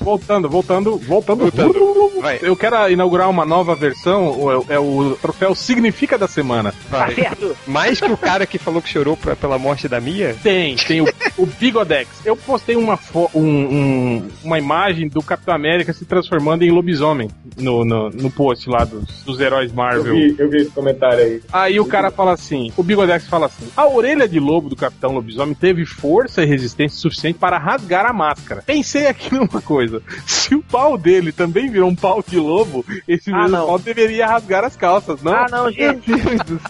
Voltando, 0.00 0.48
voltando, 0.48 0.96
voltando. 0.98 1.40
Voltando. 1.50 2.20
Vai. 2.20 2.38
Eu 2.42 2.56
quero 2.56 2.90
inaugurar 2.90 3.28
uma 3.28 3.44
nova 3.44 3.74
versão, 3.74 4.28
o- 4.28 4.64
é 4.68 4.78
o 4.78 5.16
troféu 5.20 5.54
Significa 5.54 6.16
da 6.18 6.26
Semana. 6.28 6.72
Tá 6.90 6.98
vai. 7.06 7.14
certo? 7.14 7.56
Mais 7.66 8.00
que 8.00 8.10
o 8.10 8.16
cara 8.16 8.46
que 8.46 8.58
falou 8.58 8.80
que 8.80 8.88
chorou 8.88 9.16
pra- 9.16 9.36
pela 9.36 9.58
morte 9.58 9.88
da 9.88 10.00
Mia. 10.00 10.36
Tem, 10.42 10.76
tem 10.76 11.00
o, 11.00 11.08
o 11.36 11.46
Bigodex. 11.46 12.08
Eu 12.24 12.36
postei 12.36 12.76
uma, 12.76 12.98
um- 13.34 13.40
um- 13.44 14.28
uma 14.44 14.58
imagem 14.58 15.08
do 15.08 15.22
Capitão 15.22 15.54
América 15.54 15.92
se 15.92 16.04
transformando 16.04 16.62
em 16.62 16.70
lobisomem 16.70 17.28
no, 17.58 17.84
no, 17.84 18.10
no 18.10 18.30
post 18.30 18.68
lá 18.68 18.84
dos, 18.84 19.22
dos 19.24 19.40
heróis 19.40 19.70
Eu 19.70 19.76
Marvel. 19.76 20.14
vi, 20.14 20.34
eu 20.38 20.48
vi 20.50 20.58
esse 20.58 20.70
comentário 20.70 21.18
aí. 21.24 21.42
Aí 21.52 21.80
o 21.80 21.84
cara 21.86 22.10
fala 22.10 22.32
assim, 22.32 22.72
o 22.76 22.82
Bigodex 22.82 23.26
fala 23.28 23.46
assim, 23.46 23.66
a 23.76 23.86
orelha 23.88 24.28
de 24.28 24.38
lobo 24.40 24.68
do 24.68 24.76
Capitão 24.76 25.12
Lobisomem 25.12 25.54
teve 25.54 25.84
força 25.84 26.42
e 26.42 26.46
resistência 26.46 26.98
suficiente 26.98 27.38
para 27.38 27.58
rasgar 27.58 28.06
a 28.06 28.12
máscara. 28.12 28.62
Pensei 28.80 29.06
aqui 29.08 29.34
numa 29.34 29.60
coisa, 29.60 30.02
se 30.26 30.54
o 30.54 30.62
pau 30.62 30.96
dele 30.96 31.32
também 31.32 31.68
virou 31.70 31.90
um 31.90 31.94
pau 31.94 32.24
de 32.26 32.38
lobo, 32.38 32.82
esse 33.06 33.30
Ah, 33.30 33.42
mesmo 33.42 33.48
não. 33.50 33.66
pau 33.66 33.78
deveria 33.78 34.26
rasgar 34.26 34.64
as 34.64 34.74
calças, 34.74 35.20
não? 35.22 35.34
Ah, 35.34 35.46
não, 35.50 35.70
gente. 35.70 36.10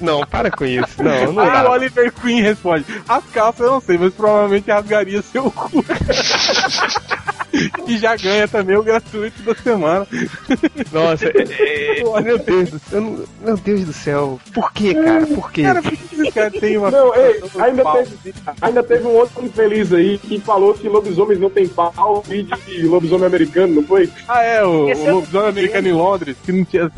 Não, 0.00 0.26
para 0.26 0.50
com 0.50 0.64
isso. 0.64 1.00
Não, 1.00 1.32
não 1.32 1.42
Aí 1.42 1.50
o. 1.50 1.70
Oliver 1.70 2.12
Queen 2.12 2.42
responde, 2.42 2.84
as 3.08 3.24
calças 3.26 3.60
eu 3.64 3.70
não 3.72 3.80
sei, 3.80 3.96
mas 3.96 4.12
provavelmente 4.12 4.68
rasgaria 4.70 5.22
seu 5.22 5.50
cu. 5.52 5.84
e 7.86 7.98
já 7.98 8.16
ganha 8.16 8.46
também 8.48 8.76
o 8.76 8.82
gratuito 8.82 9.42
da 9.42 9.54
semana. 9.54 10.06
Nossa, 10.92 11.26
é- 11.26 12.00
é- 12.00 12.20
meu 12.22 12.38
Deus 12.38 12.70
do 12.70 12.78
céu. 12.78 13.00
não- 13.00 13.24
Meu 13.44 13.56
Deus 13.56 13.84
do 13.84 13.92
céu. 13.92 14.40
Por 14.54 14.72
que, 14.72 14.94
cara? 14.94 15.26
Por 15.26 15.50
quê? 15.52 15.62
Cara, 15.62 15.82
por 15.82 15.90
que 15.92 16.14
esse 16.22 16.32
cara 16.32 16.50
tem 16.50 16.76
uma... 16.76 16.90
Não, 16.90 17.14
ei, 17.14 17.42
ainda 17.58 17.82
pau? 17.82 17.96
teve, 17.96 18.34
ainda 18.60 18.82
teve 18.82 19.04
um 19.06 19.14
outro 19.16 19.44
infeliz 19.44 19.92
aí 19.92 20.18
que 20.18 20.38
falou 20.40 20.74
que 20.74 20.88
lobisomens 20.88 21.40
não 21.40 21.50
tem 21.50 21.66
pau 21.68 22.22
e 22.30 22.42
de 22.42 22.82
lobisomem 22.86 23.26
americano, 23.26 23.74
não 23.76 23.82
foi? 23.84 24.08
Ah, 24.28 24.42
é, 24.42 24.64
o, 24.64 24.86
o 24.92 25.10
lobisomem 25.14 25.48
americano 25.48 25.88
em 25.88 25.92
Londres, 25.92 26.36
que 26.44 26.52
não 26.52 26.64
tinha... 26.64 26.90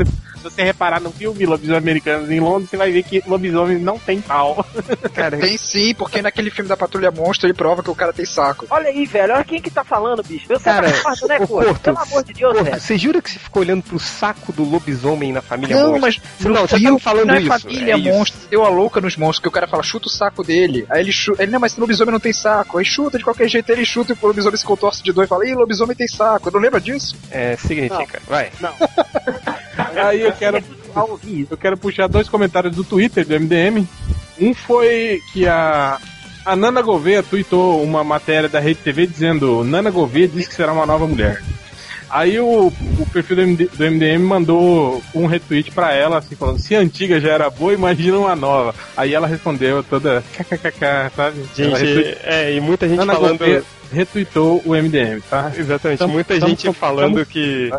Se 0.43 0.51
você 0.51 0.63
reparar 0.65 1.01
no 1.01 1.13
filme 1.13 1.47
Lobisomem 1.47 1.79
Americanos 1.79 2.29
em 2.31 2.41
Londres, 2.41 2.69
você 2.69 2.77
vai 2.77 2.91
ver 2.91 3.05
que 3.05 3.23
lobisomem 3.29 3.79
não 3.79 3.97
tem 3.97 4.21
pau. 4.21 4.67
Cara, 5.15 5.37
Tem 5.39 5.57
sim, 5.57 5.95
porque 5.95 6.21
naquele 6.21 6.51
filme 6.51 6.69
da 6.69 6.77
Patrulha 6.77 7.13
Monstro 7.13 7.47
ele 7.47 7.55
prova 7.55 7.81
que 7.83 7.91
o 7.91 7.95
cara 7.95 8.13
tem 8.13 8.25
saco. 8.25 8.67
Olha 8.69 8.89
aí, 8.89 9.07
velho. 9.07 9.35
Olha 9.35 9.45
quem 9.45 9.61
que 9.61 9.71
tá 9.71 9.85
falando, 9.85 10.21
bicho. 10.23 10.47
Você 10.49 10.65
Cara, 10.65 10.91
tá 10.91 11.03
corta, 11.03 11.27
né, 11.29 11.37
ô, 11.37 11.47
Corto? 11.47 11.67
Corto, 11.69 11.81
Pelo 11.81 11.99
amor 11.99 12.25
de 12.25 12.33
Deus, 12.33 12.53
Porra, 12.55 12.65
velho. 12.65 12.81
você 12.81 12.99
jura 12.99 13.23
que 13.23 13.31
você 13.31 13.39
ficou 13.39 13.63
olhando 13.63 13.83
pro 13.85 13.99
saco 14.01 14.53
do 14.53 14.65
lobisomem 14.65 15.33
na 15.33 15.41
família 15.43 15.77
Não, 15.77 15.93
Monstro? 15.93 16.01
mas 16.01 16.21
Não, 16.41 16.67
você 16.67 16.81
tá 16.81 16.91
me 16.91 17.01
falando 17.01 17.27
não 17.29 17.35
é 17.35 17.41
isso, 17.41 17.61
família 17.61 17.95
é 17.95 17.99
isso. 17.99 18.09
monstro, 18.09 18.41
deu 18.51 18.65
a 18.65 18.69
louca 18.69 19.01
nos 19.01 19.17
monstros, 19.17 19.43
que 19.43 19.49
o 19.49 19.53
cara 19.53 19.69
fala, 19.69 19.83
chuta 19.85 20.09
o 20.09 20.11
saco 20.11 20.43
dele. 20.43 20.87
Aí 20.91 21.01
ele 21.03 21.13
chuta, 21.13 21.43
ele, 21.43 21.53
não, 21.53 21.61
mas 21.61 21.73
esse 21.73 21.81
lobisomem 21.81 22.13
não 22.13 22.21
tem 22.21 22.33
saco. 22.33 22.79
Aí 22.79 22.85
chuta 22.85 23.17
de 23.19 23.23
qualquer 23.25 23.49
jeito, 23.49 23.71
ele 23.71 23.85
chuta 23.85 24.13
e 24.13 24.17
o 24.21 24.27
lobisomem 24.27 24.57
se 24.57 24.65
contorce 24.65 25.03
de 25.05 25.13
dor 25.13 25.25
e 25.25 25.29
fala, 25.29 25.47
ih, 25.47 25.55
lobisomem 25.55 25.95
tem 25.95 26.09
saco. 26.09 26.51
Não 26.51 26.61
lembra 26.61 26.81
disso? 26.81 27.17
É, 27.31 27.57
significa. 27.57 28.21
Vai. 28.27 28.51
Aí 29.77 30.23
eu 30.23 30.33
quero, 30.33 30.59
eu 31.51 31.57
quero 31.57 31.77
puxar 31.77 32.07
dois 32.09 32.29
comentários 32.29 32.75
do 32.75 32.85
Twitter 32.85 33.27
do 33.27 33.39
MDM. 33.41 33.87
Um 34.41 34.55
foi 34.55 35.21
que 35.33 35.47
a, 35.47 35.99
a 36.45 36.57
Nana 36.57 36.83
Gouveia 36.83 37.23
tweetou 37.23 37.83
uma 37.83 38.03
matéria 38.05 38.49
da 38.49 38.61
Rede 38.61 38.81
TV 38.83 39.07
dizendo 39.07 39.63
Nana 39.65 39.91
Gouveia 39.91 40.29
diz 40.29 40.47
que 40.49 40.55
será 40.55 40.73
uma 40.73 40.87
nova 40.87 41.07
mulher. 41.07 41.43
Aí 42.11 42.39
o, 42.39 42.67
o 42.67 43.07
perfil 43.11 43.37
do, 43.37 43.43
MD, 43.43 43.65
do 43.73 43.91
MDM 43.91 44.19
mandou 44.23 45.03
um 45.15 45.25
retweet 45.25 45.71
pra 45.71 45.95
ela, 45.95 46.19
assim, 46.19 46.37
falando: 46.37 46.59
se 46.59 46.77
a 46.77 46.81
antiga 46.81 47.19
já 47.19 47.31
era 47.31 47.49
boa, 47.49 47.73
imagina 47.73 48.19
uma 48.19 48.37
nova. 48.37 48.75
Aí 48.95 49.15
ela 49.15 49.27
respondeu 49.27 49.83
toda 49.83 50.23
kkkk, 50.37 51.11
sabe? 51.17 51.43
Gente, 51.57 51.71
retweet- 51.75 52.19
é, 52.25 52.55
e 52.55 52.61
muita 52.61 52.87
gente 52.87 53.01
Ana 53.01 53.15
falando. 53.15 53.39
Gouveia 53.39 53.65
retweetou 53.91 54.63
o 54.67 54.75
MDM, 54.75 55.23
tá? 55.31 55.53
Exatamente, 55.57 56.01
Tamo- 56.01 56.13
muita 56.13 56.35
tamo- 56.35 56.49
gente 56.49 56.63
tamo- 56.65 56.75
falando 56.75 57.25
que, 57.25 57.71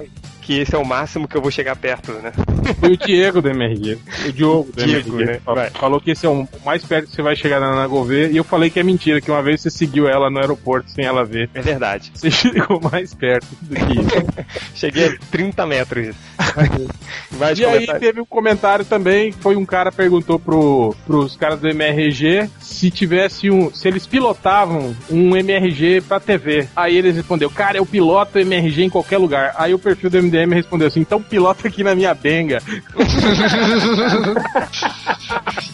que 0.43 0.59
esse 0.59 0.75
é 0.75 0.77
o 0.77 0.85
máximo 0.85 1.27
que 1.27 1.35
eu 1.37 1.41
vou 1.41 1.49
chegar 1.49 1.75
perto, 1.75 2.11
né? 2.13 2.31
Foi 2.79 2.91
o 2.93 2.97
Diego 2.97 3.41
do 3.41 3.49
MRG. 3.49 3.97
O 4.27 4.31
Diogo 4.31 4.71
do 4.71 4.83
Diego, 4.83 5.09
MRG. 5.21 5.31
né? 5.31 5.69
Falou- 5.73 6.01
que 6.01 6.11
esse 6.11 6.25
é 6.25 6.29
o 6.29 6.45
mais 6.65 6.83
perto 6.83 7.07
que 7.09 7.15
você 7.15 7.21
vai 7.21 7.35
chegar 7.35 7.59
na 7.59 7.67
Ana 7.67 7.87
Gouveia. 7.87 8.27
E 8.27 8.35
eu 8.37 8.43
falei 8.43 8.69
que 8.69 8.79
é 8.79 8.83
mentira, 8.83 9.21
que 9.21 9.31
uma 9.31 9.41
vez 9.41 9.61
você 9.61 9.69
seguiu 9.69 10.07
ela 10.07 10.29
no 10.29 10.39
aeroporto 10.39 10.89
sem 10.91 11.05
ela 11.05 11.23
ver. 11.23 11.49
É 11.53 11.61
verdade. 11.61 12.11
Você 12.13 12.29
chegou 12.29 12.81
mais 12.91 13.13
perto 13.13 13.47
do 13.61 13.75
que 13.75 13.99
isso. 13.99 14.25
Cheguei 14.75 15.07
a 15.07 15.17
30 15.31 15.65
metros. 15.65 16.15
Vai 17.31 17.53
e 17.55 17.65
aí 17.65 17.87
teve 17.99 18.21
um 18.21 18.25
comentário 18.25 18.85
também, 18.85 19.31
foi 19.31 19.55
um 19.55 19.65
cara 19.65 19.91
perguntou 19.91 20.37
pro, 20.37 20.95
pros 21.05 21.35
caras 21.35 21.59
do 21.59 21.67
MRG 21.67 22.49
se 22.59 22.91
tivesse 22.91 23.49
um. 23.49 23.73
se 23.73 23.87
eles 23.87 24.05
pilotavam 24.05 24.95
um 25.09 25.35
MRG 25.35 26.01
pra 26.01 26.19
TV. 26.19 26.67
Aí 26.75 26.95
eles 26.97 27.15
respondeu, 27.15 27.49
cara, 27.49 27.77
eu 27.77 27.85
piloto 27.85 28.37
MRG 28.37 28.83
em 28.83 28.89
qualquer 28.89 29.17
lugar. 29.17 29.53
Aí 29.57 29.73
o 29.73 29.79
perfil 29.79 30.09
do 30.09 30.17
MDM 30.33 30.53
respondeu 30.53 30.87
assim, 30.87 31.01
então 31.01 31.21
pilota 31.21 31.67
aqui 31.67 31.83
na 31.83 31.93
minha 31.93 32.15
benga. 32.15 32.59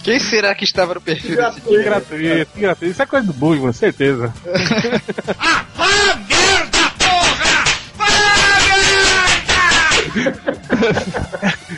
Quem 0.04 0.20
será 0.20 0.54
que 0.54 0.66
estava 0.66 0.94
no 0.94 1.02
perfil 1.02 1.38
desse 1.38 1.62
Que 1.62 1.84
gratuito, 1.84 2.52
que 2.54 2.60
gratuito. 2.60 2.92
Isso 2.92 3.02
é 3.02 3.06
coisa 3.06 3.26
do 3.26 3.32
Bugman, 3.34 3.72
certeza. 3.72 4.34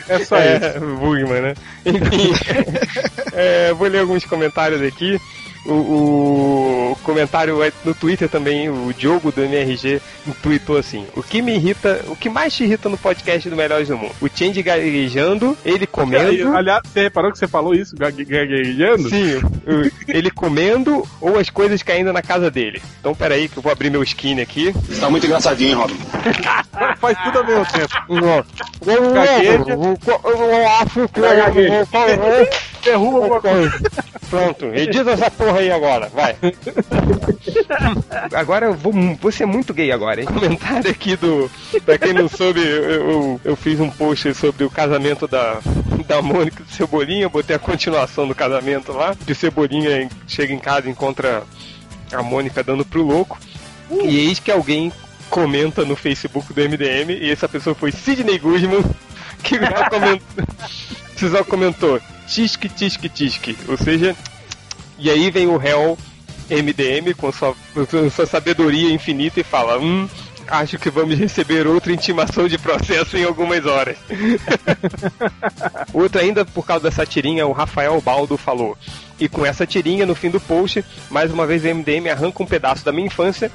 É 0.08 0.24
só 0.24 0.36
é, 0.36 0.56
isso. 0.56 0.80
Bugman, 0.96 1.40
né? 1.40 1.54
Enfim, 1.84 2.32
é, 3.32 3.72
vou 3.72 3.88
ler 3.88 4.00
alguns 4.00 4.24
comentários 4.24 4.82
aqui. 4.82 5.20
O, 5.64 6.92
o 6.92 6.96
comentário 7.04 7.62
é 7.62 7.72
no 7.84 7.94
Twitter 7.94 8.28
também, 8.28 8.68
o 8.68 8.92
Diogo 8.96 9.30
do 9.30 9.42
MRG 9.44 10.00
tweetou 10.42 10.76
assim: 10.76 11.06
O 11.16 11.22
que 11.22 11.40
me 11.40 11.54
irrita, 11.54 12.00
o 12.08 12.16
que 12.16 12.28
mais 12.28 12.52
te 12.54 12.64
irrita 12.64 12.88
no 12.88 12.98
podcast 12.98 13.48
do 13.48 13.54
Melhores 13.56 13.86
do 13.88 13.96
Mundo? 13.96 14.12
O 14.20 14.28
Change 14.28 14.60
gaguejando, 14.62 15.56
ele 15.64 15.86
comendo. 15.86 16.26
Aliás, 16.56 16.80
você 16.84 17.02
reparou 17.02 17.30
que 17.30 17.38
você 17.38 17.46
falou 17.46 17.74
isso, 17.74 17.94
gague- 17.96 18.24
gaguejando? 18.24 19.08
Sim, 19.08 19.36
o- 19.36 19.90
ele 20.08 20.30
comendo 20.30 21.06
ou 21.20 21.38
as 21.38 21.48
coisas 21.48 21.82
caindo 21.82 22.12
na 22.12 22.22
casa 22.22 22.50
dele. 22.50 22.82
Então 23.00 23.14
peraí 23.14 23.48
que 23.48 23.56
eu 23.56 23.62
vou 23.62 23.70
abrir 23.70 23.90
meu 23.90 24.02
skin 24.02 24.40
aqui. 24.40 24.74
Tá 25.00 25.08
muito 25.10 25.26
engraçadinho, 25.26 25.70
hein, 25.70 25.76
Robin? 25.76 25.96
Faz 26.98 27.16
tudo 27.24 27.38
ao 27.38 27.44
mesmo 27.46 27.66
tempo. 27.66 27.94
Gagueja. 29.14 29.76
Derruba 32.84 33.18
alguma 33.18 33.40
coisa. 33.40 33.80
Pronto, 34.32 34.64
edita 34.74 35.10
essa 35.10 35.30
porra 35.30 35.58
aí 35.58 35.70
agora, 35.70 36.08
vai. 36.08 36.34
Agora 38.32 38.64
eu 38.64 38.74
vou, 38.74 38.90
vou 39.20 39.30
ser 39.30 39.44
muito 39.44 39.74
gay 39.74 39.92
agora, 39.92 40.22
hein? 40.22 40.26
Comentário 40.26 40.90
aqui 40.90 41.16
do. 41.16 41.50
Pra 41.84 41.98
quem 41.98 42.14
não 42.14 42.30
soube, 42.30 42.60
eu, 42.60 42.82
eu, 42.82 43.40
eu 43.44 43.56
fiz 43.56 43.78
um 43.78 43.90
post 43.90 44.32
sobre 44.32 44.64
o 44.64 44.70
casamento 44.70 45.28
da, 45.28 45.60
da 46.06 46.22
Mônica 46.22 46.62
e 46.62 46.64
do 46.64 46.70
Cebolinha, 46.72 47.28
botei 47.28 47.54
a 47.56 47.58
continuação 47.58 48.26
do 48.26 48.34
casamento 48.34 48.92
lá. 48.92 49.14
Que 49.14 49.32
o 49.32 49.36
Cebolinha 49.36 50.08
chega 50.26 50.54
em 50.54 50.58
casa 50.58 50.88
e 50.88 50.92
encontra 50.92 51.42
a 52.10 52.22
Mônica 52.22 52.64
dando 52.64 52.86
pro 52.86 53.02
louco. 53.02 53.38
E 53.90 54.16
eis 54.16 54.38
que 54.38 54.50
alguém 54.50 54.90
comenta 55.28 55.84
no 55.84 55.94
Facebook 55.94 56.54
do 56.54 56.60
MDM, 56.62 57.10
e 57.20 57.30
essa 57.30 57.46
pessoa 57.48 57.74
foi 57.74 57.92
Sidney 57.92 58.38
Guzman, 58.38 58.82
que 59.42 59.58
só 59.58 59.90
comentou, 59.90 60.44
só 61.30 61.44
comentou 61.44 62.00
tisque, 62.32 62.68
tisque, 62.68 63.08
tisque. 63.08 63.56
Ou 63.68 63.76
seja, 63.76 64.16
e 64.98 65.10
aí 65.10 65.30
vem 65.30 65.46
o 65.46 65.56
réu 65.56 65.98
MDM 66.50 67.14
com 67.16 67.30
sua, 67.32 67.54
sua 68.14 68.26
sabedoria 68.26 68.92
infinita 68.92 69.40
e 69.40 69.44
fala: 69.44 69.78
Hum, 69.78 70.08
acho 70.48 70.78
que 70.78 70.90
vamos 70.90 71.18
receber 71.18 71.66
outra 71.66 71.92
intimação 71.92 72.48
de 72.48 72.58
processo 72.58 73.16
em 73.16 73.24
algumas 73.24 73.66
horas. 73.66 73.96
Outra 75.92 76.22
ainda 76.22 76.44
por 76.44 76.66
causa 76.66 76.88
dessa 76.88 77.06
tirinha, 77.06 77.46
o 77.46 77.52
Rafael 77.52 78.00
Baldo 78.00 78.36
falou. 78.36 78.76
E 79.20 79.28
com 79.28 79.46
essa 79.46 79.66
tirinha 79.66 80.06
no 80.06 80.14
fim 80.14 80.30
do 80.30 80.40
post, 80.40 80.84
mais 81.10 81.30
uma 81.30 81.46
vez 81.46 81.64
o 81.64 81.68
MDM 81.74 82.08
arranca 82.10 82.42
um 82.42 82.46
pedaço 82.46 82.84
da 82.84 82.92
minha 82.92 83.06
infância, 83.06 83.52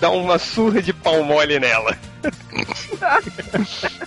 dá 0.00 0.10
uma 0.10 0.38
surra 0.38 0.80
de 0.80 0.92
pau 0.92 1.24
mole 1.24 1.58
nela. 1.58 1.98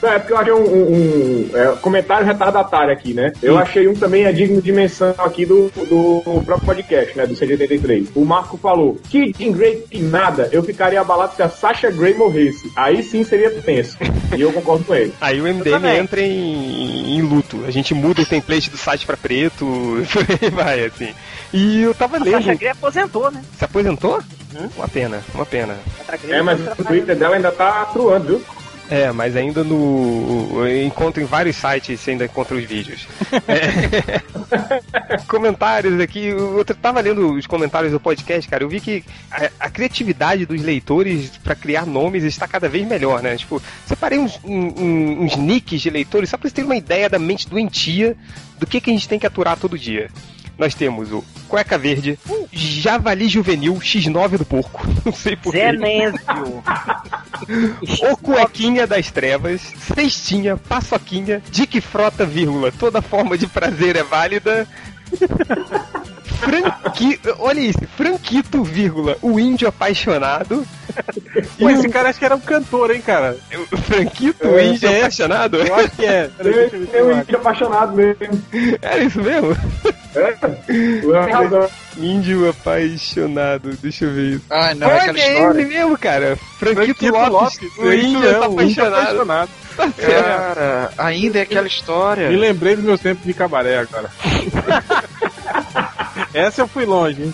É 0.03 0.19
porque 0.19 0.33
eu 0.33 0.37
achei 0.37 0.53
um, 0.53 0.57
um- 0.63 0.91
um, 0.93 1.49
é, 1.57 1.75
comentário 1.77 2.25
retardatário 2.25 2.91
aqui, 2.91 3.13
né? 3.13 3.31
Eu 3.41 3.57
achei 3.57 3.87
um 3.87 3.93
também 3.93 4.25
é 4.25 4.31
digno 4.31 4.61
de 4.61 4.71
menção 4.71 5.13
aqui 5.17 5.45
do, 5.45 5.71
do 5.75 6.41
próprio 6.43 6.65
podcast, 6.65 7.17
né? 7.17 7.25
Do 7.27 7.33
C83. 7.35 8.07
O 8.15 8.25
Marco 8.25 8.57
falou: 8.57 8.99
que 9.09 9.33
Jean 9.37 9.51
Grey 9.51 9.83
que 9.89 9.99
nada, 10.01 10.49
eu 10.51 10.63
ficaria 10.63 10.99
abalado 10.99 11.35
se 11.35 11.41
a 11.43 11.49
Sasha 11.49 11.89
Grey 11.91 12.13
morresse. 12.13 12.71
Aí 12.75 13.03
sim 13.03 13.23
seria 13.23 13.51
tenso. 13.51 13.97
E 14.35 14.41
eu 14.41 14.51
concordo 14.51 14.83
com 14.85 14.95
ele. 14.95 15.13
Aí 15.21 15.39
o 15.39 15.43
MDM 15.43 15.85
entra 15.99 16.21
em, 16.21 17.17
em 17.17 17.21
luto. 17.21 17.63
A 17.67 17.71
gente 17.71 17.93
muda 17.93 18.21
o 18.21 18.25
template 18.25 18.69
do 18.69 18.77
site 18.77 19.05
pra 19.05 19.15
preto, 19.17 19.65
vai, 20.51 20.85
assim. 20.85 21.13
E 21.53 21.81
eu 21.83 21.93
tava 21.93 22.17
A 22.17 22.19
lendo. 22.23 22.33
Sasha 22.33 22.55
Grey 22.55 22.69
aposentou, 22.71 23.29
né? 23.31 23.41
Se 23.57 23.65
aposentou? 23.65 24.19
Uma 24.75 24.87
pena, 24.87 25.21
uma 25.33 25.45
pena. 25.45 25.77
É, 26.27 26.41
mas 26.41 26.59
o 26.77 26.83
Twitter 26.83 27.15
dela 27.15 27.37
ainda 27.37 27.51
tá 27.53 27.85
viu? 28.19 28.41
É, 28.89 29.09
mas 29.11 29.37
ainda 29.37 29.63
no. 29.63 30.65
Eu 30.67 30.85
encontro 30.85 31.21
em 31.21 31.25
vários 31.25 31.55
sites 31.55 31.97
você 31.97 32.11
ainda 32.11 32.25
encontra 32.25 32.55
os 32.57 32.63
vídeos. 32.65 33.07
É. 33.47 35.17
comentários 35.27 35.97
aqui. 36.01 36.25
Eu 36.25 36.63
tava 36.65 36.99
lendo 36.99 37.33
os 37.33 37.47
comentários 37.47 37.91
do 37.93 37.99
podcast, 38.01 38.49
cara. 38.49 38.63
Eu 38.63 38.69
vi 38.69 38.81
que 38.81 39.03
a, 39.31 39.49
a 39.61 39.69
criatividade 39.69 40.45
dos 40.45 40.61
leitores 40.61 41.29
pra 41.43 41.55
criar 41.55 41.85
nomes 41.85 42.23
está 42.25 42.47
cada 42.47 42.67
vez 42.67 42.85
melhor, 42.87 43.21
né? 43.21 43.37
Tipo, 43.37 43.61
separei 43.85 44.19
uns, 44.19 44.39
um- 44.43 45.23
uns 45.23 45.37
nicks 45.37 45.79
de 45.81 45.89
leitores 45.89 46.29
só 46.29 46.37
pra 46.37 46.43
vocês 46.49 46.53
terem 46.53 46.69
uma 46.69 46.75
ideia 46.75 47.09
da 47.09 47.17
mente 47.19 47.47
doentia 47.47 48.15
do 48.59 48.67
que, 48.67 48.81
que 48.81 48.89
a 48.89 48.93
gente 48.93 49.07
tem 49.07 49.17
que 49.19 49.25
aturar 49.27 49.57
todo 49.57 49.77
dia. 49.77 50.09
Nós 50.57 50.75
temos 50.75 51.11
o 51.11 51.23
Cueca 51.47 51.77
Verde, 51.77 52.17
o 52.29 52.47
Javali 52.51 53.27
Juvenil 53.27 53.73
X9 53.75 54.37
do 54.37 54.45
Porco. 54.45 54.85
Não 55.03 55.11
sei 55.11 55.35
porquê. 55.35 55.59
Zenésio. 55.59 56.63
O 58.03 58.15
Cuequinha 58.17 58.85
das 58.85 59.09
Trevas, 59.09 59.61
Cestinha, 59.95 60.55
Paçoquinha, 60.55 61.41
Dick 61.49 61.81
Frota, 61.81 62.23
vírgula, 62.23 62.71
toda 62.71 63.01
forma 63.01 63.35
de 63.35 63.47
prazer 63.47 63.95
é 63.95 64.03
válida. 64.03 64.67
Franqui... 66.41 67.19
Olha 67.37 67.59
isso, 67.59 67.79
Franquito, 67.95 68.63
vírgula, 68.63 69.15
o 69.21 69.39
índio 69.39 69.67
apaixonado. 69.67 70.65
Pô, 71.59 71.69
esse 71.69 71.87
cara 71.87 72.09
acho 72.09 72.17
que 72.19 72.25
era 72.25 72.35
um 72.35 72.39
cantor, 72.39 72.91
hein, 72.91 73.01
cara? 73.01 73.37
O 73.71 73.77
Franquito, 73.77 74.47
o 74.47 74.59
índio 74.59 74.89
É, 74.89 74.99
apaixonado? 74.99 75.57
Eu 75.57 75.75
acho 75.75 75.91
que 75.91 76.05
é. 76.05 76.29
Eu 76.93 77.11
acho. 77.11 77.21
índio 77.21 77.37
apaixonado 77.37 77.95
mesmo. 77.95 78.43
Era 78.81 79.03
isso 79.03 79.21
mesmo? 79.21 79.55
É? 80.15 80.35
Índio 81.97 82.49
apaixonado, 82.49 83.77
deixa 83.81 84.05
eu 84.05 84.13
ver 84.13 84.35
isso. 84.35 84.45
Ai, 84.49 84.73
não, 84.73 84.87
Olha, 84.87 84.97
aquela 84.97 85.19
é 85.19 85.33
história. 85.33 85.61
ele 85.61 85.69
mesmo, 85.69 85.97
cara. 85.97 86.35
Franquito, 86.57 86.85
Franquito 86.85 87.11
Lopes, 87.11 87.59
Lopes, 87.61 87.77
o 87.77 87.91
é 87.91 87.95
índio 87.97 88.19
mesmo, 88.19 88.57
o 88.57 88.61
índio 88.61 88.87
apaixonado. 88.87 89.49
Cara, 89.75 90.91
ainda 90.97 91.39
é 91.39 91.41
aquela 91.43 91.67
história. 91.67 92.29
Me 92.29 92.35
lembrei 92.35 92.75
dos 92.75 92.85
meus 92.85 92.99
tempos 92.99 93.25
de 93.25 93.33
cabaré 93.33 93.79
agora. 93.79 94.09
Essa 96.33 96.61
eu 96.61 96.67
fui 96.67 96.85
longe, 96.85 97.23
hein? 97.23 97.33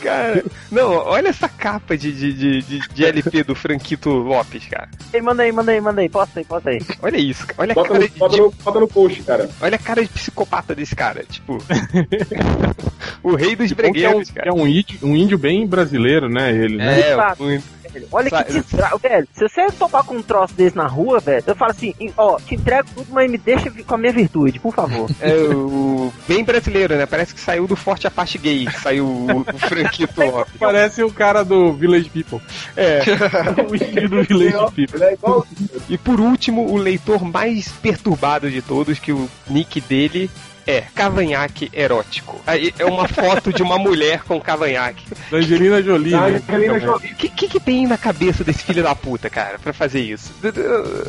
Cara, 0.00 0.44
não, 0.70 0.90
olha 0.90 1.28
essa 1.28 1.48
capa 1.48 1.96
de, 1.96 2.12
de, 2.12 2.32
de, 2.32 2.62
de, 2.62 2.88
de 2.88 3.04
LP 3.04 3.44
do 3.44 3.54
Franquito 3.54 4.10
Lopes, 4.10 4.66
cara. 4.66 4.88
Ei, 5.12 5.20
manda 5.20 5.42
aí, 5.42 5.52
manda 5.52 5.72
aí, 5.72 5.80
manda 5.80 6.00
aí. 6.00 6.08
Posta 6.08 6.40
aí, 6.40 6.44
posta 6.44 6.70
aí. 6.70 6.80
Olha 7.00 7.16
isso, 7.16 7.46
cara. 7.46 7.60
olha 7.60 7.72
a 7.72 7.74
Bota 7.74 7.88
cara 7.88 8.00
no, 8.00 8.08
de, 8.08 8.18
bota, 8.18 8.36
no, 8.36 8.50
bota 8.50 8.80
no 8.80 8.88
post, 8.88 9.22
cara. 9.22 9.50
olha 9.60 9.76
a 9.76 9.78
cara 9.78 10.02
de 10.02 10.08
psicopata 10.08 10.74
desse 10.74 10.94
cara, 10.94 11.24
tipo. 11.28 11.58
o 13.22 13.34
rei 13.36 13.54
dos 13.54 13.72
que 13.72 13.74
é 13.74 13.74
um, 13.74 13.76
bregueiros, 13.76 14.30
cara. 14.30 14.48
é 14.48 14.52
um 14.52 14.66
índio, 14.66 14.98
um 15.02 15.16
índio 15.16 15.38
bem 15.38 15.66
brasileiro, 15.66 16.28
né? 16.28 16.50
Ele, 16.50 16.76
né? 16.76 17.00
É, 17.00 17.12
Exato. 17.12 17.44
Muito. 17.92 18.08
Olha 18.10 18.30
que 18.30 18.52
desgraça, 18.52 18.98
velho. 18.98 19.28
Se 19.32 19.48
você 19.48 19.66
topar 19.72 20.04
com 20.04 20.16
um 20.16 20.22
troço 20.22 20.54
desse 20.54 20.76
na 20.76 20.86
rua, 20.86 21.20
velho, 21.20 21.44
eu 21.46 21.54
falo 21.54 21.70
assim, 21.70 21.94
ó, 22.16 22.38
te 22.38 22.54
entrego 22.54 22.88
tudo, 22.94 23.08
mas 23.10 23.30
me 23.30 23.38
deixa 23.38 23.70
com 23.70 23.94
a 23.94 23.98
minha 23.98 24.12
virtude, 24.12 24.58
por 24.58 24.74
favor. 24.74 25.10
É 25.20 25.34
o 25.54 26.12
bem 26.26 26.42
brasileiro, 26.42 26.96
né? 26.96 27.06
Parece 27.06 27.34
que 27.34 27.40
saiu 27.40 27.66
do 27.66 27.76
Forte 27.76 28.06
Apache 28.06 28.38
Gay, 28.38 28.68
saiu 28.82 29.06
o, 29.06 29.40
o 29.40 29.44
Franquito 29.68 30.20
Lopes. 30.20 30.54
Parece 30.58 31.02
o 31.02 31.12
cara 31.12 31.44
do 31.44 31.72
Village 31.72 32.10
People. 32.10 32.40
É. 32.76 33.02
o 33.68 33.74
índio 33.74 34.08
do 34.08 34.22
Village 34.24 34.72
People. 34.74 34.94
Ele 34.94 35.04
é 35.04 35.12
igual. 35.12 35.46
E 35.88 35.96
por 35.96 36.20
último, 36.20 36.70
o 36.70 36.76
leitor 36.76 37.24
mais 37.24 37.68
perturbado 37.68 38.50
de 38.50 38.60
todos, 38.60 38.98
que 38.98 39.12
o 39.12 39.28
nick 39.48 39.80
dele 39.80 40.30
É, 40.66 40.82
cavanhaque 40.94 41.70
erótico. 41.72 42.40
Aí 42.46 42.72
é 42.78 42.84
uma 42.84 43.08
foto 43.08 43.52
de 43.52 43.62
uma 43.62 43.78
mulher 43.78 44.22
com 44.22 44.40
cavanhaque. 44.40 45.04
Da 45.30 45.38
Angelina 45.38 45.82
Jolie. 45.82 46.12
Da 46.12 46.28
né? 46.28 46.42
Angelina 46.48 46.80
Jolie. 46.80 47.12
O 47.12 47.16
que, 47.16 47.28
que, 47.28 47.48
que 47.48 47.60
tem 47.60 47.86
na 47.86 47.98
cabeça 47.98 48.44
desse 48.44 48.62
filho 48.62 48.82
da 48.82 48.94
puta, 48.94 49.28
cara, 49.28 49.58
pra 49.58 49.72
fazer 49.72 50.00
isso? 50.00 50.32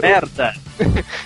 Merda. 0.01 0.53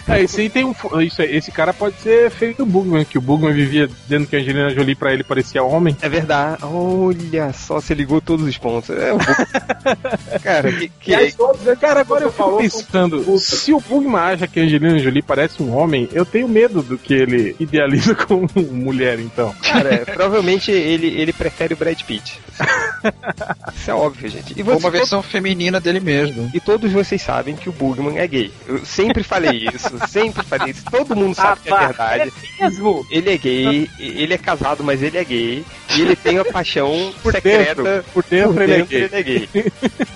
É, 0.08 0.22
esse 0.22 0.42
aí 0.42 0.50
tem 0.50 0.64
um. 0.64 0.74
Isso 1.02 1.22
aí, 1.22 1.36
esse 1.36 1.52
cara 1.52 1.74
pode 1.74 1.96
ser 1.98 2.30
feito 2.30 2.58
do 2.58 2.66
Bugman, 2.66 3.06
que 3.06 3.18
o 3.18 3.22
Bugman 3.22 3.54
vivia 3.54 3.88
dizendo 3.88 4.28
que 4.28 4.36
a 4.36 4.40
Angelina 4.40 4.70
Jolie 4.70 4.96
pra 4.96 5.14
ele 5.14 5.24
parecia 5.24 5.64
homem. 5.64 5.96
É 6.02 6.10
verdade. 6.10 6.64
Olha 6.64 7.54
só, 7.54 7.80
você 7.80 7.94
ligou 7.94 8.20
todos 8.20 8.46
os 8.46 8.58
pontos. 8.58 8.90
É 8.90 9.14
o 9.14 9.18
Bugman. 9.18 9.48
cara, 10.44 10.72
que, 10.72 10.90
que, 11.00 11.12
E 11.12 11.16
aí, 11.16 11.32
todos 11.32 11.66
esses 11.66 11.78
Cara, 11.88 12.02
agora 12.02 12.26
eu 12.26 12.32
fico 12.32 12.58
pensando, 12.58 13.38
se 13.40 13.74
o 13.74 13.80
Bugman 13.80 14.20
acha 14.20 14.48
que 14.48 14.60
a 14.60 14.64
Angelina 14.64 15.00
Jolie 15.00 15.22
parece 15.22 15.62
um 15.62 15.76
homem, 15.76 16.10
eu 16.12 16.26
tenho 16.26 16.48
medo 16.48 16.82
do 16.82 16.98
que 16.98 17.14
ele 17.14 17.56
idealiza 17.60 18.14
como 18.28 18.48
mulher, 18.72 19.20
então. 19.20 19.54
Cara, 19.62 20.00
provavelmente 20.06 20.72
ele, 20.72 21.08
ele 21.08 21.32
prefere 21.34 21.74
o 21.74 21.78
Brad 21.78 22.02
Pitt. 22.04 22.40
Isso 23.76 23.92
é 23.92 23.94
óbvio, 23.94 24.30
gente. 24.30 24.54
E, 24.58 24.62
Ou 24.62 24.66
você- 24.66 24.80
uma 24.86 24.92
versão 24.92 25.22
feminina 25.22 25.80
dele 25.80 26.00
mesmo. 26.00 26.50
e 26.54 26.60
todos 26.60 26.92
vocês 26.92 27.22
sabem 27.22 27.56
que 27.56 27.70
o 27.70 27.72
Bugman 27.72 28.18
é 28.18 28.28
gay. 28.28 28.52
Eu 28.68 28.84
sempre 28.86 29.24
falei 29.24 29.68
isso, 29.72 29.92
sempre 30.10 30.44
falei 30.44 30.72
isso. 30.72 30.84
Todo 30.90 31.16
mundo 31.16 31.36
sabe 31.36 31.62
que 31.62 31.70
é 31.70 31.72
Rapaz, 31.76 32.18
verdade. 32.24 32.34
É 32.60 32.64
mesmo? 32.70 33.06
Ele 33.12 33.30
é 33.34 33.38
gay, 33.38 33.90
ele 34.00 34.34
é 34.34 34.38
casado, 34.38 34.84
mas 34.84 35.02
ele 35.04 35.18
é 35.18 35.24
gay. 35.24 35.64
E 35.96 36.02
ele 36.02 36.16
tem 36.16 36.38
a 36.40 36.46
paixão 36.46 37.14
Por 37.22 37.32
secreta. 37.32 37.82
dentro, 37.84 38.04
por 38.14 38.24
dentro 38.24 38.64
ele 38.64 38.74
é 38.74 38.82
gay. 38.82 39.02
ele 39.04 39.16
é 39.16 39.24
gay. 39.24 39.50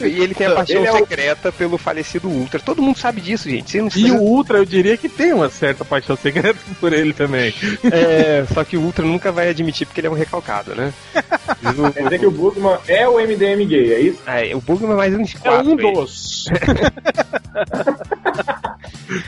E 0.01 0.05
ele 0.23 0.33
tem 0.33 0.47
a 0.47 0.51
paixão 0.55 0.77
Ele 0.77 0.87
é 0.87 0.91
o- 0.91 0.97
secreta 0.97 1.51
pelo 1.51 1.77
falecido 1.77 2.27
Ultra. 2.27 2.59
Todo 2.59 2.81
mundo 2.81 2.97
sabe 2.97 3.21
disso, 3.21 3.49
gente. 3.49 3.77
E 3.77 4.11
o 4.11 4.15
Ultra, 4.19 4.57
eu 4.57 4.65
diria 4.65 4.97
que 4.97 5.07
tem 5.07 5.31
uma 5.33 5.49
certa 5.49 5.85
paixão 5.85 6.15
secreta 6.15 6.59
por 6.79 6.91
ele 6.91 7.13
também. 7.13 7.53
É, 7.91 8.45
só 8.53 8.63
que 8.63 8.77
o 8.77 8.81
Ultra 8.81 9.05
nunca 9.05 9.31
vai 9.31 9.49
admitir 9.49 9.85
porque 9.85 9.99
ele 9.99 10.07
é 10.07 10.09
um 10.09 10.13
recalcado, 10.15 10.73
né? 10.75 10.91
Quer 11.93 12.03
dizer 12.03 12.19
que 12.19 12.25
o 12.25 12.31
Bugman 12.31 12.77
é 12.87 13.07
o 13.07 13.19
MDM 13.19 13.65
gay, 13.67 13.93
é 13.93 13.99
isso? 14.01 14.19
É, 14.25 14.55
o 14.55 14.61
Bugman 14.61 14.93
é 14.93 14.95
mais 14.95 15.13
uns 15.13 15.35
É 15.35 15.39
quatro. 15.39 15.69
um 15.69 15.77
aí. 15.77 15.93
dos. 15.93 16.45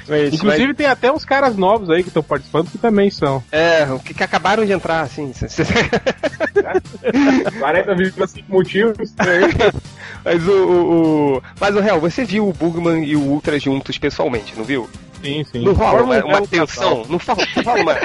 Mas- 0.07 0.33
Inclusive 0.33 0.73
tem 0.73 0.85
até 0.87 1.11
uns 1.11 1.25
caras 1.25 1.55
novos 1.57 1.89
aí 1.89 2.01
que 2.03 2.07
estão 2.09 2.23
participando 2.23 2.69
que 2.71 2.77
também 2.77 3.09
são. 3.09 3.43
É, 3.51 3.83
o 3.91 3.99
que, 3.99 4.13
que 4.13 4.23
acabaram 4.23 4.65
de 4.65 4.71
entrar, 4.71 5.01
assim. 5.01 5.33
40,5 7.03 8.43
motivos. 8.47 9.13
Mas 10.23 10.47
o, 10.47 10.51
o, 10.51 11.35
o- 11.37 11.41
Mas 11.59 11.75
o 11.75 11.79
Real, 11.81 11.99
você 11.99 12.23
viu 12.23 12.47
o 12.47 12.53
Bugman 12.53 13.03
e 13.05 13.15
o 13.15 13.21
Ultra 13.21 13.59
juntos 13.59 13.97
pessoalmente, 13.97 14.53
não 14.57 14.63
viu? 14.63 14.89
Sim, 15.23 15.45
sim. 15.51 15.63
Não 15.63 15.73
rola 15.73 16.03
uma, 16.03 16.15
um 16.25 16.27
uma 16.27 16.41
tensão? 16.47 17.05
Não 17.09 17.17
rola, 17.17 17.47
não 17.55 17.63
rola 17.63 17.81
uma, 17.81 17.99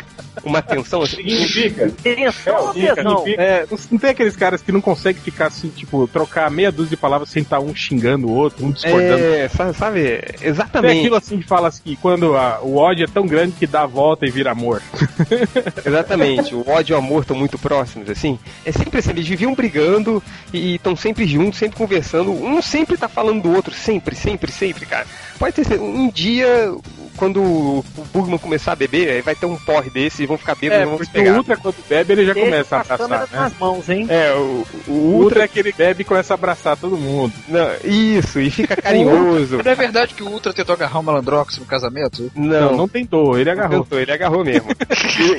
uma 0.44 0.62
tensão 0.62 1.02
assim? 1.02 1.16
Significa. 1.16 1.90
Tensão 2.02 2.72
tesão? 2.72 3.24
fica. 3.24 3.42
É, 3.42 3.66
não- 3.90 3.98
tem 3.98 4.10
aqueles 4.10 4.36
caras 4.36 4.62
que 4.62 4.70
não 4.70 4.80
conseguem 4.80 5.20
ficar 5.20 5.46
assim, 5.46 5.68
tipo, 5.68 6.06
trocar 6.08 6.50
meia 6.50 6.70
dúzia 6.70 6.90
de 6.90 6.96
palavras 6.96 7.28
sem 7.30 7.42
estar 7.42 7.58
um 7.60 7.74
xingando 7.74 8.28
o 8.28 8.32
outro, 8.32 8.64
um 8.64 8.70
discordando. 8.70 9.24
É, 9.24 9.48
sa- 9.48 9.72
sabe? 9.72 10.18
Tem 10.38 10.48
Exatamente. 10.48 10.98
aquilo 11.00 11.16
assim 11.16 11.38
que 11.40 11.46
fala 11.46 11.68
assim, 11.68 11.82
que 11.84 11.96
quando 11.96 12.36
a- 12.36 12.60
o 12.62 12.76
ódio 12.76 13.04
é 13.04 13.08
tão 13.08 13.26
grande 13.26 13.52
que 13.58 13.66
dá 13.66 13.82
a 13.82 13.86
volta 13.86 14.24
e 14.26 14.30
vira 14.30 14.52
amor. 14.52 14.80
Exatamente. 15.84 16.54
O 16.54 16.68
ódio 16.68 16.92
e 16.92 16.94
o 16.94 16.98
amor 16.98 17.22
estão 17.22 17.36
muito 17.36 17.58
próximos, 17.58 18.08
assim. 18.10 18.38
É 18.64 18.72
sempre 18.72 18.98
assim, 19.00 19.10
eles 19.10 19.26
viviam 19.26 19.54
brigando 19.54 20.22
e 20.52 20.76
estão 20.76 20.94
sempre 20.96 21.26
juntos, 21.26 21.58
sempre 21.58 21.76
conversando. 21.76 22.30
Um 22.30 22.60
sempre 22.62 22.96
tá 22.96 23.08
falando 23.08 23.42
do 23.42 23.52
outro, 23.54 23.74
sempre, 23.74 24.14
sempre, 24.14 24.50
sempre, 24.52 24.86
cara. 24.86 25.06
Pode 25.38 25.54
ter 25.54 25.80
um 25.80 26.08
dia, 26.10 26.72
quando 27.18 27.42
o 27.42 27.84
Bugman 28.12 28.38
começar 28.38 28.72
a 28.72 28.76
beber, 28.76 29.10
aí 29.10 29.20
vai 29.20 29.34
ter 29.34 29.44
um 29.46 29.56
porre 29.56 29.90
desse 29.90 30.22
e 30.22 30.26
vão 30.26 30.38
ficar 30.38 30.54
bêbados 30.54 30.80
É, 30.80 30.82
e 30.82 30.86
vão 30.88 30.96
porque 30.98 31.20
o. 31.30 31.36
Ultra 31.36 31.56
quando 31.56 31.74
bebe 31.88 32.12
ele 32.12 32.26
já 32.26 32.32
Deixa 32.32 32.48
começa 32.50 32.76
a 32.76 32.80
abraçar, 32.80 33.08
né? 33.08 33.26
nas 33.32 33.58
mãos, 33.58 33.88
hein? 33.88 34.06
É, 34.08 34.32
o, 34.32 34.66
o 34.86 34.90
O 34.90 34.92
Ultra. 34.92 35.18
Ultra 35.24 35.42
é 35.44 35.48
que 35.48 35.58
ele 35.58 35.72
bebe 35.72 36.02
e 36.02 36.04
começa 36.04 36.32
a 36.32 36.36
abraçar 36.36 36.76
todo 36.76 36.96
mundo. 36.96 37.32
Não, 37.48 37.68
isso, 37.84 38.40
e 38.40 38.50
fica 38.50 38.76
carinhoso. 38.76 39.58
Não 39.62 39.70
é 39.70 39.74
verdade 39.74 40.14
que 40.14 40.22
o 40.22 40.28
Ultra 40.28 40.52
tentou 40.52 40.72
agarrar 40.74 40.98
o 41.00 41.02
Malandrox 41.02 41.58
no 41.58 41.66
casamento? 41.66 42.30
Não, 42.34 42.60
Não, 42.70 42.76
não 42.76 42.88
tentou, 42.88 43.38
ele 43.38 43.50
agarrou. 43.50 43.82
tentou, 43.82 43.98
ele 44.00 44.12
agarrou 44.12 44.44
mesmo. 44.44 44.68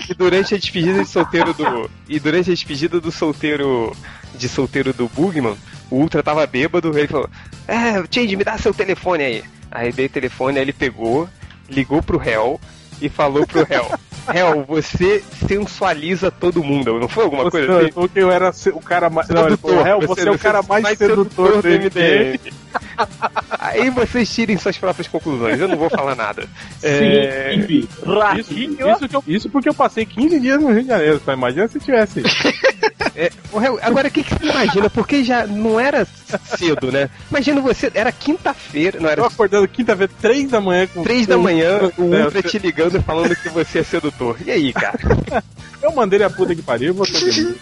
e, 0.07 0.11
e 0.11 0.13
durante 0.13 0.53
a 0.53 0.57
despedida 0.57 1.01
de 1.03 1.09
solteiro 1.09 1.53
do. 1.53 1.89
E 2.07 2.19
durante 2.19 2.51
a 2.51 2.53
despedida 2.53 2.99
do 2.99 3.11
solteiro. 3.11 3.95
De 4.35 4.47
solteiro 4.47 4.93
do 4.93 5.09
Bugman, 5.09 5.57
o 5.89 5.95
Ultra 5.97 6.21
tava 6.23 6.45
bêbado, 6.45 6.97
ele 6.97 7.07
falou: 7.07 7.27
É, 7.67 8.01
Change, 8.09 8.35
me 8.37 8.43
dá 8.43 8.57
seu 8.57 8.73
telefone 8.73 9.23
aí. 9.23 9.43
Aí 9.71 9.91
dei 9.91 10.05
o 10.05 10.09
telefone, 10.09 10.57
aí 10.57 10.63
ele 10.63 10.71
pegou, 10.71 11.27
ligou 11.69 12.01
pro 12.01 12.17
réu 12.17 12.59
e 13.01 13.09
falou 13.09 13.45
pro 13.45 13.63
réu. 13.63 13.85
Réu, 14.27 14.63
você 14.67 15.23
sensualiza 15.47 16.29
todo 16.31 16.63
mundo, 16.63 16.99
não 16.99 17.07
foi 17.07 17.23
alguma 17.23 17.43
Você 17.43 17.51
coisa 17.51 17.79
assim? 17.81 17.91
falou 17.91 18.09
que 18.09 18.19
eu 18.19 18.31
era 18.31 18.51
o 18.73 18.79
cara 18.81 19.09
mais. 19.09 19.27
Não, 19.29 19.47
ele 19.47 19.57
falou, 19.57 19.83
"Réu, 19.83 19.99
você 20.01 20.27
é 20.27 20.31
o 20.31 20.37
cara 20.39 20.61
mais 20.61 20.97
sedutor 20.97 21.61
do 21.61 21.67
MDM. 21.67 22.39
Aí 23.59 23.89
vocês 23.89 24.29
tirem 24.33 24.57
suas 24.57 24.77
próprias 24.77 25.07
conclusões, 25.07 25.59
eu 25.59 25.67
não 25.67 25.77
vou 25.77 25.89
falar 25.89 26.15
nada. 26.15 26.47
É, 26.83 27.49
Significa. 27.51 27.87
Isso, 28.01 28.19
Ratinho. 28.19 28.91
isso, 28.91 29.07
que 29.09 29.15
eu- 29.15 29.23
isso 29.27 29.49
porque 29.49 29.69
eu 29.69 29.73
passei 29.73 30.05
15 30.05 30.39
dias 30.39 30.61
no 30.61 30.71
Rio 30.71 30.81
de 30.83 30.87
Janeiro, 30.87 31.19
tá? 31.19 31.33
Imagina 31.33 31.67
se 31.67 31.79
tivesse. 31.79 32.21
É, 33.15 33.29
agora 33.81 34.07
o 34.07 34.11
que, 34.11 34.23
que 34.23 34.33
você 34.33 34.45
imagina? 34.45 34.89
Porque 34.89 35.23
já 35.25 35.45
não 35.45 35.77
era 35.77 36.07
cedo, 36.57 36.89
né? 36.89 37.09
Imagina 37.29 37.59
você, 37.59 37.91
era 37.93 38.11
quinta-feira, 38.13 38.97
não 38.99 39.09
era 39.09 39.19
Eu 39.21 39.25
acordando 39.25 39.67
quinta-feira, 39.67 40.11
3 40.21 40.49
da 40.49 40.61
manhã 40.61 40.87
com. 40.87 41.03
três 41.03 41.27
da 41.27 41.37
manhã, 41.37 41.91
o 41.97 42.13
É, 42.15 42.23
Ultra 42.23 42.41
te 42.43 42.57
ligando 42.59 42.97
e 42.97 43.01
falando 43.01 43.35
que 43.35 43.49
você 43.49 43.79
é 43.79 43.83
E 44.45 44.51
aí, 44.51 44.73
cara? 44.73 44.99
Eu 45.81 45.93
mandei 45.93 46.17
ele 46.17 46.25
a 46.25 46.29
puta 46.29 46.53
que 46.53 46.61
pariu, 46.61 46.93
vou 46.93 47.05
ter 47.05 47.13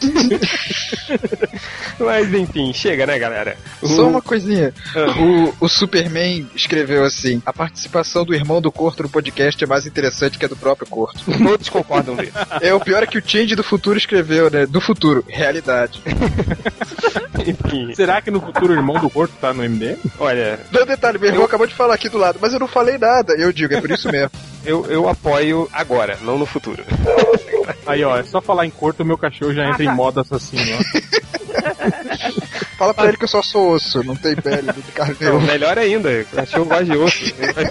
Mas 2.00 2.34
enfim, 2.34 2.74
chega, 2.74 3.06
né, 3.06 3.20
galera? 3.20 3.56
Só 3.84 4.08
uma 4.08 4.24
coisinha. 4.24 4.74
Ah. 4.96 5.20
O, 5.20 5.54
o 5.66 5.70
Superman 5.70 6.50
escreveu 6.56 7.04
assim: 7.06 7.42
a 7.46 7.54
participação 7.54 8.26
do 8.26 8.34
irmão 8.34 8.60
do 8.60 8.72
Corto 8.72 9.04
no 9.04 9.10
podcast 9.10 9.64
é 9.64 9.68
mais 9.68 9.86
interessante 9.86 10.40
que 10.40 10.46
a 10.46 10.48
do 10.48 10.56
próprio 10.56 10.90
Corto. 10.90 11.24
Todos 11.26 11.70
concordam 11.70 12.16
dele. 12.16 12.34
É, 12.60 12.74
o 12.74 12.80
pior 12.80 13.04
é 13.04 13.06
que 13.06 13.20
o 13.20 13.24
Change 13.24 13.56
do 13.56 13.64
futuro 13.64 13.98
escreveu, 13.98 14.50
né? 14.50 14.66
Do 14.66 14.82
futuro, 14.82 15.24
realidade. 15.28 16.02
Enfim, 17.46 17.94
Será 17.94 18.20
que 18.22 18.32
no 18.32 18.42
futuro 18.42 18.74
o 18.74 18.76
irmão 18.76 19.00
do 19.00 19.10
Corto 19.10 19.34
tá 19.40 19.54
no 19.54 19.64
MDM? 19.64 19.98
olha, 20.20 20.60
Dá 20.72 20.84
um 20.84 20.86
detalhe, 20.88 21.20
meu 21.20 21.30
irmão 21.30 21.46
acabou 21.46 21.68
de 21.68 21.76
falar 21.76 21.94
aqui 21.94 22.10
do 22.10 22.18
lado, 22.18 22.40
mas 22.42 22.52
eu 22.52 22.60
não 22.60 22.68
falei 22.68 22.98
nada. 22.98 23.34
Eu 23.34 23.54
digo, 23.54 23.74
é 23.74 23.80
por 23.80 23.92
isso 23.92 24.12
mesmo. 24.12 24.32
Eu, 24.68 24.86
eu 24.88 25.10
apoio 25.10 25.68
agora, 25.72 26.18
não 26.22 26.38
no 26.38 26.46
futuro. 26.46 26.84
Aí, 27.88 28.04
ó, 28.04 28.18
é 28.18 28.24
só 28.24 28.42
falar 28.42 28.66
em 28.66 28.70
Corto, 28.70 29.02
o 29.02 29.06
meu 29.06 29.18
cachorro 29.18 29.54
já 29.54 29.68
entra 29.68 29.84
em 29.84 29.92
modo 29.96 30.20
assassino, 30.20 30.64
ó. 30.74 30.78
Fala 32.78 32.94
pra 32.94 33.08
ele 33.08 33.18
que 33.18 33.24
eu 33.24 33.28
só 33.28 33.42
sou 33.42 33.72
osso, 33.72 34.04
não 34.04 34.16
tem 34.16 34.36
pele, 34.36 34.68
não 34.68 34.74
tem 34.74 34.94
carne 34.94 35.16
Não, 35.20 35.42
melhor 35.42 35.80
ainda, 35.80 36.10
o 36.10 36.36
cachorro 36.36 36.66
gosta 36.66 36.86
de 36.86 36.98
osso. 36.98 37.34
Ele 37.40 37.54
vai 37.54 37.66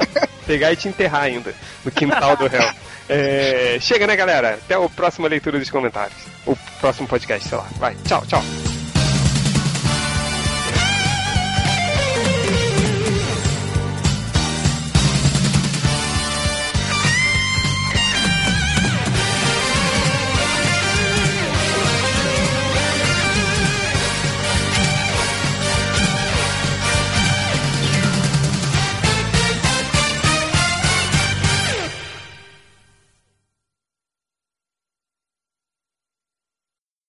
pegar 0.46 0.72
e 0.72 0.76
te 0.76 0.88
enterrar 0.88 1.22
ainda 1.22 1.54
no 1.84 1.90
quintal 1.90 2.36
do 2.36 2.48
réu. 2.48 2.68
É, 3.08 3.78
chega, 3.80 4.06
né, 4.06 4.16
galera? 4.16 4.54
Até 4.54 4.74
a 4.74 4.88
próxima 4.88 5.28
leitura 5.28 5.60
dos 5.60 5.70
comentários. 5.70 6.18
O 6.44 6.56
próximo 6.80 7.06
podcast, 7.06 7.48
sei 7.48 7.56
lá. 7.56 7.66
Vai, 7.78 7.94
tchau, 8.04 8.24
tchau. 8.26 8.42